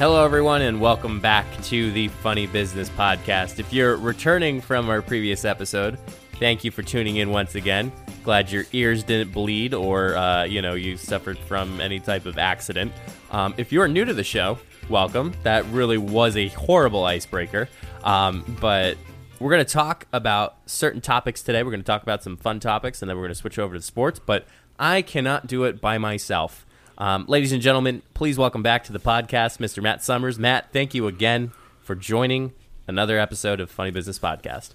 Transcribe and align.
Hello, 0.00 0.24
everyone, 0.24 0.62
and 0.62 0.80
welcome 0.80 1.20
back 1.20 1.44
to 1.64 1.92
the 1.92 2.08
Funny 2.08 2.46
Business 2.46 2.88
Podcast. 2.88 3.58
If 3.58 3.70
you're 3.70 3.98
returning 3.98 4.62
from 4.62 4.88
our 4.88 5.02
previous 5.02 5.44
episode, 5.44 5.98
thank 6.38 6.64
you 6.64 6.70
for 6.70 6.82
tuning 6.82 7.16
in 7.16 7.28
once 7.28 7.54
again. 7.54 7.92
Glad 8.24 8.50
your 8.50 8.64
ears 8.72 9.04
didn't 9.04 9.30
bleed 9.30 9.74
or, 9.74 10.16
uh, 10.16 10.44
you 10.44 10.62
know, 10.62 10.72
you 10.72 10.96
suffered 10.96 11.36
from 11.36 11.82
any 11.82 12.00
type 12.00 12.24
of 12.24 12.38
accident. 12.38 12.94
Um, 13.30 13.52
if 13.58 13.72
you're 13.72 13.88
new 13.88 14.06
to 14.06 14.14
the 14.14 14.24
show, 14.24 14.58
welcome. 14.88 15.34
That 15.42 15.66
really 15.66 15.98
was 15.98 16.34
a 16.34 16.48
horrible 16.48 17.04
icebreaker. 17.04 17.68
Um, 18.02 18.56
but 18.58 18.96
we're 19.38 19.50
going 19.50 19.66
to 19.66 19.70
talk 19.70 20.06
about 20.14 20.56
certain 20.64 21.02
topics 21.02 21.42
today. 21.42 21.62
We're 21.62 21.72
going 21.72 21.82
to 21.82 21.86
talk 21.86 22.02
about 22.02 22.22
some 22.22 22.38
fun 22.38 22.58
topics, 22.58 23.02
and 23.02 23.10
then 23.10 23.18
we're 23.18 23.24
going 23.24 23.34
to 23.34 23.38
switch 23.38 23.58
over 23.58 23.74
to 23.74 23.82
sports. 23.82 24.18
But 24.18 24.46
I 24.78 25.02
cannot 25.02 25.46
do 25.46 25.64
it 25.64 25.78
by 25.78 25.98
myself. 25.98 26.64
Um, 27.00 27.24
ladies 27.28 27.50
and 27.52 27.62
gentlemen, 27.62 28.02
please 28.12 28.36
welcome 28.36 28.62
back 28.62 28.84
to 28.84 28.92
the 28.92 29.00
podcast, 29.00 29.56
Mr. 29.56 29.82
Matt 29.82 30.04
Summers. 30.04 30.38
Matt, 30.38 30.70
thank 30.70 30.94
you 30.94 31.06
again 31.06 31.50
for 31.80 31.94
joining 31.94 32.52
another 32.86 33.18
episode 33.18 33.58
of 33.58 33.70
Funny 33.70 33.90
Business 33.90 34.18
Podcast. 34.18 34.74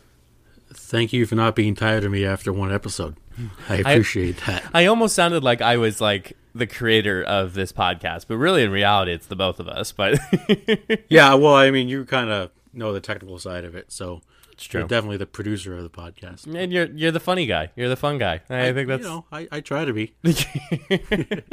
Thank 0.74 1.14
you 1.14 1.28
for 1.28 1.36
not 1.36 1.56
being 1.56 1.76
tired 1.76 2.04
of 2.04 2.12
me 2.12 2.26
after 2.26 2.52
one 2.52 2.74
episode. 2.74 3.16
I 3.70 3.76
appreciate 3.76 4.50
I, 4.50 4.52
that. 4.54 4.64
I 4.74 4.86
almost 4.88 5.14
sounded 5.14 5.44
like 5.44 5.62
I 5.62 5.78
was 5.78 6.02
like 6.02 6.36
the 6.56 6.66
creator 6.66 7.22
of 7.22 7.54
this 7.54 7.72
podcast, 7.72 8.26
but 8.28 8.38
really 8.38 8.64
in 8.64 8.72
reality, 8.72 9.12
it's 9.12 9.28
the 9.28 9.36
both 9.36 9.60
of 9.60 9.68
us. 9.68 9.92
But 9.92 10.18
yeah, 11.10 11.36
well, 11.36 11.54
I 11.54 11.70
mean, 11.70 11.90
you 11.90 12.06
kind 12.06 12.32
of 12.32 12.50
know 12.74 12.92
the 12.92 13.02
technical 13.02 13.38
side 13.38 13.66
of 13.66 13.76
it, 13.76 13.92
so 13.92 14.22
it's 14.56 14.64
true. 14.64 14.82
You're 14.82 14.88
definitely 14.88 15.18
the 15.18 15.26
producer 15.26 15.76
of 15.76 15.84
the 15.84 15.90
podcast. 15.90 16.48
And 16.56 16.72
you're 16.72 16.86
you're 16.86 17.12
the 17.12 17.20
funny 17.20 17.46
guy. 17.46 17.72
You're 17.76 17.90
the 17.90 17.98
fun 17.98 18.18
guy. 18.18 18.40
I, 18.50 18.70
I 18.70 18.74
think 18.74 18.88
that's 18.88 19.04
you 19.04 19.10
know, 19.10 19.26
I, 19.30 19.50
I 19.52 19.60
try 19.60 19.84
to 19.84 19.92
be. 19.92 20.16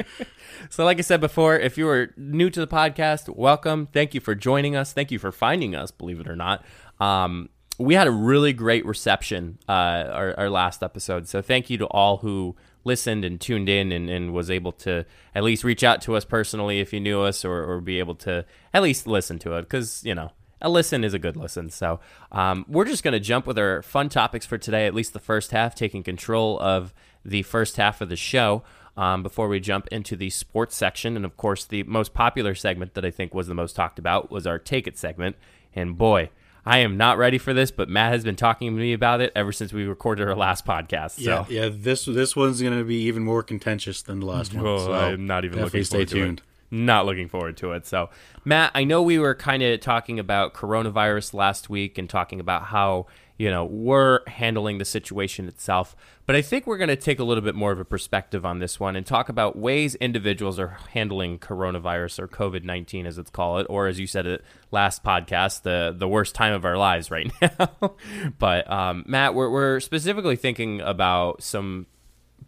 so 0.71 0.85
like 0.85 0.99
I 0.99 1.01
said 1.01 1.21
before, 1.21 1.59
if 1.59 1.77
you 1.77 1.89
are 1.89 2.15
new 2.17 2.49
to 2.49 2.61
the 2.61 2.69
podcast, 2.69 3.29
welcome. 3.35 3.89
Thank 3.93 4.15
you 4.15 4.21
for 4.21 4.37
joining 4.37 4.77
us. 4.77 4.93
Thank 4.93 5.11
you 5.11 5.19
for 5.19 5.33
finding 5.33 5.75
us, 5.75 5.91
believe 5.91 6.21
it 6.21 6.29
or 6.29 6.37
not. 6.37 6.65
Um, 7.01 7.49
we 7.77 7.95
had 7.95 8.07
a 8.07 8.13
really 8.13 8.53
great 8.53 8.87
reception 8.87 9.59
uh, 9.69 9.73
our, 9.73 10.39
our 10.39 10.51
last 10.51 10.85
episode. 10.85 11.27
So 11.27 11.43
thank 11.43 11.71
you 11.71 11.79
to 11.79 11.87
all 11.87 12.19
who 12.19 12.55
listened 12.85 13.25
and 13.25 13.41
tuned 13.41 13.69
in 13.69 13.91
and, 13.91 14.09
and, 14.09 14.33
was 14.33 14.51
able 14.51 14.73
to 14.73 15.05
at 15.35 15.43
least 15.43 15.65
reach 15.65 15.83
out 15.83 16.03
to 16.03 16.15
us 16.15 16.25
personally 16.25 16.81
if 16.81 16.93
you 16.93 17.01
knew 17.01 17.21
us 17.23 17.45
or, 17.45 17.65
or 17.65 17.81
be 17.81 17.99
able 17.99 18.15
to 18.17 18.45
at 18.75 18.83
least 18.83 19.07
listen 19.07 19.39
to 19.41 19.55
it 19.55 19.63
because, 19.63 20.03
you 20.05 20.15
know, 20.15 20.33
a 20.63 20.71
listen 20.71 21.05
is 21.05 21.13
a 21.13 21.19
good 21.19 21.37
listen. 21.37 21.69
So 21.69 22.01
um, 22.31 22.65
we're 22.69 22.87
just 22.87 23.03
going 23.03 23.13
to 23.13 23.21
jump 23.21 23.47
with 23.47 23.59
our 23.59 23.83
fun 23.83 24.09
topics 24.09 24.47
for 24.47 24.57
today, 24.57 24.87
at 24.87 24.95
least 24.95 25.13
the 25.13 25.21
first 25.21 25.51
half, 25.51 25.75
taking 25.75 26.03
control 26.03 26.59
of 26.61 26.95
the 27.25 27.43
first 27.43 27.77
half 27.77 28.01
of 28.01 28.09
the 28.09 28.17
show. 28.17 28.63
Um, 28.95 29.23
before 29.23 29.49
we 29.49 29.59
jump 29.59 29.89
into 29.89 30.17
the 30.17 30.29
sports 30.29 30.77
section. 30.77 31.17
And 31.17 31.25
of 31.25 31.39
course, 31.39 31.65
the 31.65 31.83
most 31.85 32.13
popular 32.13 32.55
segment 32.55 32.93
that 32.93 33.07
I 33.07 33.11
think 33.11 33.33
was 33.33 33.47
the 33.47 33.55
most 33.55 33.75
talked 33.75 33.99
about 33.99 34.31
was 34.31 34.47
our 34.47 34.59
Take 34.59 34.87
It 34.87 34.99
segment. 34.99 35.37
And 35.75 35.97
boy, 35.97 36.29
I 36.65 36.79
am 36.79 36.97
not 36.97 37.19
ready 37.19 37.39
for 37.39 37.55
this, 37.55 37.71
but 37.71 37.89
Matt 37.89 38.13
has 38.13 38.23
been 38.23 38.37
talking 38.37 38.71
to 38.71 38.79
me 38.79 38.93
about 38.93 39.21
it 39.21 39.33
ever 39.35 39.51
since 39.51 39.73
we 39.73 39.85
recorded 39.85 40.29
our 40.29 40.37
last 40.37 40.65
podcast. 40.65 41.15
Yeah, 41.19 41.45
yeah. 41.49 41.71
This 41.73 42.05
this 42.05 42.37
one's 42.37 42.61
going 42.61 42.77
to 42.77 42.85
be 42.85 42.97
even 43.05 43.25
more 43.25 43.43
contentious 43.43 44.03
than 44.03 44.21
the 44.21 44.27
last 44.27 44.55
one. 44.55 44.67
Oh, 44.67 44.79
so 44.79 44.93
I'm 44.93 45.27
not 45.27 45.45
even 45.45 45.59
looking 45.61 45.85
forward 45.85 46.09
stay 46.09 46.19
tuned. 46.19 46.43
Not 46.73 47.05
looking 47.05 47.29
forward 47.29 47.57
to 47.59 47.73
it. 47.73 47.87
So, 47.87 48.09
Matt, 48.47 48.73
I 48.75 48.85
know 48.85 49.03
we 49.03 49.19
were 49.19 49.35
kind 49.35 49.63
of 49.63 49.81
talking 49.81 50.19
about 50.19 50.55
coronavirus 50.55 51.35
last 51.35 51.69
week 51.69 51.99
and 51.99 52.09
talking 52.09 52.41
about 52.41 52.65
how, 52.65 53.07
you 53.37 53.51
know, 53.51 53.67
we're 53.67 54.21
handling 54.27 54.79
the 54.79 54.87
situation 54.87 55.49
itself. 55.49 55.95
But 56.25 56.35
I 56.35 56.41
think 56.41 56.67
we're 56.67 56.79
going 56.79 56.89
to 56.89 56.97
take 56.97 57.19
a 57.19 57.25
little 57.25 57.45
bit 57.45 57.55
more 57.55 57.73
of 57.73 57.79
a 57.79 57.85
perspective 57.85 58.47
on 58.47 58.59
this 58.59 58.81
one 58.81 58.97
and 58.97 59.05
talk 59.05 59.29
about 59.29 59.55
ways 59.55 59.97
individuals 59.97 60.59
are 60.59 60.79
handling 60.93 61.39
coronavirus 61.39 62.21
or 62.21 62.29
COVID 62.29 62.65
19, 62.65 63.07
as 63.07 63.19
it's 63.19 63.31
called 63.31 63.61
it, 63.61 63.67
or 63.69 63.87
as 63.87 64.01
you 64.01 64.07
said 64.07 64.27
it 64.27 64.43
last 64.71 65.05
podcast, 65.05 65.63
the, 65.63 65.95
the 65.95 66.09
worst 66.09 66.35
time 66.35 66.55
of 66.55 66.65
our 66.65 66.79
lives 66.79 67.11
right 67.11 67.31
now. 67.43 67.97
but, 68.39 68.71
um, 68.71 69.05
Matt, 69.07 69.35
we're, 69.35 69.51
we're 69.51 69.81
specifically 69.81 70.37
thinking 70.37 70.81
about 70.81 71.43
some 71.43 71.87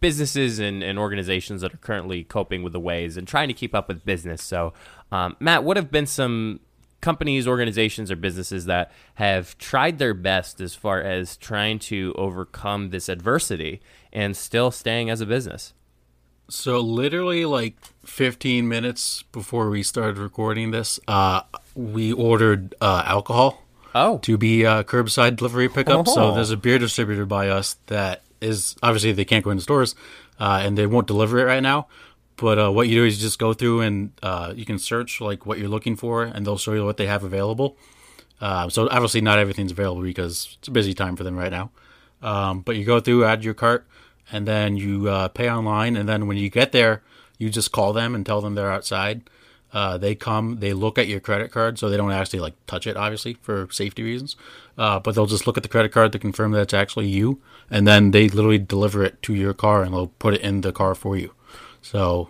businesses 0.05 0.59
and, 0.59 0.83
and 0.83 0.99
organizations 0.99 1.61
that 1.61 1.73
are 1.73 1.77
currently 1.77 2.23
coping 2.23 2.61
with 2.61 2.73
the 2.73 2.79
ways 2.79 3.17
and 3.17 3.27
trying 3.27 3.47
to 3.47 3.55
keep 3.55 3.73
up 3.73 3.87
with 3.87 4.05
business. 4.05 4.43
So, 4.43 4.71
um, 5.11 5.35
Matt, 5.39 5.63
what 5.63 5.77
have 5.77 5.89
been 5.89 6.05
some 6.05 6.59
companies, 7.01 7.47
organizations, 7.47 8.11
or 8.11 8.15
businesses 8.15 8.65
that 8.65 8.91
have 9.15 9.57
tried 9.57 9.97
their 9.97 10.13
best 10.13 10.61
as 10.61 10.75
far 10.75 11.01
as 11.01 11.37
trying 11.37 11.79
to 11.79 12.13
overcome 12.19 12.91
this 12.91 13.09
adversity 13.09 13.81
and 14.13 14.37
still 14.37 14.69
staying 14.69 15.09
as 15.09 15.21
a 15.21 15.25
business? 15.25 15.73
So, 16.51 16.81
literally, 16.81 17.45
like 17.45 17.75
15 18.05 18.67
minutes 18.67 19.23
before 19.31 19.71
we 19.71 19.81
started 19.81 20.19
recording 20.19 20.69
this, 20.69 20.99
uh, 21.07 21.41
we 21.73 22.13
ordered 22.13 22.75
uh, 22.79 23.01
alcohol. 23.07 23.63
Oh. 23.95 24.19
To 24.19 24.37
be 24.37 24.67
uh, 24.67 24.83
curbside 24.83 25.37
delivery 25.37 25.67
pickup. 25.67 26.07
Oh. 26.09 26.13
So, 26.13 26.35
there's 26.35 26.51
a 26.51 26.57
beer 26.57 26.77
distributor 26.77 27.25
by 27.25 27.49
us 27.49 27.77
that 27.87 28.21
is 28.41 28.75
obviously 28.83 29.11
they 29.11 29.25
can't 29.25 29.43
go 29.43 29.51
into 29.51 29.63
stores 29.63 29.95
uh, 30.39 30.61
and 30.63 30.77
they 30.77 30.85
won't 30.87 31.07
deliver 31.07 31.39
it 31.39 31.45
right 31.45 31.63
now. 31.63 31.87
But 32.37 32.59
uh, 32.59 32.71
what 32.71 32.87
you 32.89 32.95
do 32.95 33.05
is 33.05 33.17
you 33.17 33.21
just 33.21 33.39
go 33.39 33.53
through 33.53 33.81
and 33.81 34.11
uh, 34.21 34.53
you 34.55 34.65
can 34.65 34.77
search 34.77 35.21
like 35.21 35.45
what 35.45 35.57
you're 35.57 35.69
looking 35.69 35.95
for, 35.95 36.23
and 36.23 36.45
they'll 36.45 36.57
show 36.57 36.73
you 36.73 36.83
what 36.83 36.97
they 36.97 37.07
have 37.07 37.23
available. 37.23 37.77
Uh, 38.41 38.67
so 38.67 38.89
obviously 38.89 39.21
not 39.21 39.39
everything's 39.39 39.71
available 39.71 40.01
because 40.01 40.57
it's 40.59 40.67
a 40.67 40.71
busy 40.71 40.93
time 40.93 41.15
for 41.15 41.23
them 41.23 41.37
right 41.37 41.51
now. 41.51 41.71
Um, 42.21 42.61
but 42.61 42.75
you 42.75 42.83
go 42.83 42.99
through, 42.99 43.23
add 43.23 43.43
your 43.43 43.53
cart, 43.53 43.87
and 44.31 44.45
then 44.47 44.75
you 44.75 45.07
uh, 45.07 45.29
pay 45.29 45.49
online. 45.49 45.95
And 45.95 46.09
then 46.09 46.27
when 46.27 46.37
you 46.37 46.49
get 46.49 46.71
there, 46.73 47.03
you 47.37 47.49
just 47.49 47.71
call 47.71 47.93
them 47.93 48.15
and 48.15 48.25
tell 48.25 48.41
them 48.41 48.55
they're 48.55 48.71
outside. 48.71 49.21
Uh, 49.71 49.97
they 49.97 50.15
come, 50.15 50.59
they 50.59 50.73
look 50.73 50.97
at 50.97 51.07
your 51.07 51.19
credit 51.19 51.51
card, 51.51 51.77
so 51.77 51.89
they 51.89 51.97
don't 51.97 52.11
actually 52.11 52.39
like 52.39 52.53
touch 52.65 52.87
it, 52.87 52.95
obviously 52.95 53.33
for 53.41 53.67
safety 53.71 54.03
reasons. 54.03 54.35
Uh, 54.77 54.99
but 54.99 55.15
they'll 55.15 55.25
just 55.25 55.47
look 55.47 55.57
at 55.57 55.63
the 55.63 55.69
credit 55.69 55.91
card 55.91 56.11
to 56.11 56.19
confirm 56.19 56.51
that 56.51 56.61
it's 56.61 56.73
actually 56.73 57.07
you, 57.07 57.41
and 57.69 57.87
then 57.87 58.11
they 58.11 58.29
literally 58.29 58.57
deliver 58.57 59.03
it 59.03 59.21
to 59.23 59.33
your 59.33 59.53
car 59.53 59.83
and 59.83 59.93
they'll 59.93 60.07
put 60.07 60.33
it 60.33 60.41
in 60.41 60.61
the 60.61 60.71
car 60.71 60.95
for 60.95 61.17
you. 61.17 61.33
So 61.81 62.29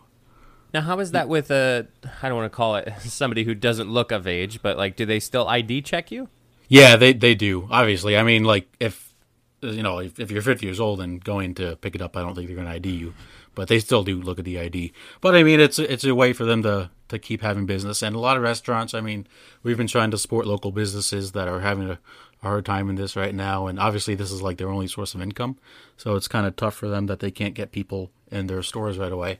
now, 0.74 0.82
how 0.82 1.00
is 1.00 1.12
that 1.12 1.30
with 1.30 1.52
a? 1.52 1.88
I 2.22 2.28
don't 2.28 2.38
want 2.38 2.52
to 2.52 2.56
call 2.56 2.76
it 2.76 2.94
somebody 3.00 3.44
who 3.44 3.56
doesn't 3.56 3.90
look 3.90 4.12
of 4.12 4.28
age, 4.28 4.62
but 4.62 4.78
like, 4.78 4.96
do 4.96 5.06
they 5.06 5.20
still 5.20 5.48
ID 5.48 5.82
check 5.82 6.12
you? 6.12 6.30
Yeah, 6.68 6.96
they 6.96 7.14
they 7.14 7.36
do. 7.36 7.68
Obviously, 7.72 8.18
I 8.18 8.24
mean, 8.24 8.44
like 8.44 8.68
if 8.80 9.14
you 9.62 9.84
know 9.84 10.00
if, 10.00 10.20
if 10.20 10.32
you're 10.32 10.42
50 10.42 10.66
years 10.66 10.80
old 10.80 11.00
and 11.00 11.24
going 11.24 11.56
to 11.56 11.76
pick 11.78 11.96
it 11.96 12.02
up, 12.02 12.18
I 12.18 12.22
don't 12.22 12.36
think 12.36 12.48
they're 12.48 12.56
going 12.56 12.68
to 12.68 12.74
ID 12.74 12.90
you 12.90 13.14
but 13.56 13.70
they 13.70 13.80
still 13.80 14.04
do 14.04 14.22
look 14.22 14.38
at 14.38 14.46
the 14.46 14.60
ID. 14.60 14.92
But 15.22 15.36
I 15.36 15.42
mean, 15.42 15.60
it's 15.60 15.80
it's 15.80 16.04
a 16.04 16.14
way 16.14 16.34
for 16.34 16.46
them 16.46 16.62
to 16.64 16.92
to 17.08 17.18
keep 17.18 17.42
having 17.42 17.66
business. 17.66 18.02
And 18.02 18.16
a 18.16 18.20
lot 18.20 18.38
of 18.38 18.44
restaurants, 18.44 18.94
I 18.94 19.02
mean, 19.02 19.26
we've 19.64 19.78
been 19.78 19.88
trying 19.88 20.12
to 20.12 20.18
support 20.18 20.46
local 20.46 20.72
businesses 20.72 21.32
that 21.32 21.48
are 21.48 21.62
having 21.62 21.90
a, 21.90 22.00
a 22.46 22.50
hard 22.50 22.66
time 22.66 22.90
in 22.90 22.96
this 22.96 23.16
right 23.16 23.34
now. 23.34 23.68
And 23.68 23.80
obviously, 23.80 24.16
this 24.16 24.32
is 24.32 24.42
like 24.42 24.58
their 24.58 24.70
only 24.70 24.88
source 24.88 25.14
of 25.14 25.22
income, 25.22 25.58
so 25.98 26.16
it's 26.16 26.28
kind 26.28 26.46
of 26.46 26.56
tough 26.56 26.76
for 26.76 26.88
them 26.88 27.08
that 27.08 27.20
they 27.20 27.32
can't 27.32 27.54
get 27.54 27.72
people 27.72 28.12
in 28.32 28.48
their 28.48 28.64
stores 28.64 28.98
right 28.98 29.12
away. 29.12 29.40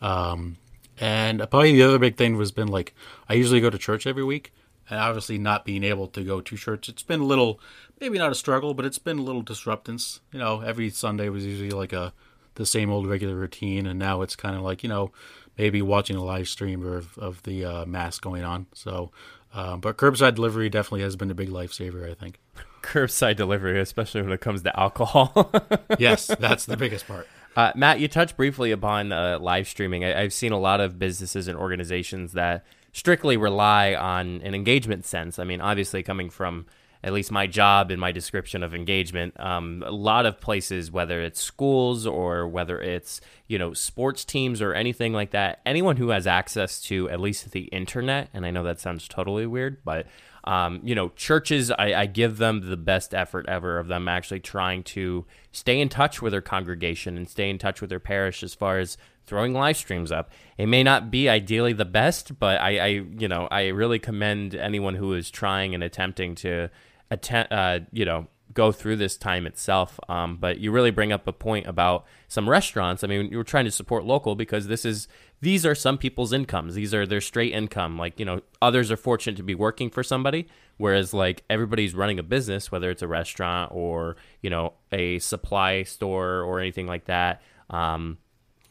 Um, 0.00 0.56
and 0.98 1.38
probably 1.50 1.72
the 1.72 1.82
other 1.82 1.98
big 1.98 2.16
thing 2.16 2.36
was 2.36 2.52
been 2.52 2.68
like 2.68 2.94
I 3.28 3.34
usually 3.34 3.60
go 3.60 3.70
to 3.70 3.78
church 3.78 4.06
every 4.06 4.24
week, 4.24 4.52
and 4.88 4.98
obviously 4.98 5.38
not 5.38 5.64
being 5.64 5.84
able 5.84 6.06
to 6.08 6.22
go 6.22 6.40
to 6.40 6.56
church, 6.56 6.88
it's 6.88 7.02
been 7.02 7.20
a 7.20 7.24
little 7.24 7.60
maybe 8.00 8.18
not 8.18 8.32
a 8.32 8.34
struggle, 8.34 8.74
but 8.74 8.84
it's 8.84 8.98
been 8.98 9.18
a 9.18 9.22
little 9.22 9.42
disruptance. 9.42 10.20
You 10.32 10.38
know, 10.38 10.60
every 10.60 10.90
Sunday 10.90 11.28
was 11.28 11.44
usually 11.44 11.70
like 11.70 11.92
a 11.92 12.12
the 12.54 12.66
same 12.66 12.90
old 12.90 13.06
regular 13.06 13.34
routine, 13.34 13.86
and 13.86 13.98
now 13.98 14.22
it's 14.22 14.36
kind 14.36 14.56
of 14.56 14.62
like 14.62 14.82
you 14.82 14.88
know 14.88 15.12
maybe 15.58 15.82
watching 15.82 16.16
a 16.16 16.24
live 16.24 16.48
stream 16.48 16.84
of 16.84 17.16
of 17.18 17.42
the 17.42 17.64
uh, 17.64 17.86
mass 17.86 18.18
going 18.18 18.44
on. 18.44 18.66
So, 18.74 19.10
uh, 19.54 19.76
but 19.76 19.96
curbside 19.96 20.34
delivery 20.34 20.68
definitely 20.68 21.02
has 21.02 21.16
been 21.16 21.30
a 21.30 21.34
big 21.34 21.48
lifesaver, 21.48 22.10
I 22.10 22.14
think. 22.14 22.40
Curbside 22.82 23.36
delivery, 23.36 23.80
especially 23.80 24.22
when 24.22 24.32
it 24.32 24.40
comes 24.40 24.62
to 24.62 24.78
alcohol. 24.78 25.52
yes, 25.98 26.26
that's 26.38 26.66
the 26.66 26.76
biggest 26.76 27.06
part. 27.06 27.26
Uh, 27.56 27.72
Matt, 27.74 28.00
you 28.00 28.06
touched 28.06 28.36
briefly 28.36 28.70
upon 28.70 29.12
uh, 29.12 29.38
live 29.40 29.66
streaming. 29.66 30.04
I, 30.04 30.20
have 30.20 30.32
seen 30.32 30.52
a 30.52 30.58
lot 30.58 30.80
of 30.80 30.98
businesses 30.98 31.48
and 31.48 31.58
organizations 31.58 32.32
that 32.32 32.66
strictly 32.92 33.38
rely 33.38 33.94
on 33.94 34.42
an 34.42 34.54
engagement 34.54 35.06
sense. 35.06 35.38
I 35.38 35.44
mean, 35.44 35.62
obviously, 35.62 36.02
coming 36.02 36.28
from 36.28 36.66
at 37.02 37.12
least 37.12 37.30
my 37.30 37.46
job 37.46 37.90
and 37.90 38.00
my 38.00 38.12
description 38.12 38.62
of 38.62 38.74
engagement. 38.74 39.38
Um, 39.40 39.82
a 39.86 39.90
lot 39.90 40.26
of 40.26 40.40
places, 40.40 40.90
whether 40.90 41.20
it's 41.20 41.40
schools 41.40 42.06
or 42.06 42.48
whether 42.48 42.80
it's 42.80 43.20
you 43.46 43.58
know 43.58 43.72
sports 43.72 44.24
teams 44.24 44.60
or 44.60 44.74
anything 44.74 45.12
like 45.12 45.30
that, 45.30 45.60
anyone 45.66 45.96
who 45.96 46.10
has 46.10 46.26
access 46.26 46.80
to 46.82 47.08
at 47.10 47.20
least 47.20 47.50
the 47.52 47.64
internet, 47.64 48.28
and 48.34 48.44
I 48.46 48.50
know 48.50 48.64
that 48.64 48.80
sounds 48.80 49.08
totally 49.08 49.46
weird, 49.46 49.84
but 49.84 50.06
um, 50.46 50.80
you 50.84 50.94
know, 50.94 51.08
churches, 51.16 51.72
I, 51.72 51.92
I, 51.94 52.06
give 52.06 52.36
them 52.36 52.70
the 52.70 52.76
best 52.76 53.12
effort 53.12 53.46
ever 53.48 53.80
of 53.80 53.88
them 53.88 54.06
actually 54.06 54.38
trying 54.38 54.84
to 54.84 55.26
stay 55.50 55.80
in 55.80 55.88
touch 55.88 56.22
with 56.22 56.30
their 56.30 56.40
congregation 56.40 57.16
and 57.16 57.28
stay 57.28 57.50
in 57.50 57.58
touch 57.58 57.80
with 57.80 57.90
their 57.90 57.98
parish 57.98 58.44
as 58.44 58.54
far 58.54 58.78
as 58.78 58.96
throwing 59.26 59.52
live 59.52 59.76
streams 59.76 60.12
up. 60.12 60.30
It 60.56 60.66
may 60.66 60.82
not 60.82 61.10
be 61.10 61.28
ideally 61.28 61.72
the 61.72 61.84
best, 61.84 62.38
but 62.38 62.60
I, 62.60 62.78
I 62.78 62.86
you 62.86 63.28
know, 63.28 63.48
I 63.50 63.68
really 63.68 63.98
commend 63.98 64.54
anyone 64.54 64.94
who 64.94 65.12
is 65.14 65.30
trying 65.30 65.74
and 65.74 65.82
attempting 65.82 66.34
to 66.36 66.70
attempt, 67.10 67.52
uh, 67.52 67.80
you 67.92 68.04
know, 68.04 68.28
go 68.54 68.72
through 68.72 68.96
this 68.96 69.16
time 69.16 69.46
itself. 69.46 70.00
Um, 70.08 70.38
but 70.38 70.58
you 70.58 70.72
really 70.72 70.90
bring 70.90 71.12
up 71.12 71.26
a 71.26 71.32
point 71.32 71.66
about 71.66 72.06
some 72.26 72.48
restaurants. 72.48 73.04
I 73.04 73.06
mean, 73.06 73.30
you 73.30 73.36
were 73.36 73.44
trying 73.44 73.66
to 73.66 73.70
support 73.70 74.04
local 74.04 74.34
because 74.34 74.66
this 74.66 74.84
is 74.84 75.08
these 75.40 75.66
are 75.66 75.74
some 75.74 75.98
people's 75.98 76.32
incomes. 76.32 76.74
These 76.74 76.94
are 76.94 77.06
their 77.06 77.20
straight 77.20 77.52
income. 77.52 77.98
Like, 77.98 78.18
you 78.18 78.24
know, 78.24 78.40
others 78.62 78.90
are 78.90 78.96
fortunate 78.96 79.36
to 79.36 79.42
be 79.42 79.54
working 79.54 79.90
for 79.90 80.02
somebody, 80.02 80.48
whereas 80.78 81.12
like 81.12 81.44
everybody's 81.50 81.94
running 81.94 82.18
a 82.18 82.22
business, 82.22 82.72
whether 82.72 82.90
it's 82.90 83.02
a 83.02 83.08
restaurant 83.08 83.70
or, 83.74 84.16
you 84.40 84.50
know, 84.50 84.72
a 84.90 85.18
supply 85.18 85.82
store 85.82 86.40
or 86.40 86.58
anything 86.58 86.86
like 86.86 87.04
that. 87.04 87.42
Um, 87.68 88.18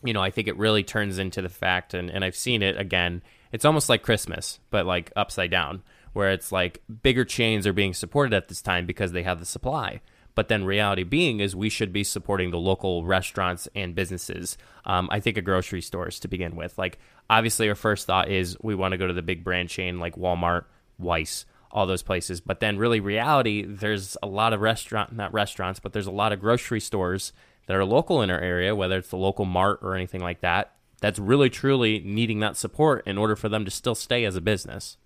you 0.05 0.13
know, 0.13 0.21
I 0.21 0.29
think 0.29 0.47
it 0.47 0.57
really 0.57 0.83
turns 0.83 1.17
into 1.17 1.41
the 1.41 1.49
fact, 1.49 1.93
and, 1.93 2.09
and 2.09 2.23
I've 2.23 2.35
seen 2.35 2.61
it 2.61 2.77
again, 2.79 3.21
it's 3.51 3.65
almost 3.65 3.89
like 3.89 4.03
Christmas, 4.03 4.59
but 4.69 4.85
like 4.85 5.11
upside 5.15 5.51
down, 5.51 5.83
where 6.13 6.31
it's 6.31 6.51
like 6.51 6.81
bigger 7.03 7.25
chains 7.25 7.67
are 7.67 7.73
being 7.73 7.93
supported 7.93 8.33
at 8.33 8.47
this 8.47 8.61
time 8.61 8.85
because 8.85 9.11
they 9.11 9.23
have 9.23 9.39
the 9.39 9.45
supply. 9.45 10.01
But 10.35 10.49
then 10.49 10.65
reality 10.65 11.03
being 11.03 11.39
is 11.39 11.55
we 11.55 11.69
should 11.69 11.93
be 11.93 12.03
supporting 12.03 12.51
the 12.51 12.57
local 12.57 13.05
restaurants 13.05 13.69
and 13.73 13.95
businesses. 13.95 14.57
Um, 14.85 15.07
I 15.11 15.21
think 15.21 15.37
of 15.37 15.45
grocery 15.45 15.81
stores 15.81 16.19
to 16.19 16.27
begin 16.27 16.57
with. 16.57 16.77
Like 16.77 16.99
obviously 17.29 17.69
our 17.69 17.75
first 17.75 18.05
thought 18.05 18.29
is 18.29 18.57
we 18.61 18.75
want 18.75 18.91
to 18.91 18.97
go 18.97 19.07
to 19.07 19.13
the 19.13 19.21
big 19.21 19.43
brand 19.43 19.69
chain 19.69 19.99
like 19.99 20.15
Walmart, 20.17 20.65
Weis, 21.01 21.45
all 21.71 21.85
those 21.87 22.03
places. 22.03 22.41
But 22.41 22.59
then 22.59 22.77
really 22.77 22.99
reality, 22.99 23.65
there's 23.65 24.17
a 24.21 24.27
lot 24.27 24.51
of 24.51 24.59
restaurant 24.59 25.13
not 25.13 25.33
restaurants, 25.33 25.79
but 25.79 25.93
there's 25.93 26.07
a 26.07 26.11
lot 26.11 26.33
of 26.33 26.41
grocery 26.41 26.81
stores 26.81 27.31
that 27.67 27.75
are 27.75 27.85
local 27.85 28.21
in 28.21 28.29
our 28.29 28.39
area, 28.39 28.75
whether 28.75 28.97
it's 28.97 29.09
the 29.09 29.17
local 29.17 29.45
mart 29.45 29.79
or 29.81 29.95
anything 29.95 30.21
like 30.21 30.41
that, 30.41 30.73
that's 31.01 31.19
really 31.19 31.49
truly 31.49 31.99
needing 31.99 32.39
that 32.39 32.57
support 32.57 33.05
in 33.05 33.17
order 33.17 33.35
for 33.35 33.49
them 33.49 33.65
to 33.65 33.71
still 33.71 33.95
stay 33.95 34.25
as 34.25 34.35
a 34.35 34.41
business. 34.41 34.97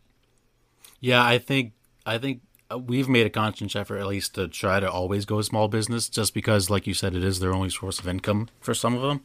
Yeah, 1.00 1.24
I 1.24 1.38
think 1.38 1.74
I 2.06 2.18
think 2.18 2.42
uh, 2.72 2.78
we've 2.78 3.10
made 3.10 3.26
a 3.26 3.30
conscious 3.30 3.76
effort 3.76 3.98
at 3.98 4.08
least 4.08 4.36
to 4.36 4.48
try 4.48 4.80
to 4.80 4.90
always 4.90 5.26
go 5.26 5.42
small 5.42 5.68
business 5.68 6.10
just 6.10 6.34
because 6.34 6.70
like 6.70 6.86
you 6.86 6.94
said 6.94 7.16
it 7.16 7.24
is 7.24 7.40
their 7.40 7.54
only 7.54 7.70
source 7.70 8.00
of 8.00 8.08
income 8.08 8.50
for 8.60 8.74
some 8.74 8.94
of 8.94 9.02
them 9.02 9.22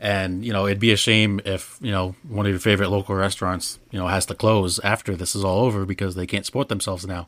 and 0.00 0.44
you 0.44 0.52
know 0.52 0.66
it'd 0.66 0.80
be 0.80 0.92
a 0.92 0.96
shame 0.96 1.40
if 1.44 1.78
you 1.80 1.90
know 1.90 2.14
one 2.28 2.46
of 2.46 2.50
your 2.50 2.58
favorite 2.60 2.90
local 2.90 3.14
restaurants 3.14 3.78
you 3.90 3.98
know 3.98 4.08
has 4.08 4.26
to 4.26 4.34
close 4.34 4.78
after 4.80 5.16
this 5.16 5.34
is 5.34 5.44
all 5.44 5.60
over 5.60 5.86
because 5.86 6.14
they 6.14 6.26
can't 6.26 6.44
support 6.44 6.68
themselves 6.68 7.06
now 7.06 7.26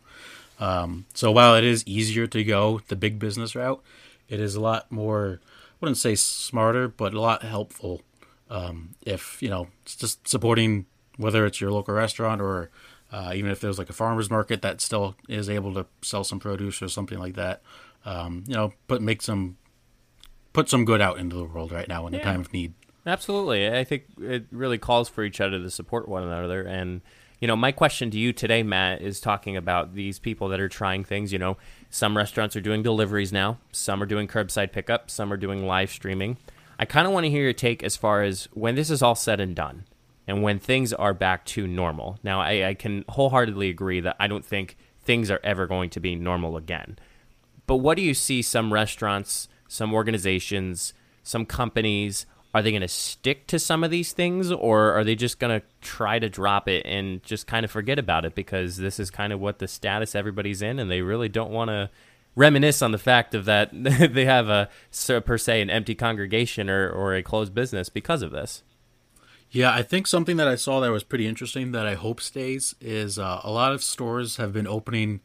um, 0.58 1.04
so 1.14 1.30
while 1.30 1.54
it 1.54 1.64
is 1.64 1.86
easier 1.86 2.26
to 2.26 2.42
go 2.42 2.80
the 2.88 2.96
big 2.96 3.18
business 3.18 3.54
route 3.54 3.82
it 4.28 4.40
is 4.40 4.54
a 4.54 4.60
lot 4.60 4.90
more 4.90 5.40
I 5.42 5.76
wouldn't 5.80 5.98
say 5.98 6.14
smarter 6.14 6.88
but 6.88 7.14
a 7.14 7.20
lot 7.20 7.42
helpful 7.42 8.02
um, 8.48 8.94
if 9.02 9.42
you 9.42 9.50
know 9.50 9.68
just 9.84 10.26
supporting 10.28 10.86
whether 11.16 11.46
it's 11.46 11.60
your 11.60 11.70
local 11.70 11.94
restaurant 11.94 12.40
or 12.40 12.70
uh, 13.12 13.32
even 13.34 13.50
if 13.50 13.60
there's 13.60 13.78
like 13.78 13.90
a 13.90 13.92
farmer's 13.92 14.30
market 14.30 14.62
that 14.62 14.80
still 14.80 15.14
is 15.28 15.48
able 15.48 15.72
to 15.74 15.86
sell 16.02 16.24
some 16.24 16.40
produce 16.40 16.82
or 16.82 16.88
something 16.88 17.18
like 17.18 17.34
that, 17.34 17.62
um, 18.04 18.44
you 18.46 18.54
know, 18.54 18.72
put 18.88 19.00
make 19.00 19.22
some 19.22 19.56
put 20.52 20.68
some 20.68 20.84
good 20.84 21.00
out 21.00 21.18
into 21.18 21.36
the 21.36 21.44
world 21.44 21.70
right 21.70 21.88
now 21.88 22.06
in 22.06 22.14
yeah. 22.14 22.20
a 22.20 22.22
time 22.22 22.40
of 22.40 22.52
need. 22.52 22.74
Absolutely, 23.06 23.70
I 23.70 23.84
think 23.84 24.04
it 24.20 24.46
really 24.50 24.78
calls 24.78 25.08
for 25.08 25.22
each 25.22 25.40
other 25.40 25.60
to 25.60 25.70
support 25.70 26.08
one 26.08 26.24
another. 26.24 26.62
And 26.62 27.02
you 27.40 27.46
know, 27.46 27.56
my 27.56 27.72
question 27.72 28.10
to 28.10 28.18
you 28.18 28.32
today, 28.32 28.62
Matt, 28.62 29.02
is 29.02 29.20
talking 29.20 29.56
about 29.56 29.94
these 29.94 30.18
people 30.18 30.48
that 30.48 30.60
are 30.60 30.68
trying 30.68 31.04
things. 31.04 31.32
You 31.32 31.38
know, 31.38 31.56
some 31.90 32.16
restaurants 32.16 32.56
are 32.56 32.60
doing 32.60 32.82
deliveries 32.82 33.32
now, 33.32 33.58
some 33.72 34.02
are 34.02 34.06
doing 34.06 34.26
curbside 34.26 34.72
pickup, 34.72 35.10
some 35.10 35.32
are 35.32 35.36
doing 35.36 35.66
live 35.66 35.90
streaming. 35.90 36.38
I 36.78 36.84
kind 36.84 37.06
of 37.06 37.12
want 37.12 37.24
to 37.24 37.30
hear 37.30 37.42
your 37.42 37.52
take 37.52 37.82
as 37.82 37.96
far 37.96 38.22
as 38.22 38.48
when 38.52 38.74
this 38.74 38.90
is 38.90 39.02
all 39.02 39.14
said 39.14 39.40
and 39.40 39.54
done 39.54 39.84
and 40.26 40.42
when 40.42 40.58
things 40.58 40.92
are 40.92 41.14
back 41.14 41.44
to 41.46 41.66
normal. 41.66 42.18
Now, 42.22 42.40
I, 42.40 42.68
I, 42.68 42.74
can 42.74 43.04
wholeheartedly 43.08 43.70
agree 43.70 44.00
that 44.00 44.16
I 44.18 44.26
don't 44.26 44.44
think 44.44 44.76
things 45.02 45.30
are 45.30 45.40
ever 45.44 45.66
going 45.66 45.88
to 45.90 46.00
be 46.00 46.14
normal 46.14 46.56
again. 46.56 46.98
But 47.66 47.76
what 47.76 47.96
do 47.96 48.02
you 48.02 48.12
see 48.12 48.42
some 48.42 48.72
restaurants, 48.72 49.48
some 49.68 49.94
organizations, 49.94 50.92
some 51.22 51.46
companies? 51.46 52.26
Are 52.56 52.62
they 52.62 52.70
going 52.70 52.80
to 52.80 52.88
stick 52.88 53.46
to 53.48 53.58
some 53.58 53.84
of 53.84 53.90
these 53.90 54.14
things 54.14 54.50
or 54.50 54.92
are 54.92 55.04
they 55.04 55.14
just 55.14 55.38
going 55.38 55.60
to 55.60 55.66
try 55.82 56.18
to 56.18 56.30
drop 56.30 56.68
it 56.68 56.86
and 56.86 57.22
just 57.22 57.46
kind 57.46 57.66
of 57.66 57.70
forget 57.70 57.98
about 57.98 58.24
it 58.24 58.34
because 58.34 58.78
this 58.78 58.98
is 58.98 59.10
kind 59.10 59.30
of 59.30 59.40
what 59.40 59.58
the 59.58 59.68
status 59.68 60.14
everybody's 60.14 60.62
in 60.62 60.78
and 60.78 60.90
they 60.90 61.02
really 61.02 61.28
don't 61.28 61.50
want 61.50 61.68
to 61.68 61.90
reminisce 62.34 62.80
on 62.80 62.92
the 62.92 62.98
fact 62.98 63.34
of 63.34 63.44
that 63.44 63.68
they 63.74 64.24
have 64.24 64.48
a 64.48 64.70
per 65.20 65.36
se 65.36 65.60
an 65.60 65.68
empty 65.68 65.94
congregation 65.94 66.70
or, 66.70 66.88
or 66.88 67.14
a 67.14 67.22
closed 67.22 67.52
business 67.52 67.90
because 67.90 68.22
of 68.22 68.30
this? 68.30 68.62
Yeah, 69.50 69.70
I 69.70 69.82
think 69.82 70.06
something 70.06 70.38
that 70.38 70.48
I 70.48 70.54
saw 70.54 70.80
that 70.80 70.90
was 70.90 71.04
pretty 71.04 71.26
interesting 71.26 71.72
that 71.72 71.86
I 71.86 71.92
hope 71.92 72.22
stays 72.22 72.74
is 72.80 73.18
uh, 73.18 73.42
a 73.44 73.50
lot 73.50 73.72
of 73.72 73.82
stores 73.82 74.38
have 74.38 74.54
been 74.54 74.66
opening, 74.66 75.20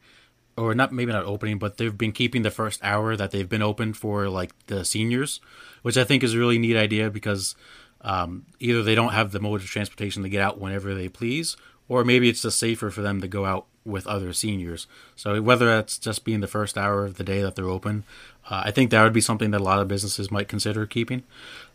or 0.56 0.74
not 0.74 0.92
maybe 0.92 1.12
not 1.12 1.24
opening, 1.24 1.58
but 1.58 1.76
they've 1.76 1.96
been 1.96 2.12
keeping 2.12 2.42
the 2.42 2.50
first 2.50 2.82
hour 2.82 3.16
that 3.16 3.30
they've 3.30 3.48
been 3.48 3.62
open 3.62 3.92
for 3.92 4.28
like 4.28 4.52
the 4.66 4.84
seniors, 4.84 5.40
which 5.82 5.96
I 5.96 6.04
think 6.04 6.22
is 6.22 6.34
a 6.34 6.38
really 6.38 6.58
neat 6.58 6.76
idea 6.76 7.10
because 7.10 7.54
um, 8.02 8.46
either 8.60 8.82
they 8.82 8.94
don't 8.94 9.12
have 9.12 9.32
the 9.32 9.40
mode 9.40 9.60
of 9.60 9.66
transportation 9.66 10.22
to 10.22 10.28
get 10.28 10.42
out 10.42 10.60
whenever 10.60 10.94
they 10.94 11.08
please, 11.08 11.56
or 11.88 12.04
maybe 12.04 12.28
it's 12.28 12.42
just 12.42 12.58
safer 12.58 12.90
for 12.90 13.02
them 13.02 13.20
to 13.20 13.28
go 13.28 13.46
out 13.46 13.66
with 13.84 14.06
other 14.06 14.32
seniors. 14.32 14.86
So 15.16 15.40
whether 15.40 15.66
that's 15.66 15.98
just 15.98 16.24
being 16.24 16.40
the 16.40 16.46
first 16.46 16.78
hour 16.78 17.04
of 17.04 17.16
the 17.16 17.24
day 17.24 17.42
that 17.42 17.56
they're 17.56 17.68
open, 17.68 18.04
uh, 18.48 18.62
I 18.66 18.70
think 18.70 18.90
that 18.90 19.02
would 19.02 19.12
be 19.12 19.20
something 19.20 19.50
that 19.52 19.60
a 19.60 19.64
lot 19.64 19.80
of 19.80 19.88
businesses 19.88 20.30
might 20.30 20.48
consider 20.48 20.86
keeping. 20.86 21.22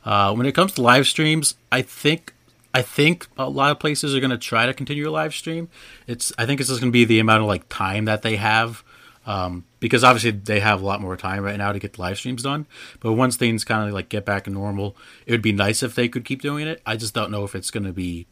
Uh, 0.05 0.33
when 0.33 0.45
it 0.45 0.53
comes 0.53 0.73
to 0.73 0.81
live 0.81 1.07
streams, 1.07 1.55
I 1.71 1.81
think 1.81 2.33
I 2.77 2.83
think 2.83 3.25
a 3.39 3.49
lot 3.49 3.71
of 3.71 3.79
places 3.79 4.13
are 4.13 4.19
going 4.19 4.29
to 4.29 4.37
try 4.37 4.67
to 4.67 4.73
continue 4.73 5.09
a 5.09 5.11
live 5.11 5.33
stream. 5.33 5.67
It's 6.05 6.31
I 6.37 6.45
think 6.45 6.59
it's 6.59 6.69
just 6.69 6.79
going 6.79 6.91
to 6.91 6.93
be 6.93 7.05
the 7.05 7.17
amount 7.17 7.41
of 7.41 7.47
like 7.47 7.67
time 7.69 8.05
that 8.05 8.21
they 8.21 8.35
have, 8.35 8.83
um, 9.25 9.65
because 9.79 10.03
obviously 10.03 10.29
they 10.29 10.59
have 10.59 10.83
a 10.83 10.85
lot 10.85 11.01
more 11.01 11.17
time 11.17 11.41
right 11.41 11.57
now 11.57 11.71
to 11.71 11.79
get 11.79 11.93
the 11.93 12.01
live 12.01 12.19
streams 12.19 12.43
done. 12.43 12.67
But 12.99 13.13
once 13.13 13.35
things 13.35 13.63
kind 13.63 13.87
of 13.87 13.95
like 13.95 14.09
get 14.09 14.25
back 14.25 14.43
to 14.43 14.51
normal, 14.51 14.95
it 15.25 15.31
would 15.31 15.41
be 15.41 15.53
nice 15.53 15.81
if 15.81 15.95
they 15.95 16.07
could 16.07 16.23
keep 16.23 16.39
doing 16.39 16.67
it. 16.67 16.79
I 16.85 16.97
just 16.97 17.15
don't 17.15 17.31
know 17.31 17.43
if 17.43 17.55
it's 17.55 17.71
going 17.71 17.85
to 17.85 17.93
be 17.93 18.27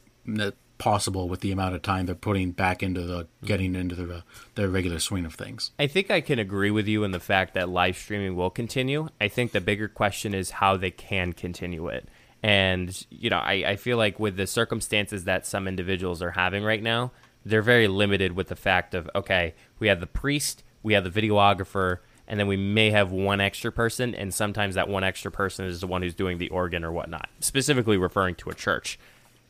possible 0.78 1.28
with 1.28 1.40
the 1.40 1.52
amount 1.52 1.74
of 1.74 1.82
time 1.82 2.06
they're 2.06 2.14
putting 2.14 2.52
back 2.52 2.84
into 2.84 3.02
the 3.02 3.28
getting 3.46 3.74
into 3.74 3.96
the 3.96 4.24
the 4.54 4.70
regular 4.70 5.00
swing 5.00 5.26
of 5.26 5.34
things. 5.34 5.72
I 5.80 5.88
think 5.88 6.12
I 6.12 6.22
can 6.22 6.38
agree 6.38 6.70
with 6.70 6.88
you 6.88 7.04
in 7.04 7.10
the 7.10 7.20
fact 7.20 7.56
that 7.56 7.68
live 7.68 7.98
streaming 7.98 8.36
will 8.36 8.52
continue. 8.52 9.08
I 9.20 9.28
think 9.28 9.54
the 9.54 9.62
bigger 9.62 9.88
question 9.88 10.36
is 10.36 10.52
how 10.52 10.78
they 10.78 10.92
can 10.92 11.34
continue 11.34 11.88
it. 11.88 12.08
And, 12.46 13.08
you 13.10 13.32
know, 13.32 13.40
I, 13.40 13.54
I 13.70 13.76
feel 13.76 13.98
like 13.98 14.20
with 14.20 14.38
the 14.38 14.46
circumstances 14.46 15.24
that 15.24 15.48
some 15.48 15.68
individuals 15.68 16.22
are 16.22 16.30
having 16.30 16.64
right 16.64 16.84
now, 16.84 17.12
they're 17.44 17.64
very 17.64 17.88
limited 17.88 18.34
with 18.34 18.50
the 18.50 18.56
fact 18.56 18.94
of, 18.94 19.10
okay, 19.16 19.56
we 19.80 19.88
have 19.88 20.00
the 20.00 20.06
priest, 20.06 20.64
we 20.84 20.94
have 20.94 21.12
the 21.12 21.22
videographer, 21.22 22.02
and 22.28 22.40
then 22.40 22.46
we 22.46 22.56
may 22.56 22.92
have 22.92 23.12
one 23.12 23.42
extra 23.42 23.72
person, 23.72 24.14
and 24.14 24.32
sometimes 24.32 24.76
that 24.76 24.88
one 24.88 25.04
extra 25.04 25.32
person 25.32 25.66
is 25.66 25.82
the 25.82 25.88
one 25.88 26.04
who's 26.04 26.14
doing 26.14 26.38
the 26.38 26.50
organ 26.50 26.84
or 26.84 26.92
whatnot, 26.92 27.30
specifically 27.40 27.98
referring 27.98 28.36
to 28.36 28.52
a 28.52 28.54
church. 28.54 29.00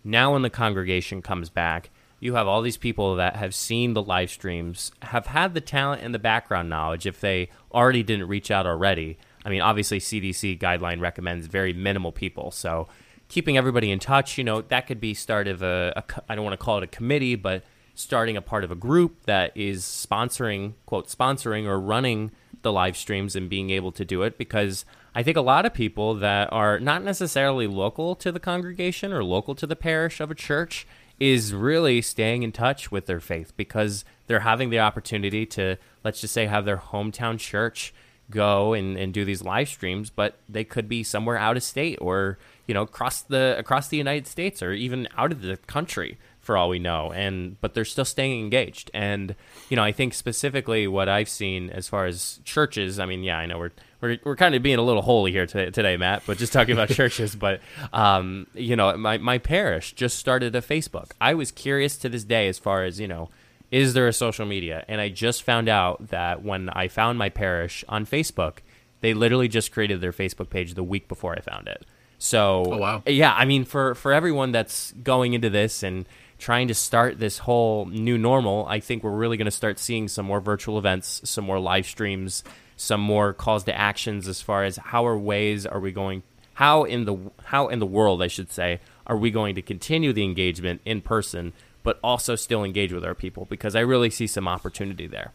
Now, 0.06 0.32
when 0.32 0.44
the 0.44 0.50
congregation 0.50 1.22
comes 1.22 1.50
back, 1.50 1.90
you 2.22 2.36
have 2.36 2.48
all 2.48 2.62
these 2.62 2.78
people 2.78 3.18
that 3.18 3.36
have 3.36 3.54
seen 3.54 3.94
the 3.94 4.02
live 4.02 4.32
streams, 4.32 4.94
have 5.02 5.26
had 5.26 5.54
the 5.54 5.60
talent 5.60 6.02
and 6.02 6.16
the 6.16 6.20
background 6.20 6.70
knowledge 6.70 7.06
if 7.06 7.20
they 7.20 7.50
already 7.74 8.04
didn't 8.04 8.30
reach 8.30 8.50
out 8.50 8.66
already, 8.66 9.18
I 9.46 9.50
mean, 9.50 9.62
obviously, 9.62 10.00
CDC 10.00 10.60
guideline 10.60 11.00
recommends 11.00 11.48
very 11.48 11.72
minimal 11.72 12.12
people. 12.12 12.52
So 12.52 12.88
keeping 13.30 13.58
everybody 13.58 13.92
in 13.92 14.00
touch, 14.00 14.38
you 14.38 14.44
know, 14.44 14.62
that 14.62 14.88
could 14.88 15.00
be 15.00 15.14
start 15.14 15.48
of 15.48 15.62
a, 15.62 15.94
a 15.96 16.04
I 16.28 16.36
don't 16.36 16.44
want 16.44 16.60
to 16.60 16.64
call 16.64 16.80
it 16.80 16.84
a 16.84 16.88
committee, 16.88 17.36
but 17.36 17.64
starting 17.94 18.36
a 18.36 18.42
part 18.42 18.64
of 18.64 18.72
a 18.72 18.76
group 18.76 19.24
that 19.26 19.56
is 19.56 19.84
sponsoring, 19.84 20.74
quote, 20.86 21.08
sponsoring 21.08 21.66
or 21.66 21.80
running 21.80 22.32
the 22.62 22.72
live 22.72 22.98
streams 22.98 23.36
and 23.36 23.50
being 23.50 23.70
able 23.70 23.92
to 23.92 24.04
do 24.04 24.24
it 24.24 24.38
because 24.38 24.86
I 25.14 25.24
think 25.24 25.38
a 25.38 25.42
lot 25.42 25.66
of 25.66 25.74
people 25.74 26.16
that 26.16 26.52
are 26.52 26.80
not 26.80 27.04
necessarily 27.04 27.68
local 27.68 28.16
to 28.16 28.32
the 28.32 28.40
congregation 28.40 29.14
or 29.14 29.24
local 29.24 29.56
to 29.56 29.68
the 29.68 29.76
parish 29.76 30.20
of 30.20 30.30
a 30.30 30.36
church 30.36 30.86
is 31.20 31.54
really 31.54 32.02
staying 32.02 32.44
in 32.44 32.52
touch 32.52 32.92
with 32.92 33.06
their 33.06 33.22
faith 33.22 33.54
because 33.56 34.04
they're 34.28 34.42
having 34.42 34.72
the 34.72 34.80
opportunity 34.80 35.46
to, 35.46 35.78
let's 36.04 36.20
just 36.20 36.34
say, 36.34 36.48
have 36.48 36.66
their 36.66 36.78
hometown 36.78 37.40
church 37.40 37.94
go 38.30 38.74
and, 38.74 38.98
and 38.98 39.14
do 39.14 39.26
these 39.26 39.44
live 39.44 39.70
streams, 39.70 40.10
but 40.10 40.38
they 40.50 40.64
could 40.64 40.90
be 40.90 41.04
somewhere 41.04 41.38
out 41.38 41.58
of 41.58 41.64
state 41.64 41.98
or 42.02 42.38
you 42.68 42.74
know 42.74 42.82
across 42.82 43.22
the 43.22 43.56
across 43.58 43.88
the 43.88 43.98
United 43.98 44.28
States 44.28 44.62
or 44.64 44.74
even 44.74 45.08
out 45.18 45.32
of 45.32 45.42
the 45.42 45.58
country 45.58 46.18
for 46.40 46.58
all 46.58 46.70
we 46.70 46.80
know. 46.80 47.12
And 47.12 47.60
but 47.62 47.74
they're 47.74 47.86
still 47.86 48.06
staying 48.06 48.44
engaged. 48.44 48.92
And 48.94 49.36
you 49.70 49.76
know, 49.76 49.84
I 49.84 49.92
think 49.92 50.14
specifically 50.14 50.88
what 50.88 51.10
I've 51.10 51.30
seen 51.30 51.70
as 51.70 51.88
far 51.88 52.06
as 52.06 52.40
churches. 52.44 53.00
I 53.00 53.06
mean, 53.06 53.24
yeah, 53.24 53.38
I 53.38 53.46
know 53.46 53.58
we're 53.58 53.72
we're, 54.02 54.18
we're 54.24 54.36
kind 54.36 54.56
of 54.56 54.62
being 54.62 54.78
a 54.78 54.84
little 54.84 55.02
holy 55.02 55.32
here 55.32 55.46
today, 55.46 55.72
today 55.72 55.98
Matt, 55.98 56.24
but 56.26 56.38
just 56.38 56.54
talking 56.54 56.74
about 56.74 56.90
churches. 57.02 57.36
But 57.36 57.62
um, 57.94 58.48
you 58.54 58.76
know, 58.76 58.96
my 58.98 59.18
my 59.18 59.38
parish 59.38 59.94
just 59.94 60.18
started 60.18 60.56
a 60.56 60.62
Facebook. 60.62 61.12
I 61.20 61.34
was 61.34 61.52
curious 61.52 61.98
to 61.98 62.10
this 62.10 62.24
day 62.24 62.48
as 62.48 62.60
far 62.60 62.84
as 62.84 63.00
you 63.00 63.08
know 63.08 63.30
is 63.76 63.94
there 63.94 64.08
a 64.08 64.14
social 64.14 64.46
media? 64.46 64.86
And 64.88 65.02
I 65.02 65.10
just 65.10 65.44
found 65.44 65.68
out 65.68 66.08
that 66.08 66.42
when 66.42 66.70
I 66.70 66.88
found 66.88 67.20
my 67.20 67.28
parish 67.28 67.84
on 67.90 68.06
Facebook, 68.06 68.60
they 69.02 69.14
literally 69.14 69.50
just 69.50 69.74
created 69.74 70.00
their 70.00 70.14
Facebook 70.14 70.50
page 70.50 70.76
the 70.76 70.84
week 70.84 71.10
before 71.10 71.36
I 71.36 71.42
found 71.42 71.68
it. 71.68 71.86
So, 72.18 72.64
oh, 72.68 72.78
wow. 72.78 73.04
yeah, 73.06 73.34
I 73.34 73.44
mean, 73.44 73.66
for, 73.66 73.94
for 73.96 74.14
everyone 74.14 74.54
that's 74.54 74.94
going 74.94 75.34
into 75.34 75.50
this 75.50 75.84
and 75.84 76.08
trying 76.40 76.70
to 76.70 76.74
start 76.74 77.20
this 77.20 77.40
whole 77.40 77.86
new 77.88 78.18
normal, 78.18 78.66
I 78.66 78.80
think 78.80 79.04
we're 79.04 79.12
really 79.12 79.36
going 79.36 79.44
to 79.44 79.52
start 79.52 79.78
seeing 79.78 80.08
some 80.08 80.26
more 80.26 80.40
virtual 80.40 80.78
events, 80.78 81.20
some 81.26 81.44
more 81.44 81.60
live 81.60 81.86
streams, 81.86 82.46
some 82.78 83.02
more 83.02 83.34
calls 83.34 83.66
to 83.66 83.78
actions 83.78 84.30
as 84.30 84.42
far 84.42 84.64
as 84.64 84.78
how 84.78 85.06
are 85.06 85.18
ways 85.18 85.66
are 85.66 85.82
we 85.82 85.92
going 85.92 86.24
how 86.56 86.84
in 86.84 87.04
the 87.04 87.18
how 87.44 87.68
in 87.68 87.80
the 87.80 87.86
world 87.86 88.22
I 88.22 88.28
should 88.28 88.52
say 88.52 88.80
are 89.08 89.18
we 89.18 89.32
going 89.32 89.56
to 89.56 89.62
continue 89.62 90.14
the 90.14 90.24
engagement 90.24 90.82
in 90.86 91.02
person, 91.02 91.54
but 91.86 92.00
also 92.04 92.36
still 92.36 92.66
engage 92.66 92.92
with 92.92 93.06
our 93.06 93.16
people? 93.16 93.46
Because 93.46 93.76
I 93.76 93.80
really 93.80 94.10
see 94.10 94.28
some 94.28 94.50
opportunity 94.50 95.08
there. 95.08 95.32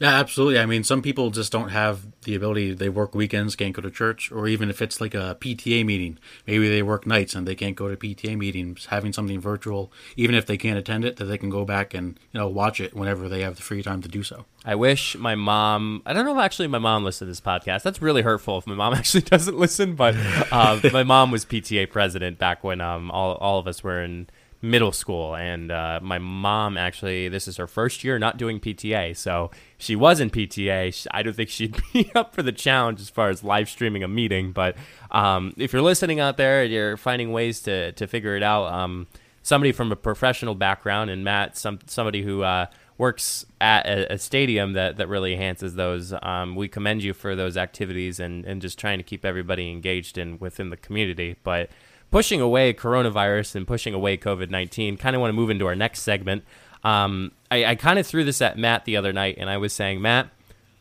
Yeah, 0.00 0.18
absolutely. 0.18 0.58
I 0.58 0.66
mean, 0.66 0.82
some 0.82 1.02
people 1.02 1.30
just 1.30 1.52
don't 1.52 1.68
have 1.68 2.06
the 2.22 2.34
ability. 2.34 2.74
They 2.74 2.88
work 2.88 3.14
weekends, 3.14 3.54
can't 3.54 3.72
go 3.72 3.80
to 3.80 3.90
church, 3.90 4.32
or 4.32 4.48
even 4.48 4.68
if 4.68 4.82
it's 4.82 5.00
like 5.00 5.14
a 5.14 5.36
PTA 5.40 5.86
meeting, 5.86 6.18
maybe 6.46 6.68
they 6.68 6.82
work 6.82 7.06
nights 7.06 7.34
and 7.34 7.46
they 7.46 7.54
can't 7.54 7.76
go 7.76 7.88
to 7.88 7.96
PTA 7.96 8.36
meetings. 8.36 8.86
Having 8.86 9.12
something 9.12 9.40
virtual, 9.40 9.92
even 10.16 10.34
if 10.34 10.46
they 10.46 10.56
can't 10.56 10.76
attend 10.78 11.04
it, 11.04 11.16
that 11.16 11.26
they 11.26 11.38
can 11.38 11.48
go 11.48 11.64
back 11.64 11.94
and 11.94 12.18
you 12.32 12.40
know 12.40 12.48
watch 12.48 12.80
it 12.80 12.94
whenever 12.94 13.28
they 13.28 13.42
have 13.42 13.56
the 13.56 13.62
free 13.62 13.82
time 13.82 14.02
to 14.02 14.08
do 14.08 14.24
so. 14.24 14.46
I 14.64 14.74
wish 14.74 15.16
my 15.16 15.36
mom. 15.36 16.02
I 16.04 16.12
don't 16.12 16.24
know 16.24 16.32
if 16.32 16.44
actually 16.44 16.68
my 16.68 16.78
mom 16.78 17.04
listened 17.04 17.28
to 17.28 17.30
this 17.30 17.40
podcast. 17.40 17.82
That's 17.82 18.02
really 18.02 18.22
hurtful 18.22 18.58
if 18.58 18.66
my 18.66 18.74
mom 18.74 18.94
actually 18.94 19.22
doesn't 19.22 19.56
listen. 19.56 19.94
But 19.94 20.16
uh, 20.50 20.80
my 20.92 21.04
mom 21.04 21.30
was 21.30 21.44
PTA 21.44 21.88
president 21.90 22.38
back 22.38 22.64
when 22.64 22.80
um, 22.80 23.12
all 23.12 23.36
all 23.36 23.60
of 23.60 23.68
us 23.68 23.84
were 23.84 24.02
in 24.02 24.26
middle 24.64 24.92
school, 24.92 25.36
and 25.36 25.70
uh, 25.70 26.00
my 26.02 26.18
mom 26.18 26.76
actually 26.76 27.28
this 27.28 27.46
is 27.46 27.58
her 27.58 27.66
first 27.66 28.02
year 28.02 28.18
not 28.18 28.36
doing 28.36 28.58
PTA, 28.58 29.16
so 29.16 29.50
she 29.78 29.94
was 29.94 30.20
in 30.20 30.30
PTA. 30.30 31.06
I 31.10 31.22
don't 31.22 31.36
think 31.36 31.50
she'd 31.50 31.80
be 31.92 32.10
up 32.14 32.34
for 32.34 32.42
the 32.42 32.52
challenge 32.52 33.00
as 33.00 33.10
far 33.10 33.28
as 33.28 33.44
live 33.44 33.68
streaming 33.68 34.02
a 34.02 34.08
meeting. 34.08 34.52
But 34.52 34.76
um, 35.10 35.52
if 35.56 35.72
you're 35.72 35.82
listening 35.82 36.18
out 36.18 36.36
there, 36.36 36.64
you're 36.64 36.96
finding 36.96 37.32
ways 37.32 37.60
to 37.62 37.92
to 37.92 38.06
figure 38.06 38.36
it 38.36 38.42
out. 38.42 38.72
Um, 38.72 39.06
somebody 39.42 39.72
from 39.72 39.92
a 39.92 39.96
professional 39.96 40.54
background, 40.54 41.10
and 41.10 41.22
Matt, 41.22 41.56
some 41.56 41.78
somebody 41.86 42.22
who 42.22 42.42
uh, 42.42 42.66
works 42.96 43.44
at 43.60 43.86
a, 43.86 44.14
a, 44.14 44.18
stadium 44.18 44.74
that, 44.74 44.96
that 44.96 45.08
really 45.08 45.32
enhances 45.32 45.74
those. 45.74 46.14
Um, 46.22 46.54
we 46.54 46.68
commend 46.68 47.02
you 47.02 47.12
for 47.12 47.34
those 47.34 47.56
activities 47.56 48.20
and, 48.20 48.44
and 48.44 48.62
just 48.62 48.78
trying 48.78 48.98
to 48.98 49.02
keep 49.02 49.24
everybody 49.24 49.70
engaged 49.70 50.16
in 50.16 50.38
within 50.38 50.70
the 50.70 50.76
community. 50.76 51.36
But 51.42 51.70
pushing 52.14 52.40
away 52.40 52.72
coronavirus 52.72 53.56
and 53.56 53.66
pushing 53.66 53.92
away 53.92 54.16
COVID 54.16 54.48
19, 54.48 54.96
kind 54.98 55.16
of 55.16 55.20
want 55.20 55.30
to 55.30 55.34
move 55.34 55.50
into 55.50 55.66
our 55.66 55.74
next 55.74 56.02
segment. 56.02 56.44
Um, 56.84 57.32
I, 57.50 57.64
I 57.64 57.74
kind 57.74 57.98
of 57.98 58.06
threw 58.06 58.22
this 58.22 58.40
at 58.40 58.56
Matt 58.56 58.84
the 58.84 58.96
other 58.96 59.12
night, 59.12 59.34
and 59.36 59.50
I 59.50 59.56
was 59.56 59.72
saying, 59.72 60.00
Matt, 60.00 60.28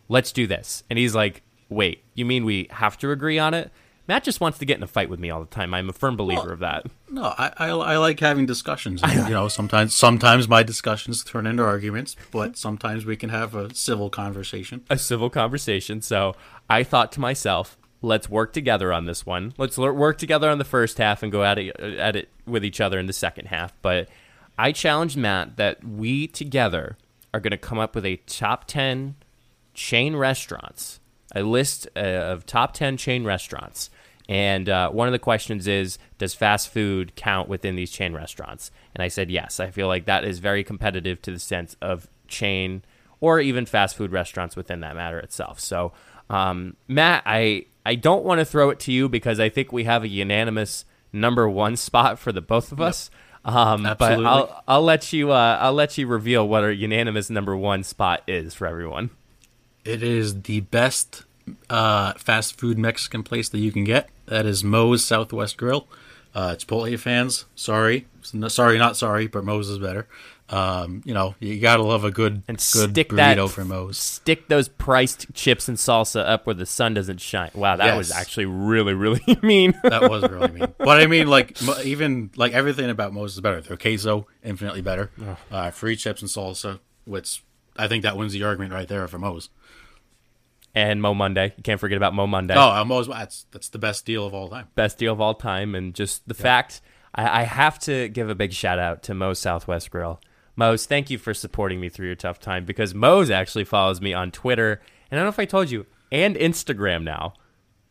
let's 0.07 0.31
do 0.31 0.45
this. 0.45 0.83
And 0.91 0.99
he's 0.99 1.15
like, 1.15 1.41
wait, 1.69 2.03
you 2.13 2.23
mean 2.23 2.45
we 2.45 2.67
have 2.69 2.99
to 2.99 3.09
agree 3.09 3.39
on 3.39 3.55
it? 3.55 3.71
Matt 4.07 4.23
just 4.23 4.41
wants 4.41 4.59
to 4.59 4.65
get 4.65 4.77
in 4.77 4.83
a 4.83 4.87
fight 4.87 5.09
with 5.09 5.19
me 5.19 5.31
all 5.31 5.39
the 5.39 5.47
time. 5.47 5.73
I'm 5.73 5.89
a 5.89 5.93
firm 5.93 6.15
believer 6.15 6.43
well, 6.43 6.51
of 6.51 6.59
that. 6.59 6.85
No, 7.09 7.23
I, 7.23 7.51
I, 7.57 7.69
I 7.69 7.97
like 7.97 8.19
having 8.19 8.45
discussions. 8.45 9.01
And, 9.03 9.27
you 9.27 9.33
know, 9.33 9.47
sometimes 9.47 9.95
sometimes 9.95 10.47
my 10.47 10.61
discussions 10.61 11.23
turn 11.23 11.47
into 11.47 11.63
arguments, 11.63 12.15
but 12.29 12.57
sometimes 12.57 13.05
we 13.05 13.17
can 13.17 13.29
have 13.29 13.55
a 13.55 13.73
civil 13.73 14.11
conversation. 14.11 14.83
A 14.87 14.99
civil 14.99 15.31
conversation. 15.31 16.03
So 16.03 16.35
I 16.69 16.83
thought 16.83 17.11
to 17.13 17.19
myself, 17.19 17.75
let's 18.03 18.29
work 18.29 18.53
together 18.53 18.93
on 18.93 19.05
this 19.05 19.25
one. 19.25 19.53
Let's 19.57 19.77
work 19.77 20.17
together 20.19 20.49
on 20.49 20.59
the 20.59 20.65
first 20.65 20.99
half 20.99 21.23
and 21.23 21.31
go 21.31 21.43
at 21.43 21.57
it, 21.57 21.79
at 21.79 22.15
it 22.15 22.29
with 22.45 22.63
each 22.63 22.79
other 22.81 22.99
in 22.99 23.07
the 23.07 23.13
second 23.13 23.47
half. 23.47 23.73
But 23.81 24.09
I 24.59 24.73
challenged 24.73 25.17
Matt 25.17 25.55
that 25.55 25.83
we 25.83 26.27
together 26.27 26.97
are 27.33 27.39
going 27.39 27.51
to 27.51 27.57
come 27.57 27.79
up 27.79 27.95
with 27.95 28.05
a 28.05 28.17
top 28.27 28.65
10 28.65 29.15
chain 29.73 30.15
restaurants, 30.17 30.99
a 31.33 31.41
list 31.41 31.87
uh, 31.95 31.99
of 31.99 32.45
top 32.45 32.73
10 32.73 32.97
chain 32.97 33.23
restaurants. 33.23 33.89
And 34.29 34.69
uh, 34.69 34.89
one 34.89 35.07
of 35.07 35.13
the 35.13 35.19
questions 35.19 35.65
is 35.65 35.97
Does 36.17 36.33
fast 36.33 36.69
food 36.69 37.15
count 37.15 37.47
within 37.47 37.75
these 37.75 37.89
chain 37.89 38.13
restaurants? 38.13 38.69
And 38.93 39.01
I 39.01 39.07
said 39.07 39.31
yes. 39.31 39.61
I 39.61 39.71
feel 39.71 39.87
like 39.87 40.05
that 40.05 40.25
is 40.25 40.39
very 40.39 40.63
competitive 40.63 41.21
to 41.23 41.31
the 41.31 41.39
sense 41.39 41.75
of 41.81 42.09
chain 42.27 42.83
or 43.21 43.39
even 43.39 43.65
fast 43.65 43.95
food 43.95 44.11
restaurants 44.11 44.57
within 44.57 44.81
that 44.81 44.95
matter 44.95 45.19
itself. 45.19 45.57
So, 45.59 45.93
um, 46.29 46.75
Matt, 46.87 47.23
I 47.25 47.65
I 47.85 47.95
don't 47.95 48.23
want 48.23 48.39
to 48.39 48.45
throw 48.45 48.69
it 48.69 48.79
to 48.81 48.91
you 48.91 49.09
because 49.09 49.39
I 49.39 49.49
think 49.49 49.71
we 49.71 49.83
have 49.83 50.03
a 50.03 50.07
unanimous 50.07 50.85
number 51.11 51.49
one 51.49 51.75
spot 51.75 52.17
for 52.17 52.31
the 52.31 52.41
both 52.41 52.71
of 52.71 52.81
us. 52.81 53.09
Um, 53.45 53.83
but 53.83 54.25
I'll 54.25 54.63
I'll 54.67 54.81
let 54.83 55.11
you 55.11 55.31
uh, 55.31 55.57
I'll 55.59 55.73
let 55.73 55.97
you 55.97 56.07
reveal 56.07 56.47
what 56.47 56.63
our 56.63 56.71
unanimous 56.71 57.29
number 57.29 57.55
one 57.55 57.83
spot 57.83 58.23
is 58.27 58.53
for 58.53 58.67
everyone. 58.67 59.09
It 59.83 60.01
is 60.01 60.43
the 60.43 60.61
best 60.61 61.23
uh, 61.69 62.13
fast 62.13 62.57
food 62.57 62.77
Mexican 62.77 63.21
place 63.21 63.49
that 63.49 63.59
you 63.59 63.71
can 63.71 63.83
get. 63.83 64.09
That 64.27 64.45
is 64.45 64.63
Moe's 64.63 65.03
Southwest 65.03 65.57
Grill. 65.57 65.87
Uh, 66.33 66.55
Chipotle 66.57 66.97
fans, 66.97 67.45
sorry, 67.53 68.07
sorry, 68.47 68.77
not 68.79 68.97
sorry, 68.97 69.27
but 69.27 69.43
Moe's 69.43 69.69
is 69.69 69.77
better. 69.77 70.07
Um, 70.49 71.01
you 71.05 71.13
know, 71.13 71.35
you 71.39 71.59
gotta 71.59 71.83
love 71.83 72.03
a 72.03 72.11
good 72.11 72.43
and 72.47 72.57
good 72.57 72.91
stick 72.91 73.09
burrito 73.09 73.47
that, 73.47 73.49
from 73.49 73.69
Moe's. 73.69 73.97
Stick 73.97 74.49
those 74.49 74.67
priced 74.67 75.33
chips 75.33 75.67
and 75.67 75.77
salsa 75.77 76.23
up 76.27 76.45
where 76.45 76.53
the 76.53 76.65
sun 76.65 76.93
doesn't 76.93 77.21
shine. 77.21 77.49
Wow, 77.53 77.77
that 77.77 77.85
yes. 77.85 77.97
was 77.97 78.11
actually 78.11 78.45
really, 78.45 78.93
really 78.93 79.23
mean. 79.41 79.73
that 79.83 80.09
was 80.09 80.23
really 80.29 80.51
mean. 80.51 80.73
But 80.77 81.01
I 81.01 81.07
mean, 81.07 81.27
like 81.27 81.61
even 81.83 82.29
like 82.35 82.51
everything 82.53 82.89
about 82.89 83.13
Moe's 83.13 83.33
is 83.33 83.41
better. 83.41 83.61
Their 83.61 83.77
queso 83.77 84.27
infinitely 84.43 84.81
better. 84.81 85.11
Uh, 85.49 85.71
free 85.71 85.95
chips 85.95 86.21
and 86.21 86.29
salsa, 86.29 86.79
which 87.05 87.43
I 87.77 87.87
think 87.87 88.03
that 88.03 88.17
wins 88.17 88.33
the 88.33 88.43
argument 88.43 88.73
right 88.73 88.87
there 88.87 89.07
for 89.07 89.17
Moe's. 89.17 89.49
And 90.75 91.01
Moe 91.01 91.13
Monday, 91.13 91.53
you 91.55 91.63
can't 91.63 91.79
forget 91.79 91.97
about 91.97 92.13
Moe 92.13 92.27
Monday. 92.27 92.55
Oh, 92.55 92.69
uh, 92.69 92.83
Moe's 92.83 93.07
that's 93.07 93.45
that's 93.51 93.69
the 93.69 93.79
best 93.79 94.05
deal 94.05 94.25
of 94.25 94.33
all 94.33 94.49
time. 94.49 94.67
Best 94.75 94.97
deal 94.97 95.13
of 95.13 95.21
all 95.21 95.35
time, 95.35 95.73
and 95.73 95.93
just 95.93 96.27
the 96.27 96.33
fact 96.33 96.81
I, 97.15 97.41
I 97.41 97.43
have 97.43 97.79
to 97.79 98.09
give 98.09 98.29
a 98.29 98.35
big 98.35 98.53
shout 98.53 98.79
out 98.79 99.03
to 99.03 99.13
Moe's 99.13 99.39
Southwest 99.39 99.89
Grill 99.89 100.19
Moe's, 100.55 100.85
thank 100.85 101.09
you 101.09 101.17
for 101.17 101.33
supporting 101.33 101.79
me 101.79 101.89
through 101.89 102.07
your 102.07 102.15
tough 102.15 102.39
time 102.39 102.65
because 102.65 102.93
Moe's 102.93 103.29
actually 103.29 103.63
follows 103.63 104.01
me 104.01 104.13
on 104.13 104.31
Twitter 104.31 104.81
and 105.09 105.19
I 105.19 105.23
don't 105.23 105.25
know 105.25 105.29
if 105.29 105.39
I 105.39 105.45
told 105.45 105.71
you 105.71 105.85
and 106.11 106.35
Instagram 106.35 107.03
now. 107.03 107.33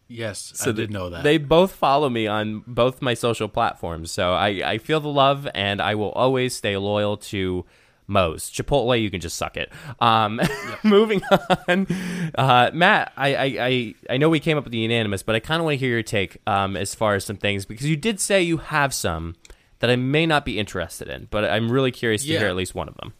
Yes, 0.08 0.52
so 0.56 0.70
I 0.70 0.74
did 0.74 0.90
know 0.90 1.08
that. 1.08 1.24
They 1.24 1.38
both 1.38 1.72
follow 1.72 2.10
me 2.10 2.26
on 2.26 2.62
both 2.66 3.00
my 3.00 3.14
social 3.14 3.48
platforms. 3.48 4.10
So 4.10 4.34
I, 4.34 4.48
I 4.72 4.78
feel 4.78 5.00
the 5.00 5.08
love 5.08 5.48
and 5.54 5.80
I 5.80 5.94
will 5.94 6.12
always 6.12 6.54
stay 6.54 6.76
loyal 6.76 7.16
to 7.16 7.64
Moe's. 8.06 8.50
Chipotle, 8.50 9.00
you 9.00 9.10
can 9.10 9.20
just 9.20 9.36
suck 9.36 9.56
it. 9.56 9.72
Um, 10.00 10.38
yep. 10.42 10.84
moving 10.84 11.22
on. 11.68 11.86
Uh, 12.34 12.70
Matt, 12.74 13.12
I, 13.16 13.34
I, 13.34 13.44
I, 13.44 13.94
I, 14.10 14.16
know 14.18 14.28
we 14.28 14.40
came 14.40 14.58
up 14.58 14.64
with 14.64 14.72
the 14.72 14.78
unanimous, 14.78 15.22
but 15.22 15.34
I 15.34 15.40
kind 15.40 15.60
of 15.60 15.64
want 15.64 15.74
to 15.74 15.78
hear 15.78 15.94
your 15.94 16.02
take 16.02 16.36
um, 16.46 16.76
as 16.76 16.94
far 16.94 17.14
as 17.14 17.24
some 17.24 17.36
things 17.36 17.64
because 17.64 17.88
you 17.88 17.96
did 17.96 18.20
say 18.20 18.42
you 18.42 18.58
have 18.58 18.92
some 18.92 19.36
that 19.82 19.90
I 19.90 19.96
may 19.96 20.26
not 20.26 20.44
be 20.44 20.60
interested 20.60 21.08
in, 21.08 21.26
but 21.28 21.44
I'm 21.44 21.68
really 21.68 21.90
curious 21.90 22.22
to 22.22 22.28
yeah. 22.28 22.38
hear 22.38 22.48
at 22.48 22.54
least 22.54 22.72
one 22.72 22.86
of 22.88 22.96
them. 22.98 23.14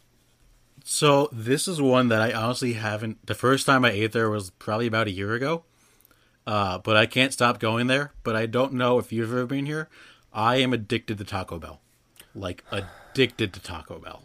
So 0.85 1.27
this 1.33 1.67
is 1.67 1.81
one 1.81 2.07
that 2.07 2.21
I 2.21 2.31
honestly 2.31 2.73
haven't. 2.73 3.25
The 3.25 3.35
first 3.35 3.65
time 3.65 3.83
I 3.83 3.91
ate 3.91 4.13
there 4.13 4.29
was 4.29 4.49
probably 4.51 4.87
about 4.87 5.07
a 5.07 5.11
year 5.11 5.33
ago, 5.33 5.63
uh, 6.47 6.77
but 6.77 6.95
I 6.95 7.05
can't 7.05 7.33
stop 7.33 7.59
going 7.59 7.87
there. 7.87 8.13
But 8.23 8.37
I 8.37 8.45
don't 8.45 8.71
know 8.71 8.97
if 8.97 9.11
you've 9.11 9.29
ever 9.29 9.45
been 9.45 9.65
here. 9.65 9.89
I 10.31 10.55
am 10.55 10.71
addicted 10.71 11.17
to 11.17 11.25
Taco 11.25 11.59
Bell, 11.59 11.81
like 12.33 12.63
addicted 12.71 13.51
to 13.53 13.59
Taco 13.59 13.99
Bell. 13.99 14.23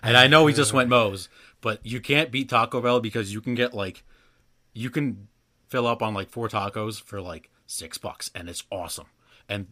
And 0.00 0.16
I 0.16 0.28
know 0.28 0.44
we 0.44 0.52
just 0.52 0.72
went 0.72 0.88
Moe's, 0.88 1.28
but 1.60 1.84
you 1.84 2.00
can't 2.00 2.30
beat 2.30 2.48
Taco 2.48 2.80
Bell 2.80 3.00
because 3.00 3.34
you 3.34 3.40
can 3.40 3.56
get 3.56 3.74
like, 3.74 4.04
you 4.72 4.88
can 4.88 5.26
fill 5.66 5.88
up 5.88 6.00
on 6.00 6.14
like 6.14 6.30
four 6.30 6.48
tacos 6.48 7.02
for 7.02 7.20
like 7.20 7.50
six 7.66 7.98
bucks, 7.98 8.30
and 8.36 8.48
it's 8.48 8.62
awesome. 8.70 9.06
And 9.48 9.66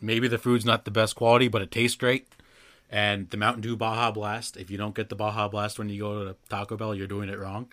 maybe 0.00 0.28
the 0.28 0.38
food's 0.38 0.64
not 0.64 0.84
the 0.84 0.90
best 0.90 1.16
quality, 1.16 1.48
but 1.48 1.62
it 1.62 1.70
tastes 1.70 1.96
great. 1.96 2.28
And 2.90 3.30
the 3.30 3.36
Mountain 3.36 3.62
Dew 3.62 3.76
Baja 3.76 4.10
Blast, 4.10 4.56
if 4.56 4.70
you 4.70 4.76
don't 4.76 4.94
get 4.94 5.08
the 5.08 5.14
Baja 5.14 5.48
Blast 5.48 5.78
when 5.78 5.88
you 5.88 6.00
go 6.00 6.24
to 6.24 6.36
Taco 6.48 6.76
Bell, 6.76 6.94
you're 6.94 7.06
doing 7.06 7.28
it 7.28 7.38
wrong. 7.38 7.68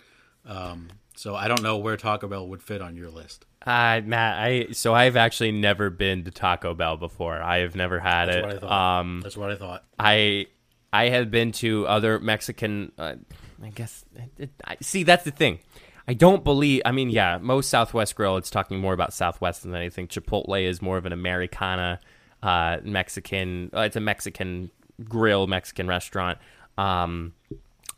Um, 0.45 0.89
so 1.15 1.35
I 1.35 1.47
don't 1.47 1.63
know 1.63 1.77
where 1.77 1.97
Taco 1.97 2.27
Bell 2.27 2.47
would 2.47 2.61
fit 2.61 2.81
on 2.81 2.95
your 2.95 3.09
list. 3.09 3.45
Uh, 3.65 4.01
Matt, 4.05 4.37
I 4.37 4.67
so 4.71 4.93
I've 4.93 5.17
actually 5.17 5.51
never 5.51 5.89
been 5.89 6.23
to 6.25 6.31
Taco 6.31 6.75
Bell 6.75 6.95
before. 6.95 7.41
I 7.41 7.59
have 7.59 7.75
never 7.75 7.99
had 7.99 8.27
That's 8.27 8.53
it. 8.53 8.61
What 8.61 8.71
um, 8.71 9.21
That's 9.21 9.35
what 9.35 9.51
I 9.51 9.55
thought. 9.55 9.83
I 9.97 10.45
I 10.93 11.09
have 11.09 11.31
been 11.31 11.51
to 11.53 11.87
other 11.87 12.19
Mexican. 12.19 12.91
Uh, 12.97 13.15
I 13.61 13.69
guess. 13.69 14.05
It, 14.37 14.51
I, 14.63 14.77
see, 14.81 15.03
that's 15.03 15.23
the 15.23 15.31
thing. 15.31 15.59
I 16.07 16.13
don't 16.13 16.43
believe. 16.43 16.83
I 16.85 16.91
mean, 16.91 17.09
yeah, 17.09 17.39
Moe's 17.39 17.67
Southwest 17.67 18.15
Grill. 18.15 18.37
It's 18.37 18.49
talking 18.49 18.79
more 18.79 18.93
about 18.93 19.11
Southwest 19.13 19.63
than 19.63 19.75
anything. 19.75 20.07
Chipotle 20.07 20.63
is 20.63 20.81
more 20.81 20.97
of 20.97 21.05
an 21.05 21.11
Americana 21.11 21.99
uh, 22.43 22.77
Mexican. 22.83 23.69
Uh, 23.73 23.81
it's 23.81 23.95
a 23.95 24.01
Mexican 24.01 24.71
grill, 25.03 25.47
Mexican 25.47 25.87
restaurant. 25.87 26.37
Um, 26.77 27.33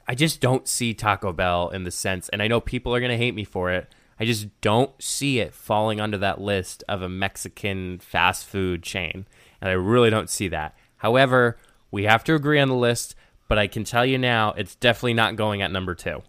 I 0.08 0.16
just 0.16 0.42
don't 0.42 0.68
see 0.68 0.94
Taco 0.94 1.32
Bell 1.34 1.70
in 1.70 1.84
the 1.84 1.92
sense, 1.92 2.30
and 2.30 2.42
I 2.42 2.48
know 2.48 2.60
people 2.60 2.96
are 2.96 3.00
gonna 3.00 3.18
hate 3.18 3.36
me 3.36 3.44
for 3.44 3.72
it. 3.72 3.94
I 4.20 4.26
just 4.26 4.48
don't 4.62 4.92
see 5.02 5.40
it 5.40 5.54
falling 5.54 6.02
under 6.02 6.18
that 6.18 6.42
list 6.42 6.84
of 6.90 7.02
a 7.02 7.10
Mexican 7.10 8.00
fast 8.00 8.46
food 8.46 8.84
chain, 8.84 9.26
and 9.62 9.70
I 9.70 9.74
really 9.74 10.10
don't 10.10 10.30
see 10.30 10.48
that. 10.50 10.76
However, 10.98 11.58
we 11.92 12.04
have 12.04 12.24
to 12.26 12.36
agree 12.36 12.60
on 12.60 12.68
the 12.68 12.76
list, 12.76 13.16
but 13.48 13.58
I 13.58 13.68
can 13.68 13.84
tell 13.84 14.06
you 14.06 14.18
now, 14.18 14.54
it's 14.58 14.76
definitely 14.76 15.14
not 15.14 15.36
going 15.36 15.62
at 15.62 15.72
number 15.72 15.96
two. 15.96 16.24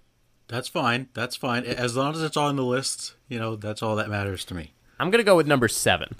That's 0.46 0.68
fine. 0.68 1.08
That's 1.14 1.36
fine. 1.36 1.64
As 1.64 1.96
long 1.96 2.14
as 2.14 2.22
it's 2.22 2.36
on 2.36 2.56
the 2.56 2.64
list, 2.64 3.14
you 3.28 3.38
know, 3.38 3.56
that's 3.56 3.82
all 3.82 3.96
that 3.96 4.08
matters 4.08 4.44
to 4.46 4.54
me. 4.54 4.72
I'm 4.98 5.10
gonna 5.10 5.24
go 5.24 5.36
with 5.36 5.46
number 5.46 5.68
seven. 5.68 6.16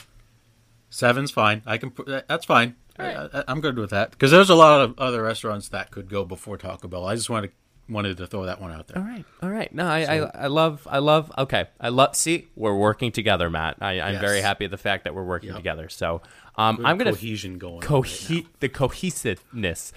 Seven's 0.91 1.31
fine. 1.31 1.63
I 1.67 1.79
can. 1.79 1.93
That's 2.29 2.45
fine. 2.45 2.77
Right. 2.99 3.17
I, 3.33 3.45
am 3.49 3.61
good 3.63 3.79
with 3.79 3.91
that 3.91 4.11
because 4.11 4.31
there's 4.31 4.51
a 4.51 4.55
lot 4.55 4.83
of 4.83 4.99
other 4.99 5.23
restaurants 5.23 5.69
that 5.69 5.91
could 5.91 6.11
go 6.11 6.25
before 6.25 6.59
Taco 6.59 6.87
Bell. 6.89 7.07
I 7.07 7.15
just 7.15 7.31
want 7.31 7.47
to 7.47 7.53
wanted 7.89 8.17
to 8.19 8.27
throw 8.27 8.45
that 8.45 8.61
one 8.61 8.71
out 8.71 8.87
there. 8.87 8.99
All 9.03 9.09
right, 9.09 9.25
all 9.43 9.49
right. 9.51 9.73
No, 9.75 9.85
I, 9.87 10.01
I, 10.03 10.17
I 10.45 10.47
love, 10.47 10.87
I 10.89 10.99
love. 10.99 11.33
Okay, 11.37 11.67
I 11.81 11.89
love. 11.89 12.15
See, 12.15 12.47
we're 12.55 12.77
working 12.77 13.11
together, 13.11 13.51
Matt. 13.51 13.79
I, 13.81 14.01
I'm 14.01 14.13
Yes. 14.15 14.21
very 14.21 14.41
happy 14.41 14.67
the 14.69 14.77
fact 14.79 15.05
that 15.05 15.15
we're 15.15 15.25
working 15.25 15.49
Yep. 15.49 15.57
together. 15.57 15.89
So, 15.89 16.23
um, 16.57 16.77
Good 16.77 16.87
I'm 16.87 16.99
gonna 16.99 17.11
cohesion 17.13 17.59
going. 17.59 17.81
cohe- 17.81 18.47
the 18.61 18.69
cohesiveness. 18.69 19.93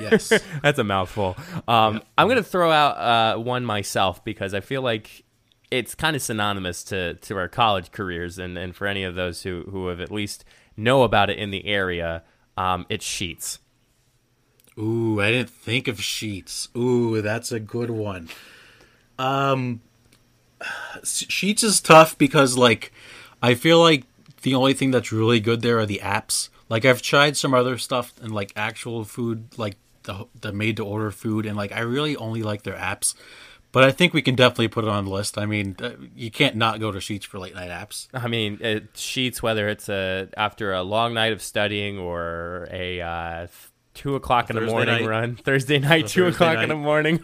Yes. 0.00 0.32
That's 0.62 0.78
a 0.78 0.84
mouthful. 0.84 1.36
Um, 1.66 2.02
I'm 2.16 2.28
gonna 2.28 2.42
throw 2.42 2.70
out 2.70 2.96
uh, 2.96 3.38
one 3.40 3.64
myself 3.64 4.24
because 4.24 4.54
I 4.54 4.60
feel 4.60 4.80
like 4.82 5.24
it's 5.70 5.94
kind 5.94 6.16
of 6.16 6.22
synonymous 6.22 6.82
to, 6.84 7.14
to 7.14 7.36
our 7.36 7.48
college 7.48 7.92
careers, 7.92 8.38
and, 8.38 8.56
and 8.56 8.74
for 8.74 8.86
any 8.86 9.04
of 9.04 9.14
those 9.14 9.42
who, 9.42 9.64
who 9.70 9.88
have 9.88 10.00
at 10.00 10.10
least 10.10 10.44
know 10.76 11.02
about 11.02 11.30
it 11.30 11.38
in 11.38 11.50
the 11.50 11.66
area, 11.66 12.22
um, 12.56 12.86
it's 12.88 13.06
Sheetz. 13.06 13.58
Ooh, 14.78 15.20
I 15.20 15.32
didn't 15.32 15.50
think 15.50 15.88
of 15.88 15.96
Sheetz. 15.98 16.74
Ooh, 16.76 17.20
that's 17.20 17.50
a 17.50 17.58
good 17.58 17.90
one. 17.90 18.28
Um, 19.18 19.80
Sheetz 21.02 21.64
is 21.64 21.80
tough 21.80 22.16
because 22.16 22.56
like 22.56 22.92
I 23.42 23.54
feel 23.54 23.80
like 23.80 24.04
the 24.42 24.54
only 24.54 24.74
thing 24.74 24.90
that's 24.90 25.12
really 25.12 25.40
good 25.40 25.62
there 25.62 25.78
are 25.78 25.86
the 25.86 26.00
apps. 26.02 26.48
Like 26.68 26.84
I've 26.84 27.02
tried 27.02 27.36
some 27.36 27.54
other 27.54 27.78
stuff 27.78 28.12
and 28.22 28.32
like 28.32 28.52
actual 28.54 29.04
food, 29.04 29.48
like 29.56 29.76
the 30.04 30.26
the 30.40 30.52
made 30.52 30.76
to 30.76 30.84
order 30.84 31.10
food, 31.10 31.46
and 31.46 31.56
like 31.56 31.72
I 31.72 31.80
really 31.80 32.16
only 32.16 32.42
like 32.42 32.62
their 32.62 32.76
apps. 32.76 33.14
But 33.70 33.84
I 33.84 33.90
think 33.90 34.14
we 34.14 34.22
can 34.22 34.34
definitely 34.34 34.68
put 34.68 34.84
it 34.84 34.90
on 34.90 35.04
the 35.04 35.10
list. 35.10 35.36
I 35.36 35.44
mean, 35.44 35.76
uh, 35.80 35.90
you 36.16 36.30
can't 36.30 36.56
not 36.56 36.80
go 36.80 36.90
to 36.90 36.98
Sheetz 36.98 37.24
for 37.24 37.38
late 37.38 37.54
night 37.54 37.70
apps. 37.70 38.08
I 38.14 38.26
mean, 38.26 38.58
it, 38.62 38.94
Sheetz, 38.94 39.42
whether 39.42 39.68
it's 39.68 39.88
a 39.88 40.28
after 40.36 40.72
a 40.72 40.82
long 40.82 41.12
night 41.14 41.32
of 41.32 41.42
studying 41.42 41.98
or 41.98 42.66
a 42.70 43.00
uh, 43.00 43.46
two 43.98 44.14
o'clock 44.14 44.48
in 44.48 44.56
the 44.56 44.62
morning 44.62 45.02
night. 45.02 45.06
run, 45.06 45.36
Thursday 45.36 45.78
night, 45.78 46.06
two 46.06 46.24
Thursday 46.24 46.34
o'clock 46.36 46.62
in 46.62 46.68
the 46.68 46.76
morning, 46.76 47.20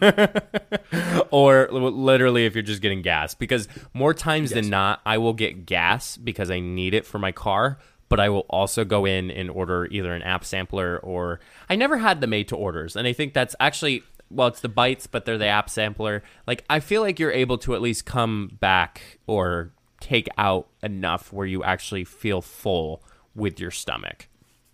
or 1.31 1.67
literally 1.71 2.45
if 2.45 2.53
you're 2.53 2.61
just 2.61 2.81
getting 2.81 3.01
gas. 3.01 3.33
Because 3.33 3.67
more 3.93 4.13
times 4.13 4.51
than 4.51 4.69
not, 4.69 5.01
I 5.05 5.17
will 5.17 5.33
get 5.33 5.65
gas 5.65 6.17
because 6.17 6.51
I 6.51 6.59
need 6.59 6.93
it 6.93 7.05
for 7.05 7.17
my 7.17 7.31
car. 7.31 7.79
But 8.07 8.19
I 8.19 8.29
will 8.29 8.45
also 8.51 8.85
go 8.85 9.05
in 9.05 9.31
and 9.31 9.49
order 9.49 9.87
either 9.89 10.13
an 10.13 10.21
app 10.21 10.45
sampler 10.45 10.99
or 10.99 11.39
I 11.67 11.75
never 11.75 11.97
had 11.97 12.21
the 12.21 12.27
made 12.27 12.49
to 12.49 12.55
orders, 12.55 12.95
and 12.95 13.07
I 13.07 13.13
think 13.13 13.33
that's 13.33 13.55
actually 13.59 14.03
well, 14.35 14.47
it's 14.47 14.59
the 14.61 14.69
bites, 14.69 15.07
but 15.07 15.25
they're 15.25 15.37
the 15.37 15.47
app 15.47 15.69
sampler. 15.69 16.23
Like 16.45 16.63
I 16.69 16.79
feel 16.79 17.01
like 17.01 17.19
you're 17.19 17.31
able 17.31 17.57
to 17.59 17.73
at 17.75 17.81
least 17.81 18.05
come 18.05 18.57
back 18.59 19.19
or 19.27 19.71
take 19.99 20.27
out 20.37 20.67
enough 20.83 21.31
where 21.33 21.47
you 21.47 21.63
actually 21.63 22.03
feel 22.03 22.41
full 22.41 23.01
with 23.33 23.59
your 23.59 23.71
stomach. 23.71 24.27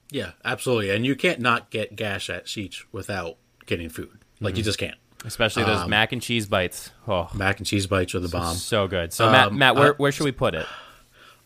Yeah, 0.10 0.32
absolutely. 0.44 0.90
And 0.90 1.06
you 1.06 1.16
can't 1.16 1.40
not 1.40 1.70
get 1.70 1.96
gas 1.96 2.30
at 2.30 2.46
Sheetz 2.46 2.84
without 2.92 3.38
getting 3.66 3.88
food. 3.90 4.20
Like 4.42 4.58
you 4.58 4.64
just 4.64 4.78
can't. 4.80 4.98
Especially 5.24 5.64
those 5.64 5.88
mac 5.88 6.12
and 6.14 6.22
cheese 6.22 6.48
bites. 6.48 6.90
Oh, 7.08 7.30
Mac 7.36 7.60
and 7.60 7.68
cheese 7.68 7.86
bites 7.86 8.16
are 8.16 8.20
the 8.20 8.28
bomb. 8.28 8.56
so 8.56 8.88
good. 8.88 9.14
So 9.14 9.32
Matt, 9.32 9.50
Um, 9.50 9.58
Matt, 9.60 9.76
where 9.76 9.94
I- 9.94 9.98
where 9.98 10.12
should 10.12 10.24
we 10.26 10.32
put 10.32 10.56
it? 10.56 10.66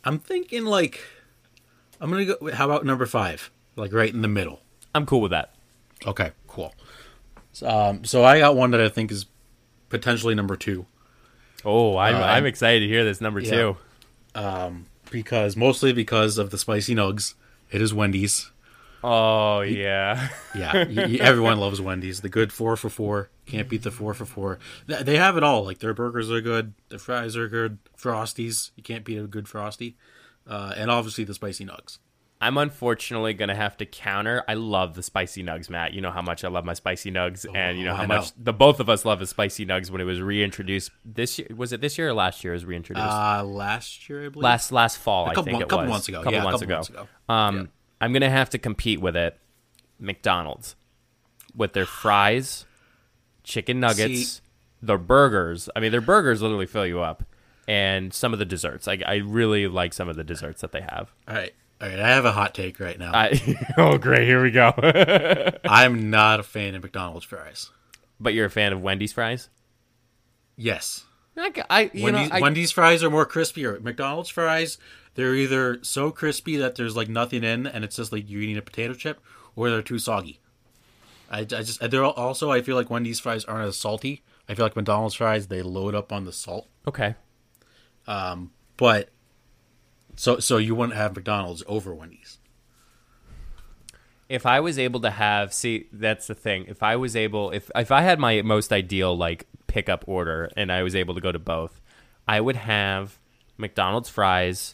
I'm 0.06 0.18
thinking 0.18 0.64
like 0.66 1.02
I'm 2.00 2.10
gonna 2.10 2.26
go. 2.26 2.52
How 2.54 2.66
about 2.66 2.86
number 2.86 3.06
five? 3.06 3.52
Like 3.76 3.92
right 3.94 4.14
in 4.14 4.22
the 4.22 4.28
middle. 4.30 4.62
I'm 4.94 5.06
cool 5.06 5.20
with 5.22 5.32
that. 5.32 5.54
Okay, 6.08 6.32
cool. 6.48 6.74
So, 7.56 7.68
um, 7.70 8.04
so 8.04 8.24
I 8.26 8.40
got 8.40 8.56
one 8.58 8.72
that 8.72 8.82
I 8.82 8.90
think 8.90 9.12
is 9.12 9.28
potentially 9.90 10.36
number 10.36 10.56
two 10.58 10.86
Oh, 11.64 11.96
I'm 11.98 12.16
Uh, 12.16 12.20
I'm 12.20 12.46
excited 12.46 12.82
to 12.82 12.88
hear 12.88 13.04
this 13.06 13.22
number 13.22 13.40
Yeah. 13.40 13.74
two. 14.34 14.76
because 15.12 15.56
mostly 15.56 15.94
because 15.94 16.38
of 16.38 16.50
the 16.50 16.58
spicy 16.58 16.94
nugs. 16.96 17.34
It 17.72 17.82
is 17.82 17.94
Wendy's. 17.94 18.52
Oh 19.04 19.62
yeah. 19.62 20.30
Yeah, 20.56 20.74
everyone 21.22 21.58
loves 21.60 21.80
Wendy's. 21.80 22.22
The 22.22 22.30
good 22.30 22.52
four 22.52 22.76
for 22.76 22.90
four 22.90 23.30
can't 23.46 23.70
beat 23.70 23.84
the 23.84 23.92
four 23.92 24.14
for 24.14 24.26
four. 24.26 24.60
Th- 24.88 25.02
They 25.02 25.18
have 25.18 25.38
it 25.38 25.44
all. 25.44 25.64
Like 25.64 25.80
their 25.80 25.94
burgers 25.94 26.30
are 26.32 26.42
good, 26.42 26.74
their 26.90 27.00
fries 27.00 27.36
are 27.38 27.48
good, 27.48 27.78
frosties 27.98 28.72
you 28.76 28.84
can't 28.84 29.06
beat 29.06 29.18
a 29.18 29.28
good 29.28 29.48
frosty, 29.48 29.96
uh, 30.48 30.74
and 30.76 30.90
obviously 30.92 31.24
the 31.24 31.34
spicy 31.36 31.66
nugs. 31.66 32.00
I'm 32.46 32.58
unfortunately 32.58 33.34
gonna 33.34 33.56
have 33.56 33.76
to 33.78 33.86
counter. 33.86 34.44
I 34.48 34.54
love 34.54 34.94
the 34.94 35.02
spicy 35.04 35.44
nugs, 35.44 35.70
Matt. 35.70 35.94
You 35.94 36.02
know 36.02 36.12
how 36.12 36.22
much 36.22 36.44
I 36.44 36.48
love 36.48 36.64
my 36.66 36.74
spicy 36.74 37.12
nugs, 37.12 37.46
and 37.56 37.78
you 37.80 37.86
know 37.86 37.92
Oh, 37.94 37.96
how 37.96 38.02
know. 38.06 38.16
much 38.20 38.32
the 38.38 38.54
both 38.54 38.80
of 38.80 38.88
us 38.90 39.04
love 39.06 39.20
the 39.20 39.28
spicy 39.28 39.66
nugs 39.66 39.90
when 39.90 40.00
it 40.02 40.04
was 40.04 40.22
reintroduced 40.22 40.92
this 41.04 41.40
year. 41.40 41.48
Was 41.56 41.74
it 41.74 41.82
this 41.82 41.98
year 41.98 42.10
or 42.10 42.14
last 42.14 42.44
year? 42.44 42.54
It 42.54 42.58
was 42.58 42.66
reintroduced 42.66 43.06
Uh, 43.08 43.44
last 43.44 44.08
year 44.10 44.26
I 44.26 44.30
believe. 44.30 44.44
last 44.44 44.72
last 44.72 44.98
fall. 45.00 45.26
a 45.26 45.30
couple 45.30 45.42
I 45.42 45.46
think 45.46 45.54
mon- 45.54 45.62
it 45.64 45.70
couple 45.70 45.84
was 45.86 45.90
months 45.90 46.08
ago. 46.08 46.18
Couple 46.20 46.34
Yeah, 46.34 46.40
a 46.40 46.44
months 46.44 46.54
couple 46.62 46.66
ago. 46.66 46.76
months 46.76 46.90
ago. 46.90 47.08
Um, 47.30 47.56
Yeah. 47.58 47.64
I'm 48.02 48.14
gonna 48.14 48.30
have 48.30 48.50
to 48.52 48.58
compete 48.58 49.02
with 49.02 49.16
it. 49.16 49.40
McDonald's 50.00 50.76
with 51.56 51.74
their 51.74 51.86
fries, 51.86 52.66
chicken 53.44 53.80
nuggets, 53.80 54.28
See- 54.34 54.42
their 54.82 54.98
burgers. 54.98 55.70
I 55.76 55.80
mean, 55.80 55.92
their 55.92 56.02
burgers 56.02 56.42
literally 56.42 56.66
fill 56.68 56.86
you 56.86 57.00
up, 57.02 57.24
and 57.68 58.14
some 58.14 58.34
of 58.34 58.40
the 58.40 58.46
desserts. 58.46 58.88
I, 58.88 59.00
I 59.06 59.16
really 59.16 59.68
like 59.68 59.94
some 59.94 60.10
of 60.10 60.16
the 60.16 60.24
desserts 60.24 60.62
that 60.62 60.72
they 60.72 60.82
have. 60.82 61.14
All 61.28 61.36
right, 61.36 61.54
all 61.82 61.88
right. 61.90 62.00
I 62.00 62.10
have 62.10 62.26
a 62.26 62.32
hot 62.32 62.56
take 62.56 62.80
right 62.80 62.98
now. 62.98 63.12
I, 63.14 63.58
oh, 63.78 63.98
great! 63.98 64.28
Here 64.28 64.42
we 64.42 64.52
go. 64.52 64.74
I'm 65.66 66.10
not 66.10 66.40
a 66.40 66.44
fan 66.44 66.76
of 66.76 66.84
McDonald's 66.84 67.26
fries. 67.26 67.70
but 68.20 68.34
you're 68.34 68.46
a 68.46 68.50
fan 68.52 68.74
of 68.74 68.82
Wendy's 68.82 69.14
fries? 69.14 69.50
Yes, 70.58 71.04
I, 71.38 71.52
I 71.70 71.92
you 71.94 72.04
Wendy's, 72.04 72.30
know, 72.30 72.36
I, 72.36 72.40
Wendy's 72.40 72.72
fries 72.72 73.04
are 73.04 73.10
more 73.10 73.26
crispier. 73.26 73.82
McDonald's 73.82 74.30
fries, 74.30 74.78
they're 75.16 75.36
either 75.36 75.84
so 75.84 76.12
crispy 76.12 76.56
that 76.58 76.76
there's 76.76 76.96
like 76.96 77.10
nothing 77.10 77.44
in, 77.44 77.68
and 77.68 77.84
it's 77.84 77.98
just 77.98 78.12
like 78.12 78.30
you're 78.30 78.42
eating 78.42 78.58
a 78.58 78.62
potato 78.62 78.94
chip, 78.94 79.20
or 79.56 79.70
they're 79.70 79.82
too 79.82 80.00
soggy. 80.00 80.40
I, 81.30 81.40
I 81.40 81.44
just 81.44 81.80
they're 81.90 82.06
also 82.06 82.52
I 82.52 82.62
feel 82.62 82.76
like 82.76 82.90
Wendy's 82.90 83.20
fries 83.20 83.44
aren't 83.46 83.68
as 83.68 83.78
salty. 83.78 84.24
I 84.48 84.54
feel 84.54 84.66
like 84.66 84.76
McDonald's 84.76 85.16
fries 85.16 85.48
they 85.48 85.62
load 85.62 85.96
up 85.96 86.14
on 86.14 86.26
the 86.26 86.32
salt, 86.32 86.68
okay. 86.88 87.16
Um, 88.08 88.52
but 88.78 89.10
so 90.16 90.40
so 90.40 90.58
you 90.58 90.76
wouldn't 90.76 90.98
have 90.98 91.16
McDonald's 91.16 91.64
over 91.68 91.94
Wendy's. 91.94 92.38
if 94.30 94.46
I 94.46 94.60
was 94.60 94.80
able 94.80 95.00
to 95.02 95.12
have 95.12 95.54
see 95.54 95.88
that's 95.92 96.28
the 96.28 96.36
thing 96.36 96.66
if 96.68 96.82
I 96.82 96.96
was 96.96 97.16
able 97.16 97.52
if 97.52 97.70
if 97.76 97.92
I 97.92 98.02
had 98.02 98.20
my 98.20 98.42
most 98.42 98.74
ideal 98.74 99.16
like 99.16 99.46
pickup 99.68 100.04
order 100.08 100.50
and 100.58 100.72
I 100.72 100.82
was 100.84 100.96
able 100.96 101.14
to 101.16 101.22
go 101.22 101.32
to 101.32 101.40
both 101.40 101.80
I 102.28 102.42
would 102.42 102.56
have 102.56 103.20
McDonald's 103.58 104.10
fries 104.10 104.74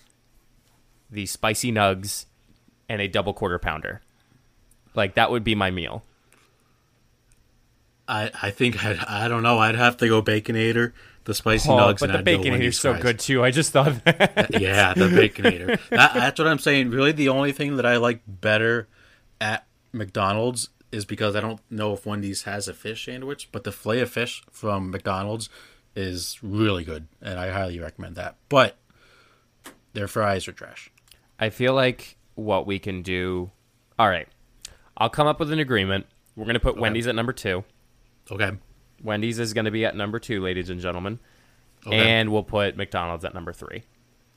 the 1.09 1.25
spicy 1.25 1.71
nugs 1.71 2.25
and 2.87 3.01
a 3.01 3.07
double 3.07 3.33
quarter 3.33 3.59
pounder 3.59 4.01
like 4.95 5.15
that 5.15 5.31
would 5.31 5.43
be 5.43 5.55
my 5.55 5.71
meal 5.71 6.03
I 8.07 8.31
I 8.41 8.51
think 8.51 8.83
I'd, 8.83 8.99
I 8.99 9.27
don't 9.27 9.43
know. 9.43 9.59
I'd 9.59 9.75
have 9.75 9.97
to 9.97 10.07
go 10.07 10.21
Baconator, 10.21 10.91
the 11.25 11.33
spicy 11.33 11.69
oh, 11.69 11.73
nugs, 11.77 11.99
but 11.99 12.09
and 12.09 12.13
the 12.13 12.19
I'd 12.19 12.25
bacon 12.25 12.61
is 12.61 12.79
so 12.79 12.93
fries. 12.93 13.03
good 13.03 13.19
too 13.19 13.43
I 13.43 13.51
just 13.51 13.71
thought 13.71 14.03
that 14.05 14.59
yeah, 14.59 14.93
the 14.93 15.05
Baconator. 15.07 15.79
that, 15.89 16.13
that's 16.13 16.39
what 16.39 16.47
I'm 16.47 16.59
saying. 16.59 16.89
Really, 16.89 17.11
the 17.11 17.29
only 17.29 17.51
thing 17.51 17.77
that 17.77 17.85
I 17.85 17.97
like 17.97 18.21
better 18.27 18.87
at 19.39 19.65
McDonald's 19.91 20.69
is 20.91 21.05
because 21.05 21.35
I 21.35 21.39
don't 21.39 21.59
know 21.69 21.93
if 21.93 22.05
Wendy's 22.05 22.43
has 22.43 22.67
a 22.67 22.73
fish 22.73 23.05
sandwich, 23.05 23.49
but 23.51 23.63
the 23.63 23.71
fillet 23.71 24.01
of 24.01 24.09
fish 24.09 24.43
from 24.51 24.91
McDonald's 24.91 25.49
is 25.95 26.39
really 26.41 26.83
good, 26.83 27.07
and 27.21 27.39
I 27.39 27.51
highly 27.51 27.79
recommend 27.79 28.15
that. 28.15 28.35
But 28.49 28.77
their 29.93 30.07
fries 30.07 30.47
are 30.47 30.53
trash. 30.53 30.91
I 31.39 31.49
feel 31.49 31.73
like 31.73 32.17
what 32.35 32.65
we 32.65 32.79
can 32.79 33.01
do 33.01 33.51
all 33.99 34.09
right 34.09 34.27
I'll 34.97 35.09
come 35.09 35.27
up 35.27 35.39
with 35.39 35.51
an 35.51 35.59
agreement 35.59 36.05
we're 36.35 36.45
going 36.45 36.53
to 36.53 36.59
put 36.59 36.77
Wendy's 36.77 37.07
at 37.07 37.15
number 37.15 37.33
2 37.33 37.63
Okay. 38.31 38.51
Wendy's 39.03 39.39
is 39.39 39.53
going 39.53 39.65
to 39.65 39.71
be 39.71 39.85
at 39.85 39.95
number 39.95 40.19
2 40.19 40.41
ladies 40.41 40.69
and 40.69 40.79
gentlemen 40.79 41.19
Okay. 41.87 41.97
and 41.97 42.31
we'll 42.31 42.43
put 42.43 42.77
McDonald's 42.77 43.25
at 43.25 43.33
number 43.33 43.51
three. 43.51 43.83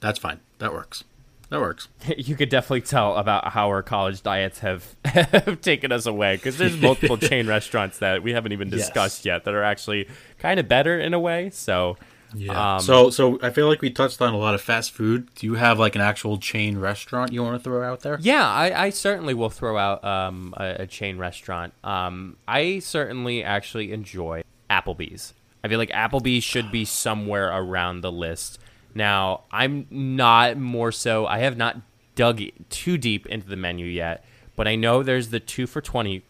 That's 0.01 0.19
fine. 0.19 0.41
That 0.61 0.73
works. 0.73 1.05
That 1.51 1.61
works. 1.61 1.89
You 2.17 2.37
could 2.37 2.49
definitely 2.49 2.81
tell 2.81 3.17
about 3.17 3.49
how 3.49 3.69
our 3.69 3.83
college 3.83 4.23
diets 4.23 4.61
have, 4.61 4.97
have 5.05 5.61
taken 5.61 5.93
us 5.93 6.07
away 6.07 6.37
because 6.37 6.57
there's 6.57 6.77
multiple 6.81 7.19
chain 7.19 7.47
restaurants 7.47 7.99
that 7.99 8.23
we 8.23 8.33
haven't 8.33 8.53
even 8.53 8.69
Yes. 8.71 8.81
discussed 8.87 9.27
yet 9.27 9.45
that 9.45 9.53
are 9.53 9.63
actually 9.63 10.09
kind 10.39 10.59
of 10.59 10.69
better 10.69 10.99
in 10.99 11.13
a 11.13 11.21
way. 11.21 11.51
So, 11.51 11.99
Yeah. 12.35 12.77
Um, 12.77 12.81
so 12.81 13.11
so 13.11 13.39
I 13.43 13.51
feel 13.51 13.69
like 13.69 13.83
we 13.83 13.91
touched 13.91 14.23
on 14.23 14.33
a 14.33 14.39
lot 14.39 14.55
of 14.55 14.63
fast 14.63 14.93
food. 14.93 15.29
Do 15.35 15.47
you 15.47 15.55
have 15.57 15.79
like 15.79 15.95
an 15.95 16.01
actual 16.01 16.39
chain 16.39 16.79
restaurant 16.79 17.31
you 17.31 17.43
want 17.43 17.59
to 17.59 17.63
throw 17.63 17.83
out 17.85 18.01
there? 18.01 18.17
yeah, 18.23 18.49
I, 18.49 18.87
I 18.87 18.91
certainly 18.91 19.35
will 19.35 19.51
throw 19.51 19.77
out 19.77 20.03
um, 20.03 20.55
a, 20.57 20.77
a 20.81 20.87
chain 20.87 21.19
restaurant. 21.19 21.75
Um, 21.85 22.39
I 22.49 22.79
certainly 22.79 23.45
actually 23.45 23.93
enjoy 23.93 24.43
Applebee's. 24.71 25.35
I 25.63 25.69
feel 25.69 25.79
like 25.79 25.91
Applebee's 25.91 26.45
should 26.45 26.71
be 26.71 26.85
somewhere 26.85 27.49
around 27.49 28.01
the 28.03 28.13
list. 28.13 28.59
Now, 28.95 29.43
I'm 29.51 29.87
not 29.91 30.57
more 30.57 30.93
so, 30.93 31.27
I 31.27 31.39
have 31.39 31.57
not 31.57 31.79
dug 32.15 32.41
too 32.71 32.97
deep 32.99 33.27
into 33.27 33.49
the 33.49 33.57
menu 33.57 33.87
yet, 33.87 34.25
but 34.57 34.69
I 34.69 34.77
know 34.77 35.03
there's 35.03 35.31
the 35.31 35.41
two 35.41 35.67
for 35.67 35.81
20 35.81 36.23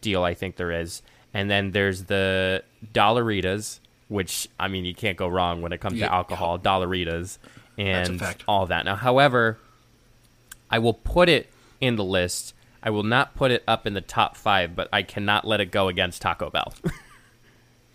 deal, 0.00 0.22
I 0.22 0.34
think 0.34 0.56
there 0.56 0.70
is. 0.70 1.02
And 1.34 1.50
then 1.50 1.72
there's 1.72 2.04
the 2.04 2.62
Dollaritas, 2.92 3.80
which, 4.08 4.48
I 4.60 4.68
mean, 4.68 4.84
you 4.84 4.94
can't 4.94 5.16
go 5.16 5.26
wrong 5.28 5.60
when 5.60 5.72
it 5.72 5.80
comes 5.80 5.98
Yeah. 5.98 6.08
to 6.08 6.14
alcohol, 6.14 6.58
Dollaritas, 6.58 7.38
and 7.76 8.22
all 8.46 8.66
that. 8.66 8.84
Now, 8.84 8.94
however, 8.96 9.58
I 10.70 10.78
will 10.78 10.94
put 10.94 11.28
it 11.28 11.50
in 11.80 11.96
the 11.96 12.04
list. 12.04 12.54
I 12.82 12.90
will 12.90 13.02
not 13.02 13.34
put 13.34 13.50
it 13.50 13.62
up 13.66 13.86
in 13.86 13.94
the 13.94 14.00
top 14.00 14.36
five, 14.36 14.76
but 14.76 14.88
I 14.92 15.02
cannot 15.02 15.46
let 15.46 15.60
it 15.60 15.70
go 15.72 15.88
against 15.88 16.22
Taco 16.22 16.48
Bell. 16.50 16.72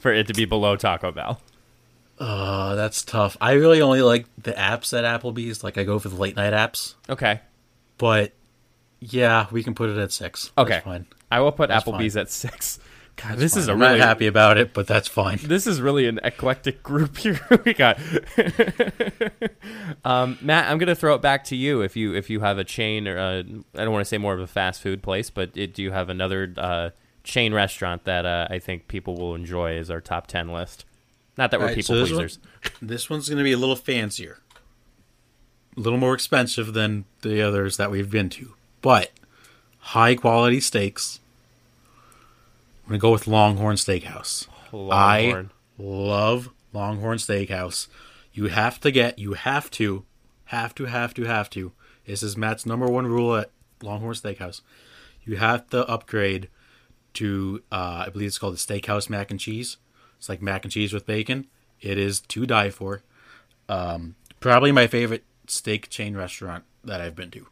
for 0.04 0.13
it 0.13 0.28
to 0.28 0.34
be 0.34 0.46
below 0.46 0.76
Taco 0.76 1.12
Bell? 1.12 1.42
Uh, 2.20 2.76
that's 2.76 3.02
tough. 3.02 3.36
I 3.42 3.54
really 3.54 3.82
only 3.82 4.04
like 4.04 4.28
the 4.38 4.52
apps 4.54 4.94
at 4.98 5.04
Applebee's. 5.04 5.63
Like 5.63 5.80
I 5.80 5.84
go 5.84 5.98
for 5.98 6.10
the 6.10 6.16
late 6.16 6.36
night 6.36 6.54
apps, 6.54 6.94
Okay. 7.10 7.42
but 7.98 8.34
yeah, 9.00 9.48
we 9.52 9.63
can 9.63 9.74
put 9.74 9.89
it 9.89 9.98
at 9.98 10.12
six. 10.12 10.52
Okay. 10.58 10.74
That's 10.74 10.86
fine. 10.86 11.08
I 11.32 11.39
will 11.39 11.52
put 11.52 11.70
That's 11.70 11.84
Applebee's 11.84 12.16
at 12.16 12.30
six. 12.30 12.80
God, 13.16 13.32
That's 13.32 13.42
this 13.42 13.58
is 13.58 13.66
fine. 13.66 13.70
a 13.70 13.74
I'm 13.74 13.82
really 13.82 14.00
not 14.00 14.08
happy 14.08 14.28
about 14.28 14.58
it, 14.58 14.74
but 14.74 14.88
that's 14.88 15.08
fine. 15.08 15.38
this 15.44 15.68
is 15.68 15.82
really 15.82 16.08
an 16.08 16.20
eclectic 16.24 16.82
group 16.84 17.18
here 17.18 17.39
we 17.66 17.74
got. 17.74 18.00
um, 20.06 20.38
Matt, 20.42 20.70
I'm 20.72 20.78
gonna 20.78 20.96
throw 20.96 21.16
it 21.16 21.22
back 21.22 21.44
to 21.46 21.56
you 21.56 21.82
if 21.82 21.96
you 21.96 22.13
if 22.16 22.30
you 22.30 22.39
have 22.42 22.58
a 22.58 22.63
chain 22.63 23.08
or 23.08 23.20
I 23.20 23.42
don't 23.42 23.92
want 23.92 24.02
to 24.02 24.06
say 24.10 24.18
more 24.18 24.34
of 24.34 24.39
a 24.39 24.48
fast 24.48 24.82
food 24.82 25.02
place, 25.04 25.30
but 25.30 25.52
it, 25.56 25.74
do 25.74 25.82
you 25.84 25.92
have 25.92 26.10
another 26.10 26.54
uh, 26.58 26.89
chain 27.23 27.53
restaurant 27.53 28.03
that 28.05 28.25
uh, 28.25 28.47
I 28.49 28.59
think 28.59 28.88
people 28.88 29.15
will 29.15 29.36
enjoy 29.36 29.73
is 29.73 29.89
our 29.89 30.01
top 30.01 30.27
ten 30.27 30.49
list? 30.49 30.86
Not 31.38 31.51
that 31.51 31.59
we're 31.59 31.67
Alright, 31.67 31.77
people 31.77 31.95
so 31.95 31.99
this 31.99 32.12
one- 32.12 32.17
pleasers. 32.19 32.39
This 32.81 33.09
one's 33.09 33.27
going 33.29 33.38
to 33.39 33.43
be 33.43 33.53
a 33.53 33.57
little 33.57 33.75
fancier, 33.75 34.39
a 35.75 35.79
little 35.79 35.99
more 35.99 36.13
expensive 36.13 36.73
than 36.73 37.05
the 37.21 37.41
others 37.41 37.77
that 37.77 37.89
we've 37.89 38.12
been 38.12 38.29
to, 38.29 38.53
but 38.81 39.12
high 39.79 40.15
quality 40.15 40.59
steaks. 40.59 41.19
I'm 42.83 42.89
going 42.89 42.99
to 42.99 43.01
go 43.01 43.12
with 43.12 43.27
Longhorn 43.27 43.77
Steakhouse. 43.77 44.47
Longhorn. 44.71 45.51
I 45.79 45.81
love 45.81 46.49
Longhorn 46.73 47.17
Steakhouse. 47.17 47.88
You 48.33 48.47
have 48.47 48.79
to 48.81 48.91
get, 48.91 49.17
you 49.17 49.33
have 49.33 49.71
to, 49.71 50.03
have 50.45 50.75
to, 50.75 50.86
have 50.86 51.13
to, 51.13 51.23
have 51.23 51.49
to. 51.51 51.71
This 52.05 52.21
is 52.21 52.36
Matt's 52.36 52.65
number 52.65 52.88
one 52.88 53.07
rule 53.07 53.36
at 53.38 53.51
Longhorn 53.81 54.15
Steakhouse. 54.15 54.62
You 55.23 55.38
have 55.38 55.69
to 55.69 55.88
upgrade 55.88 56.49
to, 57.15 57.62
uh, 57.71 58.06
I 58.08 58.10
believe 58.10 58.28
it's 58.28 58.38
called 58.38 58.54
the 58.54 58.58
Steakhouse 58.58 59.10
Mac 59.10 59.32
and 59.32 59.39
Cheese. 59.39 59.78
It's 60.17 60.30
like 60.30 60.41
mac 60.41 60.63
and 60.63 60.71
cheese 60.71 60.93
with 60.93 61.06
bacon. 61.06 61.47
It 61.82 61.97
is 61.97 62.21
to 62.21 62.45
die 62.45 62.69
for. 62.69 63.02
Um, 63.69 64.15
probably 64.39 64.71
my 64.71 64.88
favorite 64.88 65.23
steak 65.47 65.89
chain 65.89 66.15
restaurant 66.15 66.63
that 66.84 67.02
I've 67.02 67.15
been 67.15 67.32
to. 67.32 67.47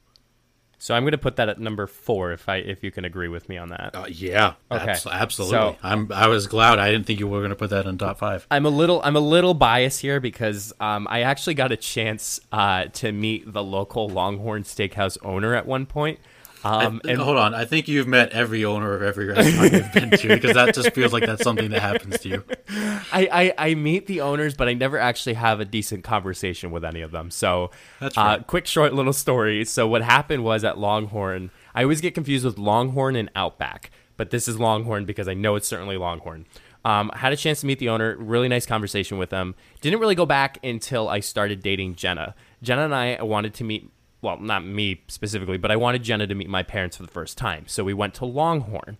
So 0.77 0.95
I'm 0.95 1.03
gonna 1.03 1.17
put 1.19 1.35
that 1.35 1.47
at 1.47 1.59
number 1.59 1.85
four 1.85 2.31
if 2.31 2.49
I 2.49 2.55
if 2.55 2.83
you 2.83 2.89
can 2.89 3.05
agree 3.05 3.27
with 3.27 3.47
me 3.47 3.55
on 3.57 3.69
that. 3.69 3.91
Uh, 3.93 4.05
yeah, 4.09 4.53
Okay. 4.71 4.91
abs- 4.93 5.05
absolutely. 5.05 5.55
So- 5.55 5.75
I'm. 5.83 6.11
I 6.11 6.27
was 6.27 6.47
glad. 6.47 6.79
I 6.79 6.89
didn't 6.91 7.05
think 7.05 7.19
you 7.19 7.27
were 7.27 7.37
going 7.39 7.51
to 7.51 7.55
put 7.55 7.69
that 7.69 7.85
in 7.85 7.99
top 7.99 8.17
five. 8.17 8.47
I'm 8.49 8.65
a 8.65 8.69
little 8.69 8.99
I'm 9.03 9.15
a 9.15 9.19
little 9.19 9.53
biased 9.53 10.01
here 10.01 10.19
because 10.19 10.73
um, 10.79 11.05
I 11.07 11.21
actually 11.21 11.53
got 11.53 11.71
a 11.71 11.77
chance 11.77 12.39
uh, 12.51 12.85
to 12.93 13.11
meet 13.11 13.53
the 13.53 13.63
local 13.63 14.09
Longhorn 14.09 14.63
Steakhouse 14.63 15.19
owner 15.23 15.53
at 15.53 15.67
one 15.67 15.85
point. 15.85 16.19
Um, 16.63 17.01
I- 17.05 17.11
and 17.11 17.19
hold 17.21 17.37
on, 17.37 17.53
I 17.53 17.65
think 17.65 17.87
you've 17.87 18.07
met 18.07 18.31
every 18.31 18.63
owner 18.65 18.93
of 18.93 19.01
every 19.01 19.27
restaurant 19.27 19.73
you've 19.73 19.93
been 19.93 20.11
to 20.11 20.27
because 20.27 20.53
that 20.53 20.75
just 20.75 20.93
feels 20.93 21.11
like 21.11 21.25
that's 21.25 21.43
something 21.43 21.71
that 21.71 21.81
happens 21.81 22.19
to 22.19 22.29
you. 22.29 22.43
I, 23.11 23.53
I, 23.57 23.69
I 23.69 23.75
meet 23.75 24.07
the 24.07 24.21
owners, 24.21 24.53
but 24.53 24.67
I 24.67 24.73
never 24.73 24.97
actually 24.97 25.33
have 25.33 25.59
a 25.59 25.65
decent 25.65 26.03
conversation 26.03 26.71
with 26.71 26.85
any 26.85 27.01
of 27.01 27.11
them. 27.11 27.31
So, 27.31 27.71
That's 27.99 28.17
uh, 28.17 28.39
quick, 28.39 28.67
short 28.67 28.93
little 28.93 29.13
story. 29.13 29.65
So, 29.65 29.87
what 29.87 30.01
happened 30.03 30.43
was 30.43 30.63
at 30.63 30.77
Longhorn, 30.77 31.49
I 31.73 31.83
always 31.83 32.01
get 32.01 32.13
confused 32.13 32.45
with 32.45 32.57
Longhorn 32.57 33.15
and 33.15 33.29
Outback, 33.35 33.91
but 34.17 34.29
this 34.29 34.47
is 34.47 34.59
Longhorn 34.59 35.05
because 35.05 35.27
I 35.27 35.33
know 35.33 35.55
it's 35.55 35.67
certainly 35.67 35.97
Longhorn. 35.97 36.45
Um, 36.83 37.11
I 37.13 37.19
had 37.19 37.31
a 37.33 37.37
chance 37.37 37.61
to 37.61 37.67
meet 37.67 37.79
the 37.79 37.89
owner, 37.89 38.15
really 38.17 38.47
nice 38.47 38.65
conversation 38.65 39.17
with 39.17 39.29
them. 39.29 39.53
Didn't 39.81 39.99
really 39.99 40.15
go 40.15 40.25
back 40.25 40.57
until 40.63 41.09
I 41.09 41.19
started 41.19 41.61
dating 41.61 41.95
Jenna. 41.95 42.33
Jenna 42.63 42.85
and 42.85 42.95
I 42.95 43.21
wanted 43.21 43.53
to 43.55 43.63
meet, 43.63 43.89
well, 44.21 44.37
not 44.37 44.65
me 44.65 45.03
specifically, 45.07 45.57
but 45.57 45.71
I 45.71 45.75
wanted 45.75 46.03
Jenna 46.03 46.27
to 46.27 46.35
meet 46.35 46.49
my 46.49 46.63
parents 46.63 46.97
for 46.97 47.03
the 47.03 47.11
first 47.11 47.37
time. 47.37 47.65
So, 47.67 47.83
we 47.83 47.93
went 47.93 48.13
to 48.15 48.25
Longhorn. 48.25 48.97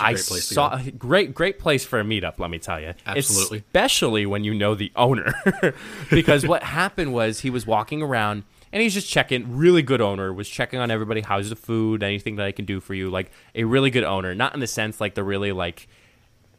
A 0.00 0.04
I 0.04 0.12
great 0.12 0.24
place 0.24 0.48
to 0.48 0.54
saw 0.54 0.76
go. 0.76 0.90
great 0.98 1.34
great 1.34 1.58
place 1.58 1.84
for 1.84 2.00
a 2.00 2.04
meetup. 2.04 2.38
Let 2.38 2.50
me 2.50 2.58
tell 2.58 2.80
you, 2.80 2.94
Absolutely. 3.06 3.58
especially 3.58 4.26
when 4.26 4.44
you 4.44 4.52
know 4.52 4.74
the 4.74 4.92
owner, 4.94 5.32
because 6.10 6.46
what 6.46 6.62
happened 6.78 7.14
was 7.14 7.40
he 7.40 7.50
was 7.50 7.66
walking 7.66 8.02
around 8.02 8.42
and 8.72 8.82
he's 8.82 8.94
just 8.94 9.08
checking. 9.08 9.56
Really 9.56 9.82
good 9.82 10.00
owner 10.00 10.32
was 10.32 10.48
checking 10.48 10.78
on 10.78 10.90
everybody. 10.90 11.22
How's 11.22 11.48
the 11.48 11.56
food? 11.56 12.02
Anything 12.02 12.36
that 12.36 12.46
I 12.46 12.52
can 12.52 12.64
do 12.64 12.80
for 12.80 12.94
you? 12.94 13.08
Like 13.08 13.30
a 13.54 13.64
really 13.64 13.90
good 13.90 14.04
owner, 14.04 14.34
not 14.34 14.52
in 14.54 14.60
the 14.60 14.66
sense 14.66 15.00
like 15.00 15.14
the 15.14 15.24
really 15.24 15.52
like 15.52 15.88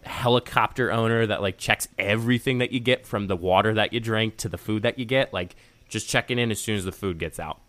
helicopter 0.04 0.92
owner 0.92 1.26
that 1.26 1.42
like 1.42 1.58
checks 1.58 1.88
everything 2.00 2.60
that 2.60 2.72
you 2.72 2.80
get 2.80 3.06
from 3.06 3.28
the 3.28 3.36
water 3.36 3.74
that 3.74 3.94
you 3.94 4.00
drink 4.00 4.38
to 4.38 4.50
the 4.50 4.58
food 4.58 4.84
that 4.84 4.98
you 4.98 5.06
get. 5.06 5.32
Like 5.34 5.56
just 5.90 6.10
checking 6.10 6.40
in 6.40 6.50
as 6.50 6.60
soon 6.60 6.76
as 6.76 6.86
the 6.86 6.92
food 6.92 7.20
gets 7.20 7.40
out. 7.40 7.60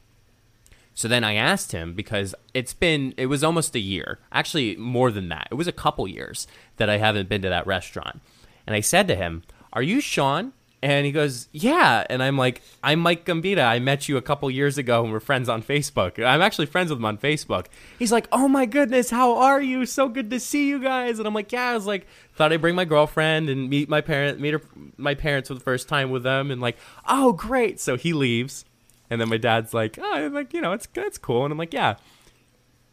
So 0.98 1.06
then 1.06 1.22
I 1.22 1.34
asked 1.34 1.70
him 1.70 1.94
because 1.94 2.34
it's 2.54 2.74
been 2.74 3.14
it 3.16 3.26
was 3.26 3.44
almost 3.44 3.76
a 3.76 3.78
year. 3.78 4.18
Actually, 4.32 4.74
more 4.74 5.12
than 5.12 5.28
that. 5.28 5.46
It 5.48 5.54
was 5.54 5.68
a 5.68 5.72
couple 5.72 6.08
years 6.08 6.48
that 6.76 6.90
I 6.90 6.96
haven't 6.96 7.28
been 7.28 7.40
to 7.42 7.48
that 7.48 7.68
restaurant. 7.68 8.20
And 8.66 8.74
I 8.74 8.80
said 8.80 9.06
to 9.06 9.14
him, 9.14 9.44
"Are 9.72 9.80
you 9.80 10.00
Sean?" 10.00 10.54
And 10.82 11.06
he 11.06 11.12
goes, 11.12 11.46
"Yeah." 11.52 12.04
And 12.11 12.20
I'm 12.20 12.37
like, 12.37 12.62
"I'm 12.82 12.98
Mike 12.98 13.24
Gambita. 13.24 13.64
I 13.64 13.78
met 13.78 14.08
you 14.08 14.16
a 14.16 14.22
couple 14.22 14.50
years 14.50 14.76
ago 14.76 15.04
and 15.04 15.12
we're 15.12 15.20
friends 15.20 15.48
on 15.48 15.62
Facebook. 15.62 16.18
I'm 16.18 16.42
actually 16.42 16.66
friends 16.66 16.90
with 16.90 16.98
him 16.98 17.04
on 17.04 17.16
Facebook." 17.16 17.66
He's 17.96 18.11
like, 18.11 18.26
"Oh 18.32 18.48
my 18.48 18.66
goodness, 18.66 19.11
how 19.11 19.37
are 19.37 19.62
you? 19.62 19.87
So 19.87 20.08
good 20.08 20.30
to 20.30 20.40
see 20.40 20.68
you 20.68 20.80
guys." 20.80 21.20
And 21.20 21.28
I'm 21.28 21.34
like, 21.34 21.52
"Yeah." 21.52 21.70
I 21.70 21.74
was 21.74 21.87
like, 21.87 22.08
"Thought 22.34 22.52
I'd 22.52 22.61
bring 22.61 22.74
my 22.74 22.84
girlfriend 22.84 23.48
and 23.48 23.70
meet 23.70 23.88
my 23.88 24.00
parent 24.00 24.40
meet 24.40 24.54
her, 24.54 24.62
my 24.96 25.14
parents 25.14 25.46
for 25.46 25.54
the 25.54 25.61
first 25.61 25.88
time 25.88 26.11
with 26.11 26.24
them." 26.24 26.50
And 26.50 26.61
like, 26.61 26.76
"Oh, 27.06 27.32
great." 27.34 27.78
So 27.78 27.96
he 27.96 28.12
leaves. 28.12 28.64
And 29.11 29.21
then 29.21 29.29
my 29.29 29.37
dad's 29.38 29.73
like, 29.73 29.99
oh, 30.01 30.14
I'm 30.14 30.35
like, 30.35 30.53
you 30.53 30.61
know, 30.61 30.73
it's 30.73 30.87
it's 30.94 31.18
cool. 31.18 31.44
And 31.44 31.53
I'm 31.53 31.59
like, 31.59 31.73
yeah. 31.73 31.97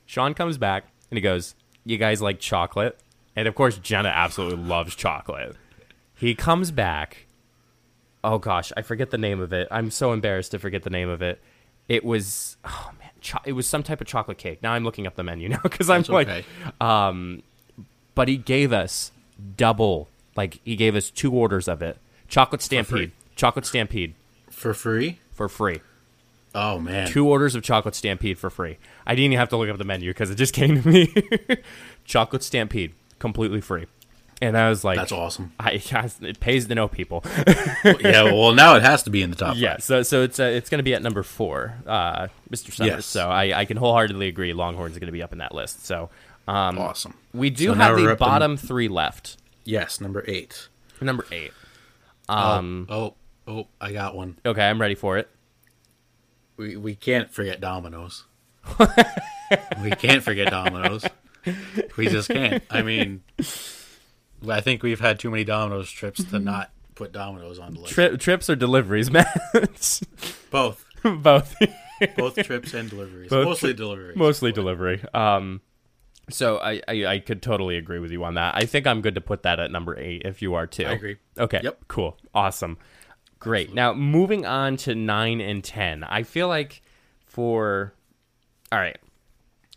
Sean 0.06 0.34
comes 0.34 0.58
back 0.58 0.86
and 1.10 1.18
he 1.18 1.22
goes, 1.22 1.56
you 1.84 1.98
guys 1.98 2.22
like 2.22 2.40
chocolate? 2.40 2.98
And 3.36 3.48
of 3.48 3.56
course, 3.56 3.78
Jenna 3.78 4.10
absolutely 4.10 4.64
loves 4.64 4.96
chocolate. 4.96 5.56
He 6.16 6.36
comes 6.36 6.72
back. 6.72 7.26
Oh 8.24 8.38
gosh, 8.40 8.72
I 8.78 8.82
forget 8.82 9.12
the 9.12 9.18
name 9.18 9.40
of 9.40 9.52
it. 9.54 9.68
I'm 9.72 9.92
so 9.92 10.14
embarrassed 10.14 10.52
to 10.52 10.60
forget 10.60 10.84
the 10.84 10.90
name 10.90 11.10
of 11.10 11.22
it. 11.22 11.42
It 11.88 12.04
was, 12.04 12.58
oh 12.66 12.92
man, 13.00 13.10
cho- 13.22 13.40
it 13.46 13.52
was 13.54 13.68
some 13.68 13.84
type 13.84 14.02
of 14.02 14.08
chocolate 14.08 14.38
cake. 14.38 14.64
Now 14.64 14.74
I'm 14.74 14.84
looking 14.84 15.06
up 15.06 15.16
the 15.16 15.24
menu 15.24 15.50
now 15.50 15.60
because 15.62 15.90
I'm 15.90 16.00
That's 16.02 16.10
like, 16.10 16.28
okay. 16.30 16.46
um, 16.82 17.44
but 18.16 18.28
he 18.28 18.38
gave 18.38 18.72
us 18.74 19.12
double. 19.58 20.08
Like 20.36 20.60
he 20.64 20.76
gave 20.76 20.96
us 20.96 21.10
two 21.10 21.34
orders 21.34 21.68
of 21.68 21.82
it. 21.82 21.98
Chocolate 22.28 22.62
Stampede. 22.62 23.12
Chocolate 23.36 23.66
Stampede 23.66 24.14
For 24.50 24.74
free? 24.74 25.20
for 25.32 25.50
free 25.50 25.82
Oh 26.56 26.80
man. 26.80 27.08
two 27.08 27.28
orders 27.28 27.54
of 27.54 27.62
chocolate 27.64 27.94
stampede 27.96 28.40
for 28.40 28.50
free. 28.50 28.78
I 29.06 29.14
didn't 29.14 29.26
even 29.26 29.38
have 29.38 29.50
to 29.50 29.58
look 29.58 29.70
up 29.70 29.78
the 29.78 29.84
menu 29.84 30.10
because 30.10 30.32
it 30.32 30.36
just 30.36 30.54
came 30.60 30.82
to 30.82 30.88
me. 30.88 31.14
chocolate 32.06 32.42
stampede, 32.44 32.94
completely 33.20 33.62
free. 33.62 33.86
And 34.42 34.58
I 34.58 34.70
was 34.70 34.84
like, 34.84 34.98
That's 34.98 35.12
awesome. 35.12 35.54
I, 35.60 35.82
it 36.22 36.40
pays 36.40 36.68
to 36.68 36.76
know 36.76 36.88
people. 36.88 37.24
yeah, 38.02 38.24
well 38.24 38.54
now 38.54 38.76
it 38.76 38.84
has 38.84 39.04
to 39.04 39.10
be 39.10 39.22
in 39.22 39.30
the 39.30 39.36
top. 39.36 39.56
yeah, 39.58 39.78
so 39.78 40.02
so 40.04 40.24
it's 40.24 40.40
uh, 40.40 40.44
it's 40.44 40.70
going 40.70 40.80
to 40.80 40.84
be 40.84 40.94
at 40.94 41.02
number 41.02 41.24
four, 41.24 41.76
uh, 41.86 42.28
Mr. 42.52 42.74
Summers. 42.74 42.92
Yes. 42.94 43.06
So 43.06 43.30
I, 43.30 43.60
I 43.60 43.66
can 43.66 43.78
wholeheartedly 43.78 44.28
agree. 44.28 44.54
Longhorns 44.54 44.96
are 44.96 45.00
going 45.00 45.08
to 45.08 45.14
be 45.14 45.24
up 45.24 45.32
in 45.34 45.38
that 45.40 45.54
list. 45.54 45.86
So 45.86 46.10
um. 46.48 46.78
Awesome. 46.78 47.16
we 47.34 47.50
do 47.50 47.68
So 47.68 47.74
have 47.76 47.98
the 47.98 48.16
bottom 48.16 48.58
three 48.58 48.88
left. 48.88 49.38
Yes, 49.64 50.00
number 50.02 50.24
eight. 50.28 50.68
Number 51.02 51.26
eight. 51.32 51.52
Um, 52.30 52.88
oh, 52.90 53.14
oh, 53.48 53.68
I 53.80 53.92
got 53.94 54.16
one. 54.16 54.38
okay, 54.46 54.68
I'm 54.68 54.80
ready 54.82 54.96
for 54.96 55.18
it. 55.18 55.30
We 56.58 56.76
we 56.78 56.96
can't 56.96 57.32
forget 57.32 57.60
Domino's. 57.62 58.26
we 59.84 59.92
can't 59.92 60.24
forget 60.24 60.50
Domino's. 60.52 61.06
We 61.98 62.08
just 62.08 62.30
can't. 62.30 62.64
I 62.70 62.82
mean, 62.82 63.22
I 64.50 64.62
think 64.62 64.82
we've 64.84 65.00
had 65.00 65.20
too 65.20 65.30
many 65.30 65.44
Domino's 65.44 65.90
trips 65.92 66.24
to 66.26 66.40
not 66.40 66.72
put 66.96 67.12
Domino's 67.12 67.60
on 67.60 67.74
the 67.74 67.82
list. 67.82 67.94
Tri- 67.94 68.16
trips 68.16 68.50
or 68.50 68.56
deliveries, 68.56 69.12
man? 69.12 69.26
Both, 70.52 70.86
Both. 71.04 71.56
both 72.18 72.36
trips 72.44 72.74
and 72.74 72.90
deliveries. 72.90 73.30
Both 73.30 73.46
Mostly 73.46 73.74
tri- 73.74 73.78
deliveries. 73.78 74.18
mostly 74.18 74.52
delivery. 74.52 75.04
Um, 75.14 75.62
so 76.30 76.58
I, 76.58 76.82
I 76.88 77.06
I 77.06 77.20
could 77.20 77.42
totally 77.42 77.78
agree 77.78 78.00
with 78.00 78.12
you 78.12 78.24
on 78.24 78.34
that. 78.36 78.56
I 78.56 78.66
think 78.66 78.88
I'm 78.88 79.02
good 79.02 79.16
to 79.16 79.22
put 79.22 79.44
that 79.44 79.60
at 79.60 79.70
number 79.72 79.98
eight 80.00 80.24
if 80.26 80.42
you 80.42 80.56
are 80.56 80.66
too. 80.66 80.86
I 80.88 80.92
agree. 80.94 81.18
Okay. 81.38 81.60
Yep. 81.64 81.80
Cool. 81.88 82.18
Awesome. 82.34 82.78
Great. 83.46 83.76
Now 83.76 83.94
moving 83.94 84.44
on 84.44 84.76
to 84.78 84.96
nine 84.96 85.40
and 85.40 85.64
ten. 85.64 86.04
I 86.04 86.24
feel 86.24 86.48
like 86.48 86.82
for 87.28 87.94
all 88.72 88.80
right. 88.80 88.98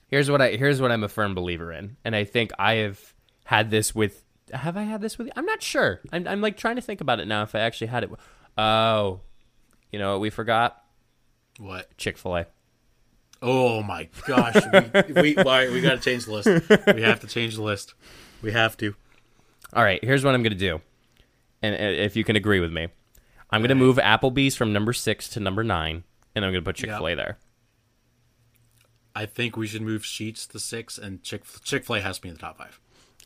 Here's 0.07 0.31
what 0.31 0.41
I 0.41 0.53
here's 0.53 0.81
what 0.81 0.91
I'm 0.91 1.05
a 1.05 1.09
firm 1.09 1.35
believer 1.35 1.71
in, 1.71 1.99
and 2.03 2.17
I 2.17 2.25
think 2.25 2.51
I 2.59 2.77
have 2.77 3.13
had 3.45 3.71
this 3.71 3.95
with. 3.95 4.25
Have 4.55 4.79
I 4.79 4.85
had 4.85 5.03
this 5.03 5.19
with? 5.19 5.27
you? 5.27 5.35
I'm 5.37 5.45
not 5.45 5.63
sure. 5.63 6.01
I'm 6.11 6.27
I'm 6.27 6.41
like 6.41 6.57
trying 6.57 6.77
to 6.77 6.81
think 6.81 7.03
about 7.03 7.21
it 7.21 7.29
now. 7.29 7.43
If 7.43 7.55
I 7.55 7.59
actually 7.59 7.89
had 7.89 8.05
it. 8.05 8.11
Oh, 8.57 9.21
you 9.93 9.99
know 9.99 10.13
what 10.13 10.23
we 10.23 10.31
forgot? 10.31 10.83
What? 11.59 11.95
Chick 11.99 12.17
Fil 12.17 12.39
A. 12.39 12.47
Oh 13.43 13.83
my 13.83 14.09
gosh. 14.27 14.57
we 14.73 15.13
we, 15.13 15.35
why, 15.43 15.69
we 15.69 15.83
got 15.83 15.97
to 15.97 16.01
change 16.01 16.25
the 16.25 16.33
list. 16.33 16.49
We 16.95 17.03
have 17.03 17.21
to 17.21 17.27
change 17.27 17.57
the 17.57 17.63
list. 17.63 17.93
We 18.41 18.53
have 18.53 18.79
to. 18.79 18.95
All 19.75 19.85
right, 19.85 20.03
here's 20.03 20.25
what 20.25 20.35
I'm 20.35 20.43
going 20.43 20.55
to 20.55 20.59
do. 20.59 20.81
And 21.61 21.75
if 21.75 22.17
you 22.17 22.25
can 22.25 22.37
agree 22.37 22.61
with 22.61 22.73
me, 22.73 22.89
I'm 23.51 23.61
going 23.61 23.69
to 23.71 23.75
move 23.75 23.97
Applebee's 23.97 24.57
from 24.57 24.73
number 24.73 24.93
six 24.93 25.29
to 25.31 25.41
number 25.41 25.65
nine, 25.65 26.05
and 26.35 26.45
I'm 26.45 26.53
going 26.53 26.63
to 26.63 26.69
put 26.69 26.77
Chick 26.77 26.91
fil 26.91 27.09
A 27.09 27.15
there. 27.15 27.39
I 29.15 29.27
think 29.27 29.57
we 29.57 29.67
should 29.67 29.83
move 29.83 30.03
Sheetz 30.03 30.47
to 30.51 30.59
six, 30.61 30.99
and 30.99 31.23
Chick 31.23 31.43
Chick 31.65 31.85
Fil 31.85 31.97
A 31.97 32.01
has 32.01 32.17
to 32.17 32.23
be 32.23 32.29
in 32.29 32.35
the 32.35 32.41
top 32.41 32.59
five. 32.59 32.79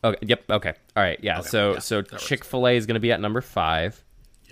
Okay. 0.04 0.18
Yep. 0.26 0.50
Okay. 0.50 0.72
All 0.96 1.02
right. 1.02 1.18
Yeah. 1.22 1.40
Okay, 1.40 1.48
so 1.48 1.72
yeah, 1.74 1.78
so. 1.80 2.02
Chick 2.02 2.44
Fil 2.44 2.66
A 2.66 2.76
is 2.76 2.87
going 2.87 2.94
to 2.94 3.00
be 3.00 3.12
at 3.12 3.20
number 3.20 3.40
five. 3.40 4.02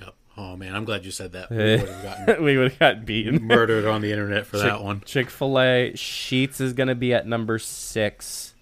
Yep. 0.01 0.15
Oh 0.37 0.57
man, 0.57 0.75
I'm 0.75 0.85
glad 0.85 1.05
you 1.05 1.11
said 1.11 1.33
that. 1.33 1.51
We 1.51 1.57
would 1.57 1.89
have 1.89 2.03
gotten 2.03 2.45
we 2.45 2.57
would 2.57 2.71
have 2.73 2.79
got 2.79 3.07
beaten. 3.07 3.43
murdered 3.47 3.87
on 3.87 4.01
the 4.03 4.11
internet 4.13 4.47
for 4.47 4.59
that 4.59 4.83
one. 4.83 5.01
Chick 5.07 5.31
Fil 5.31 5.59
A 5.59 5.93
Sheetz 5.95 6.61
is 6.61 6.73
going 6.73 6.89
to 6.89 6.95
be 6.95 7.15
at 7.15 7.27
number 7.27 7.59
six, 7.59 8.55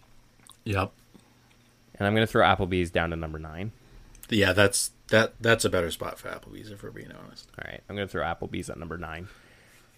Yep. 0.65 0.93
and 1.99 2.07
I'm 2.07 2.15
going 2.15 2.27
to 2.27 2.31
throw 2.31 2.45
Applebee's 2.47 2.91
down 2.91 3.11
to 3.11 3.17
number 3.17 3.39
nine. 3.39 3.73
Yeah, 4.31 4.53
that's 4.53 4.91
that. 5.09 5.35
That's 5.41 5.65
a 5.65 5.71
better 5.71 5.91
spot 5.91 6.19
for 6.19 6.29
Applebee's 6.29 6.71
if 6.71 6.83
we're 6.83 6.91
being 6.91 7.13
honest. 7.13 7.51
All 7.59 7.71
right. 7.71 7.81
I'm 7.89 7.97
going 7.97 8.07
to 8.09 8.13
throw 8.13 8.23
Applebee's 8.25 8.71
at 8.71 8.79
number 8.79 8.97
nine. 8.99 9.29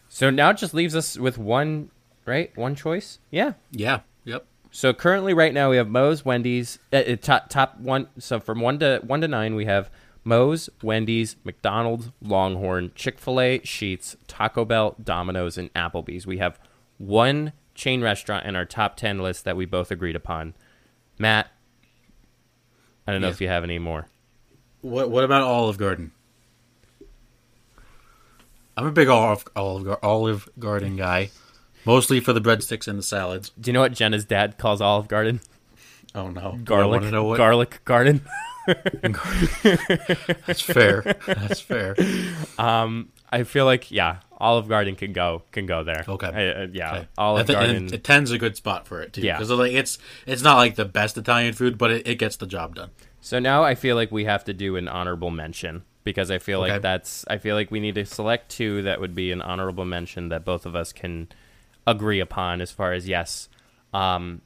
So 0.09 0.31
now 0.31 0.51
it 0.51 0.57
just 0.57 0.75
leaves 0.75 0.97
us 0.97 1.17
with 1.19 1.39
one, 1.39 1.91
right? 2.27 2.57
One 2.57 2.75
choice. 2.75 3.19
Yeah. 3.31 3.53
Yeah. 3.71 4.01
Yep. 4.25 4.45
So 4.73 4.93
currently, 4.93 5.35
right 5.35 5.53
now, 5.55 5.71
we 5.71 5.77
have 5.77 5.89
Moe's, 5.89 6.25
Wendy's, 6.25 6.79
uh, 6.93 6.97
uh, 6.97 7.17
top 7.17 7.49
top 7.49 7.79
one. 7.81 8.09
So 8.19 8.39
from 8.41 8.61
one 8.61 8.79
to 8.81 9.01
one 9.05 9.21
to 9.21 9.29
nine, 9.29 9.55
we 9.57 9.65
have 9.67 9.91
Moe's, 10.23 10.69
Wendy's, 10.83 11.37
McDonald's, 11.45 12.11
Longhorn, 12.23 12.93
Chick 12.95 13.19
Fil 13.19 13.41
A, 13.41 13.59
Sheetz, 13.61 14.15
Taco 14.29 14.65
Bell, 14.65 14.95
Domino's, 15.03 15.59
and 15.59 15.73
Applebee's. 15.75 16.27
We 16.27 16.39
have 16.39 16.59
one 16.99 17.53
chain 17.75 18.01
restaurant 18.03 18.47
in 18.47 18.55
our 18.55 18.65
top 18.65 18.97
ten 18.97 19.19
list 19.19 19.45
that 19.45 19.57
we 19.57 19.65
both 19.65 19.91
agreed 19.91 20.15
upon. 20.15 20.55
Matt, 21.19 21.49
I 23.07 23.13
don't 23.13 23.21
know 23.23 23.29
Yeah. 23.29 23.33
if 23.33 23.41
you 23.41 23.49
have 23.49 23.65
any 23.65 23.79
more. 23.81 24.07
What 24.83 25.11
What 25.11 25.25
about 25.25 25.43
Olive 25.43 25.79
Garden? 25.79 26.13
I'm 28.77 28.87
a 28.87 28.93
big 28.93 29.09
Olive 29.09 29.45
Olive, 29.55 29.97
Olive 30.03 30.49
Garden 30.59 30.97
guy, 30.97 31.31
mostly 31.85 32.21
for 32.21 32.33
the 32.33 32.41
breadsticks 32.41 32.89
and 32.89 32.99
the 32.99 33.03
salads. 33.03 33.51
Do 33.61 33.69
you 33.69 33.73
know 33.75 33.81
what 33.81 33.93
Jenna's 33.93 34.25
dad 34.25 34.57
calls 34.59 34.81
Olive 34.81 35.09
Garden? 35.09 35.41
Oh 36.15 36.29
no, 36.31 36.59
Garlic. 36.65 37.03
what? 37.13 37.37
Garlic 37.37 37.81
garden. 37.85 38.23
That's 40.47 40.61
fair. 40.61 41.03
That's 41.27 41.61
fair. 41.61 41.95
I 42.59 43.45
feel 43.45 43.65
like 43.65 43.91
yeah, 43.93 44.21
Olive 44.39 44.67
Garden 44.69 44.97
can 44.97 45.13
go 45.13 45.43
can 45.53 45.67
go 45.67 45.85
there. 45.85 46.05
Okay. 46.09 46.27
I- 46.27 46.49
uh, 46.63 46.67
yeah, 46.73 46.93
Okay. 46.97 47.09
Olive 47.19 47.43
I 47.43 47.47
thi- 47.47 47.53
Garden. 47.53 47.95
it 47.95 48.03
tends 48.03 48.31
a 48.33 48.39
good 48.39 48.57
spot 48.57 48.89
for 48.89 49.01
it 49.03 49.13
too. 49.13 49.21
Yeah. 49.21 49.37
because 49.37 49.51
like 49.51 49.73
it's 49.73 49.99
it's 50.27 50.43
not 50.43 50.57
like 50.57 50.75
the 50.77 50.85
best 50.85 51.17
Italian 51.19 51.53
food, 51.53 51.77
but 51.79 51.91
it, 51.91 52.09
it 52.09 52.15
gets 52.17 52.37
the 52.37 52.47
job 52.47 52.75
done. 52.75 52.91
So 53.21 53.39
now 53.39 53.63
I 53.63 53.75
feel 53.75 53.97
like 53.97 54.11
we 54.11 54.25
have 54.25 54.45
to 54.45 54.55
do 54.55 54.77
an 54.77 54.89
honorable 54.89 55.31
mention 55.31 55.83
because 56.05 56.31
I 56.31 56.39
feel 56.39 56.61
Okay. 56.63 56.73
like 56.73 56.83
that's 56.83 57.25
I 57.29 57.39
feel 57.39 57.55
like 57.55 57.71
we 57.71 57.81
need 57.81 57.95
to 57.97 58.07
select 58.07 58.49
two 58.51 58.83
that 58.83 59.01
would 59.01 59.15
be 59.15 59.31
an 59.33 59.43
honorable 59.43 59.85
mention 59.85 60.29
that 60.31 60.45
both 60.45 60.65
of 60.67 60.75
us 60.75 60.93
can 60.93 61.29
agree 61.87 62.21
upon 62.21 62.61
as 62.61 62.71
far 62.71 62.93
as 62.93 63.07
yes. 63.09 63.49
Um 63.93 64.41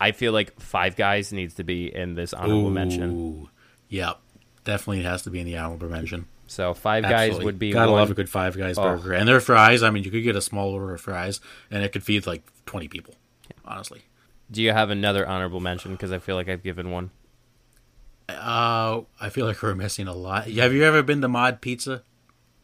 I 0.00 0.12
feel 0.12 0.32
like 0.32 0.60
Five 0.60 0.96
Guys 0.96 1.32
needs 1.32 1.54
to 1.54 1.64
be 1.64 1.94
in 1.94 2.14
this 2.14 2.34
honorable 2.34 2.70
mention. 2.70 3.10
Ooh, 3.12 3.48
Yep, 3.88 4.18
definitely 4.64 5.02
has 5.04 5.22
to 5.22 5.30
be 5.30 5.38
in 5.40 5.46
the 5.46 5.56
honorable 5.56 5.88
mention. 5.88 6.26
So 6.48 6.74
Five 6.74 7.04
Guys 7.04 7.38
would 7.38 7.58
be 7.58 7.72
gotta 7.72 7.92
one. 7.92 8.00
love 8.00 8.10
a 8.10 8.14
good 8.14 8.28
Five 8.28 8.56
Guys 8.58 8.76
Oh. 8.76 8.82
burger 8.96 9.12
and 9.14 9.26
their 9.28 9.40
fries. 9.40 9.82
I 9.82 9.90
mean, 9.90 10.02
you 10.04 10.10
could 10.10 10.22
get 10.24 10.36
a 10.36 10.42
small 10.42 10.70
order 10.70 10.92
of 10.94 11.00
fries, 11.00 11.40
and 11.70 11.82
it 11.84 11.92
could 11.92 12.02
feed 12.02 12.26
like 12.26 12.42
twenty 12.66 12.88
people. 12.88 13.14
Honestly, 13.64 14.02
Do 14.50 14.62
you 14.62 14.72
have 14.72 14.90
another 14.90 15.26
honorable 15.26 15.60
mention 15.60 15.92
because 15.92 16.12
I 16.12 16.18
feel 16.18 16.34
like 16.36 16.48
I've 16.48 16.62
given 16.62 16.90
one. 16.90 17.10
Uh, 18.28 19.00
I 19.20 19.28
feel 19.30 19.46
like 19.46 19.62
we're 19.62 19.74
missing 19.74 20.08
a 20.08 20.14
lot. 20.14 20.48
Have 20.50 20.72
you 20.72 20.82
ever 20.84 21.02
been 21.02 21.20
to 21.20 21.28
Mod 21.28 21.60
Pizza? 21.60 22.02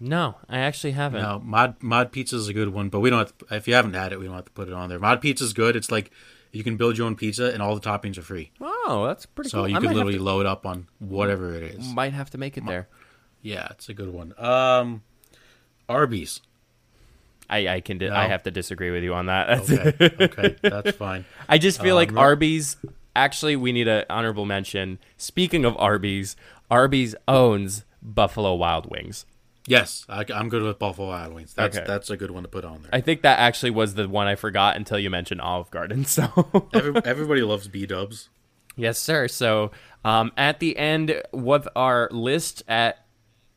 No, 0.00 0.34
I 0.48 0.58
actually 0.58 0.92
haven't. 0.92 1.22
No, 1.22 1.38
Mod 1.44 1.80
Mod 1.82 2.10
Pizza 2.10 2.34
is 2.36 2.48
a 2.48 2.52
good 2.52 2.70
one, 2.70 2.88
but 2.88 3.00
we 3.00 3.10
don't. 3.10 3.20
Have 3.20 3.38
to, 3.38 3.54
if 3.54 3.68
you 3.68 3.74
haven't 3.74 3.94
had 3.94 4.12
it, 4.12 4.18
we 4.18 4.26
don't 4.26 4.34
have 4.34 4.46
to 4.46 4.50
put 4.52 4.66
it 4.68 4.74
on 4.74 4.88
there. 4.88 4.98
Mod 4.98 5.20
Pizza 5.20 5.44
is 5.44 5.52
good. 5.52 5.76
It's 5.76 5.92
like 5.92 6.10
you 6.50 6.64
can 6.64 6.76
build 6.76 6.98
your 6.98 7.06
own 7.06 7.14
pizza, 7.14 7.52
and 7.52 7.62
all 7.62 7.74
the 7.76 7.80
toppings 7.80 8.18
are 8.18 8.22
free. 8.22 8.50
Oh, 8.60 9.04
that's 9.06 9.26
pretty 9.26 9.50
So 9.50 9.58
cool. 9.58 9.68
you 9.68 9.76
I 9.76 9.80
can 9.80 9.92
literally 9.92 10.18
load 10.18 10.44
up 10.44 10.66
on 10.66 10.88
whatever 10.98 11.54
it 11.54 11.62
is. 11.62 11.86
to- 11.88 11.94
might 11.94 12.12
have 12.12 12.30
to 12.30 12.38
make 12.38 12.56
it 12.58 12.66
there. 12.66 12.88
Yeah, 13.42 13.68
it's 13.70 13.88
a 13.88 13.94
good 13.94 14.12
one. 14.12 14.34
Um, 14.38 15.02
Arby's. 15.88 16.40
I, 17.48 17.68
I 17.68 17.80
can 17.80 17.98
di- 17.98 18.08
No. 18.08 18.14
I 18.16 18.26
have 18.26 18.42
to 18.44 18.50
disagree 18.50 18.90
with 18.90 19.02
you 19.04 19.14
on 19.14 19.26
that. 19.26 19.66
That's- 19.68 19.70
Okay, 20.00 20.24
okay, 20.24 20.56
that's 20.62 20.96
fine. 20.96 21.24
I 21.48 21.58
just 21.58 21.80
feel 21.80 21.94
like 21.94 22.10
Um, 22.10 22.18
Arby's. 22.18 22.76
Actually, 23.14 23.56
we 23.56 23.72
need 23.72 23.88
an 23.88 24.04
honorable 24.08 24.46
mention. 24.46 24.98
Speaking 25.16 25.64
of 25.64 25.76
Arby's, 25.76 26.36
Arby's 26.70 27.14
owns 27.28 27.84
Buffalo 28.02 28.54
Wild 28.54 28.90
Wings. 28.90 29.26
Yes, 29.66 30.04
I, 30.08 30.24
am 30.30 30.48
good 30.48 30.62
with 30.62 30.78
Buffalo 30.78 31.08
Wild 31.08 31.34
Wings. 31.34 31.54
That's 31.54 31.76
Okay. 31.76 31.86
that's 31.86 32.10
a 32.10 32.16
good 32.16 32.32
one 32.32 32.42
to 32.42 32.48
put 32.48 32.64
on 32.64 32.82
there. 32.82 32.90
I 32.92 33.00
think 33.00 33.22
that 33.22 33.38
actually 33.38 33.70
was 33.70 33.94
the 33.94 34.08
one 34.08 34.26
I 34.26 34.34
forgot 34.34 34.76
until 34.76 34.98
you 34.98 35.08
mentioned 35.10 35.40
Olive 35.40 35.70
Garden. 35.70 36.04
So, 36.12 36.68
Every, 36.74 37.00
everybody 37.04 37.42
loves 37.42 37.68
B 37.68 37.86
Dubs. 37.86 38.28
yes, 38.76 38.98
sir. 38.98 39.28
So, 39.28 39.70
um, 40.04 40.32
at 40.36 40.58
the 40.58 40.76
end 40.76 41.22
with 41.32 41.68
our 41.76 42.08
list, 42.10 42.64
at 42.66 43.04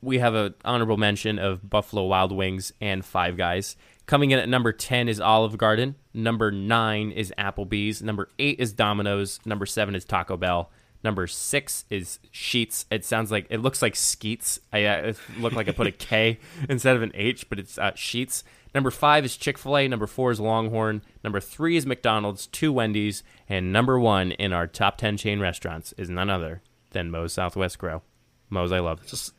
we 0.02 0.20
have 0.20 0.36
an 0.36 0.54
honorable 0.64 0.98
mention 0.98 1.40
of 1.40 1.68
Buffalo 1.68 2.04
Wild 2.06 2.32
Wings 2.32 2.72
and 2.80 3.04
Five 3.04 3.36
Guys. 3.36 3.76
Coming 4.06 4.32
in 4.32 4.40
at 4.40 4.48
number 4.48 4.72
ten 4.72 5.10
is 5.10 5.20
Olive 5.20 5.58
Garden. 5.58 5.96
Number 6.14 6.52
nine 6.52 7.12
is 7.12 7.34
Applebee's. 7.38 8.02
Number 8.04 8.30
eight 8.38 8.60
is 8.60 8.74
Domino's. 8.74 9.40
Number 9.46 9.66
seven 9.66 9.96
is 9.96 10.06
Taco 10.06 10.38
Bell. 10.38 10.70
Number 11.04 11.28
six 11.28 11.86
is 11.90 12.20
Sheetz. 12.34 12.86
It 12.90 13.06
sounds 13.06 13.32
like 13.32 13.46
it 13.50 13.60
looks 13.60 13.82
like 13.82 13.96
Skeets. 13.96 14.60
I 14.74 14.86
uh, 14.86 14.98
it 15.10 15.20
looked 15.40 15.56
like 15.56 15.68
I 15.68 15.72
put 15.72 15.88
a 15.88 15.92
K 15.92 16.40
instead 16.70 16.96
of 16.96 17.04
an 17.04 17.12
H, 17.14 17.48
but 17.50 17.60
it's 17.60 17.78
uh, 17.78 17.92
Sheetz. 17.92 18.44
Number 18.74 18.92
five 18.92 19.24
is 19.24 19.38
Chick 19.38 19.58
Fil 19.58 19.78
A. 19.78 19.88
Number 19.88 20.08
four 20.08 20.32
is 20.32 20.40
Longhorn. 20.40 21.02
Number 21.24 21.40
three 21.40 21.78
is 21.78 21.86
McDonald's. 21.86 22.48
Two 22.48 22.74
Wendy's, 22.74 23.24
and 23.48 23.72
number 23.72 24.00
one 24.00 24.32
in 24.34 24.52
our 24.52 24.68
top 24.68 24.98
ten 24.98 25.16
chain 25.16 25.40
restaurants 25.40 25.94
is 25.98 26.10
none 26.10 26.30
other 26.30 26.62
than 26.92 27.12
Moe's 27.12 27.34
Southwest 27.34 27.78
Grill. 27.78 28.04
Moe's, 28.50 28.72
I 28.72 28.80
love. 28.80 29.06
Just 29.06 29.34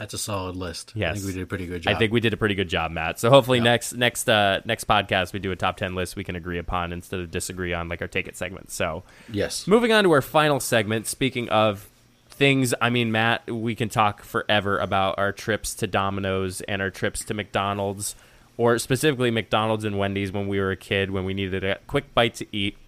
that's 0.00 0.14
a 0.14 0.18
solid 0.18 0.56
list. 0.56 0.94
I 0.96 1.12
think 1.12 1.26
we 1.26 1.32
did 1.34 1.42
a 1.42 1.46
pretty 1.46 1.66
good 1.66 1.82
job. 1.82 1.94
I 1.94 1.98
think 1.98 2.10
we 2.10 2.20
did 2.20 2.32
a 2.32 2.38
pretty 2.38 2.54
good 2.54 2.70
job, 2.70 2.90
Matt. 2.90 3.20
So 3.20 3.28
hopefully 3.28 3.60
next 3.60 3.92
next 3.92 4.30
uh, 4.30 4.62
next 4.64 4.84
podcast 4.84 5.34
we 5.34 5.40
do 5.40 5.52
a 5.52 5.56
top 5.56 5.76
ten 5.76 5.94
list 5.94 6.16
we 6.16 6.24
can 6.24 6.36
agree 6.36 6.56
upon 6.56 6.94
instead 6.94 7.20
of 7.20 7.30
disagree 7.30 7.74
on 7.74 7.90
like 7.90 8.00
our 8.00 8.08
take 8.08 8.26
it 8.26 8.34
segment. 8.34 8.70
So 8.70 9.02
yes. 9.30 9.66
moving 9.66 9.92
on 9.92 10.04
to 10.04 10.10
our 10.12 10.22
final 10.22 10.58
segment. 10.58 11.06
Speaking 11.06 11.50
of 11.50 11.86
things, 12.30 12.72
I 12.80 12.88
mean, 12.88 13.12
Matt, 13.12 13.50
we 13.50 13.74
can 13.74 13.90
talk 13.90 14.22
forever 14.22 14.78
about 14.78 15.18
our 15.18 15.32
trips 15.32 15.74
to 15.74 15.86
Domino's 15.86 16.62
and 16.62 16.80
our 16.80 16.88
trips 16.88 17.22
to 17.26 17.34
McDonald's, 17.34 18.16
or 18.56 18.78
specifically 18.78 19.30
McDonald's 19.30 19.84
and 19.84 19.98
Wendy's 19.98 20.32
when 20.32 20.48
we 20.48 20.58
were 20.60 20.70
a 20.70 20.76
kid 20.76 21.10
when 21.10 21.26
we 21.26 21.34
needed 21.34 21.62
a 21.62 21.78
quick 21.86 22.14
bite 22.14 22.36
to 22.36 22.46
eat. 22.56 22.78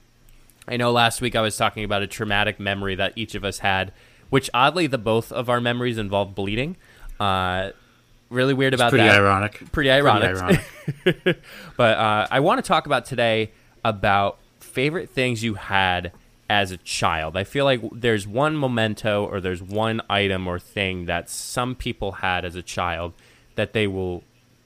I 0.66 0.78
know 0.78 0.90
last 0.90 1.20
week 1.20 1.36
I 1.36 1.42
was 1.42 1.58
talking 1.58 1.84
about 1.84 2.00
a 2.00 2.06
traumatic 2.06 2.58
memory 2.58 2.94
that 2.94 3.12
each 3.16 3.34
of 3.34 3.44
us 3.44 3.58
had, 3.58 3.92
which 4.30 4.48
oddly 4.54 4.86
the 4.86 4.96
both 4.96 5.30
of 5.30 5.50
our 5.50 5.60
memories 5.60 5.98
involved 5.98 6.34
bleeding. 6.34 6.78
Uh, 7.22 7.72
really 8.30 8.54
weird 8.54 8.74
about 8.74 8.90
Pretty 8.90 9.06
that 9.06 9.20
ironic. 9.20 9.70
pretty 9.72 9.90
ironic. 9.90 10.36
Pretty 10.36 11.20
ironic. 11.24 11.42
but 11.76 11.98
uh, 11.98 12.26
I 12.30 12.40
want 12.40 12.58
to 12.64 12.66
talk 12.66 12.86
about 12.86 13.04
today 13.04 13.52
about 13.84 14.38
favorite 14.60 15.10
things 15.10 15.42
you 15.44 15.54
had 15.54 16.12
as 16.48 16.70
a 16.70 16.76
child. 16.78 17.36
I 17.36 17.44
feel 17.44 17.64
like 17.64 17.80
there's 17.92 18.26
one 18.26 18.58
memento 18.58 19.24
or 19.24 19.40
there's 19.40 19.62
one 19.62 20.00
item 20.10 20.46
or 20.46 20.58
thing 20.58 21.06
that 21.06 21.30
some 21.30 21.74
people 21.74 22.12
had 22.12 22.44
as 22.44 22.56
a 22.56 22.62
child 22.62 23.12
that 23.54 23.72
they 23.72 23.86
will. 23.86 24.22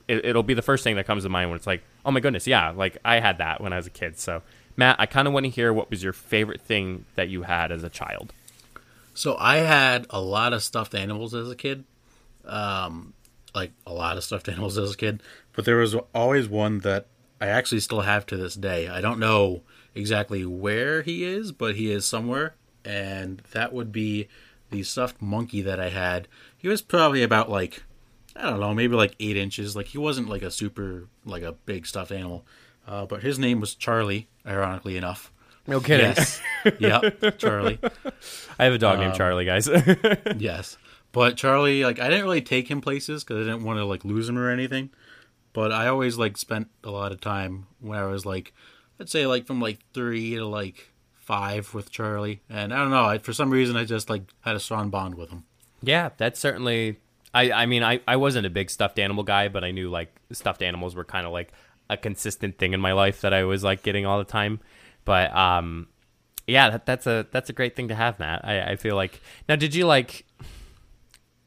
It, 0.08 0.24
it'll 0.24 0.42
be 0.44 0.54
the 0.54 0.62
first 0.62 0.84
thing 0.84 0.96
that 0.96 1.06
comes 1.06 1.24
to 1.24 1.28
mind 1.28 1.50
when 1.50 1.56
it's 1.56 1.66
like, 1.66 1.82
oh 2.04 2.10
my 2.12 2.20
goodness, 2.20 2.46
yeah, 2.46 2.70
like 2.70 2.96
I 3.04 3.18
had 3.20 3.38
that 3.38 3.60
when 3.60 3.72
I 3.72 3.76
was 3.76 3.86
a 3.86 3.90
kid. 3.90 4.18
So, 4.18 4.42
Matt, 4.76 4.96
I 4.98 5.06
kind 5.06 5.26
of 5.26 5.34
want 5.34 5.44
to 5.44 5.50
hear 5.50 5.72
what 5.72 5.90
was 5.90 6.02
your 6.02 6.12
favorite 6.12 6.60
thing 6.60 7.04
that 7.16 7.28
you 7.28 7.42
had 7.42 7.72
as 7.72 7.82
a 7.82 7.90
child. 7.90 8.32
So 9.14 9.36
I 9.38 9.56
had 9.56 10.06
a 10.10 10.20
lot 10.20 10.52
of 10.52 10.62
stuffed 10.62 10.94
animals 10.94 11.34
as 11.34 11.50
a 11.50 11.56
kid, 11.56 11.84
um, 12.46 13.12
like 13.54 13.72
a 13.86 13.92
lot 13.92 14.16
of 14.16 14.24
stuffed 14.24 14.48
animals 14.48 14.78
as 14.78 14.92
a 14.92 14.96
kid. 14.96 15.22
But 15.54 15.64
there 15.64 15.76
was 15.76 15.94
always 16.14 16.48
one 16.48 16.80
that 16.80 17.06
I 17.40 17.46
actually 17.48 17.80
still 17.80 18.02
have 18.02 18.26
to 18.26 18.36
this 18.36 18.54
day. 18.54 18.88
I 18.88 19.00
don't 19.00 19.18
know 19.18 19.62
exactly 19.94 20.44
where 20.44 21.02
he 21.02 21.24
is, 21.24 21.52
but 21.52 21.76
he 21.76 21.90
is 21.90 22.04
somewhere, 22.04 22.54
and 22.84 23.42
that 23.52 23.72
would 23.72 23.92
be 23.92 24.28
the 24.70 24.82
stuffed 24.82 25.20
monkey 25.22 25.62
that 25.62 25.78
I 25.80 25.88
had. 25.90 26.28
He 26.56 26.68
was 26.68 26.82
probably 26.82 27.22
about 27.22 27.50
like 27.50 27.82
I 28.34 28.50
don't 28.50 28.60
know, 28.60 28.74
maybe 28.74 28.94
like 28.96 29.14
eight 29.20 29.36
inches. 29.36 29.74
Like 29.76 29.86
he 29.86 29.98
wasn't 29.98 30.28
like 30.28 30.42
a 30.42 30.50
super 30.50 31.08
like 31.24 31.42
a 31.42 31.52
big 31.52 31.86
stuffed 31.86 32.12
animal, 32.12 32.44
uh, 32.86 33.06
but 33.06 33.22
his 33.22 33.38
name 33.38 33.60
was 33.60 33.74
Charlie. 33.74 34.28
Ironically 34.46 34.96
enough. 34.96 35.32
No 35.66 35.80
kidding. 35.80 36.06
Yes. 36.06 36.40
yep. 36.78 37.38
Charlie. 37.38 37.80
I 38.58 38.64
have 38.64 38.72
a 38.74 38.78
dog 38.78 38.98
Um, 38.98 39.04
named 39.04 39.14
Charlie, 39.16 39.44
guys. 39.44 39.68
Yes, 40.38 40.78
but 41.12 41.36
Charlie, 41.36 41.84
like, 41.84 41.98
I 41.98 42.08
didn't 42.08 42.24
really 42.24 42.42
take 42.42 42.70
him 42.70 42.80
places 42.80 43.24
because 43.24 43.46
I 43.46 43.50
didn't 43.50 43.64
want 43.64 43.78
to 43.78 43.84
like 43.84 44.04
lose 44.04 44.28
him 44.28 44.38
or 44.38 44.50
anything. 44.50 44.90
But 45.52 45.72
I 45.72 45.88
always 45.88 46.18
like 46.18 46.36
spent 46.36 46.68
a 46.84 46.90
lot 46.90 47.12
of 47.12 47.20
time 47.20 47.66
when 47.80 47.98
I 47.98 48.04
was 48.04 48.26
like, 48.26 48.52
let's 48.98 49.10
say 49.10 49.26
like 49.26 49.46
from 49.46 49.60
like 49.60 49.78
three 49.94 50.34
to 50.34 50.44
like 50.44 50.92
five 51.14 51.72
with 51.72 51.90
Charlie, 51.90 52.42
and 52.50 52.74
I 52.74 52.76
don't 52.78 52.90
know, 52.90 53.04
I, 53.04 53.18
for 53.18 53.32
some 53.32 53.50
reason 53.50 53.76
I 53.76 53.84
just 53.84 54.10
like 54.10 54.22
had 54.40 54.54
a 54.54 54.60
strong 54.60 54.90
bond 54.90 55.14
with 55.14 55.30
him. 55.30 55.44
Yeah, 55.82 56.10
that's 56.18 56.38
certainly. 56.38 57.00
I 57.32 57.52
I 57.52 57.66
mean, 57.66 57.82
I 57.82 58.00
I 58.06 58.16
wasn't 58.16 58.46
a 58.46 58.50
big 58.50 58.70
stuffed 58.70 58.98
animal 58.98 59.24
guy, 59.24 59.48
but 59.48 59.64
I 59.64 59.70
knew 59.70 59.88
like 59.88 60.14
stuffed 60.30 60.62
animals 60.62 60.94
were 60.94 61.04
kind 61.04 61.26
of 61.26 61.32
like 61.32 61.52
a 61.88 61.96
consistent 61.96 62.58
thing 62.58 62.72
in 62.72 62.80
my 62.80 62.92
life 62.92 63.20
that 63.22 63.32
I 63.32 63.44
was 63.44 63.64
like 63.64 63.82
getting 63.82 64.04
all 64.06 64.18
the 64.18 64.24
time. 64.24 64.60
But 65.04 65.34
um, 65.34 65.88
yeah, 66.46 66.70
that, 66.70 66.86
that's 66.86 67.06
a 67.06 67.26
that's 67.30 67.50
a 67.50 67.52
great 67.52 67.76
thing 67.76 67.88
to 67.88 67.94
have, 67.94 68.18
Matt. 68.18 68.44
I, 68.44 68.72
I 68.72 68.76
feel 68.76 68.94
like 68.94 69.20
now. 69.48 69.56
Did 69.56 69.74
you 69.74 69.86
like 69.86 70.26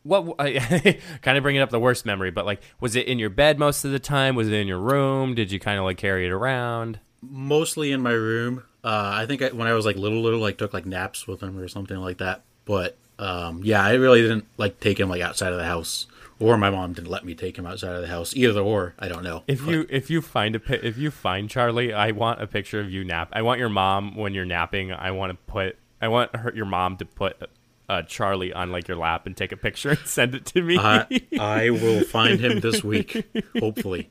what? 0.09 0.37
kind 1.21 1.37
of 1.37 1.43
bringing 1.43 1.61
up 1.61 1.69
the 1.69 1.79
worst 1.79 2.05
memory, 2.05 2.31
but 2.31 2.45
like, 2.45 2.61
was 2.79 2.95
it 2.95 3.07
in 3.07 3.19
your 3.19 3.29
bed 3.29 3.59
most 3.59 3.85
of 3.85 3.91
the 3.91 3.99
time? 3.99 4.35
Was 4.35 4.47
it 4.47 4.53
in 4.53 4.67
your 4.67 4.79
room? 4.79 5.35
Did 5.35 5.51
you 5.51 5.59
kind 5.59 5.77
of 5.79 5.85
like 5.85 5.97
carry 5.97 6.25
it 6.25 6.31
around? 6.31 6.99
Mostly 7.21 7.91
in 7.91 8.01
my 8.01 8.11
room. 8.11 8.63
Uh, 8.83 9.11
I 9.13 9.25
think 9.25 9.41
I, 9.41 9.49
when 9.49 9.67
I 9.67 9.73
was 9.73 9.85
like 9.85 9.95
little, 9.97 10.21
little, 10.21 10.39
like 10.39 10.57
took 10.57 10.73
like 10.73 10.85
naps 10.85 11.27
with 11.27 11.41
him 11.41 11.57
or 11.59 11.67
something 11.67 11.97
like 11.97 12.17
that. 12.19 12.43
But 12.65 12.97
um, 13.17 13.61
yeah, 13.63 13.83
I 13.83 13.93
really 13.93 14.21
didn't 14.21 14.45
like 14.57 14.79
take 14.79 14.99
him 14.99 15.09
like 15.09 15.21
outside 15.21 15.51
of 15.51 15.57
the 15.59 15.65
house, 15.65 16.07
or 16.39 16.55
my 16.57 16.69
mom 16.69 16.93
didn't 16.93 17.09
let 17.09 17.25
me 17.25 17.35
take 17.35 17.57
him 17.57 17.65
outside 17.65 17.93
of 17.95 18.01
the 18.01 18.07
house. 18.07 18.33
Either 18.35 18.61
or, 18.61 18.93
I 18.97 19.09
don't 19.09 19.23
know. 19.23 19.43
If 19.47 19.65
But- 19.65 19.71
you 19.71 19.85
if 19.89 20.09
you 20.09 20.21
find 20.21 20.55
a 20.55 20.87
if 20.87 20.97
you 20.97 21.11
find 21.11 21.49
Charlie, 21.49 21.91
I 21.93 22.11
want 22.11 22.41
a 22.41 22.47
picture 22.47 22.79
of 22.79 22.89
you 22.89 23.03
nap. 23.03 23.29
I 23.33 23.41
want 23.41 23.59
your 23.59 23.67
mom 23.69 24.15
when 24.15 24.33
you're 24.33 24.45
napping. 24.45 24.93
I 24.93 25.11
want 25.11 25.31
to 25.31 25.37
put 25.51 25.75
I 26.01 26.07
want 26.07 26.33
her, 26.35 26.53
your 26.55 26.65
mom 26.65 26.95
to 26.97 27.05
put 27.05 27.49
uh, 27.89 28.03
Charlie 28.03 28.53
on 28.53 28.71
like 28.71 28.87
your 28.87 28.97
lap 28.97 29.25
and 29.25 29.35
take 29.35 29.51
a 29.51 29.57
picture 29.57 29.89
and 29.89 29.99
send 30.05 30.35
it 30.35 30.45
to 30.47 30.61
me. 30.61 30.77
I, 30.77 31.07
I 31.39 31.69
will 31.71 32.03
find 32.05 32.39
him 32.39 32.59
this 32.61 32.83
week, 32.83 33.25
hopefully. 33.59 34.09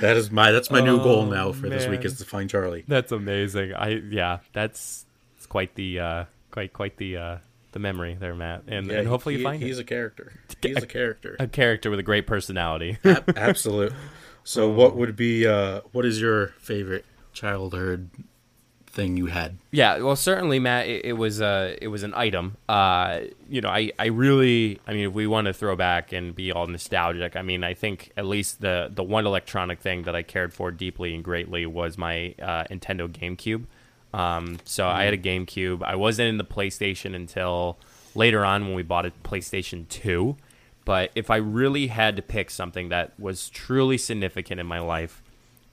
That 0.00 0.16
is 0.16 0.30
my 0.30 0.50
that's 0.50 0.70
my 0.70 0.80
new 0.80 0.98
goal 0.98 1.20
Oh, 1.22 1.30
now 1.30 1.52
for 1.52 1.68
this 1.68 1.86
week 1.86 2.04
is 2.04 2.18
to 2.18 2.24
find 2.24 2.50
Charlie. 2.50 2.84
that's 2.88 3.12
amazing. 3.12 3.72
I 3.74 4.00
yeah, 4.10 4.40
that's 4.52 5.06
it's 5.36 5.46
quite 5.46 5.74
the 5.76 6.00
uh, 6.00 6.24
quite 6.50 6.72
quite 6.72 6.96
the 6.96 7.16
uh, 7.16 7.38
the 7.72 7.78
memory 7.78 8.16
there, 8.18 8.34
Matt. 8.34 8.64
And, 8.68 8.90
and 8.90 9.06
hopefully 9.06 9.34
he- 9.36 9.40
you 9.40 9.44
find 9.46 9.62
him 9.62 9.68
he's 9.68 9.78
it. 9.78 9.82
a 9.82 9.84
character. 9.84 10.32
He's 10.62 10.82
a 10.82 10.86
character. 10.86 11.36
a 11.38 11.46
character 11.46 11.90
with 11.90 12.00
a 12.00 12.02
great 12.02 12.26
personality. 12.26 12.98
Ab- 13.04 13.34
Absolute. 13.36 13.92
So, 14.42 14.68
what 14.70 14.96
would 14.96 15.14
be? 15.14 15.46
Uh, 15.46 15.82
what 15.92 16.04
is 16.04 16.20
your 16.20 16.48
favorite 16.58 17.04
childhood 17.32 18.10
thing 18.96 19.16
you 19.16 19.26
had? 19.26 19.58
Yeah, 19.70 19.98
well, 19.98 20.16
certainly, 20.16 20.58
Matt. 20.58 20.88
It, 20.88 21.04
it 21.04 21.12
was 21.12 21.40
uh, 21.40 21.76
it 21.80 21.88
was 21.88 22.02
an 22.02 22.14
item. 22.14 22.56
Uh, 22.68 23.20
you 23.48 23.60
know, 23.60 23.68
I, 23.68 23.92
I 23.98 24.06
really, 24.06 24.80
I 24.86 24.94
mean, 24.94 25.06
if 25.08 25.12
we 25.12 25.26
want 25.26 25.46
to 25.46 25.52
throw 25.52 25.76
back 25.76 26.12
and 26.12 26.34
be 26.34 26.50
all 26.50 26.66
nostalgic, 26.66 27.36
I 27.36 27.42
mean, 27.42 27.62
I 27.62 27.74
think 27.74 28.10
at 28.16 28.26
least 28.26 28.60
the 28.60 28.90
the 28.92 29.04
one 29.04 29.26
electronic 29.26 29.78
thing 29.80 30.02
that 30.04 30.16
I 30.16 30.22
cared 30.22 30.52
for 30.52 30.72
deeply 30.72 31.14
and 31.14 31.22
greatly 31.22 31.66
was 31.66 31.96
my 31.96 32.34
uh, 32.42 32.64
Nintendo 32.64 33.06
GameCube. 33.06 33.66
Um, 34.12 34.58
so 34.64 34.88
I 34.88 35.04
had 35.04 35.14
a 35.14 35.18
GameCube. 35.18 35.82
I 35.82 35.94
wasn't 35.94 36.30
in 36.30 36.38
the 36.38 36.44
PlayStation 36.44 37.14
until 37.14 37.76
later 38.14 38.44
on 38.44 38.64
when 38.64 38.74
we 38.74 38.82
bought 38.82 39.06
a 39.06 39.12
PlayStation 39.22 39.86
Two. 39.88 40.36
But 40.86 41.10
if 41.14 41.30
I 41.30 41.36
really 41.36 41.88
had 41.88 42.16
to 42.16 42.22
pick 42.22 42.50
something 42.50 42.88
that 42.88 43.12
was 43.18 43.50
truly 43.50 43.98
significant 43.98 44.60
in 44.60 44.66
my 44.66 44.78
life, 44.78 45.22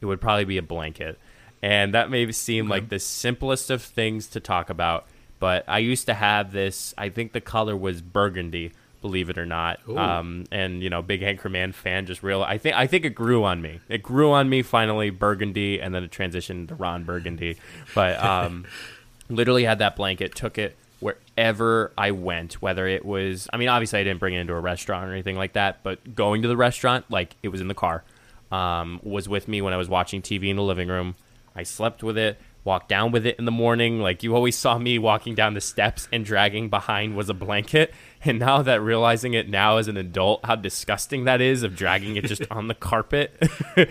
it 0.02 0.08
would 0.08 0.20
probably 0.20 0.44
be 0.44 0.58
a 0.58 0.64
blanket. 0.64 1.20
And 1.64 1.94
that 1.94 2.10
may 2.10 2.30
seem 2.34 2.68
like 2.68 2.90
the 2.90 3.00
simplest 3.00 3.70
of 3.70 3.82
things 3.82 4.28
to 4.28 4.42
talk 4.42 4.70
about, 4.70 5.08
but 5.40 5.64
I 5.66 5.80
used 5.80 6.08
to 6.08 6.14
have 6.14 6.52
this. 6.52 6.94
I 6.98 7.08
think 7.08 7.32
the 7.32 7.40
color 7.40 7.78
was 7.78 8.02
burgundy, 8.02 8.74
believe 9.02 9.30
it 9.30 9.38
or 9.38 9.46
not. 9.46 9.80
Um, 9.98 10.44
and 10.52 10.84
you 10.84 10.90
know, 10.90 11.02
big 11.02 11.22
Anchorman 11.22 11.74
fan, 11.74 12.06
just 12.06 12.22
real. 12.22 12.44
I 12.44 12.58
think 12.58 12.76
I 12.76 12.86
think 12.86 13.06
it 13.06 13.12
grew 13.12 13.46
on 13.46 13.62
me. 13.62 13.80
It 13.88 14.04
grew 14.04 14.34
on 14.34 14.50
me 14.50 14.62
finally, 14.62 15.10
burgundy, 15.10 15.80
and 15.80 15.96
then 15.96 16.04
it 16.04 16.12
transitioned 16.12 16.68
to 16.68 16.76
Ron 16.76 17.06
Burgundy. 17.06 17.56
But 17.96 18.22
um, 18.22 18.66
literally 19.30 19.64
had 19.64 19.80
that 19.80 19.96
blanket, 19.96 20.36
took 20.36 20.58
it 20.58 20.76
wherever 21.00 21.94
I 21.98 22.12
went, 22.12 22.62
whether 22.62 22.88
it 22.88 23.06
was, 23.06 23.48
I 23.54 23.58
mean, 23.58 23.70
obviously 23.70 24.00
I 24.00 24.04
didn't 24.04 24.20
bring 24.20 24.34
it 24.34 24.40
into 24.40 24.54
a 24.54 24.60
restaurant 24.60 25.10
or 25.10 25.14
anything 25.14 25.36
like 25.36 25.54
that, 25.54 25.84
but 25.84 26.16
going 26.16 26.42
to 26.42 26.48
the 26.48 26.58
restaurant, 26.58 27.06
like 27.10 27.36
it 27.42 27.50
was 27.50 27.62
in 27.62 27.68
the 27.68 27.74
car, 27.74 28.04
um, 28.52 29.00
was 29.04 29.30
with 29.30 29.48
me 29.48 29.62
when 29.62 29.74
I 29.74 29.78
was 29.78 29.90
watching 29.90 30.22
TV 30.22 30.50
in 30.50 30.56
the 30.56 30.64
living 30.64 30.88
room. 30.88 31.16
I 31.56 31.64
slept 31.64 32.04
with 32.04 32.18
it, 32.18 32.40
walked 32.64 32.90
down 32.90 33.12
with 33.12 33.26
it 33.26 33.38
in 33.38 33.46
the 33.46 33.52
morning. 33.52 34.00
Like 34.00 34.24
you 34.24 34.36
always 34.36 34.58
saw 34.58 34.78
me 34.78 34.98
walking 35.00 35.36
down 35.36 35.54
the 35.54 35.62
steps 35.62 36.08
and 36.12 36.26
dragging 36.26 36.70
behind 36.70 37.16
was 37.16 37.30
a 37.30 37.34
blanket. 37.34 37.94
And 38.26 38.40
now 38.40 38.62
that 38.62 38.82
realizing 38.82 39.34
it 39.34 39.50
now 39.50 39.76
as 39.76 39.90
an 39.90 39.98
adult, 39.98 40.46
how 40.46 40.56
disgusting 40.56 41.26
that 41.26 41.42
is 41.42 41.62
of 41.62 41.76
dragging 41.76 42.16
it 42.16 42.24
just 42.24 42.46
on 42.52 42.70
the 42.70 42.74
carpet. 42.74 43.38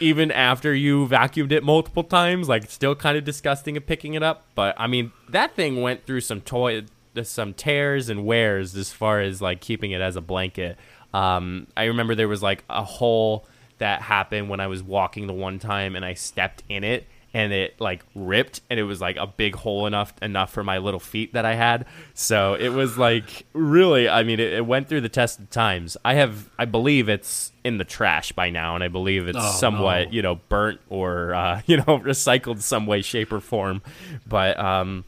even 0.00 0.30
after 0.30 0.74
you 0.74 1.06
vacuumed 1.06 1.52
it 1.52 1.62
multiple 1.62 2.04
times, 2.04 2.48
like 2.48 2.70
still 2.70 2.94
kind 2.94 3.18
of 3.18 3.24
disgusting 3.24 3.76
of 3.76 3.86
picking 3.86 4.14
it 4.14 4.22
up. 4.22 4.46
But 4.54 4.74
I 4.78 4.86
mean, 4.86 5.12
that 5.28 5.54
thing 5.54 5.82
went 5.82 6.06
through 6.06 6.22
some 6.22 6.40
toy, 6.40 6.84
some 7.22 7.52
tears 7.52 8.08
and 8.08 8.24
wears 8.24 8.74
as 8.74 8.90
far 8.90 9.20
as 9.20 9.42
like 9.42 9.60
keeping 9.60 9.90
it 9.90 10.00
as 10.00 10.16
a 10.16 10.20
blanket. 10.20 10.78
Um, 11.12 11.66
I 11.76 11.84
remember 11.84 12.14
there 12.14 12.28
was 12.28 12.42
like 12.42 12.64
a 12.68 12.84
hole 12.84 13.46
that 13.78 14.02
happened 14.02 14.48
when 14.48 14.60
I 14.60 14.66
was 14.66 14.82
walking 14.82 15.26
the 15.26 15.32
one 15.32 15.58
time 15.58 15.96
and 15.96 16.04
I 16.04 16.14
stepped 16.14 16.62
in 16.68 16.84
it 16.84 17.06
and 17.34 17.52
it 17.52 17.78
like 17.78 18.02
ripped 18.14 18.62
and 18.70 18.80
it 18.80 18.84
was 18.84 19.02
like 19.02 19.16
a 19.18 19.26
big 19.26 19.54
hole 19.54 19.86
enough 19.86 20.14
enough 20.22 20.50
for 20.50 20.64
my 20.64 20.78
little 20.78 20.98
feet 20.98 21.34
that 21.34 21.44
I 21.44 21.54
had. 21.54 21.84
So 22.14 22.54
it 22.54 22.70
was 22.70 22.96
like 22.96 23.44
really, 23.52 24.08
I 24.08 24.22
mean, 24.22 24.40
it, 24.40 24.52
it 24.54 24.66
went 24.66 24.88
through 24.88 25.02
the 25.02 25.10
test 25.10 25.38
of 25.38 25.50
times. 25.50 25.96
I 26.04 26.14
have, 26.14 26.48
I 26.58 26.64
believe 26.64 27.08
it's 27.10 27.52
in 27.64 27.76
the 27.76 27.84
trash 27.84 28.32
by 28.32 28.48
now, 28.48 28.74
and 28.74 28.82
I 28.82 28.88
believe 28.88 29.28
it's 29.28 29.38
Oh, 29.38 29.52
somewhat, 29.58 30.06
no. 30.08 30.12
you 30.14 30.22
know, 30.22 30.36
burnt 30.48 30.80
or 30.88 31.34
uh, 31.34 31.60
you 31.66 31.76
know, 31.76 31.84
recycled 32.00 32.62
some 32.62 32.86
way, 32.86 33.02
shape, 33.02 33.30
or 33.30 33.40
form. 33.40 33.82
But 34.26 34.58
um, 34.58 35.04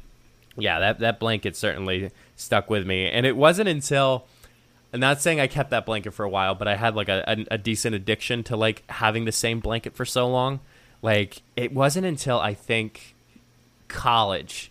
yeah, 0.56 0.78
that 0.78 0.98
that 0.98 1.20
blanket 1.20 1.56
certainly 1.56 2.11
stuck 2.37 2.68
with 2.68 2.87
me, 2.87 3.09
and 3.09 3.24
it 3.24 3.35
wasn't 3.37 3.68
until. 3.68 4.26
I'm 4.92 5.00
not 5.00 5.20
saying 5.20 5.38
I 5.40 5.46
kept 5.46 5.70
that 5.70 5.87
blanket 5.87 6.12
for 6.12 6.24
a 6.24 6.29
while, 6.29 6.55
but 6.55 6.66
I 6.66 6.74
had 6.76 6.94
like 6.96 7.09
a, 7.09 7.22
a, 7.26 7.55
a 7.55 7.59
decent 7.59 7.94
addiction 7.94 8.42
to 8.44 8.57
like 8.57 8.83
having 8.90 9.24
the 9.24 9.33
same 9.33 9.61
blanket 9.61 9.94
for 9.94 10.05
so 10.05 10.29
long. 10.29 10.61
Like 11.03 11.42
it 11.57 11.72
wasn't 11.72 12.07
until 12.07 12.40
I 12.40 12.55
think 12.55 13.14
college 13.88 14.70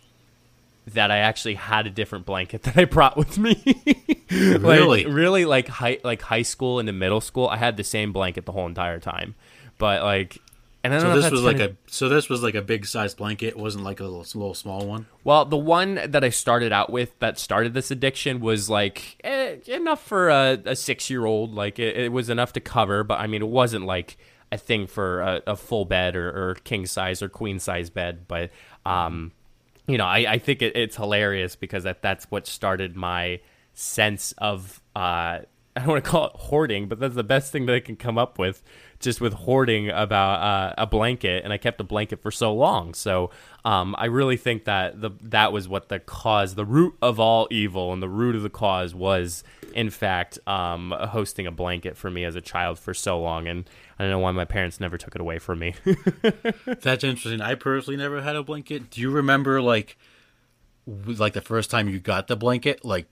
that 0.88 1.12
I 1.12 1.17
actually 1.19 1.55
had 1.55 1.86
a 1.88 1.89
different 1.89 2.25
blanket 2.25 2.63
that 2.63 2.77
I 2.77 2.86
brought 2.86 3.17
with 3.17 3.38
me. 3.38 3.55
Like, 4.32 4.62
Really? 4.62 5.05
really 5.08 5.45
like 5.45 5.67
high 5.67 5.97
like 6.03 6.21
high 6.21 6.43
school 6.43 6.79
into 6.79 6.93
middle 6.93 7.19
school, 7.19 7.47
I 7.47 7.58
had 7.58 7.77
the 7.77 7.84
same 7.84 8.13
blanket 8.13 8.45
the 8.45 8.51
whole 8.51 8.67
entire 8.67 8.99
time. 8.99 9.34
But 9.79 10.03
like, 10.03 10.38
and 10.83 10.93
I 10.93 10.99
So 10.99 11.19
this 11.19 11.31
was 11.31 11.43
like 11.43 11.59
a 11.59 11.75
so 11.87 12.09
this 12.09 12.29
was 12.29 12.41
like 12.41 12.55
a 12.55 12.61
big 12.61 12.85
size 12.85 13.13
blanket. 13.13 13.47
It 13.47 13.57
wasn't 13.57 13.83
like 13.83 13.99
a 13.99 14.03
little, 14.03 14.19
little 14.19 14.53
small 14.53 14.85
one. 14.87 15.07
Well, 15.23 15.45
the 15.45 15.57
one 15.57 15.95
that 15.95 16.23
I 16.23 16.29
started 16.29 16.71
out 16.71 16.89
with 16.89 17.17
that 17.19 17.37
started 17.37 17.73
this 17.73 17.91
addiction 17.91 18.39
was 18.39 18.69
like 18.69 19.19
eh, 19.23 19.57
enough 19.67 20.03
for 20.03 20.29
a, 20.29 20.59
a 20.65 20.75
six 20.75 21.09
year 21.09 21.25
old. 21.25 21.53
Like 21.53 21.79
it, 21.79 21.97
it 21.97 22.11
was 22.11 22.29
enough 22.29 22.53
to 22.53 22.59
cover, 22.59 23.03
but 23.03 23.19
I 23.19 23.27
mean, 23.27 23.41
it 23.41 23.49
wasn't 23.49 23.85
like 23.85 24.17
a 24.51 24.57
thing 24.57 24.87
for 24.87 25.21
a, 25.21 25.41
a 25.47 25.55
full 25.55 25.85
bed 25.85 26.15
or, 26.15 26.29
or 26.29 26.55
king 26.63 26.85
size 26.85 27.21
or 27.21 27.29
queen 27.29 27.59
size 27.59 27.89
bed. 27.89 28.27
But, 28.27 28.51
um, 28.85 29.31
you 29.87 29.97
know, 29.97 30.05
I, 30.05 30.33
I 30.33 30.37
think 30.39 30.61
it, 30.61 30.75
it's 30.75 30.95
hilarious 30.95 31.55
because 31.55 31.83
that, 31.83 32.01
that's 32.01 32.25
what 32.31 32.47
started 32.47 32.95
my 32.95 33.41
sense 33.73 34.33
of, 34.37 34.81
uh, 34.95 34.99
I 35.75 35.83
don't 35.83 35.87
want 35.87 36.03
to 36.03 36.09
call 36.09 36.25
it 36.27 36.33
hoarding, 36.35 36.87
but 36.87 36.99
that's 36.99 37.15
the 37.15 37.23
best 37.23 37.51
thing 37.51 37.65
that 37.67 37.75
I 37.75 37.79
can 37.79 37.95
come 37.95 38.17
up 38.17 38.39
with, 38.39 38.63
just 38.99 39.21
with 39.21 39.33
hoarding 39.33 39.89
about 39.89 40.41
uh, 40.41 40.73
a 40.77 40.85
blanket. 40.85 41.43
And 41.43 41.53
I 41.53 41.57
kept 41.57 41.79
a 41.79 41.83
blanket 41.83 42.21
for 42.21 42.31
so 42.31 42.53
long, 42.53 42.93
so 42.93 43.31
um, 43.65 43.95
I 43.97 44.05
really 44.05 44.38
think 44.38 44.65
that 44.65 45.01
the 45.01 45.12
that 45.21 45.51
was 45.51 45.67
what 45.67 45.89
the 45.89 45.99
cause, 45.99 46.55
the 46.55 46.65
root 46.65 46.95
of 47.01 47.19
all 47.19 47.47
evil, 47.49 47.93
and 47.93 48.01
the 48.01 48.09
root 48.09 48.35
of 48.35 48.41
the 48.41 48.49
cause 48.49 48.93
was, 48.95 49.43
in 49.73 49.89
fact, 49.89 50.39
um, 50.47 50.93
hosting 50.97 51.47
a 51.47 51.51
blanket 51.51 51.97
for 51.97 52.09
me 52.09 52.23
as 52.23 52.35
a 52.35 52.41
child 52.41 52.79
for 52.79 52.93
so 52.93 53.19
long. 53.19 53.47
And 53.47 53.69
I 53.97 54.03
don't 54.03 54.12
know 54.12 54.19
why 54.19 54.31
my 54.31 54.45
parents 54.45 54.79
never 54.79 54.97
took 54.97 55.15
it 55.15 55.21
away 55.21 55.39
from 55.39 55.59
me. 55.59 55.75
That's 56.65 57.03
interesting. 57.03 57.41
I 57.41 57.55
personally 57.55 57.97
never 57.97 58.21
had 58.21 58.35
a 58.35 58.43
blanket. 58.43 58.89
Do 58.89 59.01
you 59.01 59.09
remember 59.09 59.62
like 59.62 59.97
like 60.85 61.33
the 61.33 61.41
first 61.41 61.69
time 61.69 61.89
you 61.89 61.99
got 61.99 62.27
the 62.27 62.35
blanket? 62.35 62.83
Like 62.85 63.07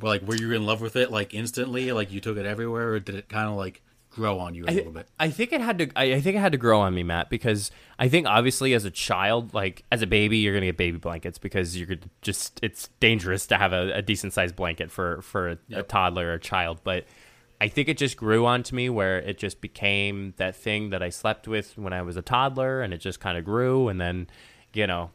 like 0.00 0.22
were 0.22 0.36
you 0.36 0.52
in 0.52 0.66
love 0.66 0.80
with 0.80 0.96
it 0.96 1.10
like 1.10 1.34
instantly? 1.34 1.92
Like 1.92 2.10
you 2.10 2.20
took 2.20 2.36
it 2.36 2.46
everywhere, 2.46 2.94
or 2.94 3.00
did 3.00 3.14
it 3.14 3.28
kind 3.28 3.48
of 3.48 3.54
like 3.54 3.82
grow 4.14 4.38
on 4.38 4.54
you 4.54 4.64
a 4.66 4.70
I, 4.70 4.74
little 4.74 4.92
bit? 4.92 5.08
I 5.18 5.30
think 5.30 5.52
it 5.52 5.60
had 5.60 5.78
to. 5.78 5.90
I, 5.96 6.14
I 6.14 6.20
think 6.20 6.36
it 6.36 6.40
had 6.40 6.52
to 6.52 6.58
grow 6.58 6.80
on 6.80 6.94
me, 6.94 7.02
Matt, 7.02 7.30
because 7.30 7.70
I 7.98 8.08
think 8.08 8.26
obviously 8.26 8.74
as 8.74 8.84
a 8.84 8.90
child, 8.90 9.54
like 9.54 9.84
as 9.90 10.02
a 10.02 10.06
baby, 10.06 10.38
you're 10.38 10.54
gonna 10.54 10.66
get 10.66 10.76
baby 10.76 10.98
blankets 10.98 11.38
because 11.38 11.76
you 11.76 11.86
could 11.86 12.10
just 12.20 12.60
it's 12.62 12.88
dangerous 13.00 13.46
to 13.48 13.56
have 13.56 13.72
a, 13.72 13.92
a 13.92 14.02
decent 14.02 14.32
sized 14.32 14.56
blanket 14.56 14.90
for 14.90 15.22
for 15.22 15.50
a, 15.50 15.58
a 15.72 15.82
toddler 15.82 16.28
or 16.28 16.34
a 16.34 16.40
child. 16.40 16.80
But 16.84 17.04
I 17.60 17.68
think 17.68 17.88
it 17.88 17.96
just 17.96 18.16
grew 18.16 18.46
onto 18.46 18.74
me 18.74 18.88
where 18.90 19.18
it 19.18 19.38
just 19.38 19.60
became 19.60 20.34
that 20.36 20.56
thing 20.56 20.90
that 20.90 21.02
I 21.02 21.10
slept 21.10 21.48
with 21.48 21.76
when 21.78 21.92
I 21.92 22.02
was 22.02 22.16
a 22.16 22.22
toddler, 22.22 22.82
and 22.82 22.92
it 22.92 22.98
just 22.98 23.20
kind 23.20 23.38
of 23.38 23.44
grew, 23.44 23.88
and 23.88 24.00
then 24.00 24.28
you 24.72 24.86
know. 24.86 25.10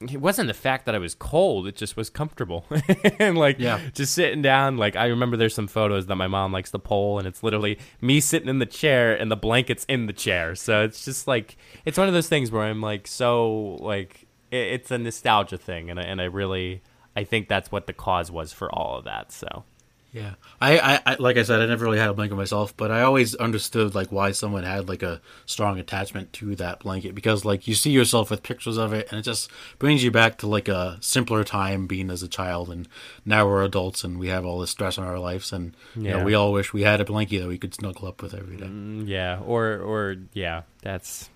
It 0.00 0.20
wasn't 0.20 0.48
the 0.48 0.54
fact 0.54 0.86
that 0.86 0.94
I 0.94 0.98
was 0.98 1.14
cold; 1.14 1.66
it 1.66 1.76
just 1.76 1.94
was 1.96 2.08
comfortable, 2.08 2.64
and 3.18 3.36
like 3.36 3.58
Yeah. 3.58 3.80
just 3.92 4.14
sitting 4.14 4.40
down. 4.40 4.78
Like 4.78 4.96
I 4.96 5.06
remember, 5.06 5.36
there's 5.36 5.54
some 5.54 5.66
photos 5.66 6.06
that 6.06 6.16
my 6.16 6.26
mom 6.26 6.52
likes 6.52 6.70
to 6.70 6.78
pull, 6.78 7.18
and 7.18 7.28
it's 7.28 7.42
literally 7.42 7.78
me 8.00 8.20
sitting 8.20 8.48
in 8.48 8.60
the 8.60 8.66
chair 8.66 9.14
and 9.14 9.30
the 9.30 9.36
blankets 9.36 9.84
in 9.90 10.06
the 10.06 10.14
chair. 10.14 10.54
So 10.54 10.82
it's 10.84 11.04
just 11.04 11.28
like 11.28 11.56
it's 11.84 11.98
one 11.98 12.08
of 12.08 12.14
those 12.14 12.28
things 12.28 12.50
where 12.50 12.62
I'm 12.62 12.80
like 12.80 13.06
so 13.06 13.76
like 13.80 14.26
it, 14.50 14.56
it's 14.72 14.90
a 14.90 14.96
nostalgia 14.96 15.58
thing, 15.58 15.90
and 15.90 16.00
I, 16.00 16.04
and 16.04 16.20
I 16.20 16.24
really 16.24 16.82
I 17.14 17.24
think 17.24 17.48
that's 17.48 17.70
what 17.70 17.86
the 17.86 17.92
cause 17.92 18.30
was 18.30 18.52
for 18.54 18.74
all 18.74 18.96
of 18.96 19.04
that. 19.04 19.32
So 19.32 19.64
Yeah, 20.12 20.34
I, 20.60 20.78
I, 20.78 21.00
I, 21.06 21.16
like 21.20 21.36
I 21.36 21.44
said, 21.44 21.60
I 21.60 21.66
never 21.66 21.84
really 21.84 21.98
had 21.98 22.08
a 22.08 22.14
blanket 22.14 22.34
myself, 22.34 22.76
but 22.76 22.90
I 22.90 23.02
always 23.02 23.36
understood 23.36 23.94
like 23.94 24.10
why 24.10 24.32
someone 24.32 24.64
had 24.64 24.88
like 24.88 25.04
a 25.04 25.20
strong 25.46 25.78
attachment 25.78 26.32
to 26.32 26.56
that 26.56 26.80
blanket 26.80 27.14
because 27.14 27.44
like 27.44 27.68
you 27.68 27.76
see 27.76 27.92
yourself 27.92 28.28
with 28.28 28.42
pictures 28.42 28.76
of 28.76 28.92
it, 28.92 29.06
and 29.10 29.20
it 29.20 29.22
just 29.22 29.48
brings 29.78 30.02
you 30.02 30.10
back 30.10 30.36
to 30.38 30.48
like 30.48 30.66
a 30.66 30.98
simpler 31.00 31.44
time 31.44 31.86
being 31.86 32.10
as 32.10 32.24
a 32.24 32.28
child, 32.28 32.70
and 32.70 32.88
now 33.24 33.46
we're 33.46 33.62
adults 33.62 34.02
and 34.02 34.18
we 34.18 34.26
have 34.26 34.44
all 34.44 34.58
this 34.58 34.70
stress 34.70 34.98
in 34.98 35.04
our 35.04 35.18
lives, 35.20 35.52
and 35.52 35.76
you 35.94 36.08
Yeah. 36.08 36.16
know 36.18 36.24
we 36.24 36.34
all 36.34 36.52
wish 36.52 36.72
we 36.72 36.82
had 36.82 37.00
a 37.00 37.04
blanket 37.04 37.38
that 37.42 37.48
we 37.48 37.58
could 37.58 37.74
snuggle 37.74 38.08
up 38.08 38.20
with 38.20 38.34
every 38.34 38.56
day. 38.56 38.66
Mm, 38.66 39.06
Yeah, 39.06 39.38
or 39.46 39.78
or 39.78 40.16
yeah, 40.32 40.62
that's 40.82 41.30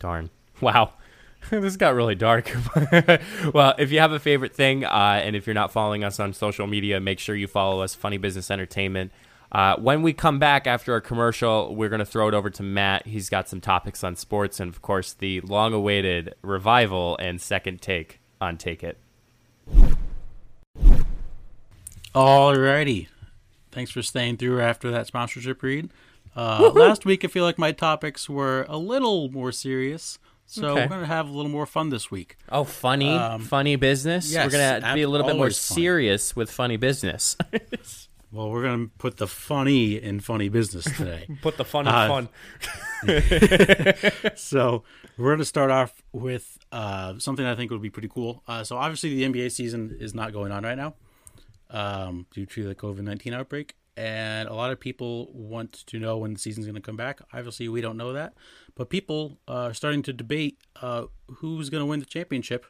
darn. 0.00 0.30
Wow. 0.60 0.92
this 1.50 1.76
got 1.76 1.94
really 1.94 2.14
dark. 2.14 2.50
well, 3.54 3.74
if 3.78 3.90
you 3.90 4.00
have 4.00 4.12
a 4.12 4.18
favorite 4.18 4.54
thing, 4.54 4.84
uh, 4.84 5.20
and 5.22 5.36
if 5.36 5.46
you're 5.46 5.54
not 5.54 5.72
following 5.72 6.04
us 6.04 6.20
on 6.20 6.32
social 6.32 6.66
media, 6.66 7.00
make 7.00 7.18
sure 7.18 7.34
you 7.34 7.46
follow 7.46 7.82
us, 7.82 7.94
Funny 7.94 8.18
Business 8.18 8.50
Entertainment. 8.50 9.12
Uh, 9.50 9.76
when 9.76 10.00
we 10.00 10.14
come 10.14 10.38
back 10.38 10.66
after 10.66 10.94
our 10.94 11.00
commercial, 11.00 11.74
we're 11.74 11.90
going 11.90 11.98
to 11.98 12.06
throw 12.06 12.26
it 12.26 12.32
over 12.34 12.48
to 12.48 12.62
Matt. 12.62 13.06
He's 13.06 13.28
got 13.28 13.48
some 13.48 13.60
topics 13.60 14.02
on 14.02 14.16
sports 14.16 14.60
and, 14.60 14.72
of 14.72 14.80
course, 14.80 15.12
the 15.12 15.42
long 15.42 15.74
awaited 15.74 16.34
revival 16.40 17.18
and 17.18 17.40
second 17.40 17.82
take 17.82 18.20
on 18.40 18.56
Take 18.56 18.82
It. 18.82 18.98
Alrighty. 22.14 23.08
Thanks 23.70 23.90
for 23.90 24.02
staying 24.02 24.38
through 24.38 24.60
after 24.60 24.90
that 24.90 25.06
sponsorship 25.06 25.62
read. 25.62 25.90
Uh, 26.34 26.70
last 26.74 27.04
week, 27.04 27.24
I 27.24 27.28
feel 27.28 27.44
like 27.44 27.58
my 27.58 27.72
topics 27.72 28.28
were 28.28 28.64
a 28.68 28.78
little 28.78 29.30
more 29.30 29.52
serious, 29.52 30.18
so 30.52 30.68
Okay. 30.72 30.82
we're 30.82 30.88
going 30.88 31.00
to 31.00 31.06
have 31.06 31.28
a 31.28 31.32
little 31.32 31.50
more 31.50 31.66
fun 31.66 31.88
this 31.90 32.10
week. 32.10 32.36
Oh, 32.50 32.64
funny, 32.64 33.18
funny 33.40 33.76
business. 33.76 34.30
yes, 34.32 34.44
we're 34.46 34.50
going 34.58 34.82
to 34.82 34.94
be 34.94 35.02
a 35.02 35.08
little 35.08 35.26
bit 35.26 35.36
more 35.36 35.46
funny. 35.46 35.54
serious 35.54 36.36
with 36.36 36.50
funny 36.50 36.76
business. 36.76 37.36
Well, 38.34 38.48
we're 38.50 38.62
going 38.62 38.86
to 38.88 38.92
put 38.96 39.18
the 39.18 39.26
funny 39.26 39.96
in 40.02 40.18
funny 40.20 40.48
business 40.48 40.84
today. 40.96 41.26
Put 41.42 41.58
the 41.58 41.66
fun 41.66 41.86
in 41.86 41.92
Uh, 41.92 42.08
fun. 42.08 42.28
so 44.36 44.84
we're 45.18 45.28
going 45.32 45.38
to 45.38 45.44
start 45.44 45.70
off 45.70 46.02
with 46.12 46.56
uh, 46.72 47.18
something 47.18 47.44
I 47.44 47.54
think 47.54 47.70
would 47.70 47.82
be 47.82 47.90
pretty 47.90 48.08
cool. 48.08 48.42
Uh, 48.48 48.64
so 48.64 48.78
obviously, 48.78 49.14
the 49.14 49.24
NBA 49.30 49.52
season 49.52 49.98
is 50.00 50.14
not 50.14 50.32
going 50.32 50.50
on 50.50 50.64
right 50.64 50.78
now 50.78 50.94
um, 51.68 52.24
due 52.32 52.46
to 52.46 52.64
the 52.64 52.74
COVID 52.74 53.00
nineteen 53.00 53.34
outbreak, 53.34 53.74
and 53.96 54.48
a 54.48 54.54
lot 54.54 54.70
of 54.70 54.80
people 54.80 55.30
want 55.32 55.84
to 55.86 55.98
know 55.98 56.16
when 56.18 56.34
the 56.34 56.38
season's 56.38 56.66
going 56.66 56.74
to 56.74 56.80
come 56.80 56.96
back. 56.96 57.20
Obviously, 57.32 57.68
we 57.68 57.80
don't 57.80 57.96
know 57.96 58.12
that, 58.12 58.34
but 58.74 58.88
people 58.88 59.38
uh, 59.48 59.68
are 59.68 59.74
starting 59.74 60.02
to 60.02 60.12
debate 60.12 60.58
uh, 60.80 61.04
who's 61.26 61.70
going 61.70 61.82
to 61.82 61.86
win 61.86 62.00
the 62.00 62.06
championship 62.06 62.66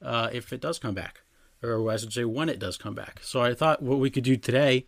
uh, 0.00 0.28
if 0.32 0.52
it 0.52 0.60
does 0.60 0.78
come 0.78 0.94
back, 0.94 1.22
or 1.62 1.90
I 1.90 1.96
should 1.96 2.12
say 2.12 2.24
when 2.24 2.48
it 2.48 2.58
does 2.58 2.76
come 2.76 2.94
back. 2.94 3.20
So 3.22 3.42
I 3.42 3.54
thought 3.54 3.82
what 3.82 3.98
we 3.98 4.10
could 4.10 4.24
do 4.24 4.36
today 4.36 4.86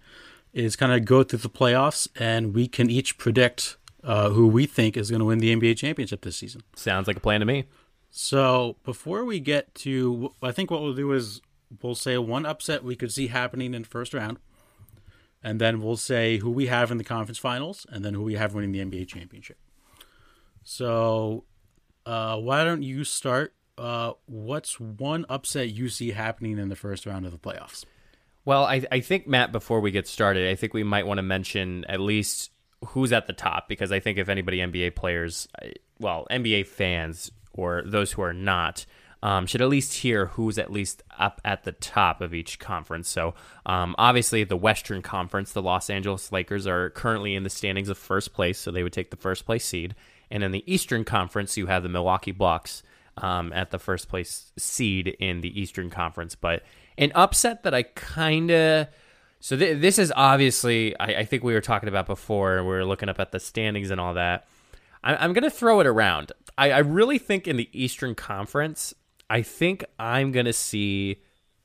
is 0.53 0.77
kind 0.77 0.93
of 0.93 1.05
go 1.05 1.23
through 1.23 1.41
the 1.41 1.51
playoffs, 1.51 2.09
and 2.19 2.55
we 2.55 2.69
can 2.69 2.89
each 2.91 3.19
predict 3.19 3.77
uh, 4.03 4.31
who 4.31 4.47
we 4.47 4.67
think 4.67 4.97
is 4.97 5.11
going 5.11 5.21
to 5.21 5.27
win 5.27 5.39
the 5.39 5.55
NBA 5.55 5.77
championship 5.77 6.23
this 6.23 6.37
season. 6.37 6.63
Sounds 6.77 7.07
like 7.07 7.17
a 7.17 7.21
plan 7.21 7.41
to 7.41 7.47
me. 7.47 7.65
So 8.11 8.77
before 8.85 9.25
we 9.25 9.41
get 9.41 9.75
to, 9.77 10.33
I 10.41 10.53
think 10.53 10.71
what 10.71 10.83
we'll 10.83 10.95
do 10.95 11.13
is 11.13 11.41
we'll 11.83 11.97
say 11.97 12.17
one 12.17 12.47
upset 12.47 12.85
we 12.85 12.95
could 12.95 13.13
see 13.13 13.27
happening 13.27 13.75
in 13.75 13.83
the 13.83 13.89
first 13.89 14.15
round, 14.15 14.39
and 15.45 15.61
then 15.61 15.81
we'll 15.81 15.97
say 15.97 16.39
who 16.39 16.51
we 16.51 16.67
have 16.67 16.91
in 16.91 16.97
the 16.97 17.05
conference 17.05 17.39
finals, 17.39 17.87
and 17.91 18.05
then 18.05 18.15
who 18.15 18.23
we 18.23 18.35
have 18.35 18.55
winning 18.55 18.73
the 18.73 18.81
NBA 18.81 19.07
championship. 19.07 19.59
So, 20.65 21.45
uh, 22.07 22.39
why 22.39 22.65
don't 22.65 22.83
you 22.83 23.05
start? 23.05 23.55
Uh, 23.77 24.13
what's 24.27 24.81
one 24.81 25.27
upset 25.29 25.69
you 25.69 25.89
see 25.89 26.13
happening 26.13 26.59
in 26.59 26.71
the 26.71 26.77
first 26.77 27.07
round 27.07 27.27
of 27.27 27.33
the 27.33 27.39
playoffs? 27.39 27.85
Well, 28.47 28.65
I, 28.65 28.85
I 28.91 29.01
think, 29.01 29.27
Matt, 29.27 29.53
before 29.53 29.81
we 29.81 29.91
get 29.91 30.07
started, 30.09 30.51
I 30.51 30.55
think 30.55 30.75
we 30.75 30.83
might 30.83 31.07
want 31.07 31.19
to 31.19 31.23
mention 31.23 31.85
at 31.87 32.01
least 32.01 32.51
who's 32.89 33.13
at 33.13 33.27
the 33.27 33.33
top 33.33 33.69
because 33.69 33.93
I 33.93 34.01
think 34.01 34.19
if 34.19 34.29
anybody 34.29 34.59
NBA 34.59 34.95
players, 34.97 35.49
well, 35.99 36.27
NBA 36.31 36.67
fans 36.67 37.31
or 37.53 37.83
those 37.87 38.13
who 38.13 38.23
are 38.23 38.35
not, 38.35 38.85
um, 39.25 39.47
should 39.47 39.63
at 39.63 39.71
least 39.71 39.95
hear 39.95 40.27
who's 40.27 40.59
at 40.59 40.71
least 40.71 41.03
up 41.19 41.41
at 41.47 41.65
the 41.65 41.73
top 41.73 42.21
of 42.21 42.35
each 42.35 42.59
conference. 42.59 43.09
So, 43.09 43.35
um, 43.65 43.95
obviously, 43.97 44.45
the 44.45 44.57
Western 44.57 45.01
Conference, 45.01 45.53
the 45.53 45.63
Los 45.63 45.89
Angeles 45.89 46.31
Lakers 46.31 46.67
are 46.67 46.91
currently 46.91 47.35
in 47.35 47.43
the 47.43 47.49
standings 47.49 47.89
of 47.89 47.97
first 47.97 48.35
place, 48.35 48.59
so 48.59 48.71
they 48.71 48.83
would 48.83 48.93
take 48.93 49.11
the 49.11 49.17
first 49.17 49.47
place 49.47 49.65
seed. 49.65 49.95
And 50.31 50.45
in 50.45 50.53
the 50.53 50.63
Eastern 50.71 51.05
Conference, 51.05 51.57
you 51.57 51.69
have 51.69 51.83
the 51.83 51.89
Milwaukee 51.89 52.33
Bucks 52.33 52.83
um, 53.17 53.51
at 53.55 53.71
the 53.71 53.79
first 53.79 54.11
place 54.11 54.53
seed 54.59 55.09
in 55.09 55.41
the 55.41 55.59
Eastern 55.59 55.89
Conference. 55.89 56.35
But 56.35 56.63
an 56.99 57.11
upset 57.15 57.63
that 57.63 57.73
I 57.73 57.85
kind 57.85 58.51
of. 58.51 58.89
So 59.41 59.57
th- 59.57 59.81
this 59.81 59.99
is 59.99 60.13
obviously, 60.15 60.99
I-, 61.01 61.21
I 61.21 61.25
think 61.25 61.43
we 61.43 61.55
were 61.55 61.63
talking 61.63 61.89
about 61.89 62.05
before. 62.05 62.63
We 62.63 62.69
were 62.69 62.85
looking 62.85 63.09
up 63.09 63.21
at 63.21 63.33
the 63.33 63.41
standings 63.41 63.91
and 63.91 63.99
all 63.99 64.15
that. 64.15 64.47
I- 65.03 65.17
I'm 65.17 65.33
going 65.33 65.45
to 65.45 65.51
throw 65.51 65.81
it 65.81 65.87
around. 65.87 66.33
I-, 66.59 66.73
I 66.73 66.79
really 66.79 67.19
think 67.19 67.49
in 67.49 67.57
the 67.57 67.71
Eastern 67.73 68.15
Conference, 68.15 68.93
I 69.31 69.43
think 69.43 69.85
I'm 69.99 70.33
going 70.33 70.47
to 70.47 70.53
see 70.53 71.19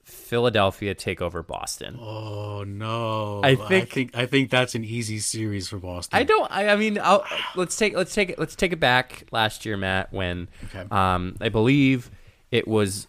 Philadelphia 0.03 0.95
take 0.95 1.22
over 1.22 1.43
Boston. 1.43 1.97
Oh 2.01 2.64
no! 2.66 3.41
I 3.43 3.55
think- 3.55 3.72
I 3.72 3.86
think 3.86 4.18
I 4.18 4.26
think 4.26 4.49
that's 4.49 4.74
an 4.76 4.84
easy 4.84 5.20
series 5.20 5.68
for 5.70 5.78
Boston. 5.78 6.18
I 6.18 6.24
don't. 6.24 6.51
I, 6.51 6.70
I 6.70 6.76
mean, 6.76 6.97
I'll, 7.01 7.24
let's 7.55 7.76
take 7.76 7.95
let's 7.95 8.14
take 8.16 8.30
it 8.32 8.39
let's 8.39 8.55
take 8.55 8.74
it 8.74 8.80
back 8.80 9.26
last 9.32 9.66
year, 9.66 9.78
Matt, 9.78 10.12
when 10.12 10.47
Okay. 10.66 10.84
um, 10.89 11.36
I 11.41 11.49
believe 11.49 12.10
it 12.49 12.68
was 12.68 13.07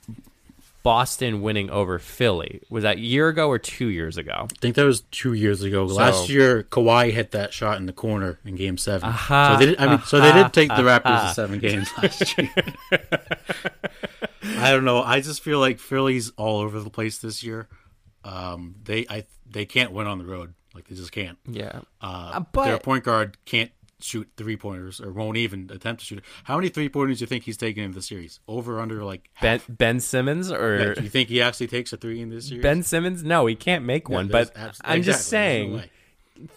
Boston 0.82 1.40
winning 1.42 1.70
over 1.70 1.98
Philly. 1.98 2.60
Was 2.68 2.82
that 2.82 2.96
a 2.96 3.00
year 3.00 3.28
ago 3.28 3.48
or 3.48 3.58
two 3.58 3.86
years 3.88 4.18
ago? 4.18 4.48
I 4.50 4.54
think 4.60 4.76
that 4.76 4.84
was 4.84 5.02
two 5.10 5.32
years 5.32 5.62
ago. 5.62 5.84
Last 5.84 6.28
year, 6.28 6.64
Kawhi 6.64 7.12
hit 7.12 7.30
that 7.32 7.52
shot 7.54 7.78
in 7.78 7.86
the 7.86 7.92
corner 7.94 8.38
in 8.44 8.56
Game 8.56 8.76
7 8.78 9.08
Aha, 9.08 9.52
so 9.54 9.58
they 9.58 9.66
did, 9.72 9.80
I 9.80 9.86
mean, 9.88 10.02
so 10.06 10.20
they 10.20 10.32
did 10.32 10.52
take 10.54 10.68
the 10.68 10.82
Raptors 10.82 11.28
to 11.28 11.34
seven 11.34 11.58
games 11.58 11.90
last 11.98 12.36
year. 12.38 12.50
I 14.42 14.70
don't 14.70 14.84
know. 14.84 15.02
I 15.02 15.20
just 15.20 15.42
feel 15.42 15.58
like 15.60 15.78
Philly's 15.78 16.30
all 16.36 16.60
over 16.60 16.80
the 16.80 16.90
place 16.90 17.18
this 17.18 17.42
year. 17.42 17.68
Um, 18.24 18.74
they 18.82 19.06
I 19.08 19.24
they 19.48 19.64
can't 19.66 19.92
win 19.92 20.06
on 20.06 20.18
the 20.18 20.24
road. 20.26 20.54
Like 20.74 20.88
they 20.88 20.94
just 20.94 21.12
can't. 21.12 21.38
Yeah, 21.48 21.80
Uh, 22.00 22.40
but- 22.52 22.64
their 22.66 22.78
point 22.78 23.04
guard 23.04 23.36
can't 23.44 23.70
shoot 24.02 24.26
three 24.36 24.56
pointers 24.56 24.98
or 25.00 25.12
won't 25.12 25.36
even 25.36 25.68
attempt 25.70 26.00
to 26.00 26.06
shoot. 26.06 26.18
it. 26.18 26.24
How 26.44 26.56
many 26.56 26.68
three 26.70 26.88
pointers 26.88 27.18
do 27.18 27.24
you 27.24 27.26
think 27.26 27.44
he's 27.44 27.56
taking 27.58 27.84
in 27.84 27.92
the 27.92 28.00
series? 28.00 28.40
Over 28.48 28.80
under 28.80 29.02
like 29.04 29.28
Ben 29.42 29.60
Ben 29.68 30.00
Simmons 30.00 30.50
or 30.50 30.78
half? 30.78 30.96
Do 30.96 31.02
you 31.02 31.10
think 31.10 31.28
he 31.28 31.42
actually 31.42 31.66
takes 31.66 31.92
a 31.92 31.96
three 31.96 32.20
in 32.20 32.30
this 32.30 32.48
series? 32.48 32.62
Ben 32.62 32.82
Simmons? 32.82 33.22
No, 33.24 33.46
he 33.46 33.54
can't 33.56 33.84
make 33.84 34.08
Yeah, 34.08 34.14
one. 34.14 34.28
But 34.28 34.56
abs- 34.56 34.80
I'm 34.84 35.02
just 35.02 35.20
exactly. 35.32 35.38
There's 35.38 35.68
no 35.68 35.72
saying. 35.72 35.72
way. 35.74 35.90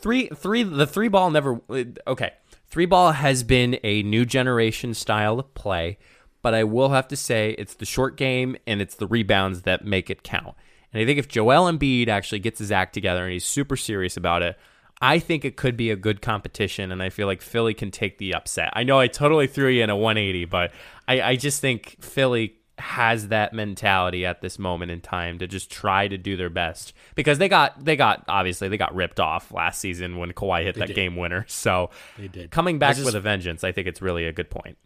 three 0.01 0.27
three 0.29 0.63
the 0.63 0.87
three 0.87 1.07
ball 1.09 1.29
never 1.31 1.59
okay 2.07 2.31
three 2.67 2.85
ball 2.85 3.11
has 3.11 3.43
been 3.43 3.77
a 3.83 4.01
new 4.03 4.25
generation 4.25 4.93
style 4.93 5.39
of 5.39 5.53
play 5.55 5.97
but 6.43 6.53
i 6.53 6.63
will 6.63 6.89
have 6.89 7.07
to 7.07 7.15
say 7.15 7.55
it's 7.57 7.73
the 7.73 7.85
short 7.85 8.15
game 8.17 8.55
and 8.67 8.79
it's 8.81 8.95
the 8.95 9.07
rebounds 9.07 9.63
that 9.63 9.83
make 9.83 10.11
it 10.11 10.21
count 10.21 10.55
and 10.93 11.01
i 11.01 11.05
think 11.05 11.17
if 11.17 11.27
joel 11.27 11.71
Embiid 11.71 12.07
actually 12.07 12.39
gets 12.39 12.59
his 12.59 12.71
act 12.71 12.93
together 12.93 13.23
and 13.23 13.33
he's 13.33 13.45
super 13.45 13.75
serious 13.75 14.15
about 14.15 14.43
it 14.43 14.55
i 15.01 15.17
think 15.17 15.43
it 15.43 15.55
could 15.57 15.75
be 15.75 15.89
a 15.89 15.95
good 15.95 16.21
competition 16.21 16.91
and 16.91 17.01
i 17.01 17.09
feel 17.09 17.25
like 17.25 17.41
philly 17.41 17.73
can 17.73 17.89
take 17.89 18.19
the 18.19 18.35
upset 18.35 18.69
i 18.73 18.83
know 18.83 18.99
i 18.99 19.07
totally 19.07 19.47
threw 19.47 19.69
you 19.69 19.83
in 19.83 19.89
a 19.89 19.95
180 19.97 20.45
but 20.45 20.71
i, 21.07 21.19
I 21.21 21.35
just 21.35 21.59
think 21.59 21.97
philly 21.99 22.55
has 22.79 23.27
that 23.27 23.53
mentality 23.53 24.25
at 24.25 24.41
this 24.41 24.57
moment 24.57 24.89
in 24.89 24.99
time 24.99 25.37
to 25.37 25.47
just 25.47 25.69
try 25.69 26.07
to 26.07 26.17
do 26.17 26.35
their 26.35 26.49
best 26.49 26.91
because 27.13 27.37
they 27.37 27.47
got 27.47 27.85
they 27.85 27.95
got 27.95 28.25
obviously 28.27 28.67
they 28.67 28.77
got 28.77 28.93
ripped 28.95 29.19
off 29.19 29.51
last 29.51 29.79
season 29.79 30.17
when 30.17 30.31
Kawhi 30.33 30.63
hit 30.63 30.75
that 30.75 30.87
did. 30.87 30.95
game 30.95 31.15
winner. 31.15 31.45
So 31.47 31.91
They 32.17 32.27
did. 32.27 32.49
coming 32.49 32.79
back 32.79 32.95
just- 32.95 33.05
with 33.05 33.13
a 33.13 33.19
vengeance, 33.21 33.63
I 33.63 33.71
think 33.73 33.87
it's 33.87 34.01
really 34.01 34.25
a 34.25 34.33
good 34.33 34.49
point. 34.49 34.77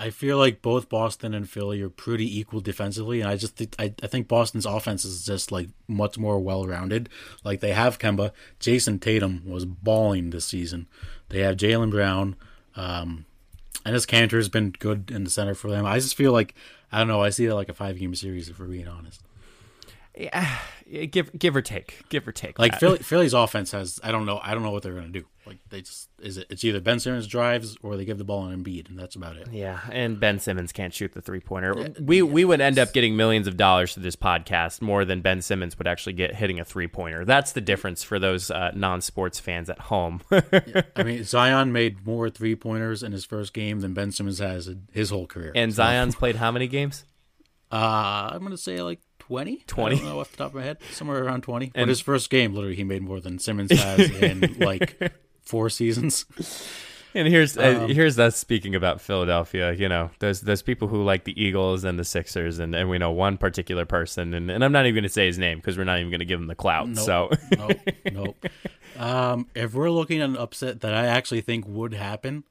I 0.00 0.08
feel 0.08 0.38
like 0.38 0.62
both 0.62 0.88
Boston 0.88 1.34
and 1.34 1.46
Philly 1.48 1.82
are 1.82 1.90
pretty 1.90 2.38
equal 2.38 2.60
defensively, 2.60 3.20
and 3.20 3.28
I 3.28 3.36
just 3.36 3.60
I, 3.78 3.92
I 4.02 4.06
think 4.06 4.28
Boston's 4.28 4.64
offense 4.64 5.04
is 5.04 5.26
just 5.26 5.52
like 5.52 5.68
much 5.86 6.16
more 6.16 6.40
well 6.40 6.66
rounded. 6.66 7.10
Like 7.44 7.60
they 7.60 7.74
have 7.74 7.98
Kemba, 7.98 8.32
Jayson 8.60 8.98
Tatum 8.98 9.42
was 9.46 9.66
balling 9.66 10.30
this 10.30 10.46
season. 10.46 10.88
They 11.28 11.40
have 11.40 11.58
Jaylen 11.58 11.90
Brown, 11.90 12.36
um, 12.76 13.26
and 13.84 13.94
Enes 13.94 14.06
Kanter 14.06 14.38
has 14.38 14.48
been 14.48 14.70
good 14.70 15.10
in 15.10 15.24
the 15.24 15.30
center 15.30 15.54
for 15.54 15.68
them. 15.68 15.84
I 15.84 15.98
just 15.98 16.16
feel 16.16 16.32
like 16.32 16.54
I 16.90 16.96
don't 16.96 17.08
know. 17.08 17.22
I 17.22 17.28
see 17.28 17.44
it 17.44 17.54
like 17.54 17.68
a 17.68 17.74
five 17.74 17.98
game 17.98 18.14
series 18.14 18.48
if 18.48 18.58
we're 18.58 18.68
being 18.68 18.88
honest. 18.88 19.20
Yeah, 20.20 20.58
give 21.10 21.36
give 21.38 21.56
or 21.56 21.62
take, 21.62 22.02
give 22.08 22.26
or 22.28 22.32
take. 22.32 22.58
Like 22.58 22.78
Philly, 22.78 22.98
Philly's 22.98 23.32
offense 23.32 23.72
has 23.72 23.98
I 24.02 24.12
don't 24.12 24.26
know 24.26 24.40
I 24.42 24.54
don't 24.54 24.62
know 24.62 24.70
what 24.70 24.82
they're 24.82 24.94
gonna 24.94 25.08
do. 25.08 25.24
Like 25.46 25.58
they 25.70 25.80
just 25.80 26.10
is 26.20 26.36
it 26.36 26.46
it's 26.50 26.62
either 26.62 26.80
Ben 26.80 27.00
Simmons 27.00 27.26
drives 27.26 27.76
or 27.82 27.96
they 27.96 28.04
give 28.04 28.18
the 28.18 28.24
ball 28.24 28.40
on 28.42 28.62
Embiid, 28.62 28.88
and 28.88 28.98
that's 28.98 29.16
about 29.16 29.36
it. 29.36 29.48
Yeah, 29.50 29.80
and 29.90 30.20
Ben 30.20 30.38
Simmons 30.38 30.72
can't 30.72 30.92
shoot 30.92 31.12
the 31.12 31.22
three 31.22 31.40
pointer. 31.40 31.92
We 32.00 32.22
we 32.22 32.44
would 32.44 32.60
end 32.60 32.78
up 32.78 32.92
getting 32.92 33.16
millions 33.16 33.46
of 33.46 33.56
dollars 33.56 33.94
to 33.94 34.00
this 34.00 34.14
podcast 34.14 34.82
more 34.82 35.04
than 35.04 35.22
Ben 35.22 35.40
Simmons 35.40 35.78
would 35.78 35.86
actually 35.86 36.12
get 36.12 36.34
hitting 36.34 36.60
a 36.60 36.64
three 36.64 36.88
pointer. 36.88 37.24
That's 37.24 37.52
the 37.52 37.62
difference 37.62 38.02
for 38.02 38.18
those 38.18 38.50
uh, 38.50 38.72
non 38.74 39.00
sports 39.00 39.40
fans 39.40 39.70
at 39.70 39.78
home. 39.78 40.20
I 40.30 41.02
mean, 41.02 41.24
Zion 41.24 41.72
made 41.72 42.06
more 42.06 42.28
three 42.28 42.54
pointers 42.54 43.02
in 43.02 43.12
his 43.12 43.24
first 43.24 43.54
game 43.54 43.80
than 43.80 43.94
Ben 43.94 44.12
Simmons 44.12 44.38
has 44.38 44.68
in 44.68 44.88
his 44.92 45.10
whole 45.10 45.26
career. 45.26 45.52
and 45.54 45.72
Zion's 45.72 46.14
played 46.14 46.36
how 46.36 46.52
many 46.52 46.68
games? 46.68 47.04
uh, 47.72 48.30
I'm 48.32 48.42
gonna 48.42 48.56
say 48.56 48.82
like 48.82 49.00
20? 49.30 49.62
20? 49.64 49.94
I 49.94 49.98
don't 49.98 50.08
know 50.08 50.18
off 50.18 50.32
the 50.32 50.38
top 50.38 50.48
of 50.48 50.54
my 50.56 50.64
head. 50.64 50.78
Somewhere 50.90 51.22
around 51.22 51.42
20. 51.42 51.70
And 51.76 51.88
his 51.88 52.00
first 52.00 52.30
game, 52.30 52.52
literally, 52.52 52.74
he 52.74 52.82
made 52.82 53.00
more 53.00 53.20
than 53.20 53.38
Simmons 53.38 53.70
has 53.70 54.10
in 54.22 54.56
like 54.58 55.00
four 55.40 55.70
seasons. 55.70 56.26
And 57.14 57.28
here's 57.28 57.56
uh, 57.56 57.82
Um, 57.82 57.90
here's 57.90 58.18
us 58.18 58.36
speaking 58.36 58.74
about 58.74 59.00
Philadelphia. 59.00 59.72
You 59.72 59.88
know, 59.88 60.10
there's 60.18 60.40
there's 60.40 60.62
people 60.62 60.88
who 60.88 61.04
like 61.04 61.22
the 61.22 61.40
Eagles 61.40 61.84
and 61.84 61.96
the 61.96 62.04
Sixers, 62.04 62.58
and, 62.58 62.74
and 62.74 62.90
we 62.90 62.98
know 62.98 63.12
one 63.12 63.38
particular 63.38 63.84
person, 63.84 64.34
and, 64.34 64.50
and 64.50 64.64
I'm 64.64 64.72
not 64.72 64.86
even 64.86 64.96
going 64.96 65.04
to 65.04 65.08
say 65.08 65.26
his 65.26 65.38
name 65.38 65.58
because 65.58 65.78
we're 65.78 65.84
not 65.84 66.00
even 66.00 66.10
going 66.10 66.20
to 66.20 66.26
give 66.26 66.40
him 66.40 66.48
the 66.48 66.56
clout. 66.56 66.88
Nope. 66.88 67.04
So 67.04 67.30
nope, 67.56 67.78
nope. 68.12 68.46
Um, 68.98 69.46
if 69.54 69.74
we're 69.74 69.90
looking 69.90 70.20
at 70.20 70.28
an 70.28 70.36
upset 70.36 70.80
that 70.80 70.92
I 70.92 71.06
actually 71.06 71.40
think 71.40 71.66
would 71.68 71.94
happen, 71.94 72.42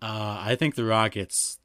uh, 0.00 0.38
I 0.40 0.56
think 0.56 0.76
the 0.76 0.84
Rockets 0.84 1.58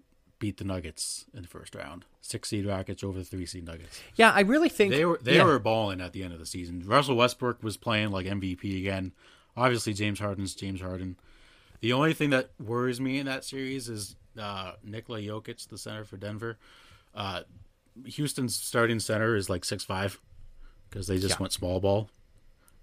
beat 0.46 0.58
the 0.58 0.64
Nuggets 0.64 1.26
in 1.34 1.42
the 1.42 1.48
first 1.48 1.74
round. 1.74 2.06
Six 2.22 2.50
seed 2.50 2.66
Rockets 2.68 3.04
over 3.04 3.18
the 3.18 3.26
three 3.26 3.46
seed 3.48 3.66
Nuggets. 3.66 4.00
yeah, 4.16 4.32
I 4.32 4.42
really 4.42 4.70
think 4.70 4.92
They 4.94 5.04
were 5.06 5.20
they 5.22 5.38
yeah. 5.38 5.44
were 5.44 5.58
balling 5.58 6.02
at 6.02 6.14
the 6.14 6.22
end 6.24 6.34
of 6.34 6.40
the 6.40 6.46
season. 6.46 6.84
Russell 6.86 7.16
Westbrook 7.16 7.64
was 7.64 7.78
playing 7.78 8.12
like 8.12 8.26
MVP 8.28 8.78
again. 8.78 9.12
Obviously, 9.58 9.94
James 9.94 10.20
Harden's 10.20 10.54
James 10.54 10.82
Harden. 10.82 11.16
The 11.82 11.94
only 11.94 12.14
thing 12.14 12.30
that 12.30 12.50
worries 12.64 13.02
me 13.02 13.18
in 13.20 13.26
that 13.26 13.44
series 13.44 13.90
is 13.90 14.16
uh, 14.40 14.74
Nikola 14.84 15.20
Jokic, 15.20 15.68
the 15.68 15.78
center 15.78 16.04
for 16.04 16.18
Denver. 16.18 16.58
Uh, 17.16 17.42
Houston's 18.06 18.56
starting 18.56 19.00
center 19.00 19.36
is 19.36 19.50
like 19.50 19.66
six 19.66 19.84
five 19.84 20.20
because 20.90 21.08
they 21.08 21.18
just 21.18 21.36
Yeah. 21.36 21.42
went 21.42 21.54
small 21.54 21.80
ball. 21.80 22.10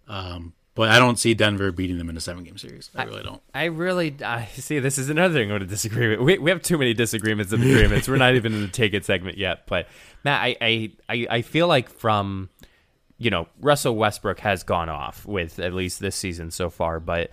Um, 0.09 0.53
but 0.75 0.89
I 0.89 0.99
don't 0.99 1.19
see 1.19 1.35
Denver 1.35 1.71
beating 1.71 1.99
them 1.99 2.09
in 2.09 2.17
a 2.17 2.21
seven 2.21 2.45
game 2.45 2.57
series. 2.57 2.91
I 2.95 3.05
really 3.05 3.23
don't. 3.23 3.43
I 3.55 3.65
really 3.65 4.17
I 4.25 4.47
see. 4.47 4.79
This 4.79 4.99
is 4.99 5.11
another 5.11 5.35
thing 5.35 5.45
I'm 5.45 5.49
going 5.49 5.61
to 5.61 5.67
disagree 5.67 6.09
with. 6.09 6.21
We, 6.21 6.39
we 6.39 6.51
have 6.51 6.63
too 6.63 6.79
many 6.79 6.95
disagreements 6.95 7.53
and 7.53 7.63
agreements. 7.63 8.09
We're 8.09 8.17
not 8.17 8.35
even 8.35 8.55
in 8.55 8.63
the 8.63 8.69
take 8.73 8.95
it 8.95 9.05
segment 9.05 9.37
yet. 9.37 9.67
But 9.67 9.89
Matt, 10.25 10.43
I, 10.43 10.57
I 10.61 10.93
I 11.09 11.27
I 11.31 11.43
feel 11.43 11.69
like 11.69 11.91
from 11.91 12.49
you 13.19 13.31
know 13.31 13.49
Russell 13.61 13.97
Westbrook 13.97 14.41
has 14.41 14.63
gone 14.63 14.89
off 14.89 15.27
with 15.27 15.59
at 15.59 15.75
least 15.75 16.01
this 16.01 16.17
season 16.17 16.51
so 16.51 16.71
far, 16.71 17.01
but 17.01 17.31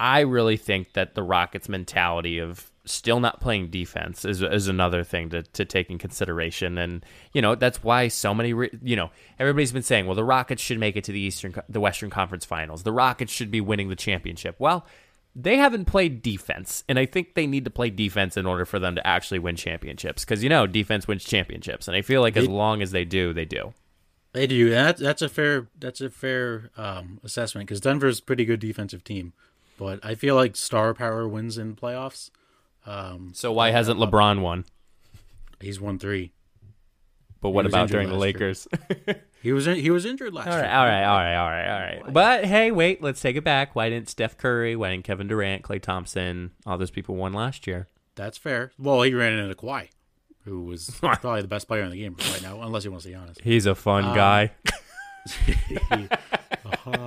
I 0.00 0.20
really 0.20 0.56
think 0.56 0.94
that 0.94 1.14
the 1.14 1.22
Rockets' 1.22 1.68
mentality 1.68 2.38
of 2.38 2.70
still 2.88 3.20
not 3.20 3.40
playing 3.40 3.70
defense 3.70 4.24
is 4.24 4.42
is 4.42 4.68
another 4.68 5.04
thing 5.04 5.30
to, 5.30 5.42
to 5.42 5.64
take 5.64 5.90
in 5.90 5.98
consideration, 5.98 6.78
and 6.78 7.04
you 7.32 7.42
know 7.42 7.54
that's 7.54 7.82
why 7.82 8.08
so 8.08 8.34
many 8.34 8.52
re- 8.52 8.78
you 8.82 8.96
know 8.96 9.10
everybody's 9.38 9.72
been 9.72 9.82
saying, 9.82 10.06
well, 10.06 10.14
the 10.14 10.24
Rockets 10.24 10.62
should 10.62 10.78
make 10.78 10.96
it 10.96 11.04
to 11.04 11.12
the 11.12 11.20
Eastern 11.20 11.54
the 11.68 11.80
Western 11.80 12.10
Conference 12.10 12.44
Finals, 12.44 12.82
the 12.82 12.92
Rockets 12.92 13.32
should 13.32 13.50
be 13.50 13.60
winning 13.60 13.88
the 13.88 13.96
championship. 13.96 14.56
Well, 14.58 14.86
they 15.34 15.56
haven't 15.56 15.84
played 15.84 16.22
defense, 16.22 16.82
and 16.88 16.98
I 16.98 17.06
think 17.06 17.34
they 17.34 17.46
need 17.46 17.64
to 17.64 17.70
play 17.70 17.90
defense 17.90 18.36
in 18.36 18.46
order 18.46 18.64
for 18.64 18.78
them 18.78 18.94
to 18.96 19.06
actually 19.06 19.38
win 19.38 19.56
championships, 19.56 20.24
because 20.24 20.42
you 20.42 20.48
know 20.48 20.66
defense 20.66 21.06
wins 21.06 21.24
championships, 21.24 21.88
and 21.88 21.96
I 21.96 22.02
feel 22.02 22.20
like 22.20 22.36
as 22.36 22.48
long 22.48 22.82
as 22.82 22.90
they 22.90 23.04
do, 23.04 23.32
they 23.32 23.44
do. 23.44 23.74
They 24.32 24.46
do. 24.46 24.70
That, 24.70 24.98
that's 24.98 25.22
a 25.22 25.28
fair. 25.28 25.68
That's 25.78 26.00
a 26.00 26.10
fair 26.10 26.70
um, 26.76 27.20
assessment 27.24 27.66
because 27.66 27.80
Denver's 27.80 28.18
a 28.18 28.22
pretty 28.22 28.44
good 28.44 28.60
defensive 28.60 29.02
team, 29.02 29.32
but 29.78 30.04
I 30.04 30.14
feel 30.14 30.34
like 30.34 30.56
star 30.56 30.92
power 30.94 31.26
wins 31.26 31.56
in 31.56 31.76
playoffs. 31.76 32.30
Um, 32.86 33.32
So 33.34 33.52
why 33.52 33.70
hasn't 33.70 33.98
LeBron 34.00 34.40
won? 34.40 34.64
he's 35.60 35.80
won 35.80 35.98
three. 35.98 36.32
But 37.40 37.50
what 37.50 37.66
about 37.66 37.88
during 37.88 38.08
the. 38.08 38.16
Lakers? 38.16 38.66
He 39.40 39.52
was 39.52 39.68
in, 39.68 39.76
he 39.76 39.90
was 39.90 40.04
injured 40.04 40.34
last 40.34 40.48
All 40.48 40.54
year. 40.54 40.62
right, 40.64 40.74
all 40.74 40.84
right, 40.84 41.04
all 41.04 41.16
right, 41.16 41.36
all 41.36 41.48
right, 41.48 41.68
all 41.98 42.02
right. 42.06 42.12
But 42.12 42.44
hey, 42.44 42.72
wait, 42.72 43.00
let's 43.00 43.20
take 43.20 43.36
it 43.36 43.44
back. 43.44 43.76
Why 43.76 43.88
didn't 43.88 44.08
Steph 44.08 44.36
Curry, 44.36 44.74
why 44.74 44.90
didn't 44.90 45.04
Kevin 45.04 45.28
Durant, 45.28 45.62
Klay 45.62 45.80
Thompson, 45.80 46.50
all 46.66 46.76
those 46.76 46.90
people 46.90 47.14
won 47.14 47.32
last 47.32 47.64
year? 47.68 47.86
That's 48.16 48.36
fair. 48.36 48.72
Well, 48.80 49.00
he 49.02 49.14
ran 49.14 49.34
into 49.34 49.54
Kawhi, 49.54 49.90
who 50.44 50.64
was 50.64 50.90
probably 51.00 51.42
the 51.42 51.46
best 51.46 51.68
player 51.68 51.82
in 51.84 51.90
the 51.92 51.98
game 52.00 52.16
right 52.32 52.42
now, 52.42 52.60
unless 52.62 52.84
you 52.84 52.90
want 52.90 53.04
to 53.04 53.08
be 53.10 53.14
honest. 53.14 53.40
He's 53.40 53.64
a 53.66 53.76
fun 53.76 54.06
Um, 54.06 54.14
guy. 54.16 54.50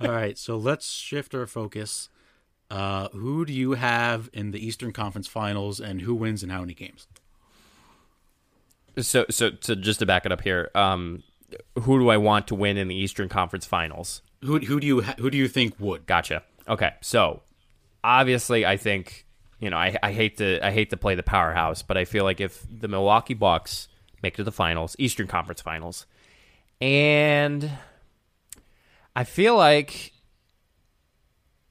All 0.00 0.10
right, 0.10 0.36
so 0.36 0.56
let's 0.56 0.90
shift 0.90 1.34
our 1.34 1.46
focus. 1.46 2.08
Uh, 2.70 3.08
who 3.10 3.44
do 3.44 3.52
you 3.52 3.72
have 3.72 4.28
in 4.32 4.50
the 4.50 4.64
Eastern 4.64 4.92
Conference 4.92 5.26
Finals, 5.26 5.80
and 5.80 6.00
who 6.00 6.14
wins 6.14 6.42
in 6.42 6.50
how 6.50 6.60
many 6.60 6.74
games? 6.74 7.06
So, 8.98 9.26
so, 9.30 9.50
so 9.60 9.74
just 9.74 10.00
to 10.00 10.06
back 10.06 10.24
it 10.26 10.32
up 10.32 10.40
here, 10.40 10.70
um, 10.74 11.22
who 11.80 11.98
do 11.98 12.08
I 12.08 12.16
want 12.16 12.48
to 12.48 12.54
win 12.54 12.76
in 12.76 12.88
the 12.88 12.94
Eastern 12.94 13.28
Conference 13.28 13.66
Finals? 13.66 14.22
Who 14.42 14.58
who 14.58 14.80
do 14.80 14.86
you 14.86 15.02
ha- 15.02 15.14
who 15.18 15.30
do 15.30 15.38
you 15.38 15.48
think 15.48 15.78
would? 15.78 16.06
Gotcha. 16.06 16.42
Okay, 16.68 16.92
so 17.00 17.42
obviously, 18.02 18.66
I 18.66 18.76
think 18.76 19.26
you 19.60 19.70
know 19.70 19.76
I, 19.76 19.96
I 20.02 20.12
hate 20.12 20.38
to 20.38 20.64
I 20.64 20.72
hate 20.72 20.90
to 20.90 20.96
play 20.96 21.14
the 21.14 21.22
powerhouse, 21.22 21.82
but 21.82 21.96
I 21.96 22.04
feel 22.04 22.24
like 22.24 22.40
if 22.40 22.66
the 22.68 22.88
Milwaukee 22.88 23.34
Bucks 23.34 23.88
make 24.22 24.34
it 24.34 24.36
to 24.38 24.44
the 24.44 24.52
finals, 24.52 24.96
Eastern 24.98 25.26
Conference 25.26 25.60
Finals, 25.60 26.06
and 26.80 27.70
I 29.14 29.24
feel 29.24 29.56
like 29.56 30.12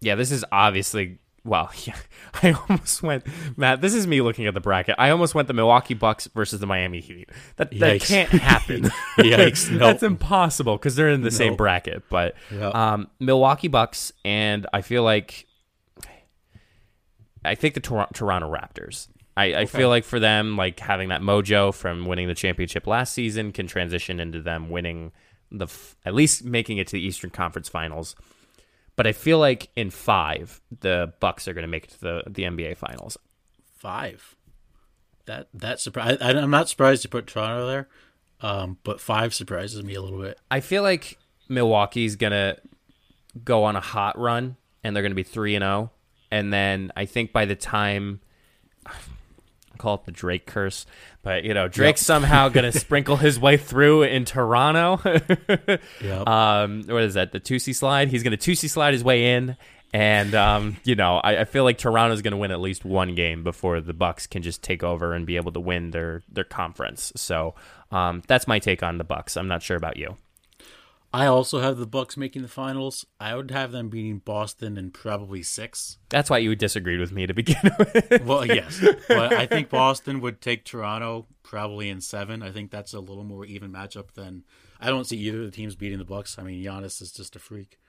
yeah, 0.05 0.15
this 0.15 0.31
is 0.31 0.45
obviously 0.51 1.17
well, 1.43 1.69
yeah, 1.83 1.95
I 2.41 2.51
almost 2.53 3.03
went 3.03 3.23
Matt. 3.57 3.81
This 3.81 3.93
is 3.93 4.07
me 4.07 4.21
looking 4.21 4.47
at 4.47 4.53
the 4.53 4.59
bracket. 4.61 4.95
I 4.97 5.09
almost 5.11 5.35
went 5.35 5.47
the 5.47 5.53
Milwaukee 5.53 5.93
Bucks 5.93 6.27
versus 6.33 6.59
the 6.59 6.65
Miami 6.67 7.01
Heat. 7.01 7.29
That 7.57 7.71
that 7.79 8.01
can't 8.01 8.29
happen. 8.29 8.83
Yikes, 9.17 9.69
no. 9.77 9.79
That's 9.79 10.03
impossible 10.03 10.77
because 10.77 10.95
they're 10.95 11.09
in 11.09 11.21
the 11.21 11.31
same 11.31 11.55
bracket. 11.55 12.03
But 12.09 12.35
Yeah. 12.51 12.69
um, 12.69 13.09
Milwaukee 13.19 13.67
Bucks, 13.67 14.11
and 14.23 14.65
I 14.73 14.81
feel 14.81 15.03
like 15.03 15.45
I 17.43 17.55
think 17.55 17.73
the 17.75 17.79
Tor- 17.79 18.07
Toronto 18.13 18.51
Raptors. 18.51 19.07
I, 19.37 19.53
I 19.53 19.65
feel 19.65 19.89
like 19.89 20.05
for 20.05 20.19
them, 20.19 20.55
like 20.55 20.79
having 20.79 21.09
that 21.09 21.21
mojo 21.21 21.73
from 21.73 22.05
winning 22.05 22.27
the 22.27 22.33
championship 22.35 22.87
last 22.87 23.13
season 23.13 23.51
can 23.51 23.67
transition 23.67 24.19
into 24.21 24.41
them 24.41 24.69
winning 24.69 25.11
the 25.51 25.65
f- 25.65 25.95
at 26.05 26.15
least 26.15 26.43
making 26.45 26.77
it 26.77 26.87
to 26.87 26.93
the 26.93 27.05
Eastern 27.05 27.29
Conference 27.29 27.67
Finals. 27.69 28.15
But 28.95 29.07
I 29.07 29.11
feel 29.11 29.39
like 29.39 29.69
in 29.75 29.89
five, 29.89 30.61
the 30.79 31.13
Bucks 31.19 31.47
are 31.47 31.53
going 31.53 31.63
to 31.63 31.67
make 31.67 31.85
it 31.85 31.89
to 31.91 32.01
the 32.01 32.23
the 32.27 32.43
NBA 32.43 32.77
Finals. 32.77 33.17
Five. 33.77 34.35
That 35.25 35.47
that 35.53 35.79
surprise. 35.79 36.17
I, 36.21 36.31
I'm 36.31 36.51
not 36.51 36.69
surprised 36.69 37.01
to 37.01 37.09
put 37.09 37.27
Toronto 37.27 37.67
there, 37.67 37.87
um, 38.41 38.77
but 38.83 39.01
five 39.01 39.33
surprises 39.33 39.83
me 39.83 39.95
a 39.95 40.01
little 40.01 40.21
bit. 40.21 40.39
I 40.49 40.59
feel 40.59 40.83
like 40.83 41.17
Milwaukee's 41.49 42.15
gonna 42.15 42.57
go 43.43 43.63
on 43.63 43.75
a 43.75 43.81
hot 43.81 44.17
run, 44.17 44.55
and 44.83 44.95
they're 44.95 45.03
gonna 45.03 45.15
be 45.15 45.23
three 45.23 45.55
and 45.55 45.63
zero. 45.63 45.91
And 46.31 46.53
then 46.53 46.91
I 46.95 47.05
think 47.05 47.33
by 47.33 47.45
the 47.45 47.55
time 47.55 48.21
call 49.77 49.95
it 49.95 50.05
the 50.05 50.11
Drake 50.11 50.45
curse, 50.45 50.85
but 51.21 51.43
you 51.43 51.53
know 51.53 51.67
Drake's 51.67 52.01
somehow 52.01 52.49
gonna 52.49 52.71
sprinkle 52.73 53.17
his 53.17 53.39
way 53.39 53.57
through 53.57 54.03
in 54.03 54.25
Toronto. 54.25 54.99
Yep. 56.01 56.27
um, 56.27 56.83
what 56.87 57.03
is 57.03 57.13
that? 57.15 57.31
The 57.31 57.39
Toosie 57.39 57.75
Slide. 57.75 58.09
He's 58.09 58.23
gonna 58.23 58.37
Toosie 58.37 58.69
Slide 58.69 58.93
his 58.93 59.03
way 59.03 59.33
in. 59.35 59.57
And 59.93 60.35
um, 60.35 60.75
you 60.83 60.95
know, 60.95 61.17
I, 61.17 61.41
I 61.41 61.45
feel 61.45 61.63
like 61.63 61.77
Toronto's 61.77 62.21
going 62.21 62.33
to 62.33 62.37
win 62.37 62.51
at 62.51 62.59
least 62.59 62.83
one 62.83 63.15
game 63.15 63.43
before 63.43 63.79
the 63.79 63.93
Bucks 63.93 64.27
can 64.27 64.41
just 64.41 64.61
take 64.61 64.83
over 64.83 65.13
and 65.13 65.25
be 65.25 65.37
able 65.37 65.53
to 65.53 65.61
win 65.61 65.91
their 65.91 66.21
their 66.29 66.43
conference. 66.43 67.13
So 67.15 67.55
um, 67.91 68.21
that's 68.27 68.45
my 68.45 68.59
take 68.59 68.83
on 68.83 68.97
the 68.97 69.05
Bucks. 69.05 69.37
I'm 69.37 69.47
not 69.47 69.63
sure 69.63 69.77
about 69.77 69.95
you. 69.95 70.17
I 71.15 71.27
also 71.27 71.61
have 71.61 71.77
the 71.77 71.87
Bucks 71.87 72.17
making 72.17 72.41
the 72.41 72.49
finals. 72.49 73.05
I 73.21 73.35
would 73.35 73.49
have 73.51 73.71
them 73.71 73.87
beating 73.87 74.19
Boston 74.19 74.77
in 74.77 74.91
probably 74.91 75.43
six. 75.43 75.97
That's 76.09 76.29
why 76.29 76.39
you 76.39 76.53
disagreed 76.57 76.99
with 76.99 77.13
me 77.13 77.25
to 77.25 77.33
begin 77.33 77.71
with. 77.79 78.21
Well, 78.25 78.45
yes, 78.45 78.83
but 79.07 79.31
I 79.31 79.45
think 79.45 79.69
Boston 79.69 80.19
would 80.19 80.41
take 80.41 80.65
Toronto 80.65 81.27
probably 81.41 81.87
in 81.87 82.01
seven. 82.01 82.43
I 82.43 82.51
think 82.51 82.69
that's 82.69 82.93
a 82.93 82.99
little 82.99 83.23
more 83.23 83.45
even 83.45 83.71
matchup 83.71 84.11
than 84.11 84.43
I 84.81 84.87
don't 84.87 85.05
see 85.05 85.15
either 85.15 85.39
of 85.39 85.45
the 85.45 85.51
teams 85.51 85.75
beating 85.75 85.99
the 85.99 86.03
Bucks. 86.03 86.37
I 86.37 86.43
mean, 86.43 86.61
Giannis 86.61 87.01
is 87.01 87.13
just 87.13 87.37
a 87.37 87.39
freak. 87.39 87.79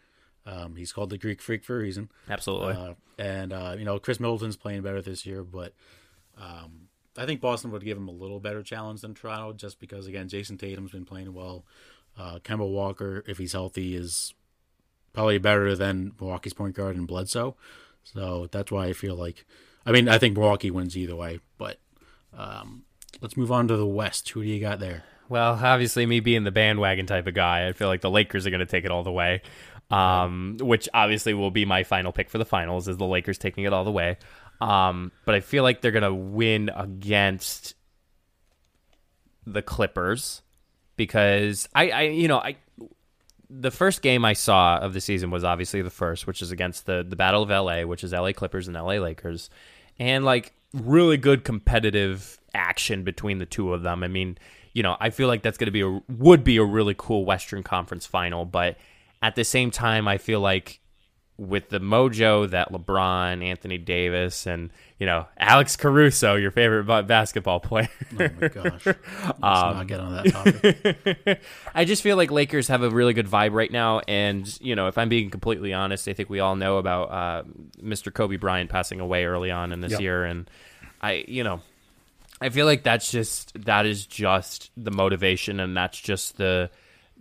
Um, 0.47 0.77
he's 0.77 0.93
called 0.93 1.11
the 1.11 1.19
Greek 1.19 1.43
Freak 1.43 1.65
for 1.65 1.75
a 1.75 1.81
reason. 1.81 2.09
Absolutely. 2.31 2.75
Uh, 2.75 2.95
and 3.19 3.53
uh, 3.53 3.75
you 3.77 3.85
know, 3.85 3.99
Khris 3.99 4.21
Middleton's 4.21 4.57
playing 4.57 4.83
better 4.83 5.03
this 5.03 5.27
year, 5.27 5.43
but 5.43 5.75
um, 6.39 6.87
I 7.19 7.27
think 7.27 7.41
Boston 7.41 7.71
would 7.73 7.85
give 7.85 7.99
him 7.99 8.09
a 8.09 8.13
little 8.13 8.41
better 8.41 8.63
challenge 8.63 9.01
than 9.01 9.15
Toronto, 9.15 9.53
just 9.53 9.81
because 9.81 10.07
again, 10.07 10.29
Jayson 10.29 10.59
Tatum's 10.59 10.93
been 10.93 11.05
playing 11.05 11.33
well. 11.33 11.65
Uh, 12.19 12.39
Kemba 12.39 12.69
Walker, 12.69 13.23
if 13.27 13.39
he's 13.39 13.53
healthy, 13.53 13.95
is 13.95 14.35
probably 15.13 15.39
better 15.39 15.75
than 15.75 16.13
Milwaukee's 16.21 16.55
point 16.55 16.75
guard 16.75 16.97
and 16.97 17.07
Bledsoe. 17.07 17.57
So 18.05 18.49
that's 18.51 18.71
why 18.71 18.87
I 18.87 18.93
feel 18.93 19.17
like, 19.17 19.45
I 19.85 19.93
mean, 19.93 20.09
I 20.09 20.19
think 20.19 20.37
Milwaukee 20.37 20.71
wins 20.71 20.97
either 20.97 21.17
way. 21.17 21.41
But 21.59 21.79
um, 22.37 22.85
let's 23.21 23.37
move 23.37 23.53
on 23.53 23.69
to 23.69 23.77
the 23.77 23.87
West. 23.87 24.29
Who 24.31 24.43
do 24.43 24.49
you 24.49 24.61
got 24.61 24.81
there? 24.81 25.05
well, 25.29 25.59
obviously, 25.61 26.07
me 26.07 26.21
being 26.21 26.45
the 26.45 26.51
bandwagon 26.51 27.07
type 27.07 27.27
of 27.27 27.35
guy, 27.35 27.67
I 27.69 27.73
feel 27.73 27.89
like 27.89 28.01
the 28.01 28.11
Lakers 28.11 28.47
are 28.47 28.51
going 28.51 28.61
to 28.61 28.67
take 28.67 28.85
it 28.85 28.91
all 28.91 29.03
the 29.03 29.13
way. 29.13 29.43
Um, 29.89 30.57
which 30.61 30.89
obviously 30.93 31.33
will 31.33 31.53
be 31.53 31.65
my 31.65 31.85
final 31.85 32.11
pick 32.11 32.29
for 32.29 32.39
the 32.39 32.45
finals 32.45 32.89
is 32.89 32.97
the 32.97 33.07
Lakers 33.07 33.39
taking 33.39 33.65
it 33.65 33.73
all 33.73 33.85
the 33.85 33.93
way. 33.93 34.19
Um, 34.61 35.13
but 35.25 35.37
I 35.37 35.41
feel 35.41 35.63
like 35.63 35.81
they're 35.81 35.93
going 35.93 36.03
to 36.03 36.15
win 36.15 36.73
against 36.75 37.75
the 39.47 39.63
Clippers 39.63 40.43
because 40.97 41.69
I, 41.75 41.91
I, 41.91 42.03
you 42.03 42.29
know, 42.29 42.39
I, 42.39 42.57
the 43.49 43.71
first 43.71 44.03
game 44.03 44.25
I 44.25 44.33
saw 44.33 44.79
of 44.79 44.93
the 44.93 45.01
season 45.01 45.31
was 45.31 45.45
obviously 45.45 45.83
the 45.83 45.91
first, 45.91 46.27
which 46.27 46.43
is 46.43 46.51
against 46.51 46.87
the 46.87 47.05
the 47.09 47.17
Battle 47.17 47.43
of 47.43 47.51
LA, 47.51 47.83
which 47.83 48.03
is 48.03 48.13
LA 48.13 48.33
Clippers 48.33 48.69
and 48.69 48.77
LA 48.77 48.95
Lakers, 48.95 49.51
and 49.99 50.25
like 50.25 50.53
really 50.73 51.17
good 51.17 51.45
competitive 51.45 52.39
action 52.55 53.05
between 53.05 53.39
the 53.39 53.47
two 53.47 53.73
of 53.73 53.83
them. 53.83 54.03
I 54.03 54.09
mean, 54.09 54.39
you 54.73 54.83
know, 54.83 54.97
I 55.01 55.11
feel 55.11 55.29
like 55.29 55.43
that's 55.43 55.59
going 55.59 55.67
to 55.67 55.71
be 55.73 55.83
a 55.83 56.03
would 56.09 56.45
be 56.45 56.57
a 56.57 56.65
really 56.65 56.95
cool 56.97 57.25
Western 57.25 57.63
Conference 57.63 58.07
final, 58.07 58.45
but 58.45 58.77
at 59.23 59.35
the 59.35 59.45
same 59.45 59.71
time, 59.71 60.09
I 60.09 60.19
feel 60.19 60.41
like 60.41 60.81
with 61.39 61.69
the 61.69 61.79
mojo 61.79 62.49
that 62.51 62.73
LeBron, 62.73 63.45
Anthony 63.45 63.77
Davis, 63.79 64.47
and 64.47 64.71
you 64.99 65.07
know 65.07 65.27
Alex 65.39 65.77
Caruso, 65.77 66.35
your 66.37 66.51
favorite 66.51 67.07
basketball 67.07 67.61
player. 67.61 67.89
oh 68.19 68.29
my 68.41 68.49
gosh! 68.49 68.87
Let's 68.87 69.43
um, 69.43 69.77
not 69.77 69.87
get 69.87 70.01
on 70.01 70.13
that 70.15 70.33
topic. 70.33 71.41
I 71.75 71.85
just 71.85 72.03
feel 72.03 72.17
like 72.17 72.31
Lakers 72.31 72.69
have 72.69 72.83
a 72.83 72.91
really 72.91 73.13
good 73.13 73.27
vibe 73.27 73.53
right 73.53 73.71
now, 73.71 74.01
and 74.09 74.61
you 74.61 74.75
know, 74.75 74.89
if 74.89 74.97
I'm 74.97 75.09
being 75.09 75.31
completely 75.31 75.73
honest, 75.73 76.09
I 76.09 76.15
think 76.15 76.31
we 76.31 76.41
all 76.41 76.57
know 76.57 76.79
about 76.79 77.11
uh, 77.11 77.43
Mr. 77.83 78.13
Kobe 78.13 78.37
Bryant 78.37 78.71
passing 78.71 79.01
away 79.01 79.27
early 79.27 79.51
on 79.51 79.73
in 79.73 79.81
this 79.81 79.93
yep. 79.93 80.01
year, 80.01 80.25
and 80.25 80.49
I, 81.03 81.25
you 81.29 81.45
know, 81.45 81.61
I 82.41 82.49
feel 82.49 82.67
like 82.67 82.83
that's 82.83 83.11
just 83.11 83.53
that 83.65 83.85
is 83.85 84.07
just 84.07 84.71
the 84.77 84.91
motivation, 84.91 85.61
and 85.61 85.77
that's 85.77 86.01
just 86.01 86.39
the 86.39 86.71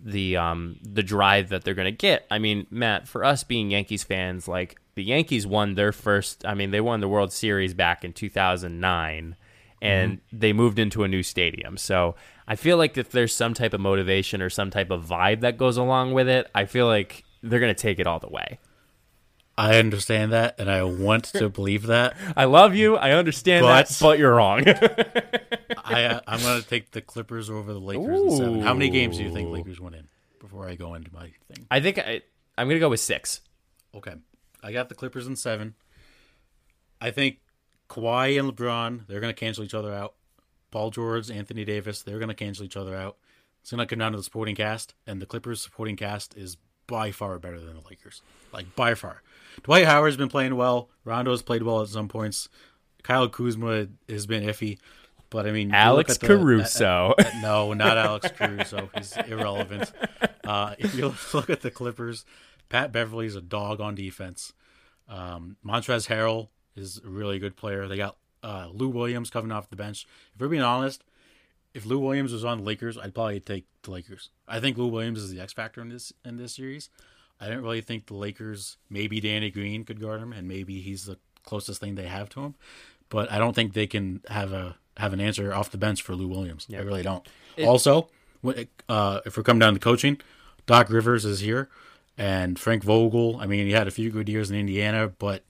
the 0.03 0.37
um 0.37 0.77
the 0.81 1.03
drive 1.03 1.49
that 1.49 1.63
they're 1.63 1.73
going 1.73 1.85
to 1.85 1.91
get. 1.91 2.25
I 2.29 2.39
mean, 2.39 2.67
Matt, 2.69 3.07
for 3.07 3.23
us 3.23 3.43
being 3.43 3.71
Yankees 3.71 4.03
fans, 4.03 4.47
like 4.47 4.77
the 4.95 5.03
Yankees 5.03 5.47
won 5.47 5.75
their 5.75 5.91
first 5.91 6.45
I 6.45 6.53
mean, 6.53 6.71
they 6.71 6.81
won 6.81 6.99
the 6.99 7.07
World 7.07 7.31
Series 7.31 7.73
back 7.73 8.03
in 8.03 8.13
2009 8.13 9.35
and 9.81 10.11
mm-hmm. 10.13 10.37
they 10.37 10.53
moved 10.53 10.79
into 10.79 11.03
a 11.03 11.07
new 11.07 11.23
stadium. 11.23 11.77
So, 11.77 12.15
I 12.47 12.55
feel 12.55 12.77
like 12.77 12.97
if 12.97 13.11
there's 13.11 13.35
some 13.35 13.53
type 13.53 13.73
of 13.73 13.81
motivation 13.81 14.41
or 14.41 14.49
some 14.49 14.69
type 14.69 14.91
of 14.91 15.05
vibe 15.05 15.41
that 15.41 15.57
goes 15.57 15.77
along 15.77 16.13
with 16.13 16.29
it, 16.29 16.49
I 16.53 16.65
feel 16.65 16.87
like 16.87 17.23
they're 17.41 17.59
going 17.59 17.73
to 17.73 17.81
take 17.81 17.99
it 17.99 18.07
all 18.07 18.19
the 18.19 18.29
way. 18.29 18.59
I 19.57 19.77
understand 19.79 20.33
that, 20.33 20.59
and 20.59 20.69
I 20.69 20.83
want 20.83 21.25
to 21.25 21.49
believe 21.49 21.87
that. 21.87 22.17
I 22.35 22.45
love 22.45 22.75
you. 22.75 22.97
I 22.97 23.11
understand 23.11 23.63
but, 23.63 23.87
that, 23.87 23.97
but 24.01 24.19
you're 24.19 24.35
wrong. 24.35 24.67
I, 25.85 26.03
uh, 26.03 26.19
I'm 26.27 26.41
going 26.41 26.61
to 26.61 26.67
take 26.67 26.91
the 26.91 27.01
Clippers 27.01 27.49
over 27.49 27.71
the 27.71 27.79
Lakers 27.79 28.05
Ooh. 28.05 28.25
in 28.25 28.37
seven. 28.37 28.61
How 28.61 28.73
many 28.73 28.89
games 28.89 29.17
do 29.17 29.23
you 29.23 29.31
think 29.31 29.49
Lakers 29.49 29.79
win 29.79 29.93
in? 29.93 30.07
Before 30.39 30.67
I 30.67 30.75
go 30.75 30.93
into 30.93 31.11
my 31.13 31.31
thing, 31.47 31.65
I 31.71 31.79
think 31.79 31.97
I, 31.97 32.21
I'm 32.57 32.67
going 32.67 32.75
to 32.75 32.79
go 32.79 32.89
with 32.89 32.99
six. 32.99 33.41
Okay, 33.95 34.13
I 34.61 34.71
got 34.71 34.89
the 34.89 34.95
Clippers 34.95 35.25
in 35.25 35.35
seven. 35.35 35.75
I 36.99 37.11
think 37.11 37.39
Kawhi 37.89 38.39
and 38.39 38.51
LeBron 38.51 39.07
they're 39.07 39.19
going 39.19 39.33
to 39.33 39.39
cancel 39.39 39.63
each 39.63 39.73
other 39.73 39.93
out. 39.93 40.15
Paul 40.71 40.91
George, 40.91 41.31
Anthony 41.31 41.63
Davis, 41.65 42.01
they're 42.01 42.19
going 42.19 42.29
to 42.29 42.35
cancel 42.35 42.65
each 42.65 42.77
other 42.77 42.95
out. 42.95 43.17
It's 43.61 43.71
going 43.71 43.79
to 43.79 43.85
come 43.87 43.99
down 43.99 44.11
to 44.11 44.17
the 44.17 44.23
supporting 44.23 44.55
cast, 44.55 44.93
and 45.07 45.21
the 45.21 45.25
Clippers 45.25 45.61
supporting 45.61 45.95
cast 45.95 46.37
is 46.37 46.57
by 46.87 47.11
far 47.11 47.39
better 47.39 47.59
than 47.59 47.73
the 47.73 47.81
Lakers. 47.89 48.21
Like 48.51 48.75
by 48.75 48.93
far. 48.93 49.23
Dwight 49.63 49.85
Howard's 49.85 50.17
been 50.17 50.29
playing 50.29 50.55
well. 50.55 50.89
Rondo's 51.03 51.41
played 51.41 51.63
well 51.63 51.81
at 51.81 51.87
some 51.89 52.07
points. 52.07 52.49
Kyle 53.03 53.29
Kuzma 53.29 53.87
has 54.09 54.25
been 54.25 54.43
iffy. 54.43 54.79
But 55.29 55.47
I 55.47 55.51
mean, 55.51 55.73
Alex 55.73 56.17
the, 56.17 56.27
Caruso. 56.27 57.13
At, 57.17 57.25
at, 57.35 57.41
no, 57.41 57.73
not 57.73 57.97
Alex 57.97 58.29
Caruso. 58.37 58.89
He's 58.95 59.17
irrelevant. 59.17 59.91
Uh, 60.43 60.75
if 60.77 60.95
you 60.95 61.13
look 61.33 61.49
at 61.49 61.61
the 61.61 61.71
Clippers, 61.71 62.25
Pat 62.69 62.91
Beverley's 62.91 63.35
a 63.35 63.41
dog 63.41 63.81
on 63.81 63.95
defense. 63.95 64.53
Um, 65.09 65.57
Montrezl 65.65 66.07
Harrell 66.07 66.49
is 66.75 67.01
a 67.03 67.09
really 67.09 67.39
good 67.39 67.55
player. 67.55 67.87
They 67.87 67.97
got 67.97 68.17
uh, 68.43 68.69
Lou 68.71 68.89
Williams 68.89 69.29
coming 69.29 69.51
off 69.51 69.69
the 69.69 69.75
bench. 69.75 70.07
If 70.33 70.41
we're 70.41 70.47
being 70.47 70.61
honest, 70.61 71.03
if 71.73 71.85
Lou 71.85 71.99
Williams 71.99 72.31
was 72.31 72.45
on 72.45 72.59
the 72.59 72.63
Lakers, 72.63 72.97
I'd 72.97 73.13
probably 73.13 73.39
take 73.39 73.65
the 73.83 73.91
Lakers. 73.91 74.29
I 74.47 74.59
think 74.59 74.77
Lou 74.77 74.87
Williams 74.87 75.19
is 75.21 75.31
the 75.31 75.41
X 75.41 75.53
factor 75.53 75.81
in 75.81 75.89
this 75.89 76.13
in 76.23 76.37
this 76.37 76.55
series. 76.55 76.89
I 77.39 77.45
didn't 77.45 77.63
really 77.63 77.81
think 77.81 78.07
the 78.07 78.15
Lakers, 78.15 78.77
maybe 78.89 79.19
Danny 79.19 79.51
Green 79.51 79.83
could 79.83 79.99
guard 79.99 80.21
him, 80.21 80.33
and 80.33 80.47
maybe 80.47 80.79
he's 80.81 81.05
the 81.05 81.17
closest 81.43 81.81
thing 81.81 81.95
they 81.95 82.07
have 82.07 82.29
to 82.29 82.41
him. 82.41 82.55
But 83.09 83.31
I 83.31 83.37
don't 83.37 83.53
think 83.53 83.73
they 83.73 83.87
can 83.87 84.21
have 84.29 84.51
a 84.51 84.77
have 84.97 85.13
an 85.13 85.19
answer 85.19 85.53
off 85.53 85.71
the 85.71 85.77
bench 85.77 86.01
for 86.01 86.15
Lou 86.15 86.27
Williams. 86.27 86.67
I 86.73 86.77
really 86.77 87.03
don't. 87.03 87.27
It, 87.57 87.65
also, 87.65 88.09
uh, 88.89 89.19
if 89.25 89.37
we're 89.37 89.43
coming 89.43 89.59
down 89.59 89.73
to 89.73 89.79
coaching, 89.79 90.19
Doc 90.65 90.89
Rivers 90.89 91.25
is 91.25 91.39
here, 91.41 91.69
and 92.17 92.57
Frank 92.57 92.83
Vogel. 92.83 93.37
I 93.39 93.45
mean, 93.45 93.65
he 93.65 93.73
had 93.73 93.87
a 93.87 93.91
few 93.91 94.09
good 94.09 94.29
years 94.29 94.49
in 94.49 94.57
Indiana, 94.57 95.09
but 95.09 95.43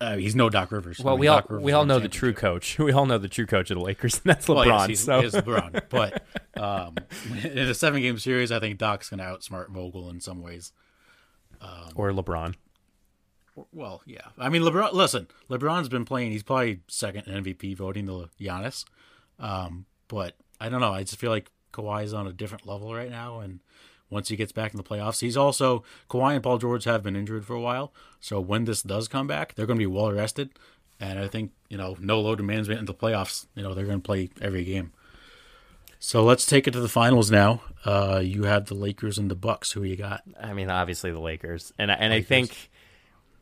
uh, 0.00 0.16
he's 0.16 0.34
no 0.34 0.48
Doc 0.48 0.72
Rivers. 0.72 0.98
Well, 0.98 1.14
I 1.14 1.16
mean, 1.16 1.20
we 1.20 1.26
all 1.28 1.42
we 1.48 1.72
all 1.72 1.84
know 1.84 1.98
the 1.98 2.08
true 2.08 2.32
coach. 2.32 2.78
We 2.90 2.92
all 2.92 3.06
know 3.06 3.18
the 3.18 3.28
true 3.28 3.46
coach 3.46 3.70
of 3.70 3.78
the 3.78 3.84
Lakers, 3.84 4.14
and 4.14 4.24
that's 4.24 4.46
LeBron. 4.46 4.66
Well, 4.66 4.88
yes, 4.88 5.00
so. 5.00 5.20
is 5.20 5.34
LeBron. 5.34 5.82
But 5.90 6.22
um, 6.56 6.96
in 7.44 7.58
a 7.58 7.74
seven 7.74 8.00
game 8.00 8.18
series, 8.18 8.50
I 8.50 8.60
think 8.60 8.78
Doc's 8.78 9.10
going 9.10 9.18
to 9.18 9.24
outsmart 9.24 9.68
Vogel 9.68 10.08
in 10.10 10.20
some 10.20 10.40
ways. 10.40 10.72
Um, 11.60 11.92
or 11.94 12.10
LeBron. 12.10 12.54
Well, 13.72 14.02
yeah. 14.06 14.28
I 14.38 14.48
mean, 14.48 14.62
LeBron. 14.62 14.92
Listen, 14.92 15.28
LeBron's 15.48 15.88
been 15.88 16.04
playing. 16.04 16.32
He's 16.32 16.42
probably 16.42 16.80
second 16.88 17.26
in 17.26 17.44
MVP 17.44 17.76
voting 17.76 18.06
to 18.06 18.30
Giannis. 18.40 18.84
Um, 19.38 19.86
but 20.08 20.34
I 20.60 20.68
don't 20.68 20.80
know. 20.80 20.92
I 20.92 21.02
just 21.02 21.18
feel 21.18 21.30
like 21.30 21.50
Kawhi's 21.72 22.14
on 22.14 22.26
a 22.26 22.32
different 22.32 22.66
level 22.66 22.94
right 22.94 23.10
now, 23.10 23.40
and 23.40 23.60
once 24.10 24.28
he 24.28 24.36
gets 24.36 24.52
back 24.52 24.72
in 24.72 24.76
the 24.76 24.82
playoffs, 24.82 25.20
he's 25.20 25.36
also 25.36 25.84
Kawhi 26.08 26.34
and 26.34 26.42
Paul 26.42 26.58
George 26.58 26.84
have 26.84 27.02
been 27.02 27.16
injured 27.16 27.46
for 27.46 27.54
a 27.54 27.60
while. 27.60 27.92
So 28.18 28.40
when 28.40 28.64
this 28.64 28.82
does 28.82 29.08
come 29.08 29.26
back, 29.26 29.54
they're 29.54 29.66
going 29.66 29.78
to 29.78 29.82
be 29.82 29.86
well 29.86 30.12
rested, 30.12 30.50
and 30.98 31.18
I 31.18 31.28
think 31.28 31.52
you 31.68 31.76
know 31.76 31.96
no 32.00 32.20
load 32.20 32.40
management 32.40 32.80
in 32.80 32.86
the 32.86 32.94
playoffs. 32.94 33.46
You 33.54 33.62
know 33.62 33.74
they're 33.74 33.86
going 33.86 34.00
to 34.00 34.06
play 34.06 34.30
every 34.40 34.64
game. 34.64 34.92
So 36.02 36.24
let's 36.24 36.46
take 36.46 36.66
it 36.66 36.70
to 36.70 36.80
the 36.80 36.88
finals 36.88 37.30
now. 37.30 37.60
Uh, 37.84 38.22
you 38.24 38.44
have 38.44 38.66
the 38.66 38.74
Lakers 38.74 39.18
and 39.18 39.30
the 39.30 39.34
Bucks. 39.34 39.70
Who 39.72 39.82
you 39.82 39.96
got? 39.96 40.22
I 40.42 40.54
mean, 40.54 40.70
obviously 40.70 41.12
the 41.12 41.20
Lakers, 41.20 41.74
and 41.78 41.90
and 41.90 42.10
Lakers. 42.10 42.24
I 42.24 42.28
think 42.28 42.70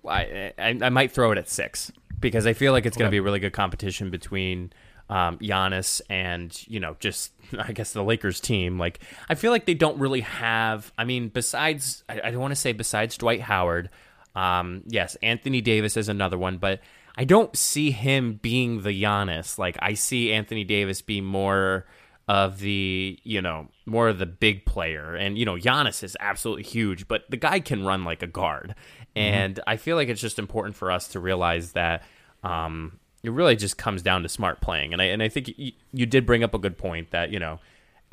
I, 0.04 0.52
I, 0.58 0.78
I 0.82 0.88
might 0.88 1.12
throw 1.12 1.30
it 1.30 1.38
at 1.38 1.48
six 1.48 1.92
because 2.18 2.48
I 2.48 2.54
feel 2.54 2.72
like 2.72 2.84
it's 2.84 2.96
going 2.96 3.06
to 3.06 3.12
be 3.12 3.18
a 3.18 3.22
really 3.22 3.38
good 3.38 3.52
competition 3.52 4.10
between 4.10 4.72
um, 5.08 5.38
Giannis 5.38 6.00
and 6.10 6.52
you 6.66 6.80
know 6.80 6.96
just 6.98 7.32
I 7.58 7.70
guess 7.70 7.92
the 7.92 8.02
Lakers 8.02 8.40
team. 8.40 8.76
Like 8.76 9.00
I 9.28 9.36
feel 9.36 9.52
like 9.52 9.64
they 9.64 9.74
don't 9.74 9.98
really 10.00 10.22
have. 10.22 10.92
I 10.98 11.04
mean, 11.04 11.28
besides 11.28 12.02
I, 12.08 12.20
I 12.24 12.30
don't 12.32 12.40
want 12.40 12.52
to 12.52 12.60
say 12.60 12.72
besides 12.72 13.16
Dwight 13.16 13.40
Howard. 13.40 13.88
Um, 14.34 14.82
yes, 14.86 15.16
Anthony 15.22 15.60
Davis 15.60 15.96
is 15.96 16.08
another 16.08 16.38
one, 16.38 16.58
but 16.58 16.80
I 17.16 17.24
don't 17.24 17.56
see 17.56 17.92
him 17.92 18.34
being 18.42 18.82
the 18.82 19.00
Giannis. 19.00 19.58
Like 19.58 19.76
I 19.80 19.94
see 19.94 20.32
Anthony 20.32 20.64
Davis 20.64 21.02
be 21.02 21.20
more 21.20 21.86
of 22.28 22.58
the 22.58 23.18
you 23.24 23.40
know 23.40 23.68
more 23.86 24.08
of 24.08 24.18
the 24.18 24.26
big 24.26 24.66
player 24.66 25.14
and 25.14 25.38
you 25.38 25.46
know 25.46 25.54
Giannis 25.54 26.04
is 26.04 26.16
absolutely 26.20 26.62
huge 26.62 27.08
but 27.08 27.22
the 27.30 27.38
guy 27.38 27.58
can 27.58 27.84
run 27.86 28.04
like 28.04 28.22
a 28.22 28.26
guard 28.26 28.74
mm-hmm. 29.16 29.18
and 29.18 29.60
I 29.66 29.76
feel 29.76 29.96
like 29.96 30.08
it's 30.08 30.20
just 30.20 30.38
important 30.38 30.76
for 30.76 30.90
us 30.90 31.08
to 31.08 31.20
realize 31.20 31.72
that 31.72 32.02
um, 32.44 33.00
it 33.22 33.32
really 33.32 33.56
just 33.56 33.78
comes 33.78 34.02
down 34.02 34.22
to 34.22 34.28
smart 34.28 34.60
playing 34.60 34.92
and 34.92 35.00
I 35.00 35.06
and 35.06 35.22
I 35.22 35.30
think 35.30 35.56
you, 35.56 35.72
you 35.92 36.04
did 36.04 36.26
bring 36.26 36.44
up 36.44 36.52
a 36.52 36.58
good 36.58 36.76
point 36.76 37.12
that 37.12 37.30
you 37.30 37.38
know 37.38 37.60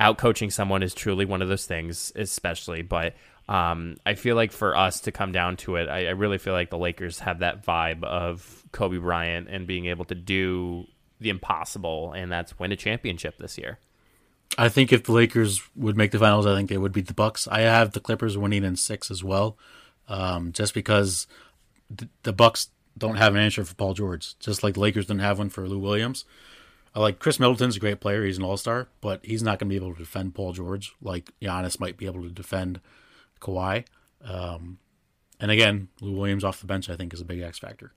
out 0.00 0.16
coaching 0.16 0.50
someone 0.50 0.82
is 0.82 0.94
truly 0.94 1.26
one 1.26 1.42
of 1.42 1.48
those 1.48 1.66
things 1.66 2.10
especially 2.16 2.80
but 2.80 3.14
um, 3.48 3.96
I 4.04 4.14
feel 4.14 4.34
like 4.34 4.50
for 4.50 4.76
us 4.76 5.00
to 5.00 5.12
come 5.12 5.30
down 5.30 5.58
to 5.58 5.76
it 5.76 5.90
I, 5.90 6.06
I 6.06 6.10
really 6.10 6.38
feel 6.38 6.54
like 6.54 6.70
the 6.70 6.78
Lakers 6.78 7.18
have 7.18 7.40
that 7.40 7.66
vibe 7.66 8.02
of 8.02 8.64
Kobe 8.72 8.96
Bryant 8.96 9.48
and 9.50 9.66
being 9.66 9.86
able 9.86 10.06
to 10.06 10.14
do 10.14 10.86
the 11.20 11.28
impossible 11.28 12.12
and 12.12 12.32
that's 12.32 12.58
win 12.58 12.72
a 12.72 12.76
championship 12.76 13.36
this 13.36 13.58
year. 13.58 13.78
I 14.58 14.68
think 14.68 14.92
if 14.92 15.04
the 15.04 15.12
Lakers 15.12 15.62
would 15.74 15.96
make 15.96 16.12
the 16.12 16.18
finals, 16.18 16.46
I 16.46 16.54
think 16.54 16.68
they 16.68 16.78
would 16.78 16.92
beat 16.92 17.08
the 17.08 17.14
Bucks. 17.14 17.46
I 17.48 17.60
have 17.60 17.92
the 17.92 18.00
Clippers 18.00 18.38
winning 18.38 18.64
in 18.64 18.76
six 18.76 19.10
as 19.10 19.22
well, 19.22 19.58
um, 20.08 20.52
just 20.52 20.72
because 20.72 21.26
the 22.22 22.32
Bucks 22.32 22.70
don't 22.96 23.16
have 23.16 23.34
an 23.34 23.40
answer 23.40 23.64
for 23.64 23.74
Paul 23.74 23.94
George, 23.94 24.38
just 24.38 24.62
like 24.62 24.74
the 24.74 24.80
Lakers 24.80 25.06
didn't 25.06 25.20
have 25.20 25.38
one 25.38 25.50
for 25.50 25.68
Lou 25.68 25.78
Williams. 25.78 26.24
I 26.94 27.00
like 27.00 27.18
Khris 27.18 27.38
Middleton's 27.38 27.76
a 27.76 27.80
great 27.80 28.00
player; 28.00 28.24
he's 28.24 28.38
an 28.38 28.44
All 28.44 28.56
Star, 28.56 28.88
but 29.02 29.24
he's 29.24 29.42
not 29.42 29.58
going 29.58 29.68
to 29.68 29.78
be 29.78 29.84
able 29.84 29.92
to 29.92 29.98
defend 29.98 30.34
Paul 30.34 30.52
George 30.52 30.94
like 31.02 31.30
Giannis 31.42 31.78
might 31.78 31.98
be 31.98 32.06
able 32.06 32.22
to 32.22 32.30
defend 32.30 32.80
Kawhi. 33.40 33.84
Um, 34.24 34.78
and 35.38 35.50
again, 35.50 35.88
Lou 36.00 36.16
Williams 36.16 36.44
off 36.44 36.60
the 36.60 36.66
bench, 36.66 36.88
I 36.88 36.96
think, 36.96 37.12
is 37.12 37.20
a 37.20 37.26
big 37.26 37.40
X 37.40 37.58
factor. 37.58 37.92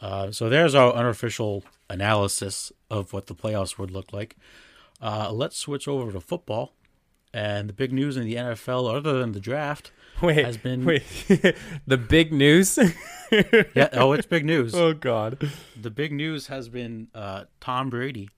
Uh, 0.00 0.30
so 0.30 0.48
there's 0.48 0.74
our 0.74 0.92
unofficial 0.92 1.64
analysis 1.88 2.70
of 2.90 3.12
what 3.12 3.26
the 3.26 3.34
playoffs 3.34 3.78
would 3.78 3.90
look 3.90 4.12
like. 4.12 4.36
Uh, 5.00 5.30
let's 5.32 5.56
switch 5.56 5.86
over 5.86 6.12
to 6.12 6.20
football. 6.20 6.74
And 7.32 7.68
the 7.68 7.74
big 7.74 7.92
news 7.92 8.16
in 8.16 8.24
the 8.24 8.34
NFL, 8.34 8.94
other 8.96 9.18
than 9.18 9.32
the 9.32 9.40
draft, 9.40 9.92
wait, 10.22 10.44
has 10.44 10.56
been 10.56 10.84
wait. 10.84 11.02
the 11.86 11.98
big 11.98 12.32
news. 12.32 12.78
yeah. 13.74 13.88
Oh, 13.92 14.12
it's 14.12 14.26
big 14.26 14.44
news. 14.44 14.74
Oh 14.74 14.94
God. 14.94 15.50
The 15.80 15.90
big 15.90 16.12
news 16.12 16.46
has 16.46 16.68
been 16.68 17.08
uh, 17.14 17.44
Tom 17.60 17.90
Brady 17.90 18.30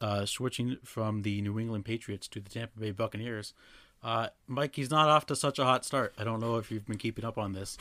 uh, 0.00 0.26
switching 0.26 0.76
from 0.84 1.22
the 1.22 1.40
New 1.40 1.58
England 1.58 1.86
Patriots 1.86 2.28
to 2.28 2.40
the 2.40 2.50
Tampa 2.50 2.78
Bay 2.78 2.90
Buccaneers. 2.90 3.54
Uh, 4.02 4.28
Mike, 4.46 4.76
he's 4.76 4.90
not 4.90 5.08
off 5.08 5.24
to 5.26 5.36
such 5.36 5.58
a 5.58 5.64
hot 5.64 5.86
start. 5.86 6.14
I 6.18 6.24
don't 6.24 6.40
know 6.40 6.56
if 6.56 6.70
you've 6.70 6.86
been 6.86 6.98
keeping 6.98 7.24
up 7.24 7.38
on 7.38 7.54
this. 7.54 7.78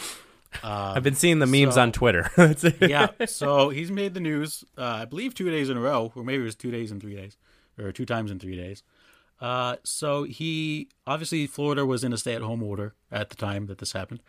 Uh, 0.63 0.93
I've 0.95 1.03
been 1.03 1.15
seeing 1.15 1.39
the 1.39 1.47
memes 1.47 1.75
so, 1.75 1.81
on 1.81 1.91
Twitter. 1.91 2.31
yeah, 2.79 3.07
so 3.25 3.69
he's 3.69 3.91
made 3.91 4.13
the 4.13 4.19
news. 4.21 4.63
Uh, 4.77 4.99
I 5.01 5.05
believe 5.05 5.33
two 5.33 5.49
days 5.49 5.69
in 5.69 5.75
a 5.75 5.81
row, 5.81 6.13
or 6.15 6.23
maybe 6.23 6.43
it 6.43 6.45
was 6.45 6.55
two 6.55 6.71
days 6.71 6.91
and 6.91 7.01
three 7.01 7.15
days 7.15 7.35
or 7.77 7.91
two 7.91 8.05
times 8.05 8.31
in 8.31 8.39
three 8.39 8.55
days. 8.55 8.83
Uh, 9.41 9.75
so 9.83 10.23
he 10.23 10.87
obviously 11.05 11.47
Florida 11.47 11.85
was 11.85 12.03
in 12.03 12.13
a 12.13 12.17
stay-at-home 12.17 12.63
order 12.63 12.93
at 13.11 13.29
the 13.29 13.35
time 13.35 13.65
that 13.65 13.79
this 13.79 13.91
happened, 13.91 14.21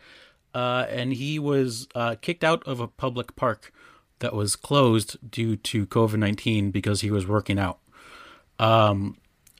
uh, 0.53 0.85
and 0.89 1.13
he 1.13 1.39
was 1.39 1.87
uh, 1.95 2.15
kicked 2.21 2.43
out 2.43 2.61
of 2.67 2.79
a 2.79 2.87
public 2.87 3.35
park 3.35 3.71
that 4.19 4.33
was 4.33 4.55
closed 4.55 5.17
due 5.29 5.55
to 5.55 5.85
COVID 5.85 6.17
nineteen 6.17 6.71
because 6.71 7.01
he 7.01 7.11
was 7.11 7.27
working 7.27 7.59
out. 7.59 7.79
Um, 8.59 9.17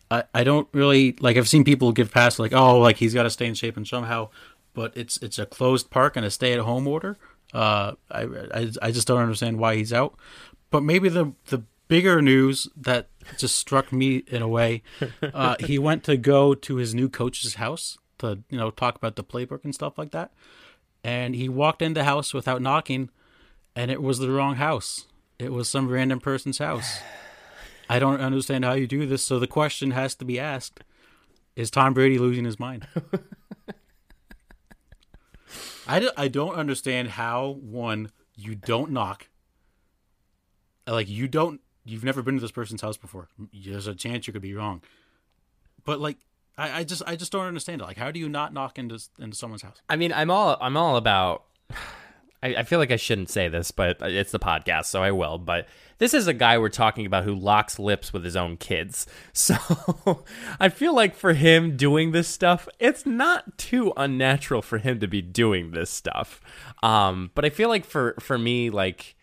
I, 0.09 0.23
I 0.33 0.43
don't 0.43 0.67
really 0.73 1.15
like. 1.19 1.37
I've 1.37 1.49
seen 1.49 1.63
people 1.63 1.91
give 1.91 2.11
past 2.11 2.39
like, 2.39 2.53
oh, 2.53 2.79
like 2.79 2.97
he's 2.97 3.13
got 3.13 3.23
to 3.23 3.29
stay 3.29 3.45
in 3.45 3.53
shape 3.53 3.77
and 3.77 3.87
somehow, 3.87 4.29
but 4.73 4.95
it's 4.95 5.17
it's 5.17 5.39
a 5.39 5.45
closed 5.45 5.89
park 5.89 6.15
and 6.15 6.25
a 6.25 6.31
stay 6.31 6.53
at 6.53 6.59
home 6.59 6.87
order. 6.87 7.17
Uh, 7.53 7.93
I, 8.11 8.23
I 8.53 8.71
I 8.81 8.91
just 8.91 9.07
don't 9.07 9.21
understand 9.21 9.57
why 9.57 9.75
he's 9.75 9.93
out. 9.93 10.17
But 10.69 10.83
maybe 10.83 11.09
the 11.09 11.33
the 11.47 11.63
bigger 11.87 12.21
news 12.21 12.67
that 12.75 13.07
just 13.37 13.55
struck 13.55 13.91
me 13.91 14.17
in 14.27 14.41
a 14.41 14.47
way, 14.47 14.83
uh, 15.21 15.55
he 15.59 15.79
went 15.79 16.03
to 16.05 16.17
go 16.17 16.53
to 16.55 16.75
his 16.75 16.93
new 16.95 17.09
coach's 17.09 17.55
house 17.55 17.97
to 18.19 18.39
you 18.49 18.57
know 18.57 18.71
talk 18.71 18.95
about 18.95 19.15
the 19.15 19.23
playbook 19.23 19.63
and 19.63 19.73
stuff 19.75 19.97
like 19.97 20.11
that, 20.11 20.31
and 21.03 21.35
he 21.35 21.49
walked 21.49 21.81
in 21.81 21.93
the 21.93 22.03
house 22.03 22.33
without 22.33 22.61
knocking, 22.61 23.09
and 23.75 23.91
it 23.91 24.01
was 24.01 24.19
the 24.19 24.31
wrong 24.31 24.55
house. 24.55 25.07
It 25.37 25.51
was 25.51 25.69
some 25.69 25.89
random 25.89 26.19
person's 26.19 26.59
house. 26.59 26.99
I 27.89 27.99
don't 27.99 28.21
understand 28.21 28.65
how 28.65 28.73
you 28.73 28.87
do 28.87 29.05
this. 29.05 29.23
So 29.23 29.37
the 29.37 29.45
question 29.47 29.91
has 29.91 30.15
to 30.15 30.25
be 30.25 30.39
asked: 30.39 30.83
Is 31.55 31.69
Tom 31.69 31.93
Brady 31.93 32.17
losing 32.17 32.45
his 32.45 32.59
mind? 32.59 32.87
I, 35.87 35.99
do, 35.99 36.09
I 36.17 36.27
don't 36.29 36.55
understand 36.55 37.09
how 37.09 37.59
one 37.61 38.09
you 38.35 38.55
don't 38.55 38.91
knock. 38.91 39.27
Like 40.87 41.07
you 41.09 41.27
don't 41.27 41.61
you've 41.85 42.03
never 42.03 42.21
been 42.21 42.35
to 42.35 42.41
this 42.41 42.51
person's 42.51 42.81
house 42.81 42.97
before. 42.97 43.29
There's 43.53 43.87
a 43.87 43.95
chance 43.95 44.27
you 44.27 44.33
could 44.33 44.41
be 44.41 44.53
wrong. 44.53 44.81
But 45.85 46.01
like 46.01 46.17
I, 46.57 46.79
I 46.79 46.83
just 46.83 47.03
I 47.05 47.15
just 47.15 47.31
don't 47.31 47.45
understand 47.45 47.81
it. 47.81 47.85
Like 47.85 47.97
how 47.97 48.11
do 48.11 48.19
you 48.19 48.27
not 48.27 48.53
knock 48.53 48.77
into 48.77 48.99
into 49.19 49.37
someone's 49.37 49.61
house? 49.61 49.81
I 49.87 49.95
mean, 49.95 50.11
I'm 50.11 50.31
all 50.31 50.57
I'm 50.59 50.75
all 50.75 50.97
about 50.97 51.45
I, 52.43 52.55
I 52.57 52.63
feel 52.63 52.79
like 52.79 52.91
I 52.91 52.97
shouldn't 52.97 53.29
say 53.29 53.47
this, 53.47 53.71
but 53.71 53.97
it's 54.01 54.31
the 54.31 54.39
podcast, 54.39 54.85
so 54.85 55.01
I 55.01 55.11
will. 55.11 55.37
But 55.39 55.67
this 55.97 56.13
is 56.13 56.27
a 56.27 56.33
guy 56.33 56.57
we're 56.57 56.69
talking 56.69 57.05
about 57.05 57.23
who 57.23 57.33
locks 57.33 57.79
lips 57.79 58.11
with 58.13 58.23
his 58.23 58.35
own 58.35 58.57
kids. 58.57 59.07
So 59.33 60.23
I 60.59 60.69
feel 60.69 60.95
like 60.95 61.15
for 61.15 61.33
him 61.33 61.77
doing 61.77 62.11
this 62.11 62.27
stuff, 62.27 62.67
it's 62.79 63.05
not 63.05 63.57
too 63.57 63.93
unnatural 63.95 64.61
for 64.61 64.77
him 64.77 64.99
to 64.99 65.07
be 65.07 65.21
doing 65.21 65.71
this 65.71 65.89
stuff. 65.89 66.41
Um, 66.81 67.31
but 67.35 67.45
I 67.45 67.49
feel 67.49 67.69
like 67.69 67.85
for 67.85 68.15
for 68.19 68.37
me, 68.37 68.69
like 68.69 69.15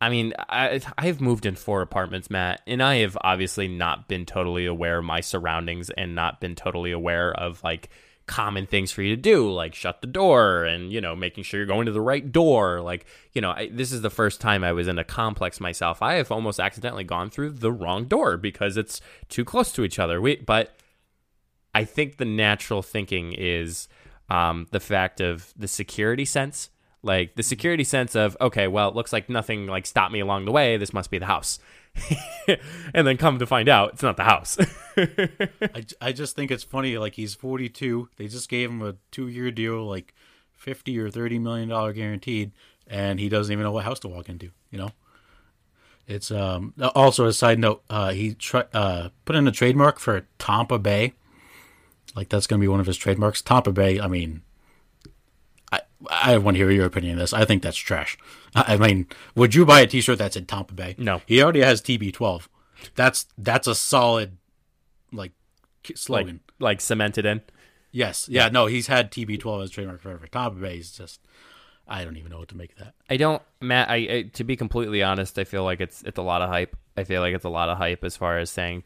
I 0.00 0.10
mean, 0.10 0.34
I 0.38 0.80
I've 0.98 1.20
moved 1.20 1.46
in 1.46 1.56
four 1.56 1.80
apartments, 1.80 2.30
Matt, 2.30 2.60
and 2.66 2.82
I 2.82 2.96
have 2.96 3.16
obviously 3.22 3.66
not 3.66 4.08
been 4.08 4.26
totally 4.26 4.66
aware 4.66 4.98
of 4.98 5.04
my 5.04 5.20
surroundings 5.20 5.90
and 5.90 6.14
not 6.14 6.40
been 6.40 6.54
totally 6.54 6.92
aware 6.92 7.32
of 7.32 7.64
like 7.64 7.88
common 8.26 8.66
things 8.66 8.90
for 8.90 9.02
you 9.02 9.14
to 9.14 9.20
do, 9.20 9.50
like 9.50 9.74
shut 9.74 10.00
the 10.00 10.06
door 10.06 10.64
and, 10.64 10.92
you 10.92 11.00
know, 11.00 11.14
making 11.14 11.44
sure 11.44 11.60
you're 11.60 11.66
going 11.66 11.86
to 11.86 11.92
the 11.92 12.00
right 12.00 12.32
door. 12.32 12.80
Like, 12.80 13.06
you 13.32 13.40
know, 13.40 13.52
I, 13.52 13.68
this 13.72 13.92
is 13.92 14.02
the 14.02 14.10
first 14.10 14.40
time 14.40 14.64
I 14.64 14.72
was 14.72 14.88
in 14.88 14.98
a 14.98 15.04
complex 15.04 15.60
myself. 15.60 16.02
I 16.02 16.14
have 16.14 16.32
almost 16.32 16.60
accidentally 16.60 17.04
gone 17.04 17.30
through 17.30 17.50
the 17.50 17.72
wrong 17.72 18.06
door 18.06 18.36
because 18.36 18.76
it's 18.76 19.00
too 19.28 19.44
close 19.44 19.72
to 19.72 19.84
each 19.84 19.98
other. 19.98 20.20
We, 20.20 20.36
but 20.36 20.74
I 21.74 21.84
think 21.84 22.16
the 22.16 22.24
natural 22.24 22.82
thinking 22.82 23.32
is 23.32 23.88
um, 24.28 24.66
the 24.72 24.80
fact 24.80 25.20
of 25.20 25.54
the 25.56 25.68
security 25.68 26.24
sense. 26.24 26.70
Like 27.06 27.36
the 27.36 27.42
security 27.44 27.84
sense 27.84 28.16
of, 28.16 28.36
okay, 28.40 28.66
well, 28.66 28.88
it 28.88 28.96
looks 28.96 29.12
like 29.12 29.28
nothing 29.30 29.68
like 29.68 29.86
stopped 29.86 30.12
me 30.12 30.18
along 30.18 30.44
the 30.44 30.50
way. 30.50 30.76
This 30.76 30.92
must 30.92 31.08
be 31.08 31.18
the 31.18 31.26
house. 31.26 31.60
and 32.94 33.06
then 33.06 33.16
come 33.16 33.38
to 33.38 33.46
find 33.46 33.68
out 33.68 33.92
it's 33.92 34.02
not 34.02 34.16
the 34.16 34.24
house. 34.24 34.58
I, 34.96 35.84
I 36.00 36.12
just 36.12 36.34
think 36.34 36.50
it's 36.50 36.64
funny. 36.64 36.98
Like 36.98 37.14
he's 37.14 37.34
42. 37.34 38.08
They 38.16 38.26
just 38.26 38.48
gave 38.48 38.70
him 38.70 38.82
a 38.82 38.96
two 39.12 39.28
year 39.28 39.52
deal, 39.52 39.86
like 39.86 40.14
50 40.56 40.98
or 40.98 41.08
30 41.08 41.38
million 41.38 41.68
dollar 41.68 41.92
guaranteed, 41.92 42.50
and 42.88 43.20
he 43.20 43.28
doesn't 43.28 43.52
even 43.52 43.62
know 43.62 43.72
what 43.72 43.84
house 43.84 44.00
to 44.00 44.08
walk 44.08 44.28
into. 44.28 44.50
You 44.70 44.78
know. 44.78 44.90
It's 46.08 46.30
um 46.30 46.74
also 46.94 47.26
a 47.26 47.32
side 47.32 47.58
note. 47.60 47.82
Uh, 47.88 48.12
he 48.12 48.36
uh, 48.52 49.10
put 49.24 49.36
in 49.36 49.46
a 49.46 49.52
trademark 49.52 50.00
for 50.00 50.26
Tampa 50.38 50.78
Bay. 50.78 51.14
Like 52.16 52.28
that's 52.28 52.46
going 52.48 52.60
to 52.60 52.64
be 52.64 52.68
one 52.68 52.80
of 52.80 52.86
his 52.86 52.96
trademarks. 52.96 53.42
Tampa 53.42 53.72
Bay. 53.72 54.00
I 54.00 54.08
mean, 54.08 54.42
I 55.72 55.80
I 56.10 56.38
want 56.38 56.56
to 56.56 56.58
hear 56.58 56.70
your 56.70 56.86
opinion 56.86 57.14
on 57.14 57.18
this. 57.18 57.32
I 57.32 57.44
think 57.44 57.62
that's 57.62 57.76
trash. 57.76 58.18
I 58.54 58.76
mean, 58.76 59.06
would 59.34 59.54
you 59.54 59.66
buy 59.66 59.80
a 59.80 59.86
T-shirt 59.86 60.18
that 60.18 60.32
said 60.32 60.48
Tampa 60.48 60.74
Bay? 60.74 60.94
No. 60.98 61.20
He 61.26 61.42
already 61.42 61.60
has 61.60 61.82
TB12. 61.82 62.48
That's 62.94 63.26
that's 63.36 63.66
a 63.66 63.74
solid 63.74 64.36
like 65.12 65.32
slogan. 65.94 66.40
Like, 66.58 66.78
like 66.78 66.80
cemented 66.80 67.26
in. 67.26 67.42
Yes. 67.92 68.28
Yeah. 68.28 68.48
No. 68.48 68.66
He's 68.66 68.86
had 68.86 69.10
TB12 69.10 69.64
as 69.64 69.70
a 69.70 69.72
trademark 69.72 70.00
forever. 70.00 70.26
Tampa 70.26 70.58
Bay 70.58 70.78
is 70.78 70.92
just. 70.92 71.20
I 71.88 72.04
don't 72.04 72.16
even 72.16 72.32
know 72.32 72.38
what 72.38 72.48
to 72.48 72.56
make 72.56 72.72
of 72.72 72.78
that. 72.78 72.94
I 73.08 73.16
don't, 73.16 73.40
Matt. 73.60 73.88
I, 73.88 73.94
I 73.94 74.30
to 74.32 74.42
be 74.42 74.56
completely 74.56 75.04
honest, 75.04 75.38
I 75.38 75.44
feel 75.44 75.62
like 75.62 75.80
it's 75.80 76.02
it's 76.02 76.18
a 76.18 76.22
lot 76.22 76.42
of 76.42 76.48
hype. 76.48 76.76
I 76.96 77.04
feel 77.04 77.20
like 77.20 77.34
it's 77.34 77.44
a 77.44 77.50
lot 77.50 77.68
of 77.68 77.78
hype 77.78 78.02
as 78.02 78.16
far 78.16 78.38
as 78.38 78.50
saying 78.50 78.84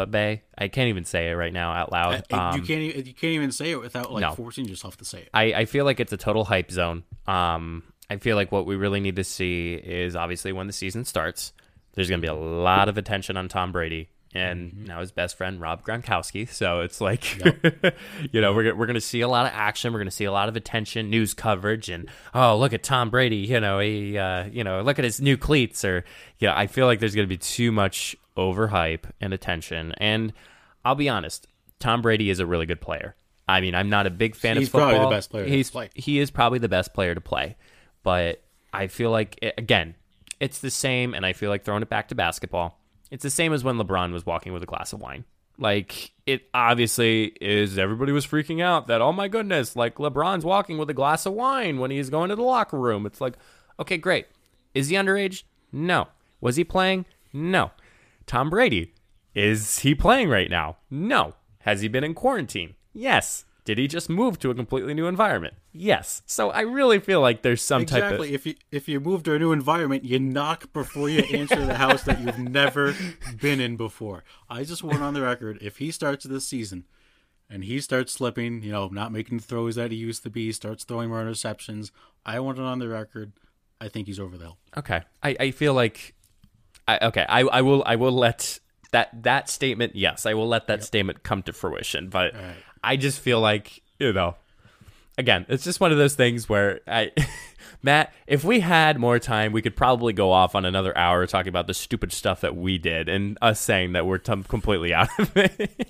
Tampa 0.00 0.10
Bay. 0.10 0.42
I 0.56 0.68
can't 0.68 0.88
even 0.88 1.04
say 1.04 1.30
it 1.30 1.34
right 1.34 1.52
now 1.52 1.72
out 1.72 1.92
loud. 1.92 2.24
Um, 2.32 2.56
you 2.56 2.62
can't. 2.62 2.82
You 3.06 3.14
can't 3.14 3.32
even 3.32 3.52
say 3.52 3.70
it 3.70 3.80
without 3.80 4.12
like 4.12 4.22
no. 4.22 4.32
forcing 4.32 4.66
yourself 4.66 4.96
to 4.98 5.04
say 5.04 5.22
it. 5.22 5.30
I, 5.34 5.52
I 5.52 5.64
feel 5.64 5.84
like 5.84 6.00
it's 6.00 6.12
a 6.12 6.16
total 6.16 6.44
hype 6.44 6.70
zone. 6.70 7.04
Um, 7.26 7.82
I 8.08 8.16
feel 8.16 8.36
like 8.36 8.50
what 8.50 8.66
we 8.66 8.76
really 8.76 9.00
need 9.00 9.16
to 9.16 9.24
see 9.24 9.74
is 9.74 10.16
obviously 10.16 10.52
when 10.52 10.66
the 10.66 10.72
season 10.72 11.04
starts, 11.04 11.52
there's 11.94 12.08
going 12.08 12.20
to 12.20 12.24
be 12.24 12.30
a 12.30 12.34
lot 12.34 12.88
of 12.88 12.98
attention 12.98 13.36
on 13.36 13.48
Tom 13.48 13.72
Brady 13.72 14.08
and 14.32 14.72
mm-hmm. 14.72 14.84
now 14.86 15.00
his 15.00 15.10
best 15.10 15.36
friend 15.36 15.60
Rob 15.60 15.84
Gronkowski. 15.84 16.48
So 16.48 16.80
it's 16.80 17.00
like, 17.00 17.38
yep. 17.38 17.96
you 18.32 18.40
know, 18.40 18.52
we're 18.52 18.74
we're 18.74 18.86
gonna 18.86 19.00
see 19.00 19.20
a 19.20 19.28
lot 19.28 19.46
of 19.46 19.52
action. 19.54 19.92
We're 19.92 19.98
gonna 19.98 20.10
see 20.10 20.24
a 20.24 20.32
lot 20.32 20.48
of 20.48 20.56
attention, 20.56 21.10
news 21.10 21.34
coverage, 21.34 21.88
and 21.88 22.08
oh, 22.34 22.56
look 22.56 22.72
at 22.72 22.82
Tom 22.82 23.10
Brady. 23.10 23.36
You 23.36 23.60
know, 23.60 23.78
he, 23.80 24.16
uh, 24.18 24.44
you 24.44 24.64
know, 24.64 24.82
look 24.82 24.98
at 24.98 25.04
his 25.04 25.20
new 25.20 25.36
cleats. 25.36 25.84
Or 25.84 26.04
yeah, 26.38 26.56
I 26.56 26.66
feel 26.66 26.86
like 26.86 27.00
there's 27.00 27.14
gonna 27.14 27.26
be 27.26 27.38
too 27.38 27.72
much 27.72 28.16
overhype 28.36 29.04
and 29.20 29.32
attention. 29.32 29.92
And 29.98 30.32
I'll 30.84 30.94
be 30.94 31.08
honest, 31.08 31.46
Tom 31.78 32.02
Brady 32.02 32.30
is 32.30 32.40
a 32.40 32.46
really 32.46 32.66
good 32.66 32.80
player. 32.80 33.14
I 33.48 33.60
mean, 33.60 33.74
I'm 33.74 33.88
not 33.88 34.06
a 34.06 34.10
big 34.10 34.36
fan 34.36 34.56
He's 34.56 34.68
of 34.68 34.72
football. 34.72 34.88
He's 34.90 34.96
probably 34.96 35.10
the 35.10 35.16
best 35.16 35.30
player. 35.30 35.44
He's 35.46 35.72
he 35.94 36.18
is 36.20 36.30
probably 36.30 36.58
the 36.60 36.68
best 36.68 36.94
player 36.94 37.14
to 37.14 37.20
play, 37.20 37.56
but 38.02 38.42
I 38.72 38.86
feel 38.86 39.10
like 39.10 39.38
again, 39.58 39.96
it's 40.38 40.60
the 40.60 40.70
same. 40.70 41.14
And 41.14 41.26
I 41.26 41.32
feel 41.32 41.50
like 41.50 41.64
throwing 41.64 41.82
it 41.82 41.88
back 41.88 42.08
to 42.08 42.14
basketball 42.14 42.80
it's 43.10 43.22
the 43.22 43.30
same 43.30 43.52
as 43.52 43.64
when 43.64 43.76
LeBron 43.76 44.12
was 44.12 44.24
walking 44.24 44.52
with 44.52 44.62
a 44.62 44.66
glass 44.66 44.92
of 44.92 45.00
wine. 45.00 45.24
Like 45.58 46.12
it 46.26 46.48
obviously 46.54 47.24
is 47.40 47.76
everybody 47.76 48.12
was 48.12 48.26
freaking 48.26 48.62
out 48.62 48.86
that 48.86 49.02
oh 49.02 49.12
my 49.12 49.28
goodness, 49.28 49.76
like 49.76 49.96
LeBron's 49.96 50.44
walking 50.44 50.78
with 50.78 50.88
a 50.88 50.94
glass 50.94 51.26
of 51.26 51.34
wine 51.34 51.78
when 51.78 51.90
he's 51.90 52.08
going 52.08 52.30
to 52.30 52.36
the 52.36 52.42
locker 52.42 52.78
room. 52.78 53.04
It's 53.04 53.20
like, 53.20 53.34
okay, 53.78 53.98
great. 53.98 54.26
Is 54.74 54.88
he 54.88 54.96
underage? 54.96 55.42
No. 55.72 56.08
Was 56.40 56.56
he 56.56 56.64
playing? 56.64 57.04
No. 57.32 57.72
Tom 58.30 58.48
Brady, 58.48 58.94
is 59.34 59.80
he 59.80 59.92
playing 59.92 60.28
right 60.28 60.48
now? 60.48 60.76
No. 60.88 61.34
Has 61.62 61.80
he 61.80 61.88
been 61.88 62.04
in 62.04 62.14
quarantine? 62.14 62.76
Yes. 62.92 63.44
Did 63.64 63.76
he 63.76 63.88
just 63.88 64.08
move 64.08 64.38
to 64.38 64.50
a 64.50 64.54
completely 64.54 64.94
new 64.94 65.08
environment? 65.08 65.54
Yes. 65.72 66.22
So 66.26 66.50
I 66.50 66.60
really 66.60 67.00
feel 67.00 67.20
like 67.20 67.42
there's 67.42 67.60
some 67.60 67.82
exactly. 67.82 68.08
type 68.08 68.20
of 68.20 68.32
if 68.32 68.46
you 68.46 68.54
if 68.70 68.88
you 68.88 69.00
move 69.00 69.24
to 69.24 69.34
a 69.34 69.38
new 69.40 69.50
environment, 69.50 70.04
you 70.04 70.20
knock 70.20 70.72
before 70.72 71.08
you 71.08 71.24
enter 71.28 71.66
the 71.66 71.74
house 71.74 72.04
that 72.04 72.20
you've 72.20 72.38
never 72.38 72.94
been 73.40 73.58
in 73.60 73.76
before. 73.76 74.22
I 74.48 74.62
just 74.62 74.84
want 74.84 75.02
on 75.02 75.14
the 75.14 75.22
record 75.22 75.58
if 75.60 75.78
he 75.78 75.90
starts 75.90 76.24
this 76.24 76.46
season 76.46 76.84
and 77.48 77.64
he 77.64 77.80
starts 77.80 78.12
slipping, 78.12 78.62
you 78.62 78.70
know, 78.70 78.86
not 78.92 79.10
making 79.10 79.38
the 79.38 79.44
throws 79.44 79.74
that 79.74 79.90
he 79.90 79.96
used 79.96 80.22
to 80.22 80.30
be, 80.30 80.52
starts 80.52 80.84
throwing 80.84 81.08
more 81.08 81.24
interceptions, 81.24 81.90
I 82.24 82.38
want 82.38 82.58
it 82.60 82.64
on 82.64 82.78
the 82.78 82.88
record. 82.88 83.32
I 83.80 83.88
think 83.88 84.06
he's 84.06 84.20
over 84.20 84.38
the 84.38 84.44
hill. 84.44 84.58
Okay. 84.76 85.00
I, 85.20 85.36
I 85.40 85.50
feel 85.50 85.74
like 85.74 86.14
I 86.90 87.06
okay, 87.06 87.24
I, 87.28 87.40
I 87.40 87.62
will 87.62 87.82
I 87.86 87.96
will 87.96 88.12
let 88.12 88.58
that 88.92 89.22
that 89.22 89.48
statement 89.48 89.94
yes, 89.94 90.26
I 90.26 90.34
will 90.34 90.48
let 90.48 90.66
that 90.66 90.80
yep. 90.80 90.86
statement 90.86 91.22
come 91.22 91.42
to 91.44 91.52
fruition. 91.52 92.08
But 92.08 92.34
right. 92.34 92.56
I 92.82 92.96
just 92.96 93.20
feel 93.20 93.40
like, 93.40 93.82
you 93.98 94.12
know, 94.12 94.36
again, 95.16 95.46
it's 95.48 95.64
just 95.64 95.80
one 95.80 95.92
of 95.92 95.98
those 95.98 96.14
things 96.14 96.48
where 96.48 96.80
I, 96.86 97.12
Matt, 97.82 98.12
if 98.26 98.44
we 98.44 98.60
had 98.60 98.98
more 98.98 99.18
time, 99.18 99.52
we 99.52 99.62
could 99.62 99.76
probably 99.76 100.12
go 100.12 100.32
off 100.32 100.54
on 100.54 100.64
another 100.64 100.96
hour 100.96 101.26
talking 101.26 101.48
about 101.48 101.66
the 101.66 101.74
stupid 101.74 102.12
stuff 102.12 102.40
that 102.42 102.56
we 102.56 102.78
did 102.78 103.08
and 103.08 103.38
us 103.40 103.60
saying 103.60 103.92
that 103.92 104.06
we're 104.06 104.18
t- 104.18 104.42
completely 104.48 104.92
out 104.94 105.08
of 105.18 105.36
it. 105.36 105.86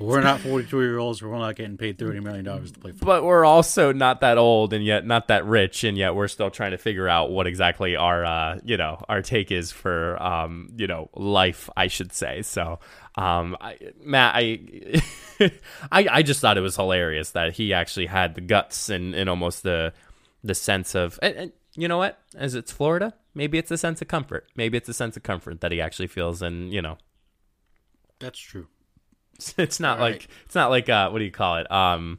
we're 0.00 0.20
not 0.20 0.40
42 0.40 0.80
year 0.80 0.98
olds. 0.98 1.22
We're 1.22 1.36
not 1.38 1.56
getting 1.56 1.76
paid 1.76 1.98
$30 1.98 2.22
million 2.22 2.44
to 2.44 2.78
play 2.78 2.92
football. 2.92 3.06
But 3.06 3.24
we're 3.24 3.44
also 3.44 3.92
not 3.92 4.20
that 4.20 4.38
old 4.38 4.72
and 4.72 4.84
yet 4.84 5.06
not 5.06 5.28
that 5.28 5.44
rich. 5.46 5.84
And 5.84 5.96
yet 5.96 6.14
we're 6.14 6.28
still 6.28 6.50
trying 6.50 6.72
to 6.72 6.78
figure 6.78 7.08
out 7.08 7.30
what 7.30 7.46
exactly 7.46 7.96
our, 7.96 8.24
uh, 8.24 8.58
you 8.64 8.76
know, 8.76 9.02
our 9.08 9.22
take 9.22 9.50
is 9.50 9.70
for, 9.70 10.20
um, 10.22 10.72
you 10.76 10.86
know, 10.86 11.10
life, 11.14 11.70
I 11.76 11.86
should 11.86 12.12
say. 12.12 12.42
So, 12.42 12.78
um, 13.14 13.56
I, 13.60 13.78
Matt, 14.02 14.34
I, 14.36 15.02
I, 15.92 16.06
I 16.10 16.22
just 16.22 16.40
thought 16.40 16.58
it 16.58 16.62
was 16.62 16.76
hilarious 16.76 17.30
that 17.30 17.54
he 17.54 17.72
actually 17.72 18.06
had 18.06 18.34
the 18.34 18.40
guts 18.40 18.88
and, 18.88 19.14
and 19.14 19.30
almost 19.30 19.62
the, 19.62 19.92
the 20.46 20.54
sense 20.54 20.94
of, 20.94 21.18
and, 21.22 21.34
and 21.36 21.52
you 21.74 21.88
know 21.88 21.98
what? 21.98 22.18
As 22.36 22.54
it's 22.54 22.72
Florida, 22.72 23.14
maybe 23.34 23.58
it's 23.58 23.70
a 23.70 23.76
sense 23.78 24.00
of 24.02 24.08
comfort. 24.08 24.46
Maybe 24.56 24.76
it's 24.78 24.88
a 24.88 24.94
sense 24.94 25.16
of 25.16 25.22
comfort 25.22 25.60
that 25.60 25.72
he 25.72 25.80
actually 25.80 26.06
feels, 26.08 26.42
and 26.42 26.72
you 26.72 26.80
know, 26.82 26.98
that's 28.18 28.38
true. 28.38 28.68
It's 29.58 29.78
not 29.80 29.98
All 29.98 30.04
like 30.04 30.12
right. 30.14 30.26
it's 30.46 30.54
not 30.54 30.70
like 30.70 30.88
uh, 30.88 31.10
what 31.10 31.18
do 31.18 31.24
you 31.26 31.30
call 31.30 31.58
it? 31.58 31.70
Um, 31.70 32.18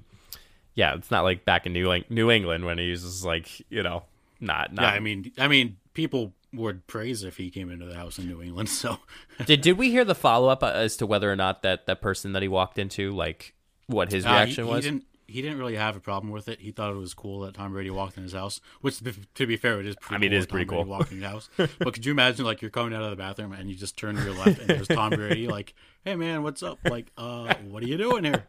yeah, 0.75 0.93
it's 0.93 1.09
not 1.09 1.23
like 1.23 1.45
back 1.45 1.65
in 1.65 1.73
New 1.73 2.03
New 2.09 2.29
England 2.29 2.63
when 2.65 2.77
he 2.77 2.91
was 2.91 3.25
like 3.25 3.49
you 3.71 3.81
know 3.81 4.03
not 4.39 4.71
not. 4.71 4.83
Yeah, 4.83 4.89
I 4.91 4.99
mean, 4.99 5.31
I 5.39 5.47
mean, 5.47 5.77
people 5.95 6.35
would 6.53 6.85
praise 6.85 7.23
if 7.23 7.37
he 7.37 7.49
came 7.49 7.71
into 7.71 7.85
the 7.87 7.95
house 7.95 8.19
in 8.19 8.27
New 8.27 8.43
England. 8.43 8.69
So 8.69 8.99
did 9.47 9.61
did 9.61 9.79
we 9.79 9.89
hear 9.89 10.05
the 10.05 10.13
follow 10.13 10.47
up 10.49 10.61
as 10.61 10.95
to 10.97 11.07
whether 11.07 11.31
or 11.31 11.35
not 11.35 11.63
that 11.63 11.87
that 11.87 12.01
person 12.01 12.33
that 12.33 12.43
he 12.43 12.47
walked 12.47 12.77
into 12.77 13.09
like 13.15 13.55
what 13.87 14.11
his 14.11 14.23
Uh, 14.23 14.29
he- 14.29 14.35
reaction 14.35 14.65
he, 14.65 14.71
was? 14.71 14.83
didn't. 14.85 15.05
He 15.27 15.41
didn't 15.41 15.57
really 15.57 15.75
have 15.75 15.95
a 15.95 15.99
problem 15.99 16.31
with 16.31 16.47
it. 16.47 16.61
He 16.61 16.71
thought 16.71 16.91
it 16.91 16.97
was 16.97 17.13
cool 17.13 17.41
that 17.41 17.53
Tom 17.53 17.73
Brady 17.73 17.89
walked 17.89 18.17
in 18.17 18.23
his 18.23 18.33
house. 18.33 18.61
Which, 18.81 18.99
to 19.35 19.45
be 19.45 19.57
fair, 19.57 19.79
it 19.79 19.85
is. 19.85 19.95
Pretty 19.97 20.15
I 20.15 20.17
mean, 20.17 20.31
it 20.31 20.35
cool 20.35 20.39
is 20.39 20.45
that 20.45 20.51
pretty 20.51 20.65
Tom 20.65 20.75
Brady 20.75 20.83
cool. 20.83 20.97
Walking 20.97 21.17
in 21.17 21.21
your 21.21 21.31
house. 21.31 21.49
but 21.79 21.93
could 21.93 22.05
you 22.05 22.11
imagine, 22.11 22.45
like, 22.45 22.61
you're 22.61 22.71
coming 22.71 22.93
out 22.93 23.03
of 23.03 23.09
the 23.09 23.17
bathroom 23.17 23.51
and 23.51 23.69
you 23.69 23.75
just 23.75 23.97
turn 23.97 24.15
to 24.15 24.23
your 24.23 24.33
left 24.33 24.59
and 24.59 24.69
there's 24.69 24.87
Tom 24.87 25.11
Brady, 25.11 25.47
like, 25.47 25.73
"Hey, 26.05 26.15
man, 26.15 26.43
what's 26.43 26.63
up? 26.63 26.79
Like, 26.89 27.11
uh, 27.17 27.53
what 27.69 27.83
are 27.83 27.87
you 27.87 27.97
doing 27.97 28.23
here?" 28.23 28.45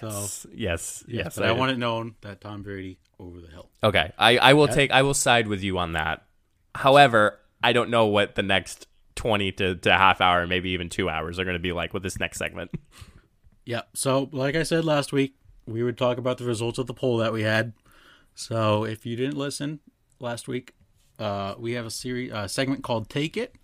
So, 0.00 0.06
yes, 0.06 0.46
yes, 0.54 1.04
yeah, 1.08 1.24
yes. 1.24 1.36
but 1.36 1.46
I 1.46 1.52
want 1.52 1.72
it 1.72 1.78
known 1.78 2.14
that 2.20 2.40
Tom 2.40 2.62
Brady 2.62 2.98
over 3.18 3.40
the 3.40 3.48
hill. 3.48 3.68
Okay, 3.82 4.12
I, 4.16 4.38
I 4.38 4.52
will 4.54 4.68
take 4.68 4.90
I 4.92 5.02
will 5.02 5.14
side 5.14 5.48
with 5.48 5.62
you 5.62 5.78
on 5.78 5.92
that. 5.92 6.24
However, 6.74 7.38
I 7.62 7.72
don't 7.72 7.90
know 7.90 8.06
what 8.06 8.34
the 8.34 8.42
next 8.42 8.86
twenty 9.16 9.52
to, 9.52 9.74
to 9.74 9.92
half 9.92 10.20
hour, 10.20 10.46
maybe 10.46 10.70
even 10.70 10.88
two 10.88 11.10
hours, 11.10 11.38
are 11.38 11.44
going 11.44 11.54
to 11.54 11.60
be 11.60 11.72
like 11.72 11.92
with 11.92 12.02
this 12.02 12.18
next 12.20 12.38
segment. 12.38 12.70
Yeah. 13.70 13.82
So, 13.94 14.28
like 14.32 14.56
I 14.56 14.64
said 14.64 14.84
last 14.84 15.12
week, 15.12 15.34
we 15.64 15.84
would 15.84 15.96
talk 15.96 16.18
about 16.18 16.38
the 16.38 16.44
results 16.44 16.76
of 16.78 16.88
the 16.88 16.94
poll 16.94 17.18
that 17.18 17.32
we 17.32 17.42
had. 17.42 17.72
So, 18.34 18.82
if 18.84 19.06
you 19.06 19.14
didn't 19.14 19.36
listen 19.38 19.78
last 20.18 20.48
week, 20.48 20.72
uh, 21.20 21.54
we 21.56 21.72
have 21.74 21.86
a 21.86 21.90
series 21.90 22.32
uh, 22.32 22.48
segment 22.48 22.82
called 22.82 23.08
"Take 23.08 23.36
It," 23.36 23.54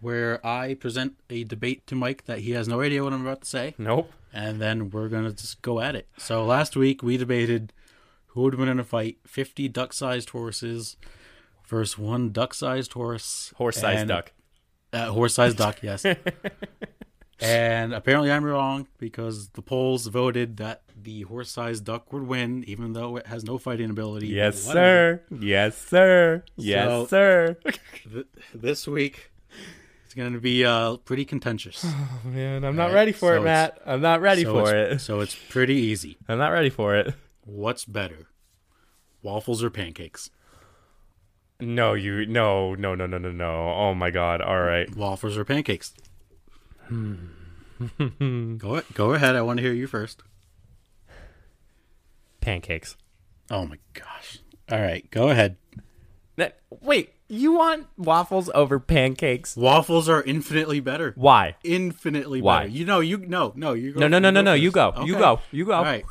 where 0.00 0.44
I 0.46 0.72
present 0.72 1.16
a 1.28 1.44
debate 1.44 1.86
to 1.88 1.94
Mike 1.94 2.24
that 2.24 2.38
he 2.38 2.52
has 2.52 2.66
no 2.66 2.80
idea 2.80 3.04
what 3.04 3.12
I'm 3.12 3.26
about 3.26 3.42
to 3.42 3.46
say, 3.48 3.74
Nope. 3.76 4.10
and 4.32 4.58
then 4.58 4.88
we're 4.88 5.08
gonna 5.10 5.32
just 5.32 5.60
go 5.60 5.80
at 5.80 5.94
it. 5.96 6.08
So, 6.16 6.46
last 6.46 6.74
week 6.74 7.02
we 7.02 7.18
debated 7.18 7.74
who 8.28 8.40
would 8.44 8.54
win 8.54 8.70
in 8.70 8.80
a 8.80 8.84
fight: 8.84 9.18
50 9.26 9.68
duck-sized 9.68 10.30
horses 10.30 10.96
versus 11.68 11.98
one 11.98 12.30
duck-sized 12.32 12.94
horse, 12.94 13.52
Horse-sized 13.56 14.00
and- 14.00 14.08
duck. 14.08 14.32
uh, 14.94 15.08
horse-sized 15.10 15.58
duck, 15.58 15.82
yes. 15.82 16.06
and 17.42 17.92
apparently, 17.94 18.30
I'm 18.30 18.44
wrong 18.44 18.86
because 18.98 19.48
the 19.50 19.62
polls 19.62 20.06
voted 20.06 20.56
that 20.58 20.82
the 21.00 21.22
horse-sized 21.22 21.84
duck 21.84 22.12
would 22.12 22.22
win, 22.26 22.64
even 22.66 22.92
though 22.92 23.16
it 23.16 23.26
has 23.26 23.44
no 23.44 23.58
fighting 23.58 23.90
ability. 23.90 24.28
Yes, 24.28 24.62
sir. 24.62 25.20
Yes, 25.30 25.76
sir. 25.76 26.44
Yes, 26.56 26.88
So- 26.88 27.06
sir. 27.06 27.56
Th- 28.12 28.26
this 28.54 28.86
week, 28.86 29.32
it's 30.04 30.14
going 30.14 30.32
to 30.34 30.40
be 30.40 30.64
uh, 30.64 30.96
pretty 30.98 31.24
contentious. 31.24 31.84
Oh, 32.24 32.28
man, 32.28 32.64
I'm 32.64 32.76
not 32.76 32.82
Alright, 32.90 32.94
ready 32.94 33.12
for 33.12 33.34
so 33.34 33.40
it, 33.42 33.44
Matt. 33.44 33.80
I'm 33.84 34.00
not 34.00 34.20
ready 34.20 34.44
so 34.44 34.52
for 34.52 34.74
it. 34.74 35.00
So 35.00 35.20
it's 35.20 35.34
pretty 35.48 35.74
easy. 35.74 36.18
I'm 36.28 36.38
not 36.38 36.50
ready 36.50 36.70
for 36.70 36.94
it. 36.94 37.14
What's 37.44 37.84
better, 37.84 38.28
waffles 39.22 39.62
or 39.64 39.70
pancakes? 39.70 40.30
No, 41.58 41.94
you 41.94 42.26
no, 42.26 42.74
no, 42.74 42.94
no, 42.94 43.06
no, 43.06 43.18
no, 43.18 43.30
no. 43.32 43.72
Oh 43.72 43.94
my 43.94 44.10
god. 44.10 44.40
All 44.40 44.60
right. 44.60 44.92
Waffles 44.96 45.36
or 45.36 45.44
pancakes? 45.44 45.94
Hmm. 46.88 47.16
go 48.58 48.82
go 48.94 49.12
ahead. 49.14 49.36
I 49.36 49.42
want 49.42 49.58
to 49.58 49.62
hear 49.62 49.72
you 49.72 49.86
first. 49.86 50.22
Pancakes. 52.40 52.96
Oh 53.50 53.66
my 53.66 53.78
gosh! 53.92 54.38
All 54.70 54.80
right, 54.80 55.08
go 55.10 55.28
ahead. 55.28 55.56
That- 56.36 56.58
wait, 56.80 57.14
you 57.28 57.52
want 57.52 57.86
waffles 57.96 58.50
over 58.54 58.78
pancakes? 58.80 59.56
Waffles 59.56 60.08
are 60.08 60.22
infinitely 60.22 60.80
better. 60.80 61.12
Why? 61.16 61.56
infinitely 61.62 62.40
Why? 62.42 62.62
better. 62.64 62.70
You 62.70 62.84
know, 62.84 63.00
you 63.00 63.18
no, 63.18 63.52
no, 63.54 63.74
you 63.74 63.92
go. 63.92 64.00
No, 64.00 64.08
no, 64.08 64.18
no, 64.18 64.28
you 64.28 64.32
no, 64.32 64.40
go 64.40 64.44
no. 64.44 64.54
You 64.54 64.70
go. 64.70 64.92
You 65.04 65.18
go. 65.18 65.40
You 65.50 65.64
go. 65.66 65.72
All 65.72 65.84
right. 65.84 66.04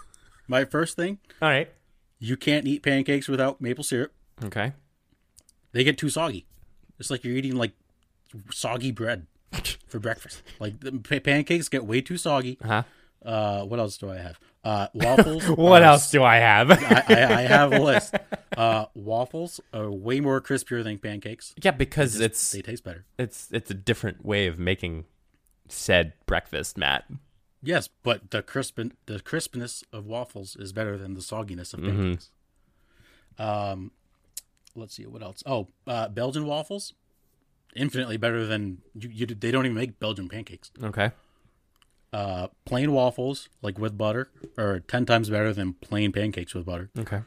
My 0.48 0.66
first 0.66 0.96
thing, 0.96 1.18
All 1.42 1.50
right. 1.50 1.70
you 2.20 2.36
can't 2.36 2.68
eat 2.68 2.84
pancakes 2.84 3.28
without 3.28 3.62
maple 3.62 3.84
syrup. 3.84 4.12
Okay. 4.44 4.74
They 5.72 5.84
get 5.84 5.98
too 5.98 6.10
soggy. 6.10 6.46
It's 7.00 7.10
like 7.10 7.24
you're 7.24 7.36
eating 7.36 7.56
like 7.56 7.72
soggy 8.52 8.92
bread 8.92 9.28
for 9.88 10.00
breakfast. 10.00 10.42
Like 10.60 10.80
the 10.80 10.92
pa- 10.94 11.20
pancakes 11.20 11.70
get 11.70 11.86
way 11.86 12.02
too 12.02 12.18
soggy. 12.18 12.58
Huh? 12.64 12.84
Uh, 13.24 13.64
what 13.64 13.80
else 13.80 13.98
do 13.98 14.10
I 14.10 14.18
have? 14.18 14.40
Uh, 14.64 14.88
waffles. 14.94 15.48
What 15.48 15.82
are- 15.84 15.86
else 15.86 16.10
do 16.12 16.24
I 16.24 16.38
have? 16.38 16.72
I, 16.72 17.04
I, 17.08 17.14
I 17.40 17.42
have 17.44 17.72
a 17.74 17.80
list. 17.80 18.16
Uh, 18.58 18.86
waffles 18.96 19.60
are 19.74 19.92
way 19.92 20.20
more 20.20 20.42
crispier 20.42 20.84
than 20.84 20.98
pancakes. 20.98 21.54
yeah, 21.62 21.72
because 21.72 22.20
it's 22.20 22.52
They 22.52 22.62
taste 22.62 22.84
better. 22.84 23.06
it's 23.20 23.48
it's 23.52 23.70
a 23.72 23.76
different 23.76 24.26
way 24.26 24.48
of 24.48 24.58
making 24.60 25.06
said 25.68 26.14
breakfast, 26.26 26.78
Matt. 26.78 27.06
Yes, 27.64 27.90
but 28.02 28.32
the 28.32 28.42
crisp 28.42 28.80
the 29.06 29.20
crispness 29.20 29.84
of 29.94 30.08
waffles 30.08 30.56
is 30.56 30.74
better 30.74 30.98
than 30.98 31.14
the 31.14 31.22
sogginess 31.22 31.74
of 31.76 31.82
Mm-hmm. 31.82 32.02
pancakes. 32.02 32.30
Um, 33.38 33.92
let's 34.76 34.96
see 34.96 35.06
what 35.06 35.22
else. 35.22 35.44
Oh, 35.46 35.68
uh, 35.88 36.08
Belgian 36.10 36.46
waffles, 36.46 36.94
infinitely 37.76 38.18
better 38.18 38.46
than 38.46 38.80
you, 38.94 39.10
you. 39.10 39.26
They 39.26 39.52
don't 39.52 39.66
even 39.66 39.76
make 39.76 40.00
Belgian 40.00 40.30
pancakes. 40.30 40.72
Okay. 40.84 41.12
Uh, 42.14 42.48
plain 42.66 42.92
waffles, 42.92 43.48
like 43.62 43.80
with 43.80 43.98
butter, 43.98 44.30
are 44.58 44.80
ten 44.82 45.06
times 45.06 45.30
better 45.30 45.54
than 45.54 45.74
plain 45.74 46.12
pancakes 46.12 46.54
with 46.54 46.66
butter. 46.66 46.90
Okay. 46.98 47.22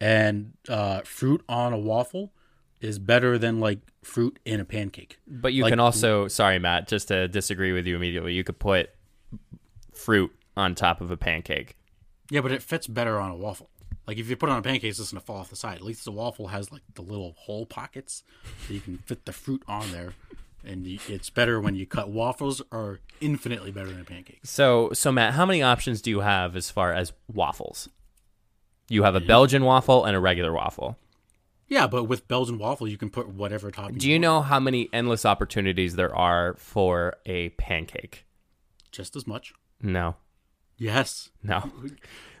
And 0.00 0.54
uh, 0.68 1.00
fruit 1.02 1.42
on 1.48 1.72
a 1.72 1.78
waffle 1.78 2.32
is 2.80 2.98
better 2.98 3.36
than 3.36 3.58
like 3.60 3.80
fruit 4.02 4.38
in 4.44 4.60
a 4.60 4.64
pancake. 4.64 5.18
But 5.26 5.52
you 5.52 5.64
Like- 5.64 5.72
can 5.72 5.80
also, 5.80 6.28
sorry, 6.28 6.58
Matt, 6.58 6.88
just 6.88 7.08
to 7.08 7.26
disagree 7.28 7.72
with 7.72 7.86
you 7.86 7.96
immediately, 7.96 8.32
you 8.34 8.44
could 8.44 8.58
put 8.58 8.90
fruit 9.92 10.30
on 10.56 10.74
top 10.74 11.00
of 11.00 11.10
a 11.10 11.16
pancake. 11.16 11.76
Yeah, 12.30 12.40
but 12.40 12.52
it 12.52 12.62
fits 12.62 12.86
better 12.86 13.18
on 13.18 13.30
a 13.30 13.36
waffle. 13.36 13.68
Like 14.08 14.16
if 14.16 14.28
you 14.28 14.36
put 14.36 14.48
it 14.48 14.52
on 14.52 14.58
a 14.58 14.62
pancake, 14.62 14.84
it's 14.84 14.98
just 14.98 15.12
gonna 15.12 15.20
fall 15.20 15.36
off 15.36 15.50
the 15.50 15.56
side. 15.56 15.76
At 15.76 15.82
least 15.82 16.04
the 16.04 16.10
waffle 16.10 16.48
has 16.48 16.72
like 16.72 16.82
the 16.94 17.02
little 17.02 17.34
hole 17.38 17.66
pockets, 17.66 18.24
so 18.66 18.72
you 18.72 18.80
can 18.80 18.98
fit 18.98 19.26
the 19.26 19.32
fruit 19.32 19.62
on 19.68 19.92
there. 19.92 20.14
And 20.64 20.86
you, 20.86 20.98
it's 21.08 21.30
better 21.30 21.60
when 21.60 21.76
you 21.76 21.86
cut 21.86 22.08
waffles 22.08 22.60
are 22.72 23.00
infinitely 23.20 23.70
better 23.70 23.92
than 23.92 24.04
pancakes. 24.04 24.50
So, 24.50 24.90
so 24.92 25.12
Matt, 25.12 25.34
how 25.34 25.46
many 25.46 25.62
options 25.62 26.02
do 26.02 26.10
you 26.10 26.20
have 26.20 26.56
as 26.56 26.70
far 26.70 26.92
as 26.92 27.12
waffles? 27.32 27.88
You 28.88 29.04
have 29.04 29.14
a 29.14 29.20
Belgian 29.20 29.64
waffle 29.64 30.04
and 30.04 30.16
a 30.16 30.20
regular 30.20 30.52
waffle. 30.52 30.96
Yeah, 31.68 31.86
but 31.86 32.04
with 32.04 32.26
Belgian 32.26 32.58
waffle, 32.58 32.88
you 32.88 32.96
can 32.96 33.10
put 33.10 33.28
whatever 33.28 33.70
topping. 33.70 33.98
Do 33.98 34.10
you 34.10 34.18
know 34.18 34.40
how 34.40 34.58
many 34.58 34.88
endless 34.92 35.24
opportunities 35.26 35.94
there 35.96 36.14
are 36.16 36.54
for 36.54 37.16
a 37.26 37.50
pancake? 37.50 38.24
just 38.90 39.16
as 39.16 39.26
much. 39.26 39.52
No. 39.80 40.16
Yes, 40.76 41.30
No. 41.42 41.70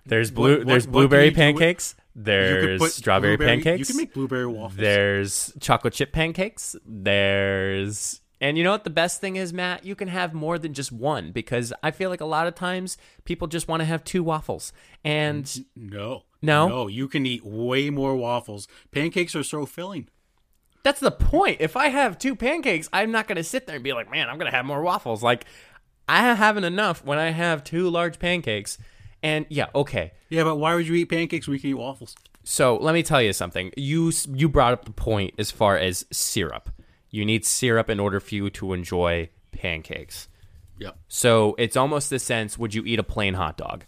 There's 0.08 0.30
blue 0.30 0.58
what- 0.58 0.66
there's 0.66 0.86
what 0.86 0.92
blueberry 0.92 1.30
can 1.30 1.38
you 1.48 1.52
do 1.52 1.54
with- 1.54 1.60
pancakes. 1.60 1.94
There's 2.20 2.94
strawberry 2.94 3.38
pancakes. 3.38 3.78
You 3.78 3.84
can 3.86 3.96
make 3.96 4.12
blueberry 4.12 4.46
waffles. 4.46 4.76
There's 4.76 5.52
chocolate 5.60 5.94
chip 5.94 6.12
pancakes. 6.12 6.74
There's 6.84 8.20
and 8.40 8.56
you 8.56 8.62
know 8.62 8.70
what 8.70 8.84
the 8.84 8.90
best 8.90 9.20
thing 9.20 9.34
is, 9.36 9.52
Matt? 9.52 9.84
You 9.84 9.94
can 9.96 10.06
have 10.08 10.32
more 10.32 10.58
than 10.58 10.72
just 10.72 10.92
one 10.92 11.32
because 11.32 11.72
I 11.82 11.90
feel 11.90 12.08
like 12.08 12.20
a 12.20 12.24
lot 12.24 12.46
of 12.46 12.54
times 12.54 12.96
people 13.24 13.48
just 13.48 13.66
want 13.66 13.80
to 13.80 13.84
have 13.84 14.04
two 14.04 14.22
waffles. 14.22 14.72
And 15.04 15.64
no, 15.74 16.22
No? 16.40 16.68
no. 16.68 16.86
You 16.86 17.08
can 17.08 17.26
eat 17.26 17.44
way 17.44 17.90
more 17.90 18.14
waffles. 18.16 18.68
Pancakes 18.92 19.34
are 19.34 19.42
so 19.42 19.66
filling. 19.66 20.08
that's 20.84 21.00
the 21.00 21.10
point. 21.10 21.60
If 21.60 21.76
I 21.76 21.88
have 21.88 22.18
two 22.18 22.34
pancakes, 22.36 22.88
I'm 22.92 23.10
not 23.10 23.26
going 23.26 23.36
to 23.36 23.44
sit 23.44 23.66
there 23.66 23.74
and 23.74 23.84
be 23.84 23.92
like, 23.92 24.10
"Man, 24.10 24.28
I'm 24.30 24.38
going 24.38 24.50
to 24.50 24.56
have 24.56 24.64
more 24.64 24.80
waffles." 24.82 25.22
Like 25.22 25.44
I 26.08 26.32
haven't 26.34 26.64
enough 26.64 27.04
when 27.04 27.18
I 27.18 27.30
have 27.30 27.62
two 27.64 27.90
large 27.90 28.18
pancakes. 28.18 28.78
And 29.22 29.46
yeah, 29.48 29.66
okay. 29.74 30.12
Yeah, 30.28 30.44
but 30.44 30.56
why 30.56 30.74
would 30.74 30.86
you 30.86 30.94
eat 30.94 31.06
pancakes 31.06 31.46
when 31.46 31.54
you 31.54 31.60
can 31.60 31.70
eat 31.70 31.74
waffles? 31.74 32.14
So 32.44 32.76
let 32.76 32.94
me 32.94 33.02
tell 33.02 33.20
you 33.20 33.32
something. 33.32 33.72
You 33.76 34.12
you 34.28 34.48
brought 34.48 34.72
up 34.72 34.84
the 34.84 34.90
point 34.90 35.34
as 35.38 35.50
far 35.50 35.76
as 35.76 36.06
syrup. 36.10 36.70
You 37.10 37.24
need 37.24 37.44
syrup 37.44 37.90
in 37.90 38.00
order 38.00 38.20
for 38.20 38.34
you 38.34 38.50
to 38.50 38.72
enjoy 38.72 39.30
pancakes. 39.52 40.28
Yep. 40.78 40.96
So 41.08 41.54
it's 41.58 41.76
almost 41.76 42.10
the 42.10 42.18
sense: 42.18 42.58
Would 42.58 42.74
you 42.74 42.84
eat 42.84 42.98
a 42.98 43.02
plain 43.02 43.34
hot 43.34 43.56
dog? 43.56 43.84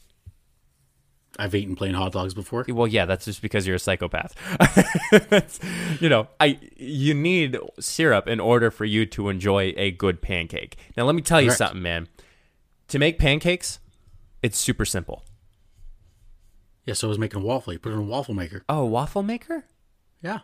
I've 1.38 1.54
eaten 1.54 1.74
plain 1.74 1.94
hot 1.94 2.12
dogs 2.12 2.34
before. 2.34 2.66
Well, 2.68 2.86
yeah, 2.86 3.06
that's 3.06 3.24
just 3.24 3.40
because 3.40 3.66
you're 3.66 3.76
a 3.76 3.78
psychopath. 3.78 4.34
You 6.00 6.08
know, 6.08 6.28
I 6.38 6.58
you 6.76 7.14
need 7.14 7.58
syrup 7.78 8.26
in 8.26 8.40
order 8.40 8.70
for 8.70 8.84
you 8.84 9.04
to 9.06 9.28
enjoy 9.28 9.74
a 9.76 9.90
good 9.90 10.22
pancake. 10.22 10.76
Now, 10.96 11.04
let 11.04 11.14
me 11.14 11.22
tell 11.22 11.40
you 11.40 11.48
Correct. 11.48 11.58
something, 11.58 11.82
man. 11.82 12.08
To 12.88 12.98
make 12.98 13.18
pancakes, 13.18 13.80
it's 14.42 14.58
super 14.58 14.84
simple. 14.84 15.24
Yeah, 16.86 16.94
so 16.94 17.08
I 17.08 17.10
was 17.10 17.18
making 17.18 17.40
a 17.40 17.44
waffle. 17.44 17.72
You 17.72 17.78
put 17.78 17.90
it 17.92 17.96
in 17.96 18.00
a 18.00 18.04
waffle 18.04 18.34
maker. 18.34 18.64
Oh, 18.68 18.84
waffle 18.84 19.22
maker? 19.22 19.64
Yeah. 20.22 20.40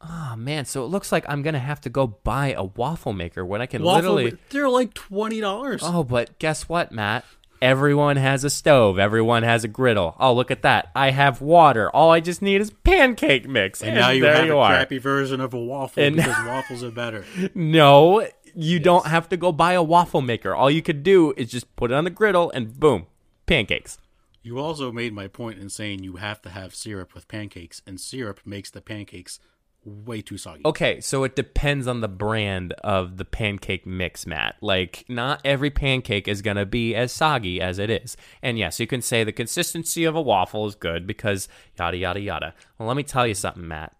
Oh 0.00 0.34
man, 0.36 0.66
so 0.66 0.84
it 0.84 0.88
looks 0.88 1.10
like 1.10 1.24
I'm 1.28 1.40
gonna 1.42 1.58
have 1.58 1.80
to 1.82 1.88
go 1.90 2.06
buy 2.06 2.52
a 2.52 2.64
waffle 2.64 3.14
maker 3.14 3.46
when 3.46 3.62
I 3.62 3.66
can 3.66 3.82
Waffle, 3.82 4.12
literally. 4.14 4.38
they're 4.50 4.68
like 4.68 4.92
twenty 4.92 5.40
dollars. 5.40 5.80
Oh, 5.82 6.04
but 6.04 6.38
guess 6.38 6.68
what, 6.68 6.92
Matt? 6.92 7.24
Everyone 7.62 8.16
has 8.16 8.44
a 8.44 8.50
stove. 8.50 8.98
Everyone 8.98 9.42
has 9.42 9.64
a 9.64 9.68
griddle. 9.68 10.14
Oh, 10.20 10.34
look 10.34 10.50
at 10.50 10.60
that! 10.62 10.90
I 10.94 11.12
have 11.12 11.40
water. 11.40 11.88
All 11.90 12.10
I 12.10 12.20
just 12.20 12.42
need 12.42 12.60
is 12.60 12.70
pancake 12.84 13.48
mix, 13.48 13.82
and 13.82 13.94
now 13.94 14.10
you 14.10 14.20
there 14.20 14.36
have 14.36 14.44
you 14.46 14.52
a 14.52 14.58
are. 14.58 14.68
crappy 14.68 14.98
version 14.98 15.40
of 15.40 15.54
a 15.54 15.58
waffle 15.58 16.02
And- 16.02 16.16
because 16.16 16.36
waffles 16.46 16.84
are 16.84 16.90
better. 16.90 17.24
No, 17.54 18.28
you 18.54 18.78
don't 18.78 19.06
have 19.06 19.30
to 19.30 19.38
go 19.38 19.50
buy 19.50 19.72
a 19.72 19.82
waffle 19.82 20.20
maker. 20.20 20.54
All 20.54 20.70
you 20.70 20.82
could 20.82 21.02
do 21.02 21.32
is 21.38 21.50
just 21.50 21.74
put 21.74 21.90
it 21.90 21.94
on 21.94 22.04
the 22.04 22.10
griddle 22.10 22.50
and 22.50 22.78
boom, 22.78 23.06
pancakes. 23.46 23.98
You 24.42 24.58
also 24.58 24.92
made 24.92 25.12
my 25.12 25.26
point 25.26 25.58
in 25.58 25.68
saying 25.68 26.04
you 26.04 26.16
have 26.16 26.40
to 26.42 26.50
have 26.50 26.74
syrup 26.74 27.14
with 27.14 27.26
pancakes, 27.28 27.82
and 27.86 28.00
syrup 28.00 28.40
makes 28.44 28.70
the 28.70 28.80
pancakes 28.80 29.40
way 29.84 30.20
too 30.20 30.36
soggy. 30.36 30.62
Okay, 30.64 31.00
so 31.00 31.24
it 31.24 31.36
depends 31.36 31.86
on 31.86 32.00
the 32.00 32.08
brand 32.08 32.72
of 32.84 33.16
the 33.16 33.24
pancake 33.24 33.86
mix, 33.86 34.26
Matt. 34.26 34.56
Like, 34.60 35.04
not 35.08 35.40
every 35.44 35.70
pancake 35.70 36.28
is 36.28 36.42
going 36.42 36.56
to 36.56 36.66
be 36.66 36.94
as 36.94 37.12
soggy 37.12 37.60
as 37.60 37.78
it 37.78 37.90
is. 37.90 38.16
And 38.42 38.58
yes, 38.58 38.80
you 38.80 38.86
can 38.86 39.00
say 39.00 39.24
the 39.24 39.32
consistency 39.32 40.04
of 40.04 40.16
a 40.16 40.22
waffle 40.22 40.66
is 40.66 40.74
good 40.74 41.06
because 41.06 41.48
yada, 41.78 41.96
yada, 41.96 42.20
yada. 42.20 42.54
Well, 42.78 42.88
let 42.88 42.96
me 42.96 43.04
tell 43.04 43.26
you 43.26 43.34
something, 43.34 43.66
Matt. 43.66 43.96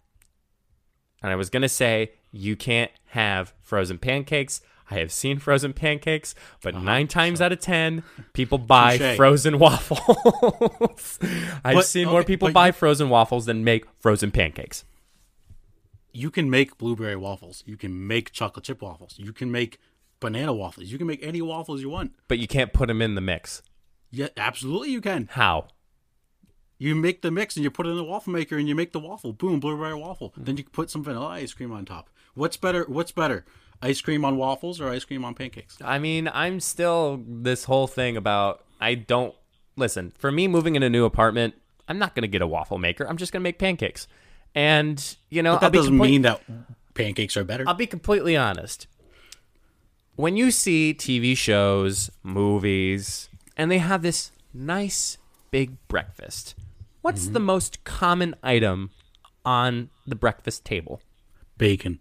And 1.23 1.33
I 1.33 1.37
was 1.37 1.51
going 1.51 1.63
to 1.63 1.69
say 1.69 2.13
you 2.31 2.57
can't 2.57 2.91
have 3.07 3.55
frozen 3.61 3.99
pancakes. 3.99 4.61
I 4.91 4.99
have 4.99 5.11
seen 5.11 5.39
frozen 5.39 5.73
pancakes, 5.73 6.35
but 6.63 6.75
oh, 6.75 6.81
nine 6.81 7.09
times 7.09 7.41
out 7.41 7.51
of 7.53 7.61
ten, 7.61 8.03
people 8.35 8.59
buy 8.59 9.15
frozen 9.17 9.59
waffles. 9.61 11.19
I've 11.65 11.75
But- 11.75 11.87
seen 11.87 12.09
more 12.09 12.23
people 12.25 12.51
buy 12.53 12.69
you- 12.69 12.73
frozen 12.73 13.09
waffles 13.09 13.47
than 13.47 13.65
make 13.65 13.85
frozen 14.01 14.31
pancakes. 14.31 14.85
You 16.13 16.31
can 16.31 16.49
make 16.49 16.79
blueberry 16.79 17.17
waffles. 17.17 17.63
You 17.67 17.77
can 17.77 18.07
make 18.07 18.33
chocolate 18.33 18.65
chip 18.65 18.81
waffles. 18.81 19.17
You 19.19 19.33
can 19.33 19.51
make 19.53 19.79
banana 20.21 20.55
waffles. 20.55 20.87
You 20.91 20.97
can 20.99 21.07
make 21.07 21.23
any 21.23 21.43
waffles 21.43 21.83
you 21.83 21.91
want. 21.91 22.13
But 22.29 22.39
you 22.39 22.47
can't 22.49 22.73
put 22.73 22.87
them 22.89 23.03
in 23.03 23.15
the 23.17 23.21
mix. 23.21 23.63
Yeah, 24.11 24.29
absolutely 24.37 24.91
you 24.93 25.01
can. 25.03 25.29
How? 25.33 25.69
You 26.79 26.95
make 26.95 27.21
the 27.23 27.31
mix 27.31 27.57
and 27.57 27.65
you 27.65 27.71
put 27.71 27.87
it 27.87 27.91
in 27.91 27.97
the 27.97 28.05
waffle 28.05 28.33
maker 28.33 28.57
and 28.57 28.67
you 28.69 28.75
make 28.75 28.93
the 28.93 28.99
waffle. 29.01 29.33
Boom, 29.33 29.61
blueberry 29.61 29.95
waffle. 29.95 30.33
Then 30.37 30.57
you 30.57 30.65
put 30.65 30.91
some 30.91 31.03
vanilla 31.05 31.27
ice 31.29 31.53
cream 31.53 31.73
on 31.73 31.85
top. 31.85 32.09
What's 32.35 32.57
better? 32.57 32.85
What's 32.85 33.13
better? 33.13 33.45
Ice 33.83 34.01
cream 34.01 34.25
on 34.25 34.37
waffles 34.37 34.81
or 34.81 34.89
ice 34.89 35.05
cream 35.05 35.25
on 35.25 35.35
pancakes? 35.35 35.77
I 35.85 35.99
mean, 35.99 36.29
I'm 36.33 36.61
still 36.61 37.23
this 37.27 37.65
whole 37.65 37.87
thing 37.87 38.17
about 38.17 38.65
I 38.81 38.95
don't 38.95 39.35
listen. 39.77 40.13
For 40.19 40.33
me, 40.33 40.49
moving 40.49 40.77
in 40.77 40.83
a 40.83 40.89
new 40.91 41.05
apartment, 41.05 41.55
I'm 41.89 41.99
not 41.99 42.15
gonna 42.15 42.27
get 42.27 42.43
a 42.43 42.47
waffle 42.47 42.79
maker. 42.79 43.07
I'm 43.09 43.17
just 43.17 43.33
gonna 43.33 43.43
make 43.43 43.59
pancakes. 43.59 44.09
And 44.55 45.17
you 45.31 45.43
know, 45.43 45.55
I'll 45.55 45.59
That 45.61 45.73
doesn't 45.73 45.93
complete- 45.93 46.11
mean 46.11 46.23
that 46.23 46.43
pancakes 46.95 47.37
are 47.37 47.45
better. 47.45 47.65
I'll 47.67 47.75
be 47.75 47.87
completely 47.87 48.37
honest. 48.37 48.87
When 50.17 50.37
you 50.37 50.51
see 50.51 50.95
TV 50.95 51.37
shows, 51.37 52.11
movies, 52.23 53.29
and 53.57 53.71
they 53.71 53.79
have 53.79 54.01
this 54.03 54.33
nice 54.55 55.19
big 55.51 55.77
breakfast, 55.89 56.55
what's 57.03 57.25
Mm-hmm. 57.25 57.33
the 57.35 57.41
most 57.41 57.85
common 57.85 58.35
item 58.43 58.91
on 59.45 59.91
the 60.07 60.15
breakfast 60.17 60.65
table? 60.65 61.03
Bacon. 61.59 62.01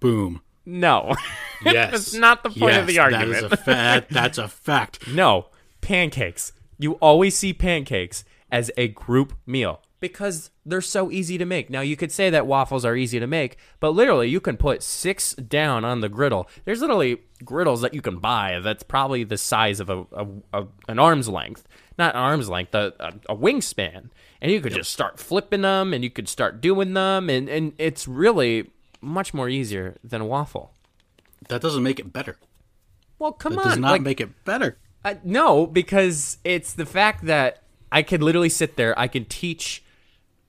Boom. 0.00 0.40
No. 0.66 1.14
Yes. 1.64 1.90
That's 1.90 2.14
not 2.14 2.44
the 2.44 2.50
point 2.50 2.76
of 2.76 2.86
the 2.86 3.00
argument. 3.00 3.32
That 3.32 3.44
is 3.46 3.52
a 3.52 3.56
fa- 3.56 4.06
that's 4.08 4.38
a 4.38 4.46
fact. 4.46 5.08
No, 5.12 5.46
pancakes. 5.80 6.52
You 6.78 6.92
always 7.00 7.36
see 7.36 7.52
pancakes 7.52 8.22
as 8.48 8.70
a 8.76 8.86
group 8.86 9.32
meal 9.44 9.82
because 9.98 10.50
they're 10.64 10.80
so 10.80 11.10
easy 11.10 11.36
to 11.36 11.44
make. 11.44 11.68
Now, 11.68 11.80
you 11.80 11.96
could 11.96 12.12
say 12.12 12.30
that 12.30 12.46
waffles 12.46 12.84
are 12.84 12.94
easy 12.94 13.18
to 13.18 13.26
make, 13.26 13.56
but 13.80 13.90
literally, 13.90 14.28
you 14.28 14.38
can 14.40 14.56
put 14.56 14.84
six 14.84 15.34
down 15.34 15.84
on 15.84 16.00
the 16.00 16.08
griddle. 16.08 16.48
There's 16.64 16.80
literally 16.80 17.22
griddles 17.44 17.80
that 17.80 17.92
you 17.92 18.00
can 18.02 18.18
buy 18.18 18.60
that's 18.62 18.84
probably 18.84 19.24
the 19.24 19.36
size 19.36 19.80
of 19.80 19.90
a, 19.90 20.06
a, 20.12 20.26
a 20.52 20.66
an 20.86 21.00
arm's 21.00 21.28
length, 21.28 21.66
not 21.98 22.14
an 22.14 22.20
arm's 22.20 22.48
length, 22.48 22.72
a, 22.76 22.92
a, 23.00 23.32
a 23.32 23.36
wingspan, 23.36 24.10
and 24.40 24.52
you 24.52 24.60
could 24.60 24.74
just 24.74 24.92
start 24.92 25.18
flipping 25.18 25.62
them, 25.62 25.92
and 25.92 26.04
you 26.04 26.10
could 26.10 26.28
start 26.28 26.60
doing 26.60 26.94
them, 26.94 27.28
and 27.28 27.48
and 27.48 27.72
it's 27.78 28.06
really 28.06 28.70
much 29.00 29.32
more 29.34 29.48
easier 29.48 29.96
than 30.02 30.20
a 30.20 30.26
waffle. 30.26 30.72
That 31.48 31.60
doesn't 31.60 31.82
make 31.82 31.98
it 31.98 32.12
better. 32.12 32.36
Well, 33.18 33.32
come 33.32 33.54
That 33.54 33.60
on, 33.60 33.68
does 33.68 33.78
not 33.78 33.92
like, 33.92 34.02
make 34.02 34.20
it 34.20 34.44
better. 34.44 34.78
Uh, 35.04 35.14
no, 35.24 35.66
because 35.66 36.38
it's 36.44 36.72
the 36.72 36.86
fact 36.86 37.24
that 37.26 37.62
I 37.90 38.02
could 38.02 38.22
literally 38.22 38.48
sit 38.48 38.76
there. 38.76 38.98
I 38.98 39.08
could 39.08 39.28
teach 39.30 39.82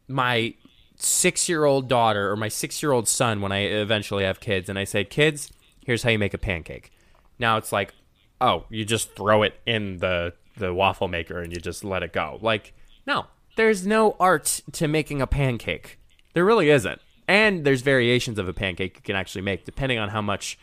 my 0.08 0.54
six-year-old 0.98 1.88
daughter 1.88 2.30
or 2.32 2.36
my 2.36 2.50
six-year-old 2.50 3.08
son 3.08 3.42
when 3.42 3.52
I 3.52 3.60
eventually 3.62 4.24
have 4.24 4.40
kids, 4.40 4.70
and 4.70 4.78
I 4.78 4.84
say, 4.84 5.04
"Kids, 5.04 5.52
here's 5.86 6.04
how 6.04 6.10
you 6.10 6.20
make 6.20 6.34
a 6.34 6.38
pancake." 6.40 6.92
Now 7.38 7.58
it's 7.58 7.72
like, 7.72 7.94
oh, 8.42 8.66
you 8.70 8.84
just 8.86 9.16
throw 9.16 9.44
it 9.44 9.60
in 9.66 9.98
the 9.98 10.34
the 10.58 10.74
waffle 10.74 11.08
maker 11.08 11.40
and 11.40 11.54
you 11.54 11.60
just 11.60 11.84
let 11.86 12.04
it 12.04 12.12
go. 12.12 12.38
Like, 12.42 12.74
no, 13.08 13.28
there's 13.56 13.88
no 13.88 14.18
art 14.20 14.62
to 14.74 14.88
making 14.88 15.22
a 15.22 15.28
pancake. 15.28 16.00
There 16.34 16.44
really 16.44 16.70
isn't. 16.70 17.00
And 17.30 17.64
there's 17.64 17.82
variations 17.84 18.40
of 18.40 18.50
a 18.50 18.54
pancake 18.54 18.96
you 18.96 19.02
can 19.04 19.16
actually 19.16 19.44
make 19.44 19.64
depending 19.64 20.00
on 20.00 20.10
how 20.10 20.22
much 20.22 20.58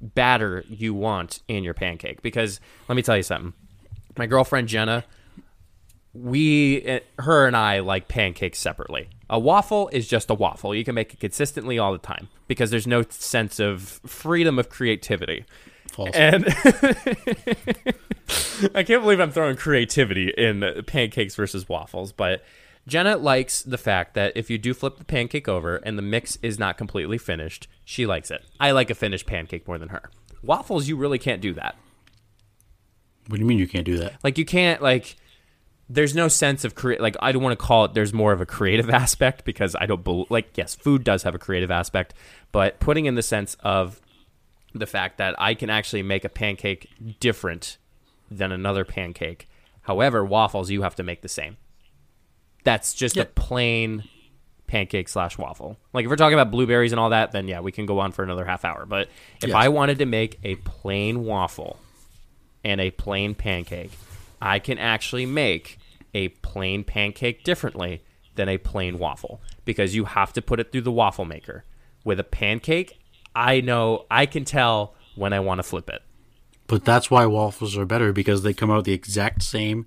batter 0.00 0.64
you 0.68 0.94
want 0.94 1.40
in 1.48 1.64
your 1.64 1.74
pancake. 1.74 2.22
Because 2.22 2.60
let 2.88 2.94
me 2.94 3.02
tell 3.02 3.16
you 3.16 3.24
something. 3.24 3.54
My 4.16 4.26
girlfriend 4.26 4.68
Jenna, 4.68 5.04
we, 6.14 7.00
her 7.18 7.46
and 7.48 7.56
I 7.56 7.80
like 7.80 8.06
pancakes 8.06 8.60
separately. 8.60 9.08
A 9.28 9.38
waffle 9.40 9.88
is 9.88 10.06
just 10.06 10.30
a 10.30 10.34
waffle. 10.34 10.76
You 10.76 10.84
can 10.84 10.94
make 10.94 11.12
it 11.12 11.18
consistently 11.18 11.76
all 11.76 11.90
the 11.90 11.98
time 11.98 12.28
because 12.46 12.70
there's 12.70 12.86
no 12.86 13.02
sense 13.08 13.58
of 13.58 13.82
freedom 14.06 14.60
of 14.60 14.68
creativity. 14.68 15.44
False. 15.90 16.14
And 16.14 16.44
I 18.76 18.84
can't 18.84 19.02
believe 19.02 19.18
I'm 19.18 19.32
throwing 19.32 19.56
creativity 19.56 20.28
in 20.28 20.84
pancakes 20.86 21.34
versus 21.34 21.68
waffles, 21.68 22.12
but 22.12 22.44
Jenna 22.86 23.16
likes 23.16 23.62
the 23.62 23.78
fact 23.78 24.14
that 24.14 24.32
if 24.36 24.50
you 24.50 24.58
do 24.58 24.74
flip 24.74 24.98
the 24.98 25.04
pancake 25.04 25.48
over 25.48 25.76
and 25.76 25.96
the 25.96 26.02
mix 26.02 26.36
is 26.42 26.58
not 26.58 26.76
completely 26.76 27.18
finished, 27.18 27.68
she 27.84 28.06
likes 28.06 28.30
it. 28.30 28.44
I 28.58 28.72
like 28.72 28.90
a 28.90 28.94
finished 28.94 29.26
pancake 29.26 29.68
more 29.68 29.78
than 29.78 29.90
her. 29.90 30.10
Waffles, 30.42 30.88
you 30.88 30.96
really 30.96 31.18
can't 31.18 31.40
do 31.40 31.52
that. 31.54 31.76
what 33.28 33.36
do 33.36 33.40
you 33.40 33.46
mean 33.46 33.58
you 33.58 33.68
can't 33.68 33.84
do 33.84 33.98
that? 33.98 34.14
Like 34.24 34.36
you 34.36 34.44
can't 34.44 34.82
like 34.82 35.16
there's 35.88 36.14
no 36.14 36.26
sense 36.26 36.64
of 36.64 36.74
create 36.74 37.00
like 37.00 37.16
I 37.20 37.30
don't 37.32 37.42
want 37.42 37.58
to 37.58 37.64
call 37.64 37.84
it 37.84 37.94
there's 37.94 38.12
more 38.12 38.32
of 38.32 38.40
a 38.40 38.46
creative 38.46 38.90
aspect 39.02 39.44
because 39.44 39.76
I 39.78 39.86
don't 39.86 40.02
believe 40.02 40.30
like 40.30 40.56
yes, 40.56 40.74
food 40.74 41.04
does 41.04 41.22
have 41.22 41.34
a 41.34 41.38
creative 41.38 41.70
aspect, 41.70 42.14
but 42.50 42.80
putting 42.80 43.06
in 43.06 43.14
the 43.14 43.22
sense 43.22 43.56
of 43.60 44.00
the 44.74 44.86
fact 44.86 45.18
that 45.18 45.34
I 45.38 45.54
can 45.54 45.70
actually 45.70 46.02
make 46.02 46.24
a 46.24 46.28
pancake 46.28 46.88
different 47.20 47.78
than 48.30 48.50
another 48.50 48.84
pancake. 48.84 49.48
However, 49.82 50.24
waffles 50.24 50.70
you 50.70 50.82
have 50.82 50.96
to 50.96 51.02
make 51.02 51.22
the 51.22 51.28
same. 51.28 51.58
That's 52.64 52.94
just 52.94 53.16
a 53.16 53.24
plain 53.24 54.04
pancake 54.66 55.08
slash 55.08 55.36
waffle. 55.36 55.76
Like 55.92 56.04
if 56.04 56.10
we're 56.10 56.16
talking 56.16 56.38
about 56.38 56.50
blueberries 56.50 56.92
and 56.92 56.98
all 57.00 57.10
that, 57.10 57.32
then 57.32 57.46
yeah, 57.48 57.60
we 57.60 57.72
can 57.72 57.86
go 57.86 57.98
on 57.98 58.12
for 58.12 58.22
another 58.22 58.44
half 58.44 58.64
hour. 58.64 58.86
But 58.86 59.08
if 59.42 59.48
Yes. 59.48 59.54
I 59.56 59.68
wanted 59.68 59.98
to 59.98 60.06
make 60.06 60.38
a 60.44 60.54
plain 60.56 61.24
waffle 61.24 61.78
and 62.64 62.80
a 62.80 62.90
plain 62.90 63.34
pancake, 63.34 63.90
I 64.40 64.58
can 64.58 64.78
actually 64.78 65.26
make 65.26 65.78
a 66.14 66.28
plain 66.28 66.84
pancake 66.84 67.44
differently 67.44 68.02
than 68.34 68.48
a 68.48 68.58
plain 68.58 68.98
waffle 68.98 69.42
because 69.64 69.94
you 69.94 70.04
have 70.06 70.32
to 70.34 70.42
put 70.42 70.58
it 70.60 70.72
through 70.72 70.80
the 70.82 70.92
waffle 70.92 71.24
maker. 71.24 71.64
With 72.04 72.18
a 72.18 72.24
pancake, 72.24 72.98
I 73.34 73.60
know 73.60 74.06
I 74.10 74.26
can 74.26 74.44
tell 74.44 74.94
when 75.16 75.32
I 75.32 75.40
want 75.40 75.58
to 75.58 75.62
flip 75.62 75.90
it. 75.90 76.02
But 76.66 76.84
that's 76.84 77.10
why 77.10 77.26
waffles 77.26 77.76
are 77.76 77.84
better 77.84 78.12
because 78.12 78.42
they 78.42 78.54
come 78.54 78.70
out 78.70 78.84
the 78.84 78.92
exact 78.94 79.42
same, 79.42 79.84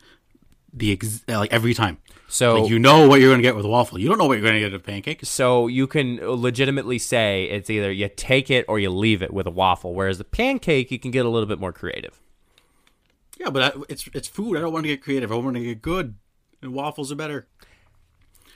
the 0.71 0.91
ex- 0.91 1.23
like 1.27 1.51
every 1.51 1.73
time. 1.73 1.97
So 2.27 2.61
Like 2.61 2.69
you 2.71 2.79
know 2.79 3.07
what 3.07 3.19
you're 3.21 3.29
going 3.29 3.39
to 3.39 3.43
get 3.43 3.55
with 3.55 3.65
a 3.65 3.69
waffle. 3.69 3.99
You 3.99 4.07
don't 4.09 4.17
know 4.17 4.25
what 4.25 4.33
you're 4.33 4.41
going 4.41 4.55
to 4.55 4.59
get 4.59 4.71
with 4.71 4.81
a 4.81 4.83
pancake. 4.83 5.19
So 5.23 5.67
you 5.67 5.87
can 5.87 6.17
legitimately 6.17 6.97
say 6.97 7.45
it's 7.45 7.69
either 7.69 7.91
you 7.91 8.09
take 8.15 8.49
it 8.49 8.65
or 8.67 8.79
you 8.79 8.89
leave 8.89 9.21
it 9.21 9.31
with 9.33 9.45
a 9.47 9.51
waffle, 9.51 9.93
whereas 9.93 10.17
the 10.17 10.23
pancake 10.23 10.91
you 10.91 10.99
can 10.99 11.11
get 11.11 11.25
a 11.25 11.29
little 11.29 11.47
bit 11.47 11.59
more 11.59 11.71
creative. 11.71 12.19
Yeah, 13.37 13.49
but 13.49 13.75
I, 13.75 13.79
it's 13.89 14.09
it's 14.13 14.27
food. 14.27 14.57
I 14.57 14.61
don't 14.61 14.73
want 14.73 14.85
to 14.85 14.89
get 14.89 15.03
creative. 15.03 15.31
I 15.31 15.35
want 15.35 15.55
to 15.55 15.63
get 15.63 15.81
good. 15.81 16.15
And 16.61 16.73
waffles 16.73 17.11
are 17.11 17.15
better. 17.15 17.47